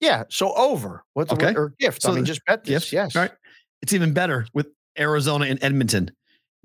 Yeah. 0.00 0.24
So 0.30 0.54
over. 0.54 1.04
What's 1.12 1.30
Okay. 1.34 1.52
or 1.54 1.74
gift? 1.78 2.00
So 2.00 2.12
I 2.12 2.14
mean, 2.14 2.24
just 2.24 2.42
bet 2.46 2.64
this. 2.64 2.84
gift, 2.84 2.92
Yes. 2.94 3.14
All 3.14 3.20
right. 3.20 3.32
It's 3.82 3.92
even 3.92 4.14
better 4.14 4.46
with 4.54 4.68
Arizona 4.98 5.44
and 5.44 5.62
Edmonton. 5.62 6.10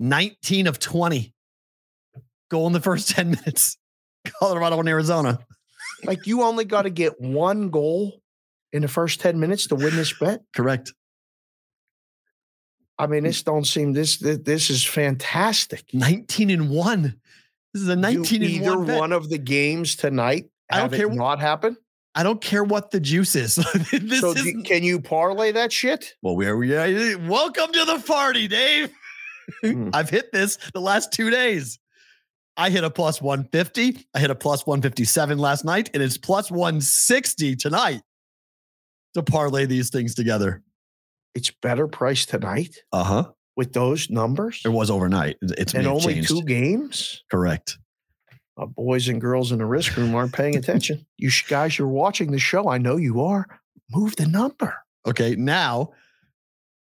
19 0.00 0.66
of 0.66 0.78
20. 0.78 1.34
Goal 2.50 2.66
in 2.68 2.72
the 2.72 2.80
first 2.80 3.08
10 3.14 3.32
minutes. 3.32 3.76
Colorado 4.40 4.80
and 4.80 4.88
Arizona. 4.88 5.40
Like 6.04 6.26
you 6.26 6.40
only 6.42 6.64
got 6.64 6.82
to 6.82 6.90
get 6.90 7.20
one 7.20 7.68
goal 7.68 8.22
in 8.74 8.82
the 8.82 8.88
first 8.88 9.20
10 9.20 9.38
minutes 9.40 9.68
to 9.68 9.76
win 9.76 9.96
this 9.96 10.12
bet. 10.20 10.42
Correct. 10.54 10.92
I 12.98 13.06
mean, 13.06 13.24
this 13.24 13.42
don't 13.42 13.66
seem 13.66 13.92
this 13.92 14.18
this, 14.18 14.38
this 14.38 14.70
is 14.70 14.84
fantastic. 14.84 15.94
19 15.94 16.50
and 16.50 16.70
1. 16.70 17.02
This 17.72 17.82
is 17.82 17.88
a 17.88 17.96
19 17.96 18.40
Do 18.40 18.46
and 18.46 18.54
either 18.54 18.76
1 18.76 18.86
bet. 18.86 19.00
one 19.00 19.12
of 19.12 19.30
the 19.30 19.38
games 19.38 19.96
tonight 19.96 20.44
I 20.70 20.80
don't 20.80 20.92
care 20.92 21.08
wh- 21.08 21.14
not 21.14 21.40
happen. 21.40 21.76
I 22.14 22.22
don't 22.22 22.40
care 22.40 22.62
what 22.62 22.92
the 22.92 23.00
juice 23.00 23.34
is. 23.34 23.56
this 23.92 24.20
so 24.20 24.30
is 24.30 24.54
can 24.64 24.84
you 24.84 25.00
parlay 25.00 25.52
that 25.52 25.72
shit? 25.72 26.14
well, 26.22 26.36
where 26.36 26.56
we 26.56 26.74
are. 26.76 27.18
Welcome 27.18 27.72
to 27.72 27.84
the 27.84 28.02
party, 28.06 28.46
Dave. 28.46 28.92
Hmm. 29.62 29.90
I've 29.94 30.10
hit 30.10 30.32
this 30.32 30.58
the 30.72 30.80
last 30.80 31.12
two 31.12 31.30
days. 31.30 31.80
I 32.56 32.70
hit 32.70 32.84
a 32.84 32.90
plus 32.90 33.20
150. 33.20 34.06
I 34.14 34.20
hit 34.20 34.30
a 34.30 34.36
plus 34.36 34.64
157 34.64 35.38
last 35.38 35.64
night, 35.64 35.90
and 35.92 36.00
it's 36.00 36.16
plus 36.16 36.52
160 36.52 37.56
tonight 37.56 38.02
to 39.14 39.22
parlay 39.22 39.66
these 39.66 39.90
things 39.90 40.14
together. 40.14 40.62
It's 41.34 41.50
better 41.50 41.86
price 41.88 42.26
tonight 42.26 42.76
Uh 42.92 43.04
huh. 43.04 43.30
with 43.56 43.72
those 43.72 44.08
numbers 44.10 44.60
It 44.64 44.68
was 44.70 44.90
overnight. 44.90 45.36
It's 45.42 45.74
and 45.74 45.86
only 45.86 46.14
changed. 46.14 46.28
two 46.28 46.42
games. 46.42 47.24
Correct. 47.30 47.78
Uh, 48.56 48.66
boys 48.66 49.08
and 49.08 49.20
girls 49.20 49.50
in 49.50 49.58
the 49.58 49.66
risk 49.66 49.96
room 49.96 50.14
aren't 50.14 50.32
paying 50.32 50.54
attention. 50.56 51.04
you 51.18 51.30
guys, 51.48 51.76
you're 51.76 51.88
watching 51.88 52.30
the 52.30 52.38
show. 52.38 52.68
I 52.68 52.78
know 52.78 52.96
you 52.96 53.20
are. 53.22 53.46
Move 53.90 54.14
the 54.16 54.26
number. 54.28 54.76
Okay. 55.06 55.34
Now 55.34 55.90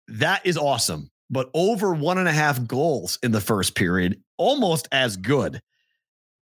that 0.08 0.46
is 0.46 0.58
awesome, 0.58 1.10
but 1.30 1.50
over 1.54 1.94
one 1.94 2.18
and 2.20 2.28
a 2.28 2.32
half 2.32 2.66
goals 2.66 3.18
in 3.24 3.32
the 3.32 3.42
first 3.42 3.76
period, 3.76 4.22
almost 4.38 4.88
as 4.92 5.18
good. 5.18 5.62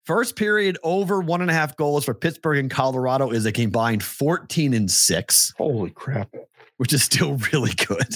First 0.06 0.36
period 0.36 0.78
over 0.84 1.22
one 1.22 1.42
and 1.42 1.52
a 1.52 1.54
half 1.54 1.78
goals 1.78 2.06
for 2.06 2.14
Pittsburgh 2.14 2.58
and 2.58 2.72
Colorado 2.72 3.30
is 3.30 3.46
a 3.46 3.52
combined 3.52 4.04
14 4.04 4.74
and 4.74 4.90
six. 4.90 5.54
Holy 5.58 5.92
crap! 5.92 6.30
which 6.82 6.94
is 6.94 7.04
still 7.04 7.36
really 7.54 7.74
good. 7.74 8.16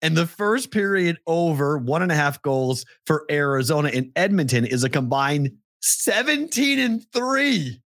And 0.00 0.16
the 0.16 0.26
first 0.26 0.70
period 0.70 1.18
over 1.26 1.76
one 1.76 2.00
and 2.00 2.10
a 2.10 2.14
half 2.14 2.40
goals 2.40 2.86
for 3.04 3.26
Arizona 3.30 3.90
and 3.92 4.10
Edmonton 4.16 4.64
is 4.64 4.82
a 4.82 4.88
combined 4.88 5.52
17 5.82 6.78
and 6.78 7.04
three. 7.12 7.82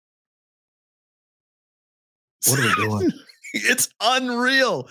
What 2.47 2.61
are 2.61 2.63
we 2.63 2.75
doing? 2.87 3.13
it's 3.53 3.89
unreal. 4.01 4.89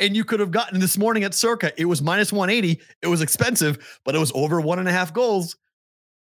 And 0.00 0.16
you 0.16 0.24
could 0.24 0.40
have 0.40 0.50
gotten 0.50 0.80
this 0.80 0.96
morning 0.96 1.24
at 1.24 1.34
Circa. 1.34 1.78
It 1.78 1.84
was 1.84 2.00
minus 2.00 2.32
180. 2.32 2.80
It 3.02 3.08
was 3.08 3.20
expensive, 3.20 4.00
but 4.02 4.14
it 4.14 4.18
was 4.18 4.32
over 4.34 4.62
one 4.62 4.78
and 4.78 4.88
a 4.88 4.92
half 4.92 5.12
goals 5.12 5.56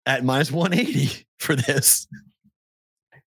at 0.05 0.23
minus 0.23 0.51
180 0.51 1.25
for 1.39 1.55
this. 1.55 2.07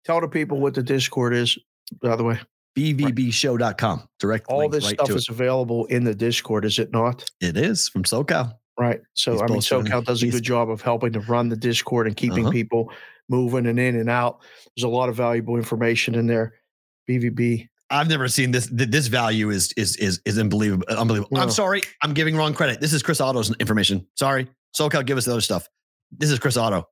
Tell 0.05 0.21
the 0.21 0.27
people 0.27 0.59
what 0.59 0.73
the 0.73 0.83
Discord 0.83 1.33
is. 1.33 1.57
By 2.01 2.15
the 2.15 2.23
way, 2.23 2.39
BVBshow.com. 2.77 4.07
Direct 4.19 4.45
all 4.47 4.69
this 4.69 4.85
right 4.85 4.93
stuff 4.95 5.11
is 5.11 5.29
available 5.29 5.85
in 5.85 6.03
the 6.03 6.13
Discord, 6.15 6.65
is 6.65 6.79
it 6.79 6.91
not? 6.91 7.23
it. 7.41 7.55
It 7.55 7.57
is 7.57 7.89
from 7.89 8.03
SoCal. 8.03 8.53
Right. 8.77 9.01
So 9.13 9.33
He's 9.33 9.41
I 9.41 9.47
mean, 9.47 9.59
SoCal 9.61 10.03
does 10.03 10.21
a 10.21 10.27
good 10.27 10.43
job 10.43 10.69
of 10.69 10.81
helping 10.81 11.13
to 11.13 11.21
run 11.21 11.49
the 11.49 11.55
Discord 11.55 12.07
and 12.07 12.15
keeping 12.15 12.43
Uh-huh. 12.43 12.51
people 12.51 12.91
moving 13.29 13.65
and 13.67 13.79
in 13.79 13.95
and 13.95 14.09
out. 14.09 14.41
There's 14.75 14.83
a 14.83 14.89
lot 14.89 15.09
of 15.09 15.15
valuable 15.15 15.55
information 15.55 16.15
in 16.15 16.27
there. 16.27 16.53
BVB. 17.09 17.67
I've 17.89 18.09
never 18.09 18.27
seen 18.27 18.51
this. 18.51 18.67
This 18.71 19.07
value 19.07 19.51
is 19.51 19.71
is 19.77 19.95
is 19.97 20.19
is 20.25 20.37
unbelievable. 20.39 20.85
Unbelievable. 20.89 21.37
I'm 21.37 21.51
sorry. 21.51 21.81
I'm 22.01 22.13
giving 22.13 22.35
wrong 22.35 22.53
credit. 22.53 22.81
This 22.81 22.93
is 22.93 23.01
Chris 23.03 23.21
Otto's 23.21 23.55
information. 23.59 24.05
Sorry. 24.15 24.49
SoCal, 24.75 25.05
give 25.05 25.17
us 25.17 25.25
the 25.25 25.31
other 25.31 25.41
stuff. 25.41 25.69
This 26.11 26.31
is 26.31 26.39
Chris 26.39 26.57
Otto. 26.57 26.87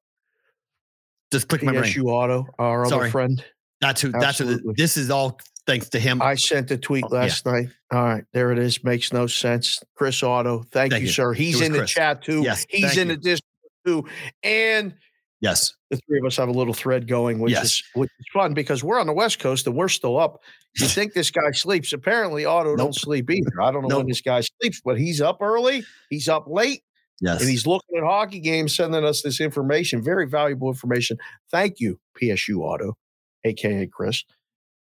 Just 1.32 1.48
click 1.48 1.64
my 1.64 1.72
brain. 1.72 1.84
PSU 1.86 2.06
Auto, 2.06 2.46
our 2.60 2.86
Sorry. 2.86 3.02
other 3.04 3.12
friend. 3.12 3.44
That's 3.82 4.02
who. 4.02 4.12
That's 4.12 4.38
who. 4.38 4.74
This 4.76 4.98
is 4.98 5.10
all 5.10 5.40
thanks 5.66 5.90
to 5.90 6.00
him. 6.00 6.22
I 6.22 6.36
sent 6.36 6.70
a 6.72 6.78
tweet 6.78 7.06
Oh, 7.06 7.10
yeah. 7.14 7.22
last 7.22 7.46
night. 7.46 7.70
All 7.92 8.04
right, 8.04 8.24
there 8.34 8.52
it 8.52 8.60
is. 8.60 8.84
Makes 8.84 9.12
no 9.12 9.28
sense. 9.28 9.80
Chris 9.96 10.22
Auto. 10.24 10.64
Thank, 10.72 10.92
Thank 10.92 11.02
you, 11.02 11.08
you. 11.08 11.14
sir. 11.14 11.34
He's 11.34 11.62
in 11.62 11.72
the 11.74 11.86
chat 11.86 12.22
too. 12.22 12.42
Yes, 12.44 12.66
He's 12.70 12.98
in 12.98 13.10
you. 13.10 13.16
the 13.16 13.22
Discord 13.22 13.72
too. 13.86 14.06
And 14.44 14.94
yes. 15.42 15.74
the 15.90 15.98
three 16.08 16.20
of 16.20 16.26
us 16.26 16.38
have 16.38 16.50
a 16.50 16.54
little 16.54 16.74
thread 16.74 17.08
going, 17.08 17.40
which 17.40 17.52
Yes. 17.52 17.66
is 17.66 17.84
which 17.96 18.12
is 18.20 18.26
fun 18.32 18.54
because 18.54 18.84
we're 18.84 19.00
on 19.00 19.08
the 19.08 19.14
West 19.14 19.40
Coast 19.40 19.66
and 19.68 19.76
we're 19.76 19.90
still 19.90 20.18
up. 20.20 20.40
You 20.80 20.88
think 20.88 21.14
this 21.14 21.30
guy 21.32 21.52
sleeps? 21.52 21.94
Apparently, 21.94 22.46
Auto 22.46 22.70
Nope. 22.70 22.78
don't 22.78 22.96
sleep 22.96 23.30
either. 23.30 23.62
I 23.62 23.72
don't 23.72 23.82
know 23.84 23.90
Nope. 23.90 23.98
when 24.00 24.08
this 24.08 24.22
guy 24.22 24.42
sleeps, 24.42 24.82
but 24.84 24.98
he's 25.00 25.20
up 25.22 25.38
early. 25.42 25.84
He's 26.10 26.28
up 26.30 26.46
late, 26.48 26.82
Yes. 27.22 27.42
and 27.42 27.50
he's 27.50 27.66
looking 27.68 27.98
at 27.98 28.04
hockey 28.04 28.40
games, 28.40 28.76
sending 28.76 29.04
us 29.06 29.22
this 29.22 29.40
information. 29.40 30.04
Very 30.04 30.28
valuable 30.28 30.68
information. 30.68 31.18
Thank 31.52 31.80
you, 31.80 32.00
PSU 32.22 32.58
Auto, 32.60 32.96
aka 33.44 33.88
Chris. 33.88 34.24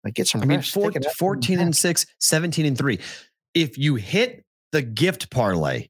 Like, 0.04 0.14
get 0.14 0.26
some. 0.26 0.42
I 0.42 0.46
mean, 0.46 0.58
rest. 0.58 0.72
four, 0.74 0.90
Take 0.90 1.02
a 1.02 1.04
nap. 1.06 1.14
14 1.16 1.60
and 1.60 1.76
6, 1.76 2.06
17 2.18 2.66
and 2.66 2.76
3. 2.76 2.98
If 3.54 3.78
you 3.78 3.94
hit 3.96 4.44
the 4.72 4.82
gift 4.82 5.30
parlay, 5.30 5.88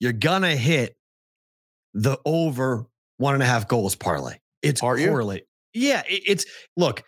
you're 0.00 0.12
gonna 0.12 0.56
hit 0.56 0.96
the 1.94 2.18
over 2.26 2.86
one 3.18 3.34
and 3.34 3.42
a 3.42 3.46
half 3.46 3.68
goals 3.68 3.94
parlay. 3.94 4.34
It's 4.62 4.82
Are 4.82 4.98
you? 4.98 5.06
Yeah, 5.72 6.02
it- 6.08 6.22
it's 6.26 6.46
look, 6.76 7.02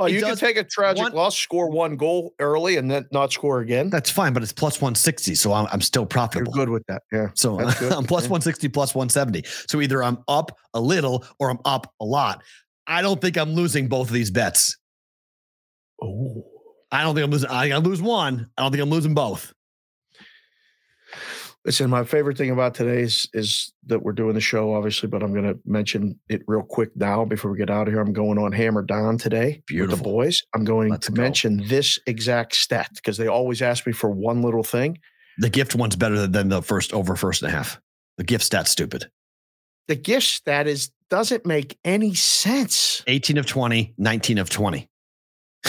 Oh, 0.00 0.06
you 0.06 0.20
can 0.22 0.36
take 0.36 0.56
a 0.56 0.64
tragic 0.64 1.02
one- 1.02 1.12
loss, 1.12 1.36
score 1.36 1.70
one 1.70 1.96
goal 1.96 2.34
early, 2.40 2.76
and 2.78 2.90
then 2.90 3.06
not 3.12 3.32
score 3.32 3.60
again. 3.60 3.90
that's 3.90 4.10
fine, 4.10 4.32
but 4.32 4.42
it's 4.42 4.52
plus 4.52 4.80
160, 4.80 5.34
so 5.34 5.52
I'm, 5.52 5.66
I'm 5.70 5.80
still 5.80 6.02
You're 6.02 6.06
profitable. 6.08 6.52
good 6.52 6.68
with 6.70 6.84
that. 6.88 7.02
Yeah. 7.12 7.28
So. 7.34 7.60
I'm 7.60 8.04
plus 8.06 8.24
Yeah. 8.24 8.30
160, 8.30 8.68
plus 8.70 8.94
170. 8.94 9.44
So 9.68 9.80
either 9.80 10.02
I'm 10.02 10.18
up 10.26 10.58
a 10.74 10.80
little 10.80 11.24
or 11.38 11.50
I'm 11.50 11.58
up 11.64 11.92
a 12.00 12.04
lot. 12.04 12.42
I 12.86 13.02
don't 13.02 13.20
think 13.20 13.36
I'm 13.36 13.52
losing 13.52 13.88
both 13.88 14.08
of 14.08 14.14
these 14.14 14.30
bets. 14.30 14.76
Oh. 16.02 16.44
I 16.90 17.02
don't 17.02 17.14
think 17.14 17.24
I'm 17.24 17.30
losing. 17.30 17.50
I 17.50 17.62
think 17.64 17.74
I 17.74 17.76
lose 17.78 18.02
one. 18.02 18.48
I 18.56 18.62
don't 18.62 18.72
think 18.72 18.82
I'm 18.82 18.90
losing 18.90 19.14
both. 19.14 19.52
Listen, 21.66 21.90
my 21.90 22.04
favorite 22.04 22.38
thing 22.38 22.50
about 22.50 22.74
today 22.74 23.02
is, 23.02 23.28
is 23.34 23.70
that 23.86 24.02
we're 24.02 24.12
doing 24.12 24.32
the 24.34 24.40
show, 24.40 24.72
obviously, 24.74 25.10
but 25.10 25.22
I'm 25.22 25.32
going 25.32 25.44
to 25.44 25.58
mention 25.66 26.18
it 26.30 26.40
real 26.46 26.62
quick 26.62 26.88
now 26.96 27.26
before 27.26 27.50
we 27.50 27.58
get 27.58 27.68
out 27.68 27.86
of 27.86 27.92
here. 27.92 28.00
I'm 28.00 28.14
going 28.14 28.38
on 28.38 28.50
Hammer 28.52 28.80
Down 28.82 29.18
today 29.18 29.56
with 29.56 29.66
Beautiful. 29.66 29.96
the 29.98 30.02
boys. 30.02 30.42
I'm 30.54 30.64
going 30.64 30.88
Let's 30.88 31.06
to 31.08 31.12
go. 31.12 31.20
mention 31.20 31.62
this 31.68 31.98
exact 32.06 32.54
stat 32.54 32.88
because 32.94 33.18
they 33.18 33.26
always 33.26 33.60
ask 33.60 33.86
me 33.86 33.92
for 33.92 34.10
one 34.10 34.40
little 34.40 34.62
thing. 34.62 34.98
The 35.36 35.50
gift 35.50 35.74
one's 35.74 35.96
better 35.96 36.26
than 36.26 36.48
the 36.48 36.62
first 36.62 36.94
over 36.94 37.14
first 37.14 37.42
and 37.42 37.52
a 37.52 37.54
half. 37.54 37.78
The 38.16 38.24
gift 38.24 38.44
stat's 38.44 38.70
stupid. 38.70 39.10
The 39.86 39.96
gift 39.96 40.26
stat 40.28 40.66
is 40.66 40.90
doesn't 41.10 41.44
make 41.44 41.76
any 41.84 42.14
sense. 42.14 43.02
18 43.06 43.36
of 43.36 43.44
20, 43.44 43.94
19 43.98 44.38
of 44.38 44.48
20. 44.48 44.88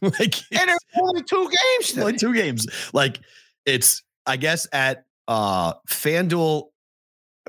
like 0.00 0.34
And 0.52 0.70
only 1.00 1.22
two 1.22 1.48
games. 1.48 1.98
only 1.98 2.16
two 2.16 2.34
games. 2.34 2.66
Like 2.92 3.20
it's, 3.66 4.02
I 4.26 4.36
guess 4.36 4.66
at 4.72 5.04
uh 5.28 5.74
FanDuel 5.88 6.68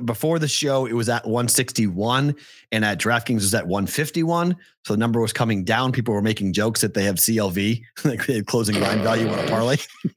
before 0.06 0.40
the 0.40 0.48
show, 0.48 0.86
it 0.86 0.94
was 0.94 1.10
at 1.10 1.26
161, 1.26 2.36
and 2.72 2.86
at 2.86 3.00
DraftKings 3.00 3.36
was 3.36 3.54
at 3.54 3.68
151. 3.68 4.56
So 4.86 4.94
the 4.94 4.98
number 4.98 5.20
was 5.20 5.34
coming 5.34 5.64
down. 5.64 5.92
People 5.92 6.14
were 6.14 6.22
making 6.22 6.54
jokes 6.54 6.82
that 6.82 6.94
they 6.94 7.04
have 7.04 7.16
CLV, 7.16 7.82
like 8.04 8.26
they 8.26 8.36
had 8.36 8.48
closing 8.48 8.80
line 8.80 9.02
value 9.02 9.30
on 9.30 9.40
a 9.40 9.48
parlay. 9.48 9.78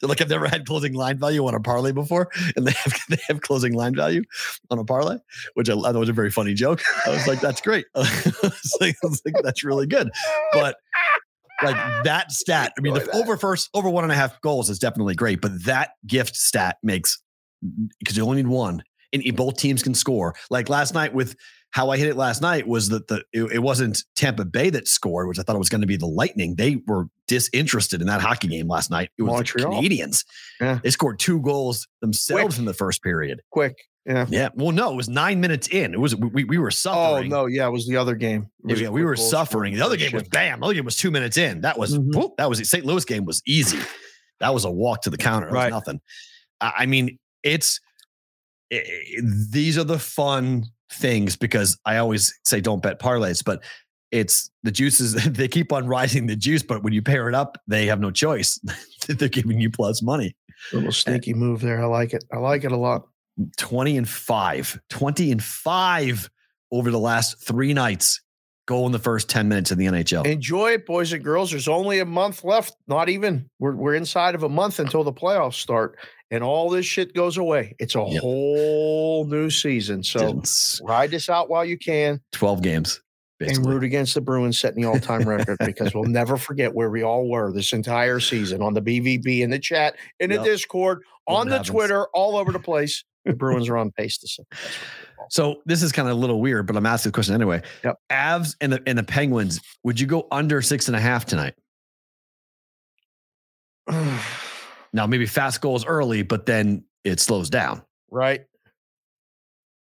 They're 0.00 0.08
like, 0.08 0.20
I've 0.20 0.28
never 0.28 0.48
had 0.48 0.66
closing 0.66 0.92
line 0.94 1.18
value 1.18 1.46
on 1.46 1.54
a 1.54 1.60
parlay 1.60 1.92
before, 1.92 2.30
and 2.56 2.66
they 2.66 2.72
have 2.72 2.94
they 3.08 3.18
have 3.28 3.40
closing 3.40 3.74
line 3.74 3.94
value 3.94 4.22
on 4.70 4.78
a 4.78 4.84
parlay, 4.84 5.18
which 5.54 5.68
I, 5.68 5.74
I 5.74 5.92
thought 5.92 5.94
was 5.94 6.08
a 6.08 6.14
very 6.14 6.30
funny 6.30 6.54
joke. 6.54 6.82
I 7.06 7.10
was 7.10 7.26
like, 7.26 7.40
that's 7.40 7.60
great. 7.60 7.86
I 7.94 8.00
was 8.42 8.76
like, 8.80 8.96
I 9.02 9.06
was 9.06 9.22
like, 9.24 9.34
that's 9.42 9.64
really 9.64 9.86
good. 9.86 10.10
But 10.52 10.76
like 11.64 12.04
that 12.04 12.32
stat, 12.32 12.72
I 12.76 12.80
mean, 12.80 12.94
the 12.94 13.08
over 13.14 13.36
first 13.36 13.70
over 13.74 13.88
one 13.88 14.04
and 14.04 14.12
a 14.12 14.16
half 14.16 14.40
goals 14.40 14.70
is 14.70 14.78
definitely 14.78 15.14
great, 15.14 15.40
but 15.40 15.64
that 15.64 15.90
gift 16.06 16.36
stat 16.36 16.78
makes 16.82 17.22
because 17.98 18.16
you 18.16 18.24
only 18.24 18.38
need 18.38 18.48
one, 18.48 18.82
and 19.12 19.36
both 19.36 19.56
teams 19.56 19.82
can 19.82 19.94
score. 19.94 20.34
Like 20.50 20.68
last 20.68 20.94
night 20.94 21.14
with 21.14 21.36
how 21.72 21.90
I 21.90 21.96
hit 21.98 22.08
it 22.08 22.16
last 22.16 22.40
night 22.40 22.66
was 22.66 22.88
that 22.90 23.08
the 23.08 23.22
it, 23.32 23.42
it 23.52 23.58
wasn't 23.58 24.04
Tampa 24.16 24.44
Bay 24.44 24.70
that 24.70 24.86
scored, 24.88 25.26
which 25.28 25.38
I 25.38 25.42
thought 25.42 25.56
it 25.56 25.58
was 25.58 25.68
going 25.68 25.80
to 25.80 25.86
be 25.86 25.96
the 25.96 26.06
Lightning. 26.06 26.54
They 26.54 26.76
were 26.86 27.06
disinterested 27.28 28.00
in 28.00 28.06
that 28.06 28.20
hockey 28.20 28.48
game 28.48 28.68
last 28.68 28.90
night. 28.90 29.10
It 29.18 29.22
was 29.22 29.32
Montreal. 29.32 29.80
the 29.80 29.88
Canadiens. 29.88 30.24
Yeah. 30.60 30.78
They 30.82 30.90
scored 30.90 31.18
two 31.18 31.40
goals 31.40 31.88
themselves 32.00 32.54
Quick. 32.54 32.58
in 32.60 32.64
the 32.66 32.74
first 32.74 33.02
period. 33.02 33.40
Quick. 33.50 33.74
Yeah. 34.04 34.26
Yeah. 34.28 34.48
Well, 34.54 34.72
no, 34.72 34.92
it 34.92 34.96
was 34.96 35.08
nine 35.08 35.40
minutes 35.40 35.68
in. 35.68 35.94
It 35.94 36.00
was 36.00 36.14
we, 36.16 36.44
we 36.44 36.58
were 36.58 36.70
suffering. 36.72 37.32
Oh, 37.32 37.42
no. 37.42 37.46
Yeah. 37.46 37.66
It 37.68 37.70
was 37.70 37.86
the 37.86 37.96
other 37.96 38.16
game. 38.16 38.48
It 38.68 38.78
Yeah, 38.78 38.88
we 38.90 39.04
were 39.04 39.16
suffering. 39.16 39.74
The 39.74 39.80
other 39.84 39.96
game 39.96 40.12
was 40.12 40.24
bam. 40.24 40.60
The 40.60 40.66
other 40.66 40.74
game 40.74 40.84
was 40.84 40.96
two 40.96 41.10
minutes 41.10 41.36
in. 41.38 41.60
That 41.62 41.78
was 41.78 41.96
Mhm. 41.96 42.14
whoop, 42.14 42.32
that 42.36 42.48
was 42.50 42.60
it. 42.60 42.66
St. 42.66 42.84
Louis 42.84 43.04
game 43.04 43.24
was 43.24 43.40
easy. 43.46 43.78
That 44.40 44.52
was 44.52 44.64
a 44.64 44.70
walk 44.70 45.02
to 45.02 45.10
the 45.10 45.16
counter. 45.16 45.46
It 45.48 45.52
was 45.52 45.56
Right. 45.56 45.70
nothing. 45.70 46.00
I 46.60 46.72
I 46.80 46.86
mean, 46.86 47.18
it's 47.44 47.80
i- 48.72 48.76
i- 48.76 49.20
these 49.50 49.78
are 49.78 49.84
the 49.84 49.98
fun 50.00 50.64
things 50.92 51.36
because 51.36 51.78
I 51.84 51.96
always 51.96 52.32
say 52.44 52.60
don't 52.60 52.82
bet 52.82 52.98
parlays, 52.98 53.44
but 53.44 53.62
it's 54.10 54.50
the 54.62 54.70
juices 54.70 55.14
they 55.26 55.48
keep 55.48 55.72
on 55.72 55.86
rising 55.86 56.26
the 56.26 56.36
juice, 56.36 56.62
but 56.62 56.82
when 56.82 56.92
you 56.92 57.02
pair 57.02 57.28
it 57.28 57.34
up, 57.34 57.58
they 57.66 57.86
have 57.86 58.00
no 58.00 58.10
choice. 58.10 58.60
They're 59.08 59.28
giving 59.28 59.60
you 59.60 59.70
plus 59.70 60.02
money. 60.02 60.36
Little 60.72 60.92
sneaky 60.92 61.34
move 61.34 61.60
there. 61.60 61.82
I 61.82 61.86
like 61.86 62.12
it. 62.12 62.22
I 62.32 62.36
like 62.36 62.62
it 62.64 62.70
a 62.70 62.76
lot. 62.76 63.02
20 63.56 63.96
and 63.96 64.08
5. 64.08 64.80
20 64.90 65.32
and 65.32 65.42
5 65.42 66.30
over 66.70 66.90
the 66.90 66.98
last 66.98 67.44
three 67.44 67.72
nights. 67.72 68.20
Go 68.66 68.86
in 68.86 68.92
the 68.92 68.98
first 69.00 69.28
10 69.28 69.48
minutes 69.48 69.72
of 69.72 69.78
the 69.78 69.86
NHL. 69.86 70.24
Enjoy 70.24 70.70
it, 70.70 70.86
boys 70.86 71.12
and 71.12 71.24
girls. 71.24 71.50
There's 71.50 71.66
only 71.66 71.98
a 71.98 72.04
month 72.04 72.44
left. 72.44 72.76
Not 72.86 73.08
even. 73.08 73.50
We're 73.58 73.74
we're 73.74 73.96
inside 73.96 74.36
of 74.36 74.44
a 74.44 74.48
month 74.48 74.78
until 74.78 75.02
the 75.02 75.12
playoffs 75.12 75.54
start. 75.54 75.98
And 76.32 76.42
all 76.42 76.70
this 76.70 76.86
shit 76.86 77.12
goes 77.14 77.36
away. 77.36 77.76
It's 77.78 77.94
a 77.94 77.98
Yep. 78.00 78.22
whole 78.22 79.26
new 79.26 79.50
season. 79.50 80.02
So 80.02 80.38
It's 80.38 80.80
ride 80.82 81.10
this 81.10 81.28
out 81.28 81.50
while 81.50 81.64
you 81.64 81.76
can 81.76 82.20
12 82.32 82.62
games. 82.62 83.00
and 83.40 83.66
root 83.66 83.84
against 83.84 84.14
the 84.14 84.20
Bruins 84.22 84.58
setting 84.58 84.82
the 84.82 84.88
all-time 84.88 85.28
record 85.28 85.58
because 85.66 85.94
we'll 85.94 86.04
never 86.08 86.36
forget 86.38 86.72
where 86.74 86.88
we 86.88 87.02
all 87.02 87.28
were 87.28 87.52
this 87.52 87.72
entire 87.74 88.18
season 88.18 88.62
on 88.62 88.72
the 88.72 88.80
BVB 88.80 89.42
in 89.42 89.50
the 89.50 89.58
chat, 89.58 89.96
in 90.20 90.30
the 90.30 90.38
Discord, 90.38 91.00
on 91.26 91.48
the 91.48 91.56
happens. 91.56 91.68
Twitter, 91.68 92.06
all 92.14 92.36
over 92.36 92.50
the 92.50 92.60
place. 92.60 93.04
The 93.26 93.32
Bruins 93.34 93.68
are 93.68 93.76
on 93.76 93.90
pace 93.90 94.16
to 94.18 94.28
set. 94.28 94.46
That's 94.50 94.62
what 94.62 94.70
they 94.80 95.14
call 95.16 95.26
So 95.30 95.62
this 95.66 95.82
is 95.82 95.92
kind 95.92 96.08
of 96.08 96.16
a 96.16 96.20
little 96.20 96.40
weird, 96.40 96.66
but 96.66 96.76
I'm 96.76 96.86
asking 96.86 97.10
the 97.10 97.14
question 97.14 97.34
anyway. 97.34 97.60
Yep. 97.84 97.98
Avs 98.10 98.56
and 98.62 98.72
the 98.72 98.82
and 98.86 98.96
the 98.96 99.02
Penguins, 99.04 99.60
would 99.84 100.00
you 100.00 100.06
go 100.06 100.28
under 100.30 100.62
six 100.62 100.86
and 100.88 100.96
a 100.96 101.00
half 101.00 101.26
tonight? 101.26 101.54
Now, 104.92 105.06
maybe 105.06 105.26
fast 105.26 105.60
goals 105.60 105.86
early, 105.86 106.22
but 106.22 106.46
then 106.46 106.84
it 107.04 107.20
slows 107.20 107.50
down. 107.50 107.82
right. 108.10 108.44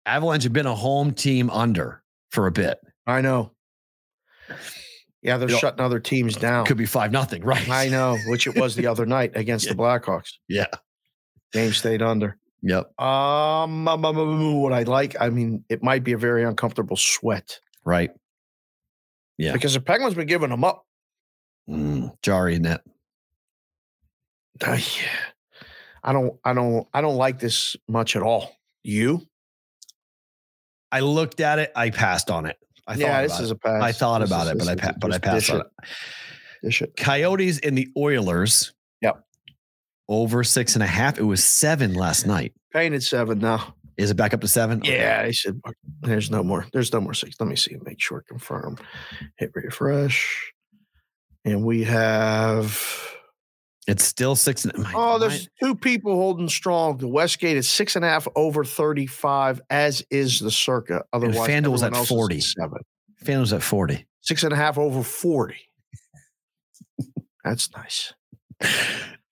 Avalanche 0.04 0.42
have 0.42 0.52
been 0.52 0.66
a 0.66 0.74
home 0.74 1.12
team 1.14 1.48
under 1.50 2.02
for 2.32 2.48
a 2.48 2.50
bit. 2.52 2.80
I 3.06 3.20
know. 3.20 3.52
Yeah, 5.22 5.36
they're 5.36 5.48
Yep. 5.50 5.60
shutting 5.60 5.80
other 5.80 6.00
teams 6.00 6.34
down. 6.34 6.66
Could 6.66 6.76
be 6.76 6.86
five 6.86 7.12
nothing, 7.12 7.44
right? 7.44 7.68
I 7.70 7.88
know, 7.88 8.18
which 8.26 8.48
it 8.48 8.56
was 8.56 8.74
the 8.74 8.88
other 8.88 9.06
night 9.06 9.30
against 9.36 9.68
the 9.68 9.74
Blackhawks. 9.76 10.32
Yeah. 10.48 10.66
Game 11.52 11.72
stayed 11.72 12.02
under. 12.02 12.36
Yep. 12.62 12.98
Um, 13.00 13.86
um, 13.86 14.04
um, 14.04 14.18
um, 14.18 14.60
what 14.60 14.72
I 14.72 14.82
like, 14.82 15.14
I 15.20 15.30
mean, 15.30 15.64
it 15.68 15.82
might 15.84 16.02
be 16.02 16.12
a 16.12 16.18
very 16.18 16.42
uncomfortable 16.42 16.96
sweat 16.96 17.60
Right. 17.84 18.10
Yeah. 19.38 19.52
because 19.52 19.74
the 19.74 19.80
Penguins 19.80 20.14
been 20.14 20.26
giving 20.26 20.50
them 20.50 20.64
up. 20.64 20.84
Mm, 21.70 22.18
Jari. 22.22 22.64
Uh, 22.68 22.78
Uh, 24.60 24.72
yeah. 24.72 25.08
I 26.04 26.12
don't, 26.12 26.34
I 26.44 26.52
don't, 26.52 26.86
I 26.92 27.00
don't 27.00 27.16
like 27.16 27.38
this 27.38 27.76
much 27.88 28.16
at 28.16 28.22
all. 28.22 28.56
You? 28.82 29.22
I 30.90 31.00
looked 31.00 31.40
at 31.40 31.58
it. 31.58 31.72
I 31.76 31.90
passed 31.90 32.30
on 32.30 32.46
it. 32.46 32.56
I 32.86 32.94
yeah, 32.94 33.06
thought 33.06 33.22
this 33.22 33.32
about 33.32 33.42
is 33.44 33.50
it. 33.50 33.54
a 33.54 33.58
pass. 33.58 33.82
I 33.82 33.92
thought 33.92 34.18
This 34.20 34.30
about 34.30 34.46
is- 34.46 34.52
it, 34.52 34.58
but 34.58 34.68
I 34.68 34.74
pa- 34.74 34.98
but 35.00 35.12
I 35.14 35.18
passed 35.18 35.50
on 35.50 35.60
it, 35.60 35.66
it. 35.82 35.88
Dish 36.64 36.82
it. 36.82 36.96
Coyotes 36.96 37.60
and 37.60 37.78
the 37.78 37.88
Oilers. 37.96 38.72
Yep. 39.00 39.24
Over 40.08 40.44
six 40.44 40.74
and 40.74 40.82
a 40.82 40.86
half. 40.86 41.18
It 41.18 41.22
was 41.22 41.42
seven 41.44 41.94
last 41.94 42.26
night. 42.26 42.52
Painted 42.72 43.02
seven 43.02 43.38
now. 43.38 43.74
Is 43.96 44.10
it 44.10 44.14
back 44.16 44.34
up 44.34 44.40
to 44.40 44.48
seven? 44.48 44.78
Okay. 44.80 44.96
Yeah, 44.96 45.22
I 45.24 45.30
said 45.30 45.60
there's 46.00 46.30
no 46.30 46.42
more. 46.42 46.66
There's 46.72 46.92
no 46.92 47.00
more 47.00 47.14
six. 47.14 47.36
Let 47.38 47.48
me 47.48 47.56
see. 47.56 47.76
Make 47.84 48.00
sure 48.00 48.22
confirm. 48.28 48.76
Hit 49.38 49.52
refresh. 49.54 50.52
And 51.44 51.64
we 51.64 51.84
have 51.84 52.82
It's 53.88 54.04
still 54.04 54.36
six. 54.36 54.64
And, 54.64 54.78
my- 54.78 54.92
oh, 54.94 55.12
my- 55.12 55.18
there's 55.18 55.48
two 55.62 55.74
people 55.74 56.14
holding 56.14 56.48
strong. 56.48 56.98
The 56.98 57.08
Westgate 57.08 57.56
is 57.56 57.68
six 57.68 57.96
and 57.96 58.04
a 58.04 58.08
half 58.08 58.28
over 58.36 58.64
35, 58.64 59.60
as 59.70 60.04
is 60.10 60.38
the 60.38 60.50
circa. 60.50 61.04
Otherwise, 61.12 61.48
FanDuel 61.48 61.72
was 61.72 61.82
at 61.82 61.92
else 61.94 62.04
is 62.04 62.08
40. 62.08 62.40
Seven. 62.40 62.78
Fan 63.16 63.40
was 63.40 63.52
at 63.52 63.62
40. 63.62 64.06
Six 64.20 64.44
and 64.44 64.52
a 64.52 64.56
half 64.56 64.78
over 64.78 65.02
40. 65.02 65.56
That's 67.44 67.70
nice. 67.72 68.12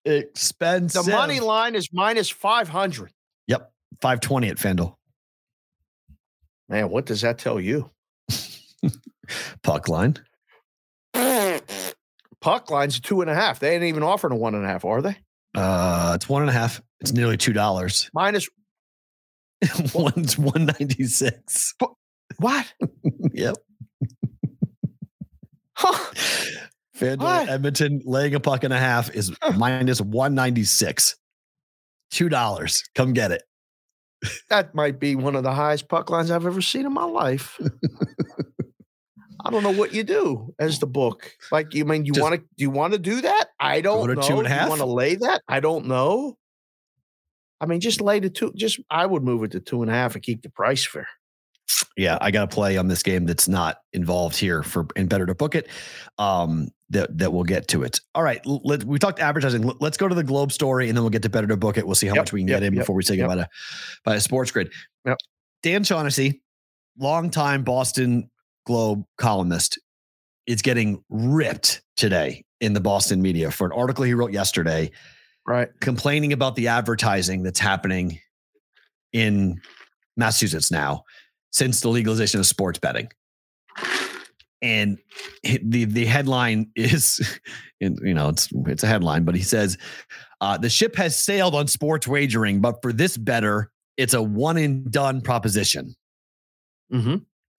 Expensive. 0.03 1.05
The 1.05 1.11
money 1.11 1.39
line 1.39 1.75
is 1.75 1.89
minus 1.93 2.29
500. 2.29 3.11
Yep. 3.47 3.71
520 4.01 4.49
at 4.49 4.57
FanDuel. 4.57 4.95
Man, 6.67 6.89
what 6.89 7.05
does 7.05 7.21
that 7.21 7.37
tell 7.37 7.59
you? 7.59 7.89
Puck 9.63 9.87
line. 9.87 10.17
Puck 12.41 12.71
line's 12.71 12.99
two 12.99 13.21
and 13.21 13.29
a 13.29 13.35
half. 13.35 13.59
They 13.59 13.73
ain't 13.75 13.83
even 13.83 14.03
offering 14.03 14.33
a 14.33 14.35
one 14.35 14.55
and 14.55 14.65
a 14.65 14.67
half, 14.67 14.83
are 14.83 15.01
they? 15.01 15.15
Uh, 15.55 16.13
it's 16.15 16.27
one 16.27 16.41
and 16.41 16.49
a 16.49 16.53
half. 16.53 16.81
It's 16.99 17.13
nearly 17.13 17.37
two 17.37 17.53
dollars. 17.53 18.09
Minus 18.13 18.47
One's 19.93 20.37
one 20.37 20.65
ninety 20.79 21.03
six. 21.05 21.73
what? 22.37 22.71
Yep. 23.33 23.55
Huh. 25.73 26.13
FanDuel 26.95 27.47
Edmonton 27.47 28.01
laying 28.05 28.35
a 28.35 28.39
puck 28.39 28.63
and 28.63 28.71
a 28.73 28.77
half 28.77 29.09
is 29.15 29.31
minus 29.57 29.99
one 29.99 30.35
ninety 30.35 30.63
six. 30.63 31.15
Two 32.11 32.29
dollars. 32.29 32.83
Come 32.93 33.13
get 33.13 33.31
it. 33.31 33.41
That 34.49 34.75
might 34.75 34.99
be 34.99 35.15
one 35.15 35.35
of 35.35 35.41
the 35.41 35.53
highest 35.53 35.87
puck 35.87 36.11
lines 36.11 36.29
I've 36.29 36.45
ever 36.45 36.61
seen 36.61 36.85
in 36.85 36.93
my 36.93 37.05
life. 37.05 37.59
I 39.43 39.49
don't 39.49 39.63
know 39.63 39.71
what 39.71 39.93
you 39.93 40.03
do 40.03 40.53
as 40.59 40.79
the 40.79 40.87
book. 40.87 41.35
Like, 41.51 41.73
you 41.73 41.85
mean 41.85 42.05
you 42.05 42.13
want 42.15 42.35
to? 42.35 42.39
Do 42.39 42.45
you 42.57 42.69
want 42.69 42.93
to 42.93 42.99
do 42.99 43.21
that? 43.21 43.47
I 43.59 43.81
don't 43.81 44.13
know. 44.13 44.21
two 44.21 44.37
and 44.37 44.47
a 44.47 44.49
half? 44.49 44.63
You 44.63 44.69
want 44.69 44.81
to 44.81 44.87
lay 44.87 45.15
that? 45.15 45.41
I 45.47 45.59
don't 45.59 45.87
know. 45.87 46.37
I 47.59 47.65
mean, 47.65 47.79
just 47.79 48.01
lay 48.01 48.19
the 48.19 48.29
two. 48.29 48.51
Just 48.55 48.79
I 48.89 49.05
would 49.05 49.23
move 49.23 49.43
it 49.43 49.51
to 49.51 49.59
two 49.59 49.81
and 49.81 49.91
a 49.91 49.93
half 49.93 50.15
and 50.15 50.23
keep 50.23 50.41
the 50.41 50.49
price 50.49 50.85
fair. 50.85 51.07
Yeah, 51.97 52.17
I 52.21 52.31
got 52.31 52.49
to 52.49 52.53
play 52.53 52.77
on 52.77 52.87
this 52.87 53.03
game 53.03 53.25
that's 53.25 53.47
not 53.47 53.77
involved 53.93 54.37
here 54.37 54.63
for 54.63 54.87
and 54.95 55.09
better 55.09 55.25
to 55.25 55.35
book 55.35 55.55
it. 55.55 55.67
Um, 56.17 56.69
that 56.89 57.17
that 57.17 57.31
we'll 57.33 57.43
get 57.43 57.67
to 57.69 57.83
it. 57.83 57.99
All 58.15 58.23
right, 58.23 58.41
let, 58.45 58.83
we 58.83 58.99
talked 58.99 59.19
advertising. 59.19 59.71
Let's 59.79 59.97
go 59.97 60.07
to 60.07 60.15
the 60.15 60.23
Globe 60.23 60.51
story, 60.51 60.89
and 60.89 60.97
then 60.97 61.03
we'll 61.03 61.09
get 61.11 61.21
to 61.23 61.29
better 61.29 61.47
to 61.47 61.57
book 61.57 61.77
it. 61.77 61.85
We'll 61.85 61.95
see 61.95 62.07
how 62.07 62.15
Yep, 62.15 62.21
much 62.21 62.33
we 62.33 62.41
can 62.41 62.47
yep, 62.47 62.59
get 62.61 62.67
in 62.67 62.73
yep, 62.73 62.81
before 62.81 62.95
we 62.95 63.03
say 63.03 63.17
goodbye 63.17 63.35
to 63.35 63.49
by 64.03 64.15
a 64.15 64.19
SportsGrid. 64.19 64.71
Yep. 65.05 65.17
Dan 65.63 65.83
Shaughnessy, 65.83 66.41
longtime 66.97 67.63
Boston 67.63 68.29
Globe 68.71 69.03
columnist, 69.17 69.77
is 70.47 70.61
getting 70.61 71.03
ripped 71.09 71.81
today 71.97 72.45
in 72.61 72.71
the 72.71 72.79
Boston 72.79 73.21
media 73.21 73.51
for 73.51 73.65
an 73.65 73.73
article 73.73 74.05
he 74.05 74.13
wrote 74.13 74.31
yesterday 74.31 74.89
Right. 75.45 75.67
complaining 75.81 76.31
about 76.31 76.55
the 76.55 76.69
advertising 76.69 77.43
that's 77.43 77.59
happening 77.59 78.19
in 79.11 79.59
Massachusetts 80.15 80.71
now 80.71 81.03
since 81.51 81.81
the 81.81 81.89
legalization 81.89 82.39
of 82.39 82.45
sports 82.45 82.79
betting. 82.79 83.09
And 84.61 84.99
the 85.43 85.83
the 85.83 86.05
headline 86.05 86.71
is, 86.77 87.39
you 87.81 88.13
know, 88.13 88.29
it's 88.29 88.47
it's 88.67 88.83
a 88.83 88.87
headline, 88.87 89.25
but 89.25 89.35
he 89.35 89.41
says 89.41 89.77
uh, 90.39 90.57
the 90.57 90.69
ship 90.69 90.95
has 90.95 91.21
sailed 91.21 91.55
on 91.55 91.67
sports 91.67 92.07
wagering, 92.07 92.61
but 92.61 92.81
for 92.81 92.93
this 92.93 93.17
better, 93.17 93.69
it's 93.97 94.13
a 94.13 94.21
one 94.21 94.55
and 94.55 94.89
done 94.89 95.19
proposition. 95.19 95.93
Mm-hmm. 96.93 97.15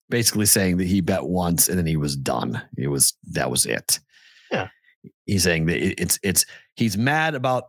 Basically 0.09 0.45
saying 0.45 0.77
that 0.77 0.87
he 0.87 1.01
bet 1.01 1.25
once 1.25 1.69
and 1.69 1.77
then 1.77 1.85
he 1.85 1.97
was 1.97 2.15
done. 2.15 2.61
It 2.77 2.87
was 2.87 3.13
that 3.31 3.49
was 3.49 3.65
it. 3.65 3.99
Yeah. 4.51 4.67
He's 5.25 5.43
saying 5.43 5.65
that 5.67 5.77
it's 6.01 6.19
it's 6.23 6.45
he's 6.75 6.97
mad 6.97 7.35
about 7.35 7.65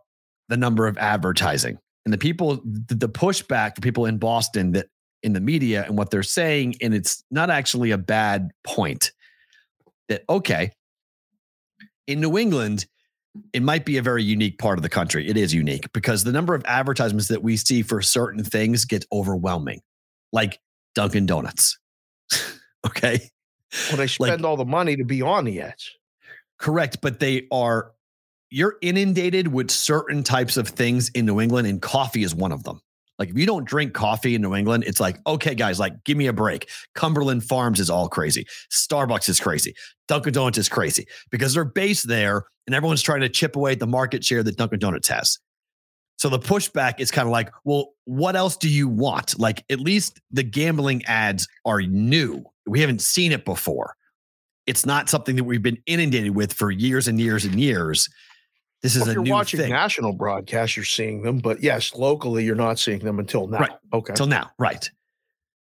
the 0.49 0.57
number 0.57 0.87
of 0.87 0.99
advertising 0.99 1.79
and 2.05 2.13
the 2.13 2.19
people 2.19 2.61
the 2.65 3.09
pushback 3.09 3.75
for 3.75 3.81
people 3.81 4.07
in 4.07 4.19
Boston 4.19 4.73
that 4.73 4.87
in 5.23 5.33
the 5.33 5.41
media 5.41 5.85
and 5.85 5.97
what 5.97 6.11
they're 6.11 6.23
saying 6.23 6.75
and 6.81 6.95
it's 6.95 7.25
not 7.31 7.51
actually 7.51 7.91
a 7.91 7.99
bad 7.99 8.51
point 8.65 9.13
that 10.09 10.23
okay 10.29 10.71
in 12.07 12.21
New 12.21 12.37
England 12.37 12.87
it 13.53 13.63
might 13.63 13.85
be 13.85 13.97
a 13.97 14.03
very 14.03 14.23
unique 14.23 14.59
part 14.59 14.79
of 14.79 14.83
the 14.83 14.89
country 14.89 15.29
it 15.29 15.37
is 15.37 15.55
unique 15.55 15.91
because 15.93 16.25
the 16.25 16.33
number 16.33 16.55
of 16.55 16.63
advertisements 16.67 17.29
that 17.29 17.43
we 17.43 17.57
see 17.57 17.83
for 17.83 18.03
certain 18.03 18.45
things 18.45 18.85
gets 18.85 19.07
overwhelming 19.11 19.81
like 20.33 20.61
Dunkin 20.95 21.27
Donuts 21.27 21.79
okay 22.87 23.31
Well, 23.89 23.99
they 23.99 24.07
spend 24.07 24.45
all 24.45 24.57
the 24.57 24.65
money 24.65 24.97
to 24.97 25.05
be 25.05 25.23
on 25.23 25.45
the 25.45 25.61
edge. 25.61 25.97
Correct, 26.59 26.99
but 27.03 27.21
they 27.21 27.47
are 27.51 27.93
you're 28.51 28.77
inundated 28.83 29.49
with 29.49 29.71
certain 29.71 30.23
types 30.23 30.57
of 30.57 30.69
things 30.69 31.09
in 31.11 31.27
New 31.27 31.41
England, 31.41 31.67
and 31.67 31.83
coffee 31.83 32.23
is 32.23 32.35
one 32.35 32.53
of 32.53 32.63
them. 32.63 32.81
Like 33.19 33.29
if 33.29 33.39
you 33.39 33.47
don't 33.47 33.65
drink 33.65 33.95
coffee 33.95 34.35
in 34.35 34.43
New 34.43 34.55
England, 34.55 34.85
it's 34.87 35.01
like, 35.01 35.19
okay, 35.27 35.55
guys, 35.55 35.79
like 35.79 36.05
give 36.05 36.17
me 36.17 36.27
a 36.27 36.33
break. 36.33 36.69
Cumberland 36.95 37.45
Farms 37.45 37.81
is 37.81 37.91
all 37.91 38.09
crazy. 38.09 38.47
Starbucks 38.73 39.29
is 39.29 39.41
crazy. 39.41 39.75
Dunkin' 40.09 40.33
Donuts 40.33 40.59
is 40.59 40.69
crazy 40.69 41.07
because 41.31 41.55
they're 41.55 41.65
based 41.65 42.09
there 42.09 42.45
and 42.67 42.75
everyone's 42.75 43.03
trying 43.03 43.21
to 43.21 43.29
chip 43.29 43.57
away 43.57 43.73
at 43.73 43.81
the 43.81 43.87
market 43.87 44.25
share 44.25 44.43
that 44.43 44.57
Dunkin' 44.57 44.81
Donuts 44.81 45.09
has. 45.09 45.39
So 46.25 46.31
the 46.31 46.39
pushback 46.39 47.01
is 47.01 47.11
kind 47.11 47.29
of 47.29 47.33
like, 47.33 47.51
well, 47.65 47.93
what 48.07 48.35
else 48.35 48.57
do 48.57 48.71
you 48.71 48.89
want? 48.89 49.39
Like 49.39 49.63
at 49.69 49.79
least 49.79 50.23
the 50.31 50.43
gambling 50.43 51.05
ads 51.05 51.47
are 51.67 51.83
new. 51.83 52.43
We 52.67 52.81
haven't 52.81 53.03
seen 53.03 53.31
it 53.31 53.45
before 53.45 53.95
it's 54.67 54.87
not 54.87 55.11
something 55.11 55.37
that 55.37 55.45
we've 55.45 55.63
been 55.63 55.83
inundated 55.85 56.35
with 56.35 56.55
for 56.55 56.71
years 56.71 57.09
and 57.09 57.21
years 57.21 57.45
and 57.45 57.61
years. 57.61 58.09
This 58.83 58.97
is 58.97 59.03
Well, 59.03 59.11
if 59.11 59.13
a 59.13 59.15
you're 59.17 59.25
new 59.25 59.33
watching 59.33 59.61
thing 59.61 59.69
national 59.69 60.15
broadcast, 60.15 60.77
you're 60.77 60.85
seeing 60.87 61.21
them, 61.21 61.41
but 61.41 61.63
yes, 61.63 61.95
locally, 61.95 62.43
you're 62.43 62.55
not 62.55 62.79
seeing 62.79 63.01
them 63.01 63.19
until 63.19 63.47
now. 63.47 63.59
Right. 63.59 63.73
Okay. 63.93 64.15
till 64.15 64.27
now, 64.27 64.51
right? 64.59 64.91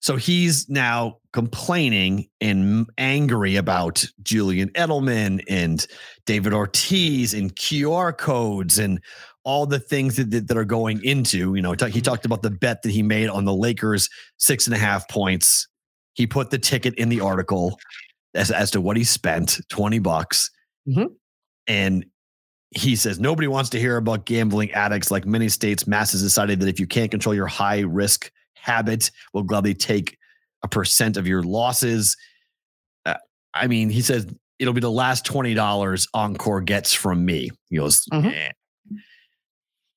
So 0.01 0.15
he's 0.15 0.69
now 0.69 1.19
complaining 1.33 2.29
and 2.39 2.89
angry 2.97 3.57
about 3.57 4.05
Julian 4.23 4.69
Edelman 4.69 5.41
and 5.49 5.85
David 6.25 6.53
Ortiz 6.53 7.33
and 7.33 7.55
QR 7.55 8.17
codes 8.17 8.79
and 8.79 9.01
all 9.43 9.65
the 9.65 9.79
things 9.79 10.15
that, 10.17 10.31
that, 10.31 10.47
that 10.47 10.57
are 10.57 10.65
going 10.65 11.03
into, 11.03 11.55
you 11.55 11.61
know, 11.61 11.73
he 11.89 12.01
talked 12.01 12.25
about 12.25 12.41
the 12.41 12.51
bet 12.51 12.81
that 12.83 12.91
he 12.91 13.01
made 13.01 13.29
on 13.29 13.45
the 13.45 13.53
Lakers 13.53 14.09
six 14.37 14.67
and 14.67 14.75
a 14.75 14.79
half 14.79 15.07
points. 15.09 15.67
He 16.13 16.27
put 16.27 16.49
the 16.49 16.57
ticket 16.57 16.93
in 16.95 17.09
the 17.09 17.21
article 17.21 17.79
as, 18.35 18.51
as 18.51 18.69
to 18.71 18.81
what 18.81 18.97
he 18.97 19.03
spent 19.03 19.59
20 19.69 19.99
bucks. 19.99 20.51
Mhm. 20.87 21.07
And 21.67 22.05
he 22.71 22.95
says 22.95 23.19
nobody 23.19 23.47
wants 23.47 23.69
to 23.71 23.79
hear 23.79 23.97
about 23.97 24.25
gambling 24.25 24.71
addicts 24.71 25.09
like 25.09 25.25
many 25.25 25.49
states 25.49 25.87
masses 25.87 26.21
decided 26.21 26.59
that 26.59 26.67
if 26.67 26.79
you 26.79 26.85
can't 26.85 27.09
control 27.09 27.33
your 27.33 27.47
high 27.47 27.79
risk 27.79 28.31
habit 28.53 29.09
will 29.33 29.41
gladly 29.41 29.73
take 29.73 30.15
a 30.63 30.67
percent 30.67 31.17
of 31.17 31.25
your 31.25 31.41
losses 31.41 32.15
uh, 33.07 33.15
i 33.55 33.65
mean 33.65 33.89
he 33.89 34.01
says 34.01 34.27
it'll 34.59 34.73
be 34.75 34.81
the 34.81 34.91
last 34.91 35.25
$20 35.25 36.07
Encore 36.13 36.61
gets 36.61 36.93
from 36.93 37.25
me 37.25 37.49
he 37.71 37.77
goes 37.77 38.05
Mhm. 38.13 38.33
"Eh." 38.35 38.51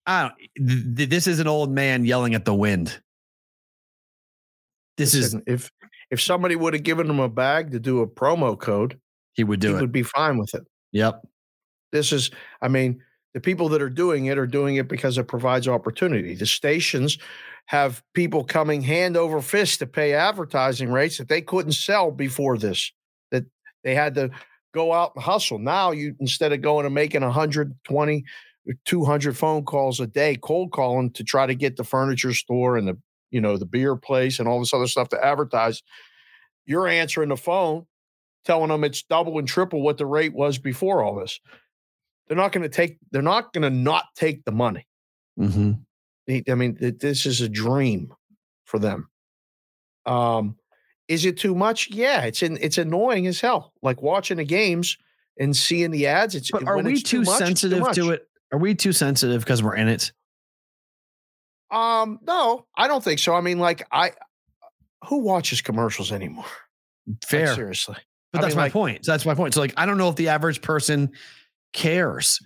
I 0.06 0.22
don't, 0.22 0.68
th- 0.68 0.96
th- 0.96 1.08
this 1.10 1.26
is 1.26 1.38
an 1.40 1.46
old 1.46 1.70
man 1.70 2.04
yelling 2.04 2.34
at 2.34 2.44
the 2.44 2.54
wind 2.54 3.00
this 4.96 5.14
is 5.14 5.34
Listen, 5.34 5.42
if 5.46 5.70
if 6.10 6.20
somebody 6.20 6.56
would 6.56 6.74
have 6.74 6.82
given 6.82 7.08
him 7.08 7.20
a 7.20 7.28
bag 7.28 7.70
to 7.72 7.80
do 7.80 8.00
a 8.00 8.06
promo 8.06 8.58
code, 8.58 9.00
he 9.32 9.44
would 9.44 9.62
he 9.62 9.68
do 9.68 9.76
it 9.76 9.80
would 9.80 9.92
be 9.92 10.02
fine 10.02 10.38
with 10.38 10.54
it. 10.54 10.62
yep 10.92 11.22
This 11.92 12.12
is, 12.12 12.30
I 12.60 12.68
mean, 12.68 13.02
the 13.34 13.40
people 13.40 13.68
that 13.70 13.82
are 13.82 13.90
doing 13.90 14.26
it 14.26 14.38
are 14.38 14.46
doing 14.46 14.76
it 14.76 14.88
because 14.88 15.16
it 15.16 15.28
provides 15.28 15.66
opportunity. 15.66 16.34
The 16.34 16.46
stations 16.46 17.18
have 17.66 18.02
people 18.12 18.44
coming 18.44 18.82
hand 18.82 19.16
over 19.16 19.40
fist 19.40 19.78
to 19.78 19.86
pay 19.86 20.12
advertising 20.12 20.92
rates 20.92 21.18
that 21.18 21.28
they 21.28 21.40
couldn't 21.40 21.72
sell 21.72 22.10
before 22.10 22.58
this, 22.58 22.92
that 23.30 23.44
they 23.84 23.94
had 23.94 24.14
to 24.16 24.30
go 24.74 24.92
out 24.92 25.12
and 25.14 25.24
hustle. 25.24 25.58
Now 25.58 25.92
you 25.92 26.14
instead 26.20 26.52
of 26.52 26.60
going 26.60 26.84
and 26.84 26.94
making 26.94 27.22
120 27.22 28.16
or 28.16 28.22
200 28.84 29.36
phone 29.36 29.64
calls 29.64 30.00
a 30.00 30.06
day, 30.06 30.38
cold 30.40 30.72
calling 30.72 31.10
to 31.12 31.24
try 31.24 31.46
to 31.46 31.54
get 31.54 31.76
the 31.76 31.84
furniture 31.84 32.32
store 32.32 32.76
and 32.76 32.86
the, 32.86 32.98
you 33.30 33.40
know, 33.40 33.56
the 33.56 33.66
beer 33.66 33.96
place 33.96 34.38
and 34.38 34.48
all 34.48 34.60
this 34.60 34.74
other 34.74 34.86
stuff 34.86 35.08
to 35.08 35.24
advertise, 35.24 35.82
you're 36.66 36.86
answering 36.86 37.28
the 37.28 37.36
phone 37.36 37.86
telling 38.44 38.68
them 38.68 38.84
it's 38.84 39.02
double 39.02 39.38
and 39.38 39.48
triple 39.48 39.82
what 39.82 39.98
the 39.98 40.06
rate 40.06 40.34
was 40.34 40.58
before 40.58 41.02
all 41.02 41.14
this. 41.14 41.40
They're 42.26 42.36
not 42.36 42.52
going 42.52 42.62
to 42.62 42.68
take 42.68 42.98
they're 43.10 43.22
not 43.22 43.52
going 43.52 43.62
to 43.62 43.70
not 43.70 44.04
take 44.16 44.44
the 44.44 44.52
money. 44.52 44.86
Mm-hmm. 45.38 45.72
I 46.50 46.54
mean 46.54 46.96
this 47.00 47.26
is 47.26 47.40
a 47.40 47.48
dream 47.48 48.12
for 48.64 48.78
them. 48.78 49.08
Um 50.06 50.56
is 51.08 51.24
it 51.24 51.36
too 51.36 51.54
much? 51.54 51.90
Yeah 51.90 52.22
it's 52.22 52.42
in, 52.42 52.58
it's 52.60 52.78
annoying 52.78 53.26
as 53.26 53.40
hell 53.40 53.72
like 53.82 54.02
watching 54.02 54.36
the 54.36 54.44
games 54.44 54.96
and 55.38 55.56
seeing 55.56 55.90
the 55.90 56.06
ads 56.06 56.34
it's 56.34 56.50
but 56.50 56.66
are 56.66 56.78
we 56.78 56.92
it's 56.92 57.02
too, 57.02 57.22
much, 57.22 57.28
it's 57.28 57.38
too 57.38 57.70
sensitive 57.70 57.92
to 57.92 58.10
it 58.10 58.28
are 58.52 58.58
we 58.58 58.74
too 58.74 58.92
sensitive 58.92 59.40
because 59.42 59.62
we're 59.62 59.74
in 59.76 59.88
it 59.88 60.12
um 61.70 62.18
no 62.26 62.66
i 62.76 62.86
don't 62.86 63.02
think 63.02 63.18
so 63.18 63.34
i 63.34 63.40
mean 63.40 63.58
like 63.58 63.86
i 63.90 64.12
who 65.08 65.18
watches 65.18 65.60
commercials 65.62 66.12
anymore 66.12 66.44
Like, 67.06 67.16
fair 67.24 67.54
seriously 67.54 67.96
But 68.32 68.38
I 68.38 68.42
that's 68.42 68.54
mean, 68.54 68.58
my 68.58 68.62
like- 68.64 68.72
point. 68.72 69.04
So 69.04 69.12
that's 69.12 69.26
my 69.26 69.34
point. 69.34 69.52
So 69.54 69.60
like, 69.60 69.74
I 69.76 69.84
don't 69.86 69.98
know 69.98 70.08
if 70.08 70.14
the 70.16 70.28
average 70.28 70.62
person 70.62 71.10
cares. 71.74 72.38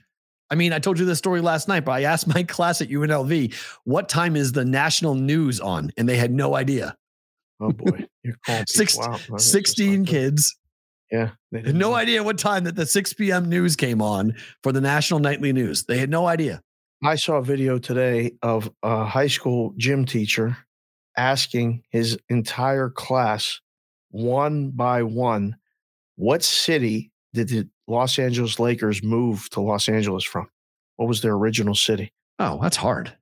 I 0.51 0.55
mean, 0.57 0.73
I 0.73 0.79
told 0.81 0.99
you 0.99 1.05
this 1.05 1.19
story 1.19 1.41
last 1.41 1.69
night, 1.69 1.85
but 1.85 1.93
I 1.93 2.03
asked 2.05 2.27
my 2.35 2.43
class 2.45 2.81
at 2.81 2.89
UNLV, 2.89 3.55
what 3.85 4.09
time 4.09 4.35
is 4.37 4.51
the 4.53 4.65
national 4.65 5.15
news 5.15 5.61
on? 5.61 5.91
And 5.97 6.09
they 6.09 6.17
had 6.17 6.31
no 6.33 6.57
idea. 6.57 6.97
oh 7.61 7.71
boy 7.73 8.07
you're 8.25 8.35
calling 8.47 8.65
people 8.65 8.75
Six- 8.75 8.99
out. 8.99 9.41
16 9.41 9.91
not 10.01 10.07
good. 10.07 10.11
kids 10.11 10.57
yeah 11.11 11.31
they 11.53 11.61
had 11.61 11.75
no 11.75 11.95
idea 11.95 12.23
what 12.23 12.39
time 12.39 12.65
that 12.65 12.77
the 12.77 12.87
6 12.87 13.13
p.m. 13.15 13.49
news 13.49 13.77
came 13.77 14.03
on 14.03 14.35
for 14.63 14.73
the 14.73 14.81
national 14.81 15.21
nightly 15.21 15.53
news. 15.53 15.85
They 15.85 15.99
had 15.99 16.11
no 16.11 16.27
idea. 16.27 16.63
I 17.05 17.17
saw 17.17 17.35
a 17.37 17.43
video 17.43 17.79
today 17.79 18.33
of 18.43 18.71
a 18.83 19.05
high 19.05 19.27
school 19.29 19.75
gym 19.77 20.05
teacher 20.05 20.57
asking 21.17 21.83
his 21.91 22.19
entire 22.29 22.91
class 22.91 23.61
one 24.11 24.71
by 24.71 25.03
one, 25.03 25.57
what 26.17 26.43
city 26.43 27.11
did 27.35 27.49
the 27.49 27.69
Los 27.87 28.19
Angeles 28.19 28.59
Lakers 28.59 29.03
move 29.03 29.49
to 29.51 29.61
Los 29.61 29.89
Angeles 29.89 30.25
from? 30.25 30.49
What 30.97 31.09
was 31.09 31.21
their 31.21 31.35
original 31.35 31.75
city? 31.75 32.13
Oh, 32.39 32.59
that's 32.61 32.77
hard. 32.77 33.17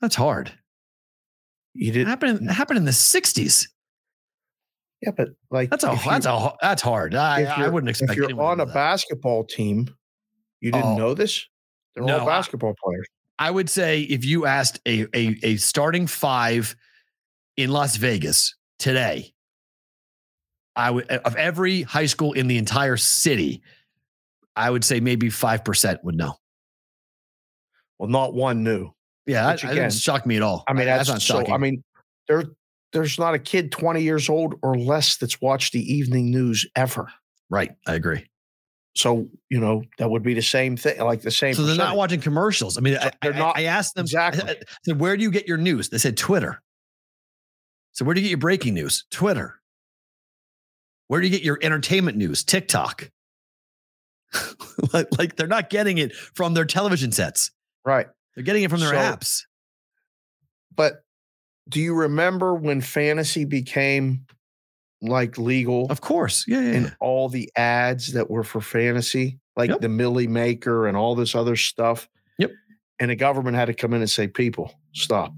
That's 0.00 0.14
hard. 0.14 0.52
You 1.74 1.90
It 1.90 1.94
did 1.94 2.06
happened, 2.06 2.48
it 2.48 2.52
happened 2.52 2.78
in 2.78 2.84
the 2.84 2.92
60s. 2.92 3.66
Yeah, 5.02 5.10
but 5.16 5.28
like 5.50 5.70
That's 5.70 5.84
a 5.84 5.98
that's 6.04 6.26
a 6.26 6.52
that's 6.60 6.82
hard. 6.82 7.14
I, 7.14 7.44
I 7.44 7.68
wouldn't 7.68 7.90
expect 7.90 8.12
if 8.12 8.16
you're 8.16 8.40
on 8.40 8.60
a 8.60 8.66
that. 8.66 8.74
basketball 8.74 9.44
team, 9.44 9.88
you 10.60 10.70
didn't 10.72 10.86
Oh. 10.94 10.96
know 10.98 11.14
this? 11.14 11.46
They're 11.94 12.04
No, 12.04 12.20
all 12.20 12.26
basketball 12.26 12.74
players. 12.82 13.06
I 13.38 13.50
would 13.50 13.70
say 13.70 14.00
if 14.02 14.24
you 14.24 14.46
asked 14.46 14.80
a, 14.86 15.06
a 15.14 15.36
a 15.42 15.56
starting 15.56 16.06
five 16.06 16.74
in 17.56 17.70
Las 17.70 17.96
Vegas 17.96 18.54
today, 18.78 19.32
I 20.74 20.90
would 20.90 21.08
of 21.08 21.36
every 21.36 21.82
high 21.82 22.06
school 22.06 22.32
in 22.32 22.48
the 22.48 22.58
entire 22.58 22.96
city, 22.96 23.62
I 24.56 24.70
would 24.70 24.84
say 24.84 24.98
maybe 25.00 25.30
five 25.30 25.64
percent 25.64 26.02
would 26.04 26.16
know. 26.16 26.34
Well, 27.98 28.08
not 28.08 28.34
one 28.34 28.62
knew. 28.64 28.90
Yeah, 29.26 29.42
that, 29.46 29.52
Which 29.54 29.62
that 29.62 29.72
again, 29.72 29.84
doesn't 29.84 30.00
shock 30.00 30.24
me 30.26 30.36
at 30.36 30.42
all. 30.42 30.64
I 30.68 30.72
mean, 30.72 30.86
that's, 30.86 31.08
not 31.08 31.20
so. 31.20 31.34
shocking. 31.38 31.52
I 31.52 31.58
mean, 31.58 31.82
there, 32.28 32.44
there's 32.92 33.18
not 33.18 33.34
a 33.34 33.38
kid 33.38 33.70
20 33.72 34.02
years 34.02 34.28
old 34.28 34.54
or 34.62 34.76
less 34.78 35.16
that's 35.16 35.40
watched 35.40 35.72
the 35.72 35.80
evening 35.94 36.30
news 36.30 36.66
ever. 36.76 37.08
right, 37.50 37.70
I 37.86 37.94
agree. 37.94 38.26
So 38.96 39.28
you 39.48 39.60
know 39.60 39.84
that 39.98 40.10
would 40.10 40.22
be 40.24 40.34
the 40.34 40.42
same 40.42 40.76
thing, 40.76 40.98
like 41.00 41.22
the 41.22 41.30
same. 41.30 41.54
So 41.54 41.62
they're 41.62 41.76
not 41.76 41.96
watching 41.96 42.20
commercials. 42.20 42.76
I 42.76 42.80
mean, 42.80 42.96
I, 42.96 43.12
they're 43.22 43.34
I- 43.34 43.38
not- 43.38 43.56
I 43.58 43.64
asked 43.64 43.94
them 43.94 44.02
exactly. 44.04 44.42
I 44.50 44.56
said, 44.84 44.98
"Where 45.00 45.16
do 45.16 45.22
you 45.22 45.30
get 45.30 45.46
your 45.46 45.58
news?" 45.58 45.88
They 45.90 45.98
said 45.98 46.16
Twitter. 46.16 46.60
So 47.92 48.04
where 48.04 48.14
do 48.14 48.20
you 48.20 48.24
get 48.24 48.30
your 48.30 48.38
breaking 48.38 48.74
news? 48.74 49.04
Twitter. 49.10 49.60
Where 51.08 51.20
do 51.20 51.26
you 51.26 51.30
get 51.30 51.42
your 51.42 51.58
entertainment 51.62 52.16
news? 52.16 52.42
TikTok. 52.44 53.10
like, 54.92 55.06
like 55.18 55.36
they're 55.36 55.46
not 55.46 55.70
getting 55.70 55.98
it 55.98 56.12
from 56.14 56.54
their 56.54 56.64
television 56.64 57.12
sets. 57.12 57.50
right. 57.84 58.06
They're 58.34 58.44
getting 58.44 58.62
it 58.62 58.70
from 58.70 58.80
their 58.80 58.90
So- 58.90 58.96
apps. 58.96 59.42
But 60.74 61.02
do 61.68 61.80
you 61.80 61.94
remember 61.94 62.54
when 62.54 62.80
fantasy 62.80 63.44
became 63.44 64.24
like 65.00 65.38
legal 65.38 65.86
Of 65.90 66.00
course. 66.00 66.44
Yeah, 66.48 66.60
yeah. 66.60 66.72
and 66.74 66.84
yeah. 66.86 66.94
all 67.00 67.28
the 67.28 67.50
ads 67.56 68.12
that 68.14 68.28
were 68.30 68.42
for 68.42 68.60
fantasy, 68.60 69.38
like 69.56 69.70
Yep. 69.70 69.80
the 69.82 69.88
Milly 69.88 70.26
Maker 70.26 70.86
and 70.88 70.96
all 70.96 71.14
this 71.14 71.34
other 71.34 71.54
stuff? 71.56 72.08
Yep. 72.38 72.50
And 72.98 73.10
the 73.10 73.16
government 73.16 73.56
had 73.56 73.66
to 73.66 73.74
come 73.74 73.94
in 73.94 74.00
and 74.00 74.10
say, 74.10 74.26
"People, 74.26 74.74
stop! 74.94 75.34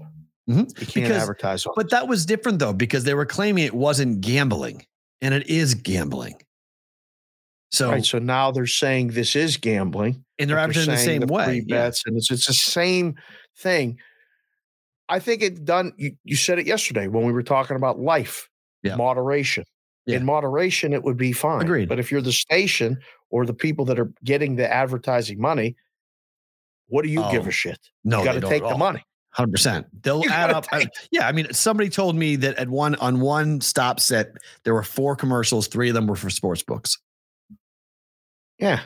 Mhm. 0.49 0.67
You 0.79 0.85
can't 0.87 0.93
Because- 1.07 1.21
advertise 1.21 1.65
on." 1.67 1.73
But 1.75 1.91
that 1.91 2.07
was 2.07 2.25
different 2.25 2.57
though, 2.59 2.73
because 2.73 3.03
they 3.03 3.13
were 3.13 3.25
claiming 3.27 3.63
it 3.65 3.73
wasn't 3.75 4.21
gambling, 4.21 4.85
and 5.21 5.33
it 5.35 5.47
is 5.47 5.75
gambling. 5.75 6.41
So, 7.71 7.91
right. 7.91 8.03
So 8.05 8.17
now 8.19 8.51
they're 8.51 8.65
saying 8.67 9.09
this 9.09 9.35
is 9.35 9.57
gambling. 9.57 10.23
and 10.39 10.49
they're 10.49 10.57
advertising 10.57 10.91
the 10.91 10.97
same 10.97 11.21
way. 11.27 11.45
free 11.45 11.65
Yeah. 11.67 11.85
and 12.07 12.17
it's 12.17 12.31
it's 12.31 12.47
the 12.47 12.53
same 12.53 13.15
thing. 13.59 13.99
I 15.09 15.19
think 15.19 15.41
it 15.41 15.65
done. 15.65 15.93
You, 15.97 16.15
you 16.23 16.35
said 16.35 16.59
it 16.59 16.65
yesterday 16.67 17.07
when 17.07 17.25
we 17.25 17.33
were 17.33 17.43
talking 17.43 17.75
about 17.75 17.99
life, 17.99 18.49
Yeah. 18.83 18.95
moderation. 18.95 19.65
Yeah. 20.05 20.17
In 20.17 20.25
moderation, 20.25 20.93
it 20.93 21.03
would 21.03 21.17
be 21.17 21.31
fine. 21.31 21.61
Agreed. 21.61 21.87
But 21.89 21.99
if 21.99 22.11
you're 22.11 22.21
the 22.21 22.31
station 22.31 22.97
or 23.29 23.45
the 23.45 23.53
people 23.53 23.85
that 23.85 23.99
are 23.99 24.11
getting 24.23 24.55
the 24.55 24.71
advertising 24.71 25.39
money, 25.39 25.75
what 26.87 27.03
do 27.03 27.09
you 27.09 27.23
give 27.31 27.45
Oh, 27.45 27.49
a 27.49 27.51
shit? 27.51 27.77
No, 28.03 28.19
you 28.19 28.25
got 28.25 28.33
to 28.33 28.41
take 28.41 28.63
the 28.63 28.77
money. 28.77 29.03
Hundred 29.33 29.51
percent. 29.51 29.87
They'll 30.03 30.23
You 30.23 30.29
add 30.29 30.49
up. 30.51 30.65
I- 30.71 30.87
yeah, 31.11 31.27
I 31.27 31.31
mean, 31.31 31.53
somebody 31.53 31.89
told 31.89 32.15
me 32.15 32.35
that 32.37 32.55
at 32.57 32.67
one 32.69 32.95
on 32.95 33.19
one 33.21 33.61
stop 33.61 33.99
set 33.99 34.31
there 34.63 34.73
were 34.73 34.83
four 34.83 35.15
commercials. 35.15 35.67
Three 35.67 35.89
of 35.89 35.93
them 35.95 36.07
were 36.07 36.15
for 36.15 36.29
sports 36.29 36.63
books. 36.63 36.97
Yeah. 38.57 38.81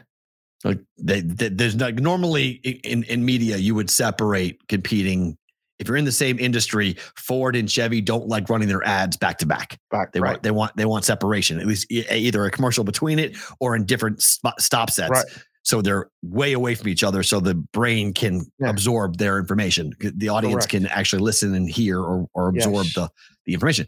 Like 0.63 0.79
they, 0.97 1.21
they- 1.21 1.49
there's 1.49 1.75
not 1.75 1.95
normally 1.95 2.49
in 2.83 3.03
in 3.03 3.23
media 3.25 3.57
you 3.57 3.73
would 3.75 3.89
separate 3.89 4.67
competing. 4.67 5.37
If 5.85 5.89
you're 5.89 5.97
in 5.97 6.05
the 6.05 6.11
same 6.11 6.39
industry, 6.39 6.95
Ford 7.15 7.55
and 7.55 7.69
Chevy 7.69 8.01
don't 8.01 8.27
like 8.27 8.49
running 8.49 8.67
their 8.67 8.83
ads 8.87 9.17
back 9.17 9.37
to 9.37 9.45
back. 9.45 9.79
Back, 9.91 10.13
They 10.13 10.19
right. 10.19 10.31
want 10.31 10.41
they 10.43 10.49
want 10.51 10.75
they 10.77 10.85
want 10.85 11.05
separation. 11.05 11.59
At 11.59 11.67
least 11.67 11.85
either 11.91 12.43
a 12.43 12.49
commercial 12.49 12.83
between 12.83 13.19
it 13.19 13.37
or 13.59 13.75
in 13.75 13.85
different 13.85 14.23
spot, 14.23 14.59
stop 14.59 14.89
sets. 14.89 15.11
Right. 15.11 15.25
So 15.61 15.83
they're 15.83 16.09
way 16.23 16.53
away 16.53 16.73
from 16.73 16.87
each 16.89 17.03
other, 17.03 17.21
so 17.21 17.39
the 17.39 17.53
brain 17.53 18.13
can 18.13 18.41
Yeah. 18.59 18.69
absorb 18.69 19.17
their 19.17 19.37
information. 19.37 19.93
The 19.99 20.29
audience 20.29 20.65
Correct. 20.65 20.69
can 20.71 20.87
actually 20.87 21.21
listen 21.21 21.53
and 21.53 21.69
hear 21.69 21.99
or, 22.01 22.27
or 22.33 22.49
absorb 22.49 22.85
Yes. 22.85 22.93
the 22.95 23.09
the 23.45 23.53
information. 23.53 23.85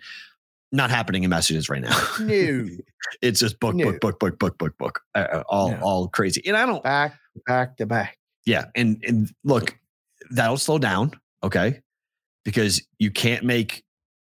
Not 0.72 0.92
happening 0.92 1.24
in 1.24 1.32
messages 1.32 1.68
right 1.68 1.82
now. 1.82 1.98
No. 2.20 2.68
it's 3.24 3.40
just 3.40 3.60
book, 3.60 3.74
No. 3.74 3.86
book, 3.92 4.02
book, 4.02 4.20
book, 4.20 4.38
book, 4.38 4.58
book, 4.60 4.78
book, 4.78 5.02
uh, 5.16 5.20
uh, 5.32 5.44
all 5.50 5.74
all 5.82 6.08
crazy. 6.10 6.44
And 6.46 6.56
I 6.56 6.68
don't. 6.68 6.84
back, 6.84 7.16
back 7.48 7.78
to 7.78 7.88
back. 7.88 8.20
Yeah, 8.46 8.66
and 8.76 9.04
and 9.08 9.32
look, 9.44 9.76
that'll 10.32 10.58
slow 10.58 10.78
down. 10.78 11.12
Okay, 11.44 11.82
because 12.48 12.82
you 12.98 13.12
can't 13.12 13.44
make, 13.44 13.84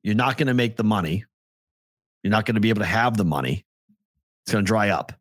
you're 0.01 0.15
not 0.15 0.37
going 0.37 0.47
to 0.47 0.53
make 0.53 0.77
the 0.77 0.85
money. 0.85 1.25
You're 2.23 2.31
not 2.31 2.45
going 2.45 2.55
to 2.55 2.61
be 2.61 2.69
able 2.69 2.79
to 2.79 2.85
have 2.85 3.17
the 3.17 3.25
money. 3.25 3.65
It's 4.45 4.53
going 4.53 4.63
to 4.63 4.67
dry 4.67 4.87
up. 4.87 5.11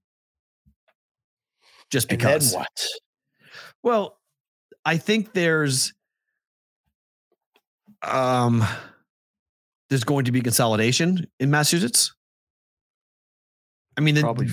Just 1.91 2.09
And 2.09 2.21
because. 2.21 2.53
then 2.53 2.61
what? 2.61 2.87
Well, 3.83 4.17
I 4.85 4.97
think 4.99 5.33
there's 5.33 5.93
um 8.03 8.65
there's 9.91 10.05
going 10.05 10.27
to 10.27 10.33
be 10.33 10.41
consolidation 10.41 11.27
in 11.41 11.51
Massachusetts. 11.51 12.15
I 13.99 14.03
mean, 14.03 14.15
the, 14.15 14.21
Probably- 14.21 14.47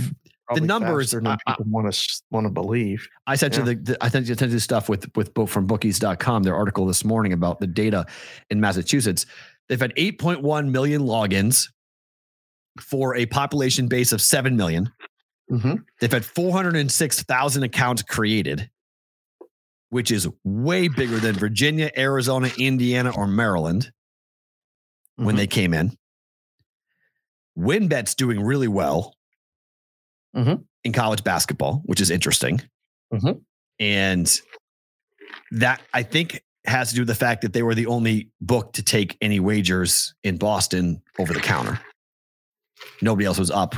Probably 0.53 0.67
numbers 0.67 1.11
than 1.11 1.27
I- 1.27 1.37
I- 1.47 1.53
people 1.53 1.65
want 1.71 1.93
to 1.93 2.21
want 2.31 2.45
to 2.45 2.51
believe. 2.51 3.07
I 3.27 3.35
sent 3.35 3.57
you 3.57 3.63
the, 3.63 3.75
the 3.75 3.97
I 4.03 4.09
sent 4.09 4.27
you, 4.27 4.35
you 4.39 4.59
stuff 4.59 4.89
with 4.89 5.05
with 5.15 5.33
book 5.33 5.49
from 5.49 5.67
bookies.com, 5.67 6.43
their 6.43 6.55
article 6.55 6.85
this 6.85 7.03
morning 7.05 7.33
about 7.33 7.59
the 7.59 7.67
data 7.67 8.05
in 8.49 8.59
Massachusetts. 8.61 9.25
They've 9.69 9.79
had 9.79 9.93
8.1 9.95 10.69
million 10.71 11.01
logins 11.01 11.67
for 12.79 13.15
a 13.15 13.25
population 13.25 13.87
base 13.87 14.11
of 14.11 14.21
7 14.21 14.55
million. 14.57 14.91
Mm-hmm. 15.51 15.75
They've 15.99 16.11
had 16.11 16.25
406,000 16.25 17.63
accounts 17.63 18.01
created, 18.03 18.69
which 19.89 20.11
is 20.11 20.27
way 20.43 20.87
bigger 20.87 21.19
than 21.19 21.35
Virginia, 21.35 21.91
Arizona, 21.97 22.49
Indiana, 22.57 23.11
or 23.15 23.27
Maryland 23.27 23.91
when 25.17 25.35
Mhm. 25.35 25.37
they 25.37 25.47
came 25.47 25.73
in. 25.73 25.97
WynnBet's 27.57 28.15
doing 28.15 28.41
really 28.41 28.67
well 28.69 29.13
Mhm. 30.35 30.63
in 30.83 30.93
college 30.93 31.23
basketball, 31.23 31.81
which 31.85 32.01
is 32.01 32.09
interesting. 32.09 32.61
Mhm. 33.13 33.41
And 33.79 34.41
that 35.51 35.81
I 35.93 36.03
think 36.03 36.43
has 36.65 36.89
to 36.89 36.95
do 36.95 37.01
with 37.01 37.07
the 37.07 37.15
fact 37.15 37.41
that 37.41 37.53
they 37.53 37.63
were 37.63 37.75
the 37.75 37.87
only 37.87 38.31
book 38.39 38.73
to 38.73 38.83
take 38.83 39.17
any 39.21 39.39
wagers 39.39 40.13
in 40.23 40.37
Boston 40.37 41.01
over 41.19 41.33
the 41.33 41.39
counter. 41.39 41.79
Nobody 43.01 43.25
else 43.25 43.37
was 43.39 43.51
up 43.51 43.75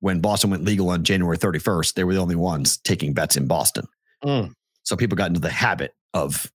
when 0.00 0.20
Boston 0.20 0.50
went 0.50 0.64
legal 0.64 0.90
on 0.90 1.04
January 1.04 1.36
31st. 1.38 1.96
They 1.96 2.04
were 2.04 2.14
the 2.14 2.20
only 2.20 2.36
ones 2.36 2.76
taking 2.78 3.14
bets 3.14 3.36
in 3.36 3.46
Boston. 3.46 3.86
Mm. 4.24 4.52
So 4.84 4.96
people 4.96 5.16
got 5.16 5.28
into 5.28 5.40
the 5.40 5.50
habit 5.50 5.94
of 6.14 6.50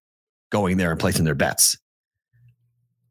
going 0.52 0.78
there 0.78 0.92
and 0.92 1.00
placing 1.00 1.26
their 1.26 1.36
bets. 1.36 1.78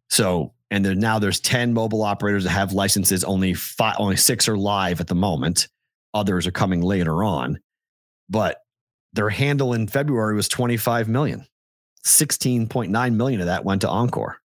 So, 0.09 0.55
and 0.71 0.85
there, 0.85 0.95
now 0.95 1.19
there's 1.19 1.41
10 1.41 1.75
mobile 1.75 2.03
operators 2.03 2.45
that 2.45 2.51
have 2.51 2.73
licenses. 2.73 3.25
Only 3.25 3.55
five, 3.55 3.97
only 3.99 4.17
six 4.17 4.49
are 4.49 4.57
live 4.57 5.01
at 5.01 5.09
the 5.09 5.15
moment. 5.15 5.69
Others 6.15 6.47
are 6.47 6.53
coming 6.53 6.81
later 6.83 7.23
on. 7.25 7.59
But 8.29 8.59
their 9.13 9.29
handle 9.31 9.75
in 9.75 9.87
February 9.89 10.35
was 10.35 10.49
25 10.49 11.09
million. 11.09 11.47
16.9 12.05 13.15
million 13.15 13.41
of 13.41 13.47
that 13.47 13.65
went 13.65 13.83
to 13.83 13.89
Encore 13.89 14.39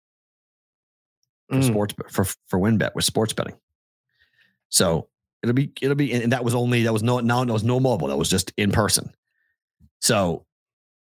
for 1.49 1.57
Mm. 1.57 1.65
sports 1.67 1.95
for 2.11 2.25
for 2.25 2.59
WynnBet 2.59 2.95
with 2.95 3.05
sports 3.05 3.33
betting. 3.33 3.55
So 4.69 5.09
it'll 5.43 5.55
be 5.55 5.71
it'll 5.81 5.95
be 5.95 6.13
and 6.13 6.33
that 6.33 6.45
was 6.45 6.55
only 6.55 6.83
that 6.83 6.93
was 6.93 7.03
no 7.05 7.21
now 7.21 7.45
that 7.45 7.53
was 7.53 7.63
no 7.65 7.79
mobile 7.79 8.09
that 8.09 8.17
was 8.17 8.29
just 8.29 8.53
in 8.57 8.73
person. 8.73 9.13
So 10.01 10.45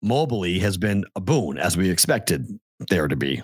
mobily 0.05 0.61
has 0.61 0.79
been 0.79 1.05
a 1.17 1.21
boon 1.21 1.59
as 1.59 1.77
we 1.77 1.91
expected 1.91 2.47
there 2.89 3.09
to 3.09 3.17
be, 3.17 3.43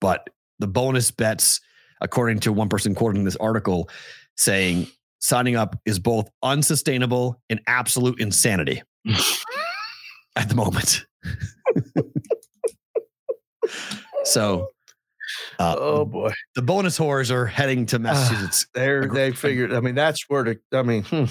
but 0.00 0.28
the 0.58 0.66
bonus 0.66 1.10
bets, 1.10 1.60
according 2.00 2.40
to 2.40 2.52
one 2.52 2.68
person 2.68 2.94
quoting 2.94 3.24
this 3.24 3.36
article, 3.36 3.88
saying 4.36 4.88
signing 5.20 5.56
up 5.56 5.76
is 5.86 5.98
both 5.98 6.28
unsustainable 6.42 7.40
and 7.50 7.60
absolute 7.66 8.20
insanity 8.20 8.82
at 10.36 10.48
the 10.48 10.54
moment. 10.54 11.04
so. 14.24 14.68
Uh, 15.58 15.74
Oh 15.78 16.04
boy, 16.04 16.30
the 16.54 16.62
bonus 16.62 16.96
whores 16.98 17.32
are 17.32 17.46
heading 17.46 17.84
to 17.86 17.98
Massachusetts 17.98 18.66
there 18.74 19.02
Agre- 19.02 19.14
they 19.14 19.32
figured. 19.32 19.72
I 19.72 19.80
mean, 19.80 19.96
that's 19.96 20.24
where 20.28 20.44
the. 20.44 20.58
I 20.72 20.82
mean, 20.82 21.02
hmm, 21.02 21.24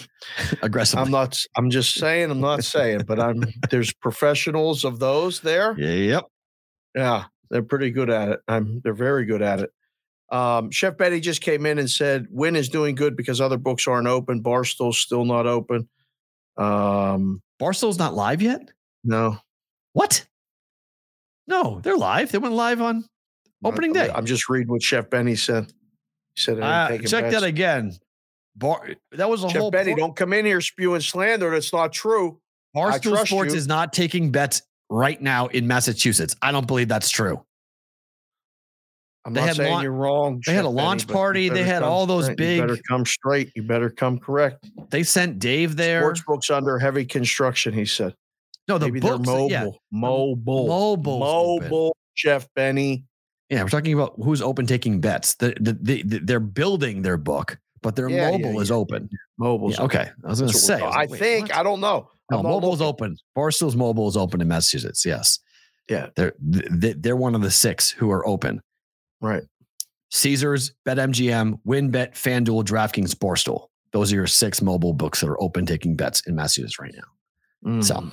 aggressively. 0.62 1.06
I'm 1.06 1.12
not. 1.12 1.40
I'm 1.56 1.70
just 1.70 1.94
saying. 1.94 2.30
I'm 2.30 2.42
not 2.42 2.64
saying, 2.66 3.04
but 3.08 3.20
I'm. 3.22 3.44
There's 3.70 3.94
professionals 3.94 4.84
of 4.84 5.00
those 5.00 5.40
there. 5.40 5.80
yep. 5.80 6.26
Yeah, 6.94 7.26
they're 7.50 7.64
pretty 7.64 7.90
good 7.92 8.10
at 8.10 8.30
it. 8.30 8.40
I'm. 8.50 8.82
They're 8.84 8.94
very 8.94 9.26
good 9.26 9.42
at 9.42 9.62
it. 9.62 9.70
Um, 10.32 10.72
Chef 10.72 10.98
Benny 10.98 11.20
just 11.20 11.42
came 11.42 11.66
in 11.66 11.78
and 11.78 11.90
said 11.90 12.28
Wynn 12.32 12.56
is 12.56 12.70
doing 12.70 12.96
good 12.96 13.16
because 13.16 13.40
other 13.40 13.58
books 13.58 13.88
aren't 13.88 14.08
open. 14.08 14.42
Barstool's 14.42 14.98
still 14.98 15.24
not 15.26 15.46
open. 15.46 15.88
Um, 16.58 17.42
Barstool's 17.60 18.00
not 18.00 18.14
live 18.14 18.42
yet. 18.42 18.72
no, 19.04 19.38
What? 19.94 20.26
No, 21.48 21.80
they're 21.84 21.98
live. 21.98 22.32
They 22.32 22.40
went 22.40 22.56
live 22.56 22.82
on 22.82 23.06
opening 23.64 23.94
day. 23.94 24.10
I'm 24.14 24.26
just 24.26 24.50
reading 24.50 24.72
what 24.72 24.82
Chef 24.82 25.10
Benny 25.12 25.36
said. 25.36 25.68
He 26.36 26.42
said, 26.42 26.60
Uh, 26.60 26.98
check 26.98 27.26
bets. 27.26 27.36
that 27.36 27.44
again. 27.44 27.94
Bar, 28.56 28.96
that 29.12 29.30
was 29.30 29.44
a 29.44 29.50
Chef 29.50 29.62
whole. 29.62 29.70
Benny, 29.72 29.92
por- 29.92 30.00
don't 30.00 30.16
come 30.16 30.34
in 30.34 30.46
here 30.46 30.60
spewing 30.60 31.02
slander. 31.02 31.52
That's 31.52 31.72
not 31.72 31.94
true. 31.94 32.40
Barstool 32.76 33.26
Sports 33.28 33.54
you. 33.54 33.58
is 33.60 33.68
not 33.68 33.94
taking 33.94 34.32
bets 34.32 34.64
right 34.90 35.22
now 35.22 35.48
in 35.48 35.68
Massachusetts. 35.68 36.36
I 36.42 36.52
don't 36.52 36.66
believe 36.68 36.88
that's 36.88 37.10
true. 37.10 37.46
I'm 39.26 39.34
They 39.34 39.40
not 39.42 39.48
had 39.48 39.56
saying 39.56 39.82
you're 39.82 39.92
wrong. 39.92 40.42
they 40.46 40.54
had 40.54 40.66
a 40.66 40.70
launch 40.70 41.08
party. 41.08 41.50
They 41.50 41.64
had 41.64 41.82
all 41.82 42.06
those 42.06 42.26
straight. 42.26 42.38
big- 42.38 42.56
You 42.58 42.62
better 42.68 42.82
come 42.88 43.06
straight. 43.06 43.52
You 43.56 43.64
better 43.64 43.90
come 43.90 44.20
correct. 44.20 44.70
They 44.92 45.02
sent 45.04 45.40
Dave 45.40 45.76
there. 45.76 46.04
Sportsbook's 46.14 46.50
under 46.52 46.78
heavy 46.78 47.06
construction. 47.06 47.74
He 47.74 47.86
said. 47.86 48.14
no, 48.68 48.78
the 48.78 48.86
Maybe 48.86 49.00
books. 49.00 49.26
they're 49.26 49.36
mobile. 49.36 49.50
Yeah, 49.50 49.70
Mobile. 49.92 50.68
Mobile's 50.68 51.22
open. 51.58 51.70
Mobile. 51.70 51.98
Chef 52.14 52.48
Benny. 52.56 53.06
yeah. 53.50 53.64
We're 53.64 53.70
talking 53.70 53.94
about 53.94 54.14
who's 54.24 54.42
open 54.42 54.66
taking 54.68 55.02
bets. 55.02 55.36
The, 55.36 55.54
the, 55.60 55.74
the, 55.82 56.04
the- 56.04 56.20
they're 56.20 56.40
building 56.40 57.02
their 57.02 57.18
book, 57.18 57.58
but 57.82 57.96
their 57.96 58.10
Yeah, 58.10 58.30
yeah, 58.32 58.38
mobile 58.38 58.62
is 58.62 58.70
yeah. 58.70 58.76
open. 58.76 59.10
Mobile's. 59.40 59.80
Okay, 59.80 60.10
I 60.24 60.28
was 60.30 60.40
going 60.40 60.52
to 60.52 60.58
say. 60.58 60.80
I, 60.82 60.90
like, 60.90 61.10
wait, 61.10 61.20
think. 61.20 61.50
what? 61.50 61.58
I 61.58 61.64
don't 61.64 61.82
know. 61.82 62.10
No, 62.32 62.38
I'm 62.40 62.44
mobile's 62.44 62.82
open. 62.82 63.18
Barstool's 63.36 63.76
mobile 63.76 64.08
is 64.08 64.16
open 64.18 64.40
in 64.42 64.48
Massachusetts. 64.48 65.06
Yes. 65.06 65.40
Yeah. 65.90 66.08
They're 66.16 66.34
they're 66.40 67.16
one 67.16 67.36
of 67.36 67.42
the 67.42 67.52
six 67.52 67.90
who 67.92 68.10
are 68.12 68.26
open. 68.28 68.62
Right. 69.26 69.44
Caesars, 70.12 70.74
BetMGM, 70.88 71.60
WynnBet, 71.68 72.14
FanDuel, 72.14 72.64
DraftKings, 72.64 73.16
Barstool. 73.16 73.68
Those 73.92 74.12
are 74.14 74.16
your 74.16 74.28
six 74.28 74.62
mobile 74.62 74.94
books 74.94 75.22
that 75.22 75.28
are 75.28 75.42
open 75.42 75.66
taking 75.66 75.96
bets 75.96 76.22
in 76.28 76.36
Massachusetts 76.36 76.80
right 76.80 76.94
now. 76.96 77.82
So, 77.82 77.96
Mm. 77.96 78.12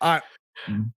all 0.00 0.12
right. 0.14 0.22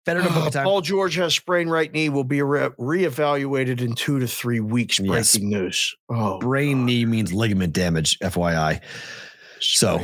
Better 0.05 0.23
to 0.23 0.29
book 0.29 0.47
a 0.47 0.49
time. 0.51 0.63
Paul 0.63 0.81
George 0.81 1.15
has 1.15 1.35
sprained 1.35 1.69
right 1.69 1.91
knee. 1.93 2.09
Will 2.09 2.23
be 2.23 2.41
re- 2.41 2.69
reevaluated 2.79 3.81
in 3.81 3.93
two 3.93 4.17
to 4.19 4.25
three 4.27 4.59
weeks. 4.59 4.97
Breaking 4.97 5.13
Yes. 5.13 5.37
news. 5.37 5.95
Oh, 6.09 6.39
Brain 6.39 6.85
knee 6.85 7.05
means 7.05 7.31
ligament 7.31 7.73
damage, 7.73 8.17
FYI. 8.19 8.81
so- 9.59 9.99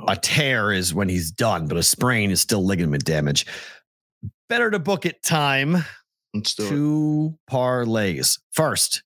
Oh, 0.00 0.04
A 0.08 0.16
tear 0.16 0.72
is 0.72 0.94
when 0.94 1.08
he's 1.08 1.30
done, 1.30 1.66
but 1.68 1.76
a 1.76 1.82
sprain 1.82 2.30
is 2.30 2.40
still 2.40 2.64
ligament 2.64 3.04
damage. 3.04 3.46
Better 4.48 4.70
to 4.70 4.78
book 4.78 5.04
it 5.06 5.22
time. 5.22 5.84
Let's 6.34 6.54
do 6.54 6.64
it. 6.64 6.68
two 6.68 7.38
parlays. 7.50 8.38
First, 8.52 9.02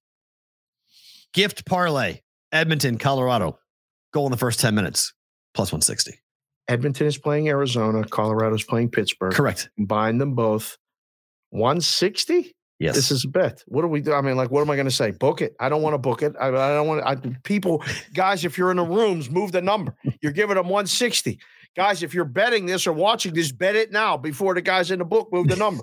gift 1.33 1.67
parlay, 1.67 2.21
Edmonton, 2.51 2.99
Colorado. 2.99 3.59
Goal 4.13 4.27
in 4.27 4.31
the 4.31 4.37
first 4.37 4.61
10 4.61 4.75
minutes, 4.75 5.15
plus 5.55 5.73
160. 5.73 6.19
Edmonton 6.69 7.07
is 7.07 7.17
playing 7.19 7.49
Arizona. 7.49 8.05
Colorado's 8.05 8.63
playing 8.63 8.91
Pittsburgh. 8.91 9.33
Correct. 9.33 9.71
Combine 9.77 10.19
them 10.19 10.35
both. 10.35 10.77
160? 11.51 12.55
Yes. 12.79 12.95
This 12.97 13.11
is 13.11 13.25
a 13.25 13.29
bet. 13.29 13.63
What 13.67 13.83
do 13.83 13.89
we 13.89 14.01
do? 14.01 14.13
I 14.13 14.21
mean, 14.23 14.37
like, 14.37 14.51
what 14.51 14.61
am 14.61 14.71
I 14.71 14.75
going 14.75 14.87
to 14.87 14.91
say? 14.91 15.13
Book 15.13 15.41
it. 15.41 15.55
I 15.61 15.69
don't 15.69 15.83
want 15.83 15.95
to 15.95 15.99
book 15.99 16.23
it. 16.23 16.35
I, 16.41 16.49
I 16.49 16.75
don't 16.75 16.89
want 16.89 17.07
I, 17.07 17.15
people, 17.45 17.83
guys, 18.13 18.45
if 18.45 18.59
you're 18.59 18.71
in 18.71 18.77
the 18.77 18.85
rooms, 18.85 19.31
move 19.31 19.53
the 19.53 19.63
number. 19.63 19.95
You're 20.21 20.33
giving 20.33 20.57
them 20.57 20.67
160. 20.67 21.39
Guys, 21.77 22.03
if 22.03 22.13
you're 22.13 22.25
betting 22.25 22.67
this 22.67 22.87
or 22.87 22.93
watching 22.93 23.35
this, 23.35 23.53
bet 23.53 23.77
it 23.77 23.93
now 23.93 24.17
before 24.17 24.55
the 24.55 24.63
guys 24.63 24.91
in 24.91 24.99
the 24.99 25.05
book 25.05 25.29
move 25.33 25.49
the 25.49 25.57
number. 25.57 25.83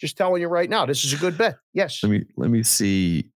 Just 0.00 0.16
telling 0.16 0.40
you 0.42 0.48
right 0.48 0.68
now, 0.68 0.86
this 0.86 1.04
is 1.04 1.12
a 1.12 1.16
good 1.16 1.36
bet. 1.38 1.56
Yes. 1.72 2.02
let 2.02 2.10
me 2.10 2.24
let 2.36 2.50
me 2.50 2.62
see 2.62 3.28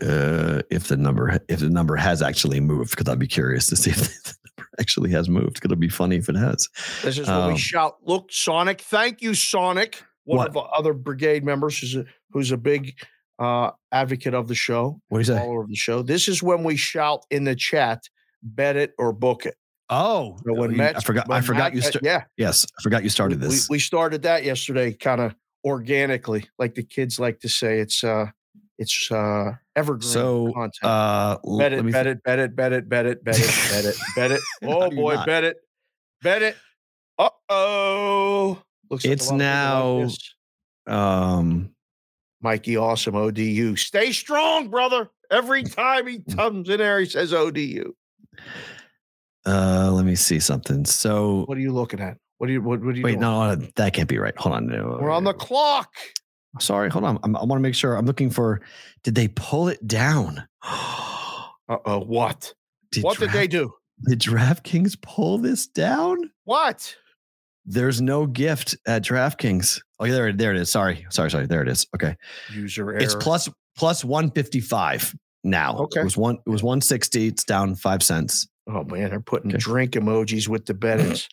uh, 0.00 0.62
if 0.70 0.88
the 0.88 0.96
number 0.96 1.38
if 1.48 1.60
the 1.60 1.70
number 1.70 1.96
has 1.96 2.22
actually 2.22 2.60
moved 2.60 2.90
because 2.90 3.08
I'd 3.08 3.18
be 3.18 3.26
curious 3.26 3.66
to 3.68 3.76
see 3.76 3.90
if 3.90 3.96
the 4.24 4.34
number 4.58 4.70
actually 4.80 5.10
has 5.12 5.28
moved. 5.28 5.60
It'll 5.64 5.76
be 5.76 5.88
funny 5.88 6.16
if 6.16 6.28
it 6.28 6.36
has. 6.36 6.68
This 7.02 7.18
is 7.18 7.26
when 7.28 7.36
Um, 7.36 7.52
we 7.52 7.58
shout, 7.58 7.96
look, 8.04 8.32
Sonic. 8.32 8.80
Thank 8.80 9.22
you, 9.22 9.34
Sonic. 9.34 10.02
One 10.24 10.38
What? 10.38 10.48
of 10.48 10.54
the 10.54 10.60
other 10.60 10.92
brigade 10.92 11.44
members 11.44 11.78
who's 11.78 11.96
a, 11.96 12.04
who's 12.30 12.52
a 12.52 12.56
big 12.56 12.94
uh, 13.38 13.72
advocate 13.90 14.34
of 14.34 14.46
the 14.48 14.54
show, 14.54 15.00
What 15.08 15.20
is 15.20 15.26
do 15.26 15.32
you 15.34 15.38
follower 15.40 15.62
of 15.62 15.68
the 15.68 15.74
show. 15.74 16.02
This 16.02 16.28
is 16.28 16.42
when 16.42 16.62
we 16.62 16.76
shout 16.76 17.24
in 17.30 17.42
the 17.44 17.56
chat, 17.56 18.02
bet 18.42 18.76
it 18.76 18.92
or 18.98 19.12
book 19.12 19.46
it. 19.46 19.56
Oh, 19.90 20.36
So 20.46 20.54
when 20.54 20.72
you- 20.74 20.82
I 20.82 20.92
forgot. 21.00 21.28
I 21.30 21.40
forgot 21.40 21.72
Matt- 21.72 21.74
you. 21.74 21.80
St- 21.82 22.04
yeah, 22.04 22.24
yes, 22.36 22.64
I 22.78 22.82
forgot 22.82 23.02
you 23.02 23.08
started 23.10 23.40
we, 23.40 23.48
this. 23.48 23.68
we 23.68 23.78
started 23.80 24.22
that 24.22 24.44
yesterday, 24.44 24.92
kind 24.92 25.20
of 25.20 25.34
organically, 25.64 26.48
like 26.58 26.74
the 26.74 26.82
kids 26.82 27.18
like 27.20 27.40
to 27.40 27.48
say. 27.48 27.78
It's 27.80 28.02
uh, 28.04 28.26
it's 28.78 29.10
uh, 29.10 29.52
evergreen 29.76 30.10
so, 30.10 30.52
content. 30.52 30.84
uh, 30.84 31.36
bet 31.36 31.42
let 31.44 31.72
it, 31.72 31.92
bet 31.92 32.04
th- 32.04 32.06
it, 32.06 32.22
bet 32.24 32.38
it, 32.40 32.56
bet 32.56 32.72
it, 32.72 32.88
bet 32.88 33.06
it, 33.06 33.24
bet 33.24 33.36
it, 33.38 33.50
bet 33.70 33.84
it, 33.84 33.96
bet 34.16 34.30
it. 34.32 34.40
Oh 34.62 34.90
boy, 34.90 35.14
not? 35.14 35.26
bet 35.26 35.44
it, 35.44 35.56
bet 36.22 36.42
it. 36.42 36.56
Uh 37.18 37.28
oh. 37.48 38.62
Looks 38.90 39.04
It's 39.04 39.30
lot 39.30 39.40
of 39.40 39.40
people 39.40 40.04
like 40.06 40.16
now- 40.88 41.38
um 41.38 41.70
Mikey 42.40 42.76
Awesome 42.76 43.14
ODU. 43.14 43.76
Stay 43.76 44.10
strong, 44.12 44.68
brother. 44.68 45.10
Every 45.30 45.62
time 45.80 46.06
he 46.08 46.18
comes 46.18 46.68
in 46.68 46.78
there, 46.78 46.98
he 46.98 47.06
says 47.06 47.32
ODU. 47.32 47.94
Uh, 49.46 49.90
let 49.92 50.04
me 50.04 50.14
see 50.14 50.38
something. 50.40 50.84
So 50.84 51.44
What 51.46 51.56
are 51.56 51.60
you 51.60 51.72
looking 51.72 52.00
at? 52.00 52.16
What 52.42 52.48
do 52.48 52.54
you 52.54 52.60
what, 52.60 52.80
what 52.80 52.96
are 52.96 52.98
you 52.98 53.04
wait, 53.04 53.10
doing? 53.12 53.20
no, 53.20 53.54
that 53.76 53.94
can't 53.94 54.08
be 54.08 54.18
right. 54.18 54.36
Hold 54.36 54.56
on. 54.56 54.66
No, 54.66 54.98
We're 55.00 55.12
on 55.12 55.22
the 55.22 55.32
clock. 55.32 55.92
Sorry, 56.58 56.90
hold 56.90 57.04
on. 57.04 57.20
I'm, 57.22 57.36
I 57.36 57.44
want 57.44 57.60
to 57.60 57.62
make 57.62 57.76
sure. 57.76 57.94
I'm 57.94 58.04
looking 58.04 58.30
for. 58.30 58.62
Did 59.04 59.14
they 59.14 59.28
pull 59.28 59.68
it 59.68 59.86
down? 59.86 60.42
Uh-oh. 60.64 62.00
What? 62.00 62.52
Did 62.90 63.04
what 63.04 63.16
did 63.20 63.30
they 63.30 63.46
do? 63.46 63.72
Did 64.08 64.18
DraftKings 64.18 65.00
pull 65.00 65.38
this 65.38 65.68
down? 65.68 66.32
What? 66.42 66.96
There's 67.64 68.02
no 68.02 68.26
gift 68.26 68.76
at 68.88 69.04
DraftKings. 69.04 69.80
Oh, 70.00 70.04
yeah, 70.06 70.14
there, 70.14 70.32
there 70.32 70.50
it 70.50 70.56
is. 70.60 70.68
Sorry, 70.68 71.06
sorry, 71.10 71.30
sorry. 71.30 71.46
There 71.46 71.62
it 71.62 71.68
is. 71.68 71.86
Okay, 71.94 72.16
User 72.52 72.90
error. 72.90 72.98
it's 72.98 73.14
plus 73.14 73.48
plus 73.78 74.04
155 74.04 75.14
now. 75.44 75.76
Okay. 75.78 76.00
it 76.00 76.04
was 76.04 76.16
one. 76.16 76.38
It 76.44 76.50
was 76.50 76.64
160. 76.64 77.28
It's 77.28 77.44
down 77.44 77.76
five 77.76 78.02
cents. 78.02 78.48
Oh 78.66 78.82
man, 78.82 79.10
they're 79.10 79.20
putting 79.20 79.52
Okay. 79.52 79.58
drink 79.58 79.92
emojis 79.92 80.48
with 80.48 80.66
the 80.66 80.74
bettings. 80.74 81.28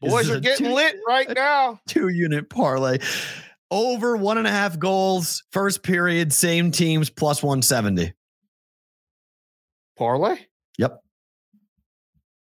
Boys 0.00 0.30
are 0.30 0.40
getting 0.40 0.66
two- 0.66 0.74
lit 0.74 0.96
right 1.06 1.28
now. 1.34 1.80
Two 1.86 2.08
unit 2.08 2.48
parlay. 2.50 2.98
Over 3.70 4.16
one 4.16 4.38
and 4.38 4.46
a 4.46 4.50
half 4.50 4.78
goals. 4.78 5.42
First 5.50 5.82
period, 5.82 6.32
same 6.32 6.70
teams 6.70 7.10
plus 7.10 7.42
170. 7.42 8.12
Parlay? 9.96 10.36
Yep. 10.78 11.00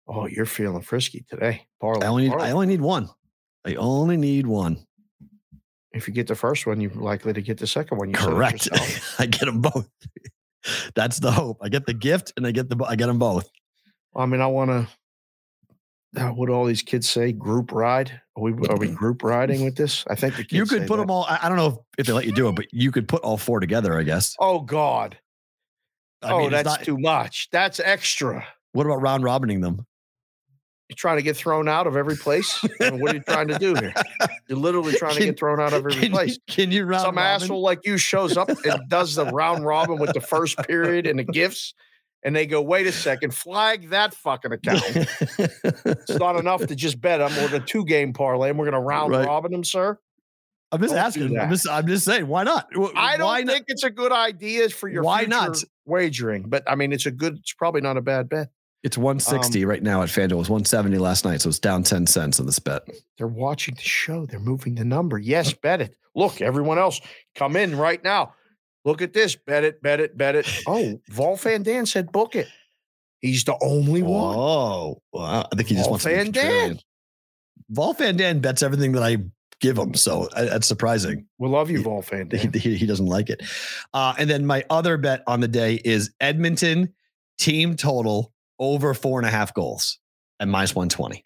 Oh, 0.07 0.25
you're 0.27 0.45
feeling 0.45 0.81
frisky 0.81 1.25
today. 1.29 1.67
Parlay. 1.79 2.05
I 2.05 2.09
only 2.09 2.23
need, 2.23 2.29
parlay. 2.29 2.47
I 2.47 2.51
only 2.51 2.67
need 2.67 2.81
one. 2.81 3.09
I 3.65 3.75
only 3.75 4.17
need 4.17 4.47
one. 4.47 4.85
if 5.93 6.07
you 6.07 6.13
get 6.13 6.27
the 6.27 6.35
first 6.35 6.65
one, 6.65 6.81
you're 6.81 6.91
likely 6.91 7.33
to 7.33 7.41
get 7.41 7.57
the 7.59 7.67
second 7.67 7.97
one. 7.97 8.09
You 8.09 8.15
Correct. 8.15 8.67
I 9.19 9.25
get 9.25 9.45
them 9.45 9.61
both. 9.61 9.87
That's 10.95 11.19
the 11.19 11.31
hope. 11.31 11.57
I 11.61 11.69
get 11.69 11.85
the 11.85 11.93
gift 11.93 12.33
and 12.37 12.45
I 12.47 12.51
get 12.51 12.69
the 12.69 12.83
I 12.87 12.95
get 12.95 13.07
them 13.07 13.19
both. 13.19 13.49
I 14.15 14.25
mean, 14.25 14.41
I 14.41 14.47
want 14.47 14.69
to. 14.71 14.87
What 16.13 16.47
do 16.47 16.51
all 16.53 16.65
these 16.65 16.81
kids 16.81 17.09
say? 17.09 17.31
Group 17.31 17.71
ride? 17.71 18.11
Are 18.35 18.43
we 18.43 18.51
are 18.67 18.77
we 18.77 18.89
group 18.89 19.23
riding 19.23 19.63
with 19.63 19.75
this? 19.77 20.03
I 20.07 20.15
think 20.15 20.35
the 20.35 20.43
kids 20.43 20.53
You 20.53 20.65
could 20.65 20.87
put 20.87 20.97
that. 20.97 21.03
them 21.03 21.11
all. 21.11 21.25
I 21.29 21.47
don't 21.47 21.57
know 21.57 21.67
if, 21.67 21.75
if 21.99 22.07
they 22.07 22.13
let 22.13 22.25
you 22.25 22.33
do 22.33 22.49
it, 22.49 22.55
but 22.55 22.65
you 22.73 22.91
could 22.91 23.07
put 23.07 23.21
all 23.23 23.37
four 23.37 23.59
together. 23.61 23.97
I 23.97 24.03
guess. 24.03 24.35
Oh 24.39 24.59
God! 24.59 25.17
I 26.21 26.31
oh, 26.33 26.39
mean, 26.39 26.51
that's 26.51 26.65
not- 26.65 26.83
too 26.83 26.97
much. 26.97 27.47
That's 27.51 27.79
extra. 27.79 28.45
What 28.73 28.85
about 28.85 29.01
round 29.01 29.23
robining 29.23 29.61
them? 29.61 29.85
You're 30.89 30.97
trying 30.97 31.17
to 31.17 31.23
get 31.23 31.37
thrown 31.37 31.69
out 31.69 31.87
of 31.87 31.95
every 31.95 32.17
place. 32.17 32.59
I 32.81 32.89
mean, 32.91 33.01
what 33.01 33.11
are 33.11 33.15
you 33.15 33.23
trying 33.23 33.47
to 33.47 33.57
do 33.57 33.73
here? 33.75 33.93
You're 34.49 34.57
literally 34.59 34.91
trying 34.91 35.15
to 35.15 35.23
get 35.23 35.39
thrown 35.39 35.61
out 35.61 35.71
of 35.71 35.85
every 35.85 35.93
Can 35.93 36.11
place. 36.11 36.31
you, 36.31 36.53
can 36.53 36.71
you 36.73 36.83
round 36.83 37.03
Some 37.03 37.15
robin? 37.15 37.41
asshole 37.43 37.61
like 37.61 37.79
you 37.85 37.97
shows 37.97 38.35
up 38.35 38.49
and 38.49 38.89
does 38.89 39.15
the 39.15 39.25
round 39.27 39.65
robin 39.65 39.99
with 39.99 40.11
the 40.13 40.19
first 40.19 40.57
period 40.67 41.07
and 41.07 41.17
the 41.17 41.23
gifts, 41.23 41.73
and 42.23 42.35
they 42.35 42.45
go, 42.45 42.61
"Wait 42.61 42.87
a 42.87 42.91
second, 42.91 43.33
flag 43.33 43.89
that 43.89 44.13
fucking 44.13 44.51
account." 44.51 44.83
It's 44.87 46.09
not 46.19 46.35
enough 46.37 46.65
to 46.67 46.75
just 46.75 46.99
bet 47.01 47.19
them 47.19 47.43
or 47.43 47.47
the 47.47 47.59
two 47.59 47.85
game 47.85 48.13
parlay, 48.13 48.49
and 48.49 48.57
we're 48.59 48.65
going 48.65 48.73
to 48.73 48.79
round 48.79 49.11
Right. 49.11 49.25
robin 49.27 49.51
them, 49.51 49.63
sir. 49.63 49.97
I'm 50.73 50.79
just 50.81 50.93
Don't 50.93 51.03
asking. 51.03 51.37
I'm 51.39 51.49
just, 51.49 51.67
I'm 51.69 51.85
just 51.87 52.05
saying. 52.05 52.27
Why 52.27 52.43
not? 52.43 52.67
I 52.95 53.17
don't 53.17 53.25
why 53.27 53.41
not? 53.41 53.53
think 53.53 53.65
it's 53.67 53.83
a 53.83 53.89
good 53.89 54.11
idea 54.13 54.69
for 54.69 54.87
your 54.87 55.03
Why 55.03 55.23
not? 55.25 55.61
wagering, 55.85 56.43
but 56.47 56.63
I 56.65 56.75
mean, 56.75 56.93
it's 56.93 57.05
a 57.05 57.11
good. 57.11 57.37
It's 57.37 57.53
probably 57.53 57.81
not 57.81 57.97
a 57.97 58.01
bad 58.01 58.29
bet. 58.29 58.49
It's 58.83 58.97
160 58.97 59.63
Um, 59.63 59.69
right 59.69 59.83
now 59.83 60.01
at 60.01 60.09
FanDuel. 60.09 60.31
It 60.31 60.35
was 60.37 60.49
170 60.49 60.97
last 60.97 61.23
night, 61.25 61.41
so 61.41 61.49
it's 61.49 61.59
down 61.59 61.83
10 61.83 62.07
cents 62.07 62.39
on 62.39 62.47
this 62.47 62.57
bet. 62.57 62.81
They're 63.17 63.27
watching 63.27 63.75
the 63.75 63.81
show. 63.81 64.25
They're 64.25 64.39
moving 64.39 64.73
the 64.75 64.85
number. 64.85 65.19
Yes, 65.19 65.53
bet 65.53 65.81
it. 65.81 65.95
Look, 66.15 66.41
everyone 66.41 66.79
else, 66.79 66.99
come 67.35 67.55
in 67.57 67.77
right 67.77 68.03
now. 68.03 68.33
Look 68.85 69.01
at 69.01 69.13
this. 69.13 69.35
Bet 69.35 69.63
it, 69.63 69.81
bet 69.81 69.99
it, 69.99 70.17
bet 70.17 70.35
it. 70.35 70.47
Oh, 70.67 70.99
Vol 71.09 71.35
Van 71.37 71.63
Dan 71.63 71.85
said 71.85 72.11
book 72.11 72.35
it. 72.35 72.47
He's 73.19 73.43
the 73.43 73.55
only 73.61 74.01
one. 74.01 74.35
Oh, 74.35 75.01
wow. 75.13 75.47
I 75.51 75.55
think 75.55 75.69
he 75.69 75.75
just 75.75 75.85
Vol 75.85 75.91
wants 75.91 76.03
to 76.05 76.09
Van 76.09 76.31
Dan. 76.31 76.71
contrarian. 76.75 76.79
Vol 77.69 77.93
Van 77.93 78.17
Dan 78.17 78.39
bets 78.39 78.63
everything 78.63 78.93
that 78.93 79.03
I 79.03 79.17
give 79.59 79.77
him, 79.77 79.93
so 79.93 80.23
uh, 80.33 80.45
that's 80.45 80.67
surprising. 80.67 81.27
We 81.37 81.47
love 81.47 81.69
you, 81.69 81.83
Vol 81.83 82.01
Van 82.01 82.29
He, 82.31 82.37
Dan. 82.37 82.53
he, 82.53 82.75
he 82.77 82.85
doesn't 82.87 83.05
like 83.05 83.29
it. 83.29 83.43
Uh, 83.93 84.15
and 84.17 84.27
then 84.29 84.45
my 84.47 84.65
other 84.71 84.97
bet 84.97 85.21
on 85.27 85.39
the 85.39 85.47
day 85.47 85.75
is 85.85 86.09
Edmonton 86.19 86.93
team 87.37 87.75
total 87.75 88.33
over 88.57 88.93
four 88.95 89.19
and 89.19 89.27
a 89.27 89.31
half 89.31 89.53
goals 89.53 89.99
at 90.39 90.47
minus 90.47 90.73
120. 90.75 91.23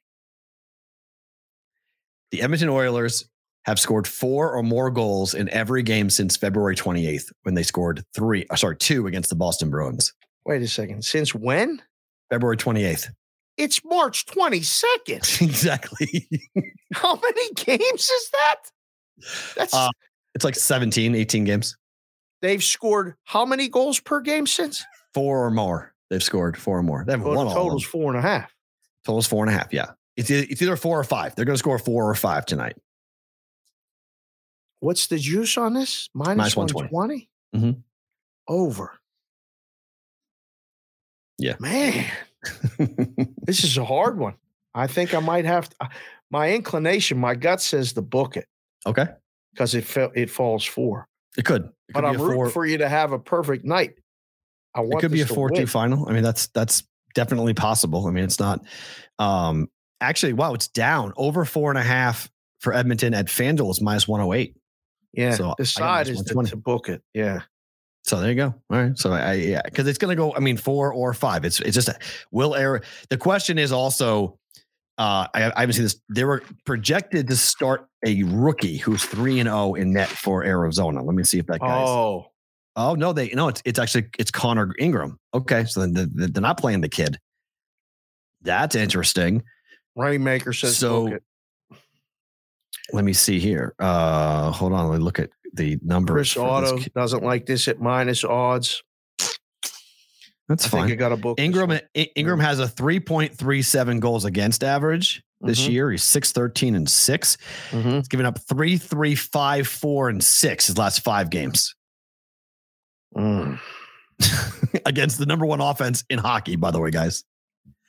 The 2.31 2.41
Edmonton 2.41 2.69
Oilers 2.69 3.23
have 3.65 3.79
scored 3.79 4.07
four 4.07 4.51
or 4.55 4.61
more 4.63 4.89
goals 4.91 5.33
in 5.33 5.49
every 5.49 5.81
game 5.83 6.09
since 6.09 6.37
February 6.37 6.75
28th 6.75 7.31
when 7.43 7.55
they 7.55 7.63
scored 7.63 8.03
three, 8.13 8.45
uh, 8.49 8.55
sorry, 8.55 8.77
two 8.77 9.07
against 9.07 9.29
the 9.29 9.35
Boston 9.35 9.69
Bruins. 9.69 10.13
Wait 10.45 10.61
a 10.61 10.67
second. 10.67 11.03
Since 11.03 11.33
when? 11.33 11.81
February 12.29 12.57
28th. 12.57 13.09
It's 13.57 13.83
March 13.85 14.25
22nd. 14.25 15.41
exactly. 15.47 16.27
How 16.93 17.15
many 17.15 17.53
games 17.53 18.09
is 18.09 18.29
that? 18.31 18.55
That's 19.55 19.73
Uh, 19.73 19.89
It's 20.35 20.43
like 20.45 20.55
17, 20.55 21.15
18 21.15 21.43
games. 21.45 21.75
they've 22.41 22.63
scored 22.63 23.15
how 23.23 23.45
many 23.45 23.67
goals 23.69 23.99
per 23.99 24.19
game 24.19 24.45
since? 24.45 24.83
Four 25.13 25.45
or 25.45 25.51
more. 25.51 25.93
They've 26.09 26.21
scored 26.21 26.57
four 26.57 26.77
or 26.77 26.83
more. 26.83 27.03
They 27.05 27.13
haven't 27.13 27.25
Well, 27.27 27.37
won 27.37 27.45
the 27.47 27.51
all 27.53 27.63
total's 27.63 27.85
four 27.85 28.09
and 28.13 28.19
a 28.19 28.21
half. 28.21 28.53
Total's 29.05 29.25
four 29.25 29.43
and 29.45 29.53
a 29.53 29.57
half. 29.57 29.73
Yeah. 29.73 29.91
It's, 30.17 30.29
it's 30.29 30.61
either 30.61 30.75
four 30.75 30.99
or 30.99 31.03
five. 31.03 31.33
They're 31.35 31.45
going 31.45 31.55
to 31.55 31.59
score 31.59 31.79
four 31.79 32.09
or 32.09 32.15
five 32.15 32.45
tonight. 32.45 32.75
What's 34.85 35.07
the 35.07 35.17
juice 35.17 35.57
on 35.57 35.73
this? 35.73 36.11
Minus, 36.13 36.55
Minus 36.55 36.55
120? 36.55 37.27
120. 37.51 37.73
Mhm. 37.73 37.81
Over. 38.47 38.93
Yeah. 41.39 41.55
Man, 41.59 42.05
this 43.45 43.63
is 43.63 43.79
a 43.79 43.83
hard 43.83 44.19
one. 44.19 44.35
I 44.75 44.85
think 44.85 45.15
I 45.15 45.19
might 45.21 45.45
have 45.45 45.69
to. 45.69 45.89
My 46.29 46.53
inclination, 46.53 47.17
my 47.17 47.33
gut 47.33 47.61
says 47.61 47.93
to 47.93 48.03
book 48.03 48.37
it 48.37 48.45
okay. 48.85 49.07
because 49.53 49.73
it 49.73 49.85
fe- 49.85 50.11
it 50.13 50.29
falls 50.29 50.63
four. 50.63 51.07
It 51.35 51.45
could. 51.45 51.63
It 51.63 51.93
But 51.95 52.01
could 52.01 52.05
I'm 52.05 52.21
rooting 52.21 52.51
for 52.51 52.67
you 52.67 52.77
to 52.77 52.87
have 52.87 53.11
a 53.11 53.17
perfect 53.17 53.65
night. 53.65 53.95
I 54.75 54.81
want 54.81 54.93
It 54.93 54.99
could 54.99 55.11
be 55.11 55.21
a 55.21 55.25
four-two 55.25 55.65
final. 55.65 56.07
I 56.07 56.13
mean, 56.13 56.21
that's 56.21 56.45
that's 56.47 56.83
definitely 57.15 57.55
possible. 57.55 58.05
I 58.05 58.11
mean, 58.11 58.23
it's 58.23 58.39
not. 58.39 58.63
Um, 59.17 59.67
actually, 59.99 60.33
wow, 60.33 60.53
it's 60.53 60.67
down 60.67 61.11
over 61.17 61.43
four 61.43 61.71
and 61.71 61.79
a 61.79 61.83
half 61.83 62.29
for 62.59 62.71
Edmonton 62.71 63.15
at 63.15 63.25
FanDuel 63.25 63.71
is 63.71 63.81
minus 63.81 64.07
one 64.07 64.19
hundred 64.19 64.35
eight. 64.35 64.55
Yeah, 65.15 65.31
So 65.31 65.55
side 65.63 66.07
is 66.07 66.21
to, 66.23 66.43
to 66.43 66.55
book 66.55 66.89
it. 66.89 67.01
Yeah. 67.13 67.41
So 68.03 68.19
there 68.19 68.29
you 68.29 68.35
go. 68.35 68.53
All 68.69 68.77
right. 68.77 68.97
So 68.97 69.11
I 69.11 69.33
yeah, 69.33 69.61
because 69.63 69.87
it's 69.87 69.97
going 69.97 70.15
to 70.15 70.15
go. 70.15 70.33
I 70.35 70.39
mean, 70.39 70.57
four 70.57 70.93
or 70.93 71.13
five. 71.13 71.43
It's 71.43 71.59
it's 71.59 71.73
just 71.75 71.87
a, 71.87 71.97
will 72.31 72.55
error. 72.55 72.81
The 73.09 73.17
question 73.17 73.57
is 73.57 73.71
also. 73.71 74.37
Uh, 74.97 75.27
I, 75.33 75.51
I 75.57 75.59
haven't 75.59 75.73
seen 75.73 75.83
this. 75.83 75.99
They 76.09 76.23
were 76.23 76.41
projected 76.65 77.27
to 77.27 77.35
start 77.35 77.85
a 78.05 78.23
rookie 78.23 78.77
who's 78.77 79.03
three 79.03 79.41
and 79.41 79.47
zero 79.47 79.73
in 79.73 79.91
net 79.91 80.07
for 80.07 80.45
Arizona. 80.45 81.03
Let 81.03 81.15
me 81.15 81.23
see 81.23 81.37
if 81.37 81.47
that 81.47 81.59
guy's. 81.59 81.85
Oh, 81.89 82.27
Oh 82.75 82.93
no, 82.93 83.13
they 83.13 83.29
no, 83.29 83.47
it's 83.47 83.61
it's 83.63 83.79
actually 83.79 84.07
it's 84.19 84.31
Connor 84.31 84.73
Ingram. 84.77 85.17
Okay, 85.33 85.65
so 85.65 85.81
then 85.81 85.93
they're, 85.93 86.27
they're 86.27 86.41
not 86.41 86.57
playing 86.57 86.81
the 86.81 86.89
kid. 86.89 87.17
That's 88.41 88.75
interesting. 88.75 89.43
Rainmaker 89.95 90.51
says 90.51 90.77
So-. 90.77 91.17
Let 92.93 93.03
me 93.05 93.13
see 93.13 93.39
here. 93.39 93.73
Uh 93.79 94.51
hold 94.51 94.73
on, 94.73 94.89
let 94.89 94.99
me 94.99 95.03
look 95.03 95.19
at 95.19 95.29
the 95.53 95.77
numbers. 95.81 96.33
Chris 96.33 96.71
this 96.71 96.89
doesn't 96.95 97.23
like 97.23 97.45
this 97.45 97.67
at 97.67 97.79
minus 97.79 98.23
odds. 98.23 98.83
That's 100.47 100.65
I 100.67 100.69
think 100.69 100.85
I 100.85 100.87
fine. 100.89 100.97
got 100.97 101.11
a 101.11 101.17
book. 101.17 101.39
Ingram 101.39 101.79
Ingram 101.95 102.39
has 102.39 102.59
a 102.59 102.67
3.37 102.67 103.99
goals 103.99 104.25
against 104.25 104.63
average 104.63 105.23
this 105.41 105.61
Mhm. 105.65 105.71
year. 105.71 105.91
He's 105.91 106.03
613 106.03 106.75
and 106.75 106.87
6. 106.89 107.37
Mhm. 107.71 107.95
He's 107.97 108.07
given 108.07 108.25
up 108.27 108.37
3 108.47 108.77
3 108.77 109.15
5 109.15 109.67
4 109.67 110.09
and 110.09 110.23
6 110.23 110.67
his 110.67 110.77
last 110.77 111.01
5 111.03 111.29
games 111.31 111.73
Mm, 113.17 113.59
against 114.85 115.17
the 115.17 115.25
number 115.25 115.45
1 115.45 115.61
offense 115.61 116.03
in 116.09 116.19
hockey 116.19 116.57
by 116.57 116.69
the 116.69 116.79
way, 116.79 116.91
guys. 116.91 117.23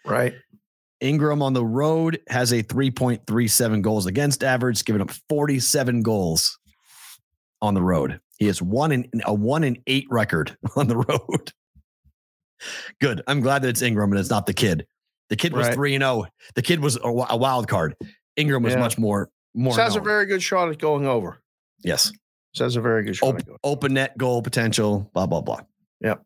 right. 0.05 0.35
Ingram 1.01 1.43
on 1.43 1.53
the 1.53 1.65
road 1.65 2.21
has 2.29 2.53
a 2.53 2.63
3.37 2.63 3.83
goals 3.83 4.07
against 4.07 4.43
average, 4.43 4.85
giving 4.85 5.03
up 5.03 5.11
47 5.29 6.03
goals 6.03 6.59
on 7.61 7.75
the 7.75 7.83
road. 7.83 8.21
He 8.39 8.47
has 8.47 8.61
one 8.63 8.93
in 8.93 9.09
a 9.25 9.33
one 9.35 9.65
in 9.65 9.79
eight 9.87 10.07
record 10.11 10.57
on 10.77 10.89
the 10.89 10.97
road. 10.97 11.53
Good. 13.01 13.23
I'm 13.27 13.41
glad 13.41 13.63
that 13.63 13.69
it's 13.69 13.83
Ingram 13.83 14.11
and 14.13 14.19
it's 14.21 14.31
not 14.31 14.47
the 14.47 14.55
kid. 14.55 14.87
The 15.29 15.37
kid 15.37 15.53
was 15.53 15.69
three 15.69 15.95
and 15.95 16.03
zero. 16.03 16.27
The 16.55 16.63
kid 16.63 16.81
was 16.81 16.97
a, 16.97 17.09
a 17.09 17.37
wild 17.37 17.69
card. 17.69 17.95
Ingram 18.37 18.63
was 18.63 18.75
Yeah. 18.75 18.81
much 18.81 18.97
more 18.99 19.31
more. 19.55 19.73
This 19.73 19.83
has 19.83 19.97
a 19.97 20.01
very 20.01 20.27
good 20.27 20.43
shot 20.43 20.69
at 20.71 20.79
going 20.79 21.07
over. 21.07 21.41
yes. 21.83 22.13
This 22.55 22.61
has 22.61 22.77
a 22.77 22.81
very 22.81 23.05
good 23.05 23.17
shot 23.17 23.35
Op- 23.51 23.59
open 23.65 23.95
net 23.95 24.17
goal 24.17 24.41
potential. 24.43 25.11
Blah 25.13 25.27
blah 25.27 25.41
blah. 25.43 25.61
Yep. 26.01 26.23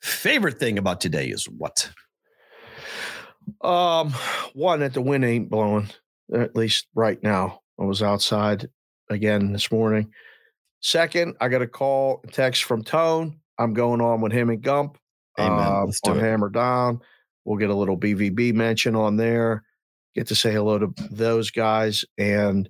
Favorite 0.00 0.58
thing 0.58 0.78
about 0.78 1.00
today 1.00 1.26
is 1.28 1.46
what? 1.46 1.90
Um, 3.60 4.12
one 4.52 4.80
that 4.80 4.94
the 4.94 5.02
wind 5.02 5.24
ain't 5.24 5.50
blowing, 5.50 5.88
at 6.32 6.56
least 6.56 6.86
right 6.94 7.22
now. 7.22 7.60
I 7.80 7.84
was 7.84 8.02
outside 8.02 8.68
again 9.10 9.52
this 9.52 9.70
morning. 9.72 10.12
Second, 10.80 11.36
I 11.40 11.48
got 11.48 11.62
a 11.62 11.66
call, 11.66 12.22
text 12.30 12.64
from 12.64 12.84
Tone. 12.84 13.40
I'm 13.58 13.72
going 13.72 14.00
on 14.00 14.20
with 14.20 14.32
him 14.32 14.50
and 14.50 14.62
Gump 14.62 14.98
Amen. 15.38 15.86
Let's 15.86 16.00
do 16.00 16.12
on 16.12 16.18
it. 16.18 16.22
Hammer 16.22 16.48
Down. 16.48 17.00
We'll 17.44 17.58
get 17.58 17.70
a 17.70 17.74
little 17.74 17.98
BVB 17.98 18.54
mention 18.54 18.94
on 18.94 19.16
there. 19.16 19.64
Get 20.14 20.28
to 20.28 20.34
say 20.34 20.52
hello 20.52 20.78
to 20.78 20.94
those 21.10 21.50
guys 21.50 22.04
and, 22.16 22.68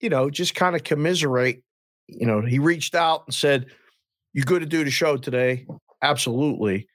you 0.00 0.08
know, 0.08 0.30
just 0.30 0.54
kind 0.54 0.74
of 0.74 0.82
commiserate. 0.82 1.62
You 2.06 2.26
know, 2.26 2.40
he 2.40 2.58
reached 2.58 2.94
out 2.94 3.24
and 3.26 3.34
said, 3.34 3.66
You 4.32 4.42
good 4.42 4.60
to 4.60 4.66
do 4.66 4.82
the 4.82 4.90
show 4.90 5.16
today? 5.16 5.66
Absolutely. 6.02 6.88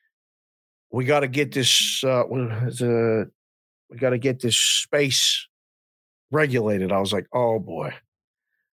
We 0.94 1.06
got 1.06 1.22
to 1.22 1.28
get 1.28 1.52
this, 1.52 2.03
uh, 2.03 2.24
it? 2.30 3.32
we 3.90 3.98
got 3.98 4.11
to 4.11 4.20
get 4.20 4.40
this 4.40 4.57
space 4.57 5.48
regulated. 6.32 6.91
I 6.91 6.99
was 6.99 7.11
like, 7.11 7.28
Oh 7.34 7.60
boy, 7.60 7.94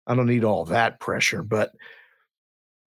I 0.06 0.15
don't 0.15 0.27
need 0.27 0.44
all 0.44 0.65
that 0.65 0.99
pressure, 0.99 1.41
but 1.41 1.72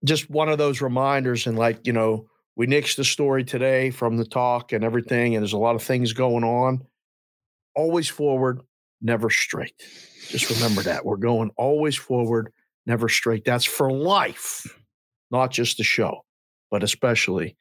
just 0.05 0.31
one 0.31 0.49
of 0.49 0.57
those 0.57 0.81
reminders. 0.81 1.47
And 1.47 1.59
like, 1.59 1.87
you 1.87 1.93
know, 1.93 2.29
we 2.57 2.67
nixed 2.67 2.97
the 2.97 3.05
story 3.05 3.45
today 3.45 3.91
from 3.91 4.17
the 4.17 4.25
talk 4.25 4.73
and 4.73 4.85
everything, 4.85 5.35
and 5.35 5.43
there's 5.43 5.53
a 5.53 5.59
lot 5.59 5.77
of 5.77 5.83
things 5.83 6.13
going 6.13 6.45
on. 6.45 6.87
Always 7.77 8.09
forward, 8.09 8.61
never 9.01 9.31
straight. 9.31 9.75
Just 10.29 10.51
remember 10.51 10.83
that. 10.83 11.05
We're 11.05 11.17
going 11.17 11.51
always 11.57 11.97
forward, 11.97 12.53
never 12.87 13.09
straight. 13.09 13.45
That's 13.45 13.65
for 13.65 13.91
life, 13.91 14.67
not 15.31 15.51
just 15.51 15.77
the 15.77 15.85
show, 15.85 16.25
but 16.71 16.83
especially 16.83 17.57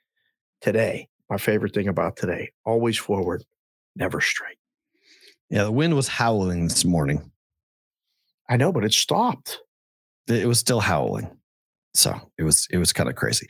today. 0.62 1.08
My 1.30 1.38
favorite 1.38 1.74
thing 1.74 1.88
about 1.88 2.16
today 2.18 2.52
always 2.66 2.98
forward, 2.98 3.44
never 3.96 4.20
straight. 4.22 4.58
Yeah, 5.50 5.64
the 5.64 5.72
wind 5.72 5.96
was 5.96 6.08
howling 6.08 6.68
this 6.68 6.86
morning. 6.86 7.32
I 8.50 8.58
know, 8.58 8.72
but 8.72 8.84
it 8.84 8.94
stopped. 8.94 9.60
It 10.28 10.48
was 10.48 10.60
still 10.60 10.80
howling. 10.80 11.30
So 11.96 12.14
it 12.38 12.44
was 12.44 12.68
it 12.72 12.78
was 12.78 12.94
kind 12.94 13.10
of 13.10 13.16
crazy. 13.16 13.48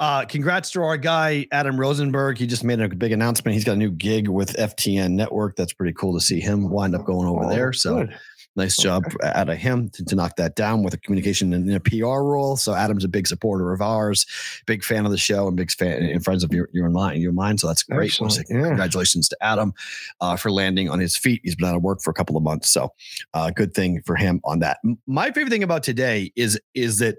Uh, 0.00 0.24
congrats 0.24 0.70
to 0.72 0.82
our 0.82 0.96
guy 0.96 1.46
Adam 1.52 1.78
Rosenberg. 1.78 2.38
He 2.38 2.46
just 2.46 2.64
made 2.64 2.80
a 2.80 2.88
big 2.88 3.12
announcement. 3.12 3.54
He's 3.54 3.64
got 3.64 3.72
a 3.74 3.76
new 3.76 3.90
gig 3.90 4.28
with 4.28 4.54
FTN 4.56 5.12
Network. 5.12 5.56
That's 5.56 5.74
pretty 5.74 5.92
cool 5.92 6.14
to 6.18 6.20
see 6.24 6.40
him 6.40 6.70
wind 6.70 6.94
up 6.94 7.04
going 7.04 7.28
over 7.28 7.44
Oh, 7.44 7.50
there. 7.50 7.72
So 7.74 7.96
good. 7.96 8.18
Nice 8.56 8.76
job 8.76 9.04
out 9.22 9.48
of 9.48 9.56
him 9.56 9.88
to, 9.90 10.04
to 10.04 10.14
knock 10.14 10.36
that 10.36 10.54
down 10.54 10.82
with 10.82 10.94
a 10.94 10.98
communication 10.98 11.52
and 11.52 11.72
a 11.72 11.80
PR 11.80 12.22
role. 12.22 12.56
So 12.56 12.74
Adam's 12.74 13.04
a 13.04 13.08
big 13.08 13.26
supporter 13.26 13.72
of 13.72 13.80
ours, 13.80 14.26
big 14.66 14.84
fan 14.84 15.04
of 15.04 15.10
the 15.10 15.18
show, 15.18 15.48
and 15.48 15.56
big 15.56 15.70
fan 15.70 16.02
and 16.02 16.24
friends 16.24 16.44
of 16.44 16.52
your 16.52 16.68
your 16.72 16.88
mind 16.90 17.22
your 17.22 17.32
mind. 17.32 17.60
So 17.60 17.66
that's 17.66 17.82
great. 17.82 18.12
Say 18.12 18.44
yeah. 18.48 18.68
Congratulations 18.68 19.28
to 19.28 19.36
Adam 19.40 19.72
uh, 20.20 20.36
for 20.36 20.50
landing 20.50 20.90
on 20.90 20.98
his 20.98 21.16
feet. 21.16 21.40
He's 21.44 21.56
been 21.56 21.68
out 21.68 21.76
of 21.76 21.82
work 21.82 22.00
for 22.02 22.10
a 22.10 22.14
couple 22.14 22.36
of 22.36 22.42
months, 22.42 22.70
so 22.70 22.92
uh, 23.34 23.50
good 23.50 23.74
thing 23.74 24.02
for 24.02 24.16
him 24.16 24.40
on 24.44 24.60
that. 24.60 24.78
My 25.06 25.30
favorite 25.30 25.50
thing 25.50 25.62
about 25.62 25.82
today 25.82 26.32
is 26.36 26.60
is 26.74 26.98
that 26.98 27.16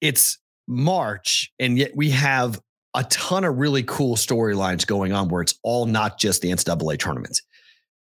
it's 0.00 0.38
March, 0.68 1.52
and 1.58 1.78
yet 1.78 1.92
we 1.94 2.10
have 2.10 2.60
a 2.94 3.04
ton 3.04 3.44
of 3.44 3.58
really 3.58 3.82
cool 3.82 4.16
storylines 4.16 4.86
going 4.86 5.12
on 5.12 5.28
where 5.28 5.42
it's 5.42 5.54
all 5.62 5.86
not 5.86 6.18
just 6.18 6.40
the 6.42 6.50
NCAA 6.50 6.98
tournaments. 6.98 7.42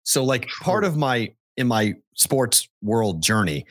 So, 0.05 0.23
like 0.25 0.49
part 0.49 0.85
of 0.85 0.97
my 0.97 1.33
in 1.57 1.67
my 1.67 1.95
sports 2.15 2.69
world 2.83 3.23
journey, 3.23 3.67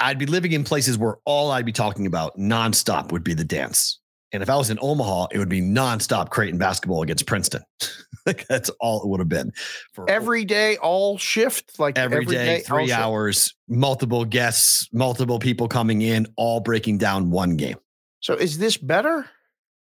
I'd 0.00 0.18
be 0.18 0.26
living 0.26 0.52
in 0.52 0.64
places 0.64 0.98
where 0.98 1.18
all 1.24 1.50
I'd 1.50 1.66
be 1.66 1.72
talking 1.72 2.06
about 2.06 2.36
nonstop 2.38 3.12
would 3.12 3.24
be 3.24 3.34
the 3.34 3.44
dance. 3.44 4.00
And 4.32 4.42
if 4.42 4.50
I 4.50 4.56
was 4.56 4.68
in 4.68 4.78
Omaha, 4.82 5.28
it 5.30 5.38
would 5.38 5.48
be 5.48 5.60
nonstop 5.60 6.30
Creighton 6.30 6.58
basketball 6.58 7.02
against 7.02 7.24
Princeton. 7.26 7.62
like 8.26 8.46
that's 8.48 8.68
all 8.80 9.02
it 9.02 9.08
would 9.08 9.20
have 9.20 9.28
been 9.28 9.52
for 9.92 10.08
Every 10.10 10.44
day, 10.44 10.76
all 10.78 11.18
shift, 11.18 11.78
like 11.78 11.96
every 11.98 12.24
day, 12.24 12.56
all 12.56 12.62
three 12.62 12.88
shift. 12.88 12.98
hours, 12.98 13.54
multiple 13.68 14.24
guests, 14.24 14.88
multiple 14.92 15.38
people 15.38 15.68
coming 15.68 16.02
in, 16.02 16.26
all 16.36 16.60
breaking 16.60 16.98
down 16.98 17.30
one 17.30 17.56
game. 17.56 17.76
So 18.20 18.34
is 18.34 18.58
this 18.58 18.76
better? 18.76 19.30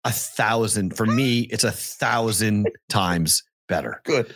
A 0.05 0.11
thousand 0.11 0.97
for 0.97 1.07
me, 1.07 1.41
it's 1.43 1.65
a 1.65 1.71
thousand 1.71 2.71
times 2.89 3.43
better. 3.69 4.01
Good. 4.05 4.35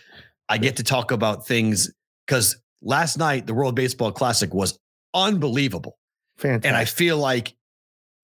I 0.49 0.59
get 0.59 0.77
to 0.77 0.85
talk 0.85 1.11
about 1.11 1.47
things 1.47 1.91
because 2.26 2.56
last 2.82 3.18
night 3.18 3.46
the 3.46 3.55
World 3.55 3.74
Baseball 3.74 4.12
Classic 4.12 4.52
was 4.52 4.78
unbelievable. 5.12 5.98
Fantastic. 6.38 6.68
And 6.68 6.76
I 6.76 6.84
feel 6.84 7.18
like 7.18 7.55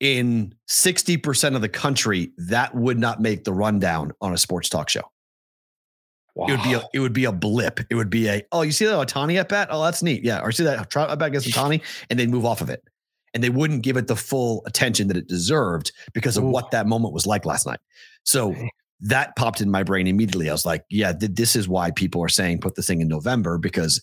in 0.01 0.55
60% 0.69 1.55
of 1.55 1.61
the 1.61 1.69
country, 1.69 2.33
that 2.39 2.75
would 2.75 2.99
not 2.99 3.21
make 3.21 3.45
the 3.45 3.53
rundown 3.53 4.13
on 4.21 4.33
a 4.33 4.39
sports 4.39 4.69
talk 4.69 4.89
show. 4.89 5.03
It 6.37 6.53
would 6.53 6.63
be 6.63 6.73
a, 6.73 6.83
it 6.95 7.01
would 7.01 7.13
be 7.13 7.25
a 7.25 7.33
blip. 7.33 7.81
It 7.91 7.97
would 7.97 8.09
be 8.09 8.29
a 8.29 8.43
oh 8.51 8.63
you 8.63 8.73
see 8.73 8.87
that 8.87 8.95
Ohtani 8.95 9.39
at 9.39 9.49
bat 9.51 9.69
oh 9.71 9.85
that's 9.85 10.03
neat 10.03 10.25
yeah 10.25 10.41
or 10.41 10.53
see 10.53 10.65
that 10.65 10.89
Trout 10.89 11.11
at 11.11 11.19
bat 11.19 11.29
against 11.29 11.49
Ohtani 11.49 11.83
and 12.09 12.19
they'd 12.19 12.31
move 12.31 12.47
off 12.47 12.63
of 12.63 12.71
it 12.71 12.83
and 13.35 13.43
they 13.43 13.51
wouldn't 13.51 13.83
give 13.83 13.97
it 13.97 14.07
the 14.07 14.17
full 14.17 14.63
attention 14.65 15.09
that 15.09 15.17
it 15.17 15.29
deserved 15.29 15.93
because 16.15 16.37
of 16.37 16.45
Ooh. 16.45 16.49
what 16.49 16.71
that 16.71 16.87
moment 16.87 17.13
was 17.13 17.27
like 17.27 17.45
last 17.45 17.67
night. 17.67 17.81
So 18.25 18.55
that 19.03 19.35
popped 19.37 19.61
in 19.61 19.71
my 19.71 19.83
brain 19.83 20.07
immediately. 20.07 20.49
I 20.49 20.53
was 20.53 20.67
like, 20.67 20.85
yeah, 20.91 21.13
th- 21.13 21.33
this 21.35 21.57
is 21.57 21.69
why 21.69 21.91
people 21.91 22.23
are 22.23 22.29
saying 22.29 22.61
put 22.61 22.75
this 22.77 22.87
thing 22.87 23.01
in 23.01 23.09
November 23.09 23.59
because 23.59 24.03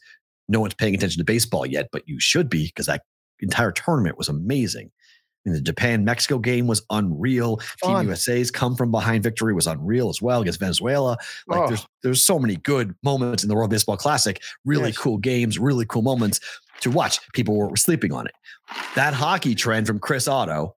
no 0.50 0.60
one's 0.60 0.74
paying 0.74 0.96
attention 0.96 1.20
to 1.20 1.26
baseball 1.26 1.66
yet, 1.66 1.90
but 1.92 2.08
you 2.08 2.20
should 2.20 2.50
be 2.50 2.66
because 2.68 2.86
that 2.88 3.04
entire 3.40 3.72
tournament 3.72 4.18
was 4.18 4.30
amazing. 4.30 4.90
I 5.46 5.50
mean, 5.50 5.56
the 5.56 5.62
Japan 5.62 6.04
Mexico 6.06 6.40
game 6.40 6.68
was 6.68 6.82
unreal. 6.90 7.58
Team 7.84 8.10
USA's 8.10 8.50
come 8.52 8.76
from 8.76 8.90
behind 8.92 9.24
victory 9.24 9.54
was 9.54 9.68
unreal 9.68 10.10
as 10.10 10.22
well 10.22 10.42
against 10.42 10.60
Venezuela. 10.60 11.18
Like 11.48 11.60
Oh. 11.62 11.68
there's 11.68 11.86
there's 12.02 12.24
so 12.24 12.40
many 12.40 12.56
good 12.58 12.96
moments 13.04 13.44
in 13.44 13.50
the 13.50 13.56
World 13.56 13.70
Baseball 13.70 13.98
Classic, 13.98 14.42
really 14.66 14.88
Yes. 14.90 14.98
cool 14.98 15.18
games, 15.18 15.60
really 15.60 15.86
cool 15.86 16.02
moments 16.02 16.40
to 16.82 16.90
watch. 16.92 17.20
People 17.34 17.58
were 17.58 17.76
sleeping 17.76 18.14
on 18.14 18.26
it. 18.26 18.34
That 18.96 19.14
hockey 19.14 19.54
trend 19.54 19.86
from 19.88 20.00
Chris 20.00 20.28
Otto, 20.28 20.76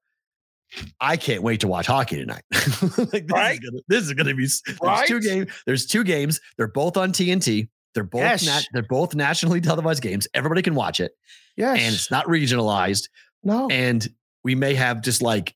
I 1.01 1.16
can't 1.16 1.42
wait 1.42 1.60
to 1.60 1.68
watch 1.68 1.86
hockey 1.86 2.16
tonight. 2.18 2.42
like 2.52 3.26
this, 3.26 3.30
Right? 3.30 3.55
is 3.55 3.60
gonna, 3.70 3.82
this 3.88 4.05
is 4.05 4.12
gonna 4.12 4.34
be 4.34 4.44
s- 4.44 4.62
there's 4.66 4.78
Right? 4.82 5.09
two 5.09 5.20
games. 5.20 5.51
There's 5.66 5.86
two 5.86 6.05
games. 6.05 6.40
They're 6.56 6.68
both 6.68 6.97
on 6.97 7.12
TNT. 7.12 7.68
They're 7.94 8.05
both 8.05 8.20
Yes. 8.20 8.47
nat- 8.47 8.66
they're 8.72 8.82
both 8.84 9.14
nationally 9.14 9.60
televised 9.60 10.02
games. 10.02 10.28
Everybody 10.34 10.62
can 10.62 10.74
watch 10.76 11.01
it, 11.01 11.12
yes. 11.56 11.78
and 11.80 11.94
it's 11.94 12.10
not 12.10 12.26
regionalized 12.26 13.09
no. 13.42 13.68
and 13.70 14.06
we 14.44 14.55
may 14.55 14.74
have 14.74 15.02
just 15.02 15.22
like 15.22 15.55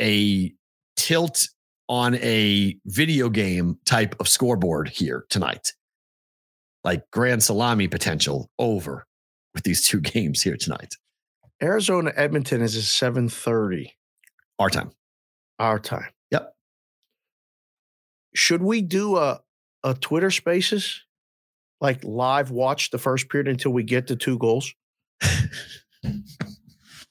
a 0.00 0.52
tilt 0.96 1.48
on 1.88 2.16
a 2.16 2.76
video 2.86 3.28
game 3.28 3.78
type 3.86 4.16
of 4.18 4.28
scoreboard 4.28 4.88
here 4.88 5.24
tonight 5.30 5.72
like 6.82 7.08
grand 7.12 7.42
salami 7.42 7.86
potential 7.86 8.50
over 8.58 9.06
with 9.54 9.62
these 9.64 9.86
two 9.86 10.00
games 10.14 10.42
here 10.42 10.56
tonight 10.56 10.94
Arizona 11.62 12.12
Edmonton 12.16 12.60
is 12.62 12.76
at 12.76 12.82
7:30 13.12 13.90
our 14.58 14.70
time 14.70 14.90
our 15.58 15.78
time. 15.78 16.08
Yep. 16.32 16.54
Should 18.34 18.62
we 18.62 18.82
do 18.82 19.16
a 19.16 19.40
a 19.82 19.94
Twitter 19.94 20.30
Spaces 20.30 21.02
like 21.80 22.02
live 22.04 22.50
watch 22.50 22.90
the 22.90 22.98
first 22.98 23.28
period 23.30 23.48
until 23.48 23.72
we 23.72 23.82
get 23.82 24.06
to 24.08 24.16
two 24.16 24.36
goals? 24.38 24.72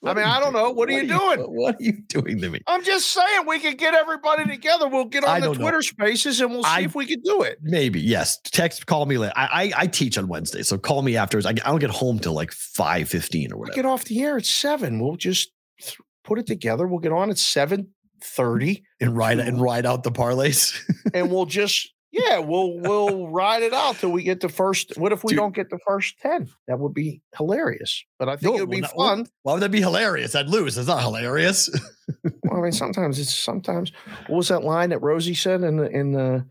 I 0.08 0.14
mean, 0.14 0.24
I 0.26 0.40
don't 0.40 0.54
know. 0.54 0.70
What 0.70 0.88
are 0.90 0.92
you 0.92 1.08
doing? 1.08 1.40
what 1.40 1.76
are 1.76 1.84
you 1.84 1.94
doing 2.08 2.40
to 2.40 2.50
me 2.52 2.60
I'm 2.68 2.84
just 2.84 3.08
saying 3.10 3.48
we 3.48 3.58
could 3.60 3.80
get 3.80 3.96
everybody 3.96 4.46
together. 4.46 4.88
We'll 4.88 5.06
get 5.06 5.24
on 5.24 5.40
the 5.40 5.48
don't 5.48 5.58
know. 5.58 5.64
Twitter 5.64 5.82
Spaces 5.82 6.42
and 6.42 6.52
we'll 6.52 6.64
see 6.64 6.70
I- 6.70 6.82
if 6.82 6.94
we 6.94 7.08
can 7.08 7.22
do 7.22 7.42
it. 7.42 7.58
maybe 7.64 8.00
yes 8.00 8.38
text 8.44 8.86
call 8.86 9.08
me 9.08 9.18
later 9.18 9.34
i 9.36 9.72
i, 9.76 9.82
I 9.84 9.88
teach 9.88 10.18
on 10.20 10.28
wednesday 10.28 10.62
so 10.62 10.78
call 10.78 11.02
me 11.02 11.18
afterwards 11.18 11.48
I, 11.48 11.52
I 11.52 11.54
don't 11.54 11.80
get 11.80 11.90
home 11.90 12.20
till 12.20 12.34
like 12.34 12.52
5 12.52 13.10
15 13.10 13.52
or 13.54 13.58
whatever. 13.58 13.72
We 13.74 13.82
get 13.82 13.86
off 13.90 14.04
the 14.06 14.22
air 14.22 14.38
at 14.38 14.46
seven. 14.46 15.00
We'll 15.00 15.16
just 15.16 15.52
th- 15.82 15.98
put 16.26 16.40
it 16.40 16.46
together. 16.48 16.86
We'll 16.88 17.00
get 17.00 17.14
on 17.14 17.30
at 17.30 17.38
seven 17.38 17.92
thirty, 18.22 18.84
and 19.00 19.16
ride 19.16 19.40
and 19.40 19.62
ride 19.62 19.86
out 19.86 20.04
the 20.04 20.12
parlays 20.12 20.78
and 21.14 21.32
we'll 21.32 21.46
just 21.46 21.92
yeah, 22.12 22.40
we'll 22.40 22.80
we'll 22.80 23.28
ride 23.30 23.62
it 23.64 23.74
out 23.74 23.98
till 23.98 24.10
we 24.12 24.24
get 24.24 24.40
the 24.40 24.48
first. 24.50 24.94
What 24.98 25.12
if 25.12 25.24
we 25.24 25.30
Dude. 25.32 25.38
don't 25.38 25.56
get 25.56 25.70
the 25.70 25.80
first 25.86 26.18
ten? 26.20 26.50
That 26.68 26.80
would 26.80 26.94
be 26.94 27.22
hilarious. 27.38 28.04
But 28.20 28.30
I 28.30 28.38
think 28.38 28.44
No, 28.54 28.58
it 28.58 28.62
would 28.62 28.70
be 28.70 28.82
not- 28.82 28.92
fun. 28.96 29.28
why 29.44 29.54
would 29.54 29.62
that 29.62 29.72
be 29.72 29.82
hilarious 29.82 30.34
i'd 30.36 30.48
lose 30.50 30.78
it's 30.78 30.88
not 30.88 31.02
hilarious 31.02 31.70
Well, 32.44 32.60
I 32.60 32.62
mean, 32.62 32.72
sometimes 32.72 33.20
it's 33.20 33.34
sometimes. 33.36 33.92
What 34.28 34.38
was 34.38 34.48
that 34.50 34.64
line 34.64 34.90
that 34.92 35.00
Rosie 35.02 35.34
said 35.34 35.62
in 35.64 35.78
the 35.78 35.90
in 35.90 36.12
the 36.14 36.46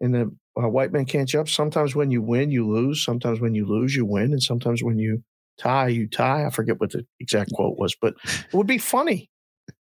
in 0.00 0.12
the 0.12 0.34
uh, 0.60 0.68
White 0.68 0.92
Man 0.92 1.04
Can't 1.04 1.28
Jump? 1.28 1.48
Sometimes 1.48 1.94
when 1.94 2.10
you 2.10 2.20
win, 2.22 2.50
you 2.50 2.66
lose. 2.66 3.04
Sometimes 3.04 3.40
when 3.40 3.54
you 3.54 3.66
lose, 3.66 3.94
you 3.94 4.04
win, 4.06 4.32
and 4.32 4.42
sometimes 4.42 4.82
when 4.82 4.98
you 4.98 5.22
tie, 5.58 5.88
you 5.88 6.08
tie. 6.08 6.46
I 6.46 6.50
forget 6.50 6.80
what 6.80 6.92
the 6.92 7.06
exact 7.20 7.52
quote 7.54 7.78
was, 7.78 7.94
but 7.94 8.14
it 8.24 8.54
would 8.54 8.66
be 8.66 8.78
funny 8.78 9.30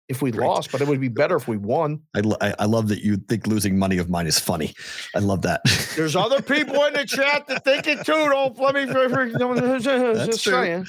if 0.09 0.21
we 0.21 0.31
lost. 0.31 0.71
But 0.71 0.81
it 0.81 0.87
would 0.87 1.01
be 1.01 1.07
better 1.07 1.35
if 1.35 1.47
we 1.47 1.57
won. 1.57 2.01
I, 2.15 2.19
lo- 2.19 2.37
I 2.41 2.65
love 2.65 2.89
that 2.89 3.03
you 3.03 3.17
think 3.17 3.47
losing 3.47 3.77
money 3.77 3.97
of 3.97 4.09
mine 4.09 4.27
is 4.27 4.39
funny. 4.39 4.73
I 5.15 5.19
love 5.19 5.41
that. 5.43 5.61
There's 5.95 6.15
other 6.15 6.41
people 6.41 6.83
in 6.85 6.93
the 6.93 7.05
chat 7.05 7.47
that 7.47 7.63
think 7.63 7.87
it 7.87 8.05
too. 8.05 8.11
Don't 8.11 8.57
let 8.59 8.75
me. 8.75 8.85
That's 10.13 10.41
true. 10.41 10.53
saying. 10.53 10.85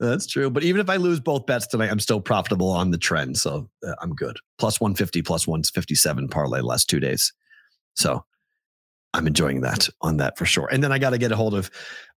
That's 0.00 0.26
true. 0.26 0.50
But 0.50 0.64
even 0.64 0.80
if 0.80 0.90
I 0.90 0.96
lose 0.96 1.20
both 1.20 1.46
bets 1.46 1.66
tonight, 1.66 1.90
I'm 1.90 2.00
still 2.00 2.20
profitable 2.20 2.70
on 2.70 2.90
the 2.90 2.98
trend. 2.98 3.38
So 3.38 3.68
uh, 3.86 3.94
I'm 4.00 4.14
good. 4.14 4.38
Plus 4.58 4.80
150, 4.80 5.22
plus 5.22 5.46
157 5.46 6.28
parlay 6.28 6.60
last 6.60 6.88
two 6.88 7.00
days. 7.00 7.32
So 7.94 8.24
I'm 9.14 9.26
enjoying 9.26 9.60
that 9.60 9.88
on 10.00 10.16
that 10.18 10.36
for 10.36 10.44
sure. 10.44 10.68
And 10.70 10.82
then 10.82 10.90
I 10.90 10.98
got 10.98 11.10
to 11.10 11.18
get 11.18 11.30
a 11.32 11.36
hold 11.36 11.54
of, 11.54 11.70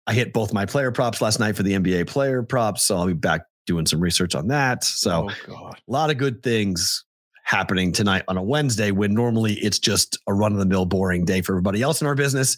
I 0.06 0.14
hit 0.14 0.32
both 0.32 0.52
my 0.52 0.66
player 0.66 0.92
props 0.92 1.20
last 1.20 1.40
night 1.40 1.56
for 1.56 1.62
the 1.62 1.72
NBA 1.72 2.06
player 2.06 2.42
props. 2.42 2.84
So 2.84 2.96
I'll 2.96 3.06
be 3.06 3.12
back 3.12 3.42
doing 3.66 3.86
some 3.86 4.00
research 4.00 4.34
on 4.34 4.48
that. 4.48 4.84
So 4.84 5.28
oh, 5.48 5.54
a 5.54 5.72
lot 5.88 6.10
of 6.10 6.18
good 6.18 6.42
things 6.42 7.04
happening 7.42 7.92
tonight 7.92 8.22
on 8.28 8.36
a 8.36 8.42
Wednesday 8.42 8.90
when 8.90 9.14
normally 9.14 9.54
it's 9.54 9.78
just 9.78 10.18
a 10.26 10.34
run 10.34 10.52
of 10.52 10.58
the 10.58 10.66
mill 10.66 10.86
boring 10.86 11.24
day 11.24 11.42
for 11.42 11.52
everybody 11.52 11.82
else 11.82 12.00
in 12.00 12.06
our 12.06 12.14
business. 12.14 12.56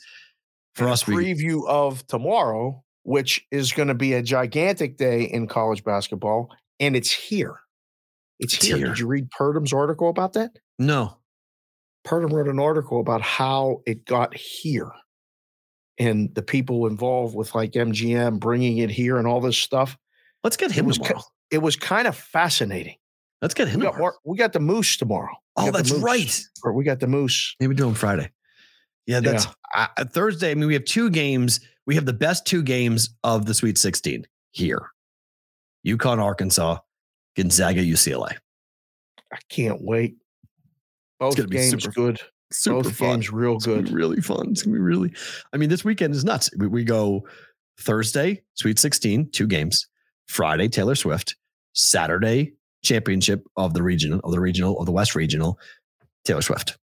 For 0.74 0.84
and 0.84 0.92
us, 0.92 1.06
we 1.06 1.14
preview 1.14 1.66
of 1.66 2.06
tomorrow, 2.06 2.82
which 3.02 3.44
is 3.50 3.72
going 3.72 3.88
to 3.88 3.94
be 3.94 4.12
a 4.12 4.22
gigantic 4.22 4.96
day 4.96 5.24
in 5.24 5.46
college 5.46 5.82
basketball, 5.82 6.50
and 6.78 6.94
it's 6.94 7.10
here. 7.10 7.58
It's, 8.38 8.54
It's 8.54 8.66
here. 8.66 8.76
here. 8.76 8.86
Did 8.88 8.98
you 8.98 9.06
read 9.06 9.28
Purdum's 9.30 9.72
article 9.72 10.08
about 10.08 10.34
that? 10.34 10.58
no. 10.78 11.14
Purdum 12.06 12.32
wrote 12.32 12.48
an 12.48 12.60
article 12.60 13.00
about 13.00 13.20
how 13.20 13.82
it 13.84 14.06
got 14.06 14.34
here 14.34 14.90
and 15.98 16.34
the 16.34 16.42
people 16.42 16.86
involved 16.86 17.34
with 17.34 17.54
like 17.54 17.72
MGM 17.72 18.38
bringing 18.38 18.78
it 18.78 18.90
here 18.90 19.18
and 19.18 19.26
all 19.26 19.40
this 19.40 19.58
stuff. 19.58 19.96
Let's 20.44 20.56
get 20.56 20.70
him 20.70 20.86
was 20.86 20.98
ca- 20.98 21.04
tomorrow. 21.08 21.24
It 21.50 21.58
was 21.58 21.76
kind 21.76 22.06
of 22.06 22.16
fascinating. 22.16 22.96
Let's 23.42 23.54
get 23.54 23.68
him 23.68 23.80
We 23.80 23.86
got, 23.86 23.92
tomorrow. 23.94 24.14
we 24.24 24.36
got 24.36 24.52
the 24.52 24.60
moose 24.60 24.96
tomorrow. 24.96 25.32
We 25.56 25.68
Oh, 25.68 25.70
that's 25.70 25.90
right. 25.92 26.40
Or 26.62 26.72
we 26.72 26.84
got 26.84 27.00
the 27.00 27.06
moose. 27.06 27.54
Maybe 27.60 27.74
do 27.74 27.84
them 27.84 27.94
Friday. 27.94 28.30
Yeah, 29.06 29.20
that's 29.20 29.46
uh, 29.74 29.86
Thursday. 30.04 30.50
I 30.50 30.54
mean, 30.54 30.66
we 30.66 30.74
have 30.74 30.84
two 30.84 31.08
games. 31.08 31.60
We 31.86 31.94
have 31.94 32.04
the 32.04 32.12
best 32.12 32.44
two 32.46 32.62
games 32.62 33.10
of 33.24 33.46
the 33.46 33.54
Sweet 33.54 33.78
16 33.78 34.26
here. 34.52 34.90
UConn, 35.86 36.18
Arkansas, 36.18 36.78
Gonzaga, 37.36 37.82
UCLA. 37.82 38.36
I 39.32 39.38
can't 39.48 39.80
wait. 39.80 40.16
Both 41.18 41.48
games 41.48 41.70
super- 41.82 41.90
good. 41.92 42.20
Super 42.50 42.82
Both 42.82 42.96
fun. 42.96 43.08
games 43.10 43.30
real 43.32 43.56
It's 43.56 43.66
good. 43.66 43.90
really 43.90 44.20
fun. 44.20 44.48
It's 44.50 44.62
gonna 44.62 44.74
be 44.74 44.80
really. 44.80 45.12
I 45.52 45.56
mean, 45.58 45.68
this 45.68 45.84
weekend 45.84 46.14
is 46.14 46.24
nuts. 46.24 46.50
We, 46.56 46.66
we 46.66 46.84
go 46.84 47.26
Thursday, 47.80 48.42
Sweet 48.54 48.78
16, 48.78 49.30
two 49.32 49.46
games. 49.46 49.86
Friday, 50.26 50.68
Taylor 50.68 50.94
Swift. 50.94 51.36
Saturday, 51.74 52.54
championship 52.82 53.44
of 53.56 53.74
the 53.74 53.82
region 53.82 54.20
of 54.24 54.32
the 54.32 54.40
regional 54.40 54.78
of 54.80 54.86
the 54.86 54.92
West 54.92 55.14
Regional, 55.14 55.58
Taylor 56.24 56.42
Swift. 56.42 56.76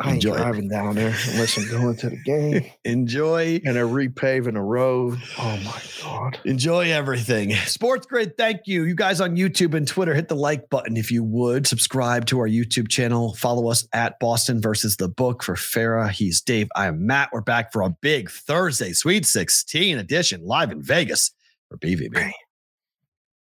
I 0.00 0.06
ain't 0.14 0.14
Enjoy 0.24 0.34
it. 0.34 0.38
driving 0.38 0.68
down 0.68 0.94
there 0.94 1.14
unless 1.28 1.58
I'm 1.58 1.68
going 1.70 1.94
to 1.96 2.08
the 2.10 2.16
game 2.22 2.64
Enjoy 2.84 3.60
and 3.64 3.76
they're 3.76 3.86
repaving 3.86 4.56
a 4.56 4.62
road. 4.62 5.18
Oh 5.38 5.58
my 5.62 5.82
God. 6.02 6.38
Enjoy 6.44 6.90
everything. 6.90 7.50
SportsGrid, 7.50 8.38
thank 8.38 8.62
you. 8.64 8.84
You 8.84 8.94
guys 8.94 9.20
on 9.20 9.36
YouTube 9.36 9.74
and 9.74 9.86
Twitter, 9.86 10.14
hit 10.14 10.28
the 10.28 10.36
like 10.36 10.70
button 10.70 10.96
if 10.96 11.10
you 11.10 11.22
would. 11.22 11.66
Subscribe 11.66 12.24
to 12.26 12.38
our 12.40 12.48
YouTube 12.48 12.88
channel. 12.88 13.34
Follow 13.34 13.68
us 13.70 13.86
at 13.92 14.18
Boston 14.18 14.62
versus 14.62 14.96
the 14.96 15.08
book 15.08 15.42
for 15.42 15.54
Farah. 15.54 16.10
He's 16.10 16.40
Dave. 16.40 16.68
I 16.74 16.86
am 16.86 17.06
Matt. 17.06 17.28
We're 17.32 17.42
back 17.42 17.70
for 17.70 17.82
a 17.82 17.90
big 17.90 18.30
Thursday, 18.30 18.92
Sweet 18.94 19.26
16 19.26 19.98
edition 19.98 20.44
live 20.46 20.72
in 20.72 20.82
Vegas 20.82 21.30
for 21.68 21.76
BVB. 21.76 22.32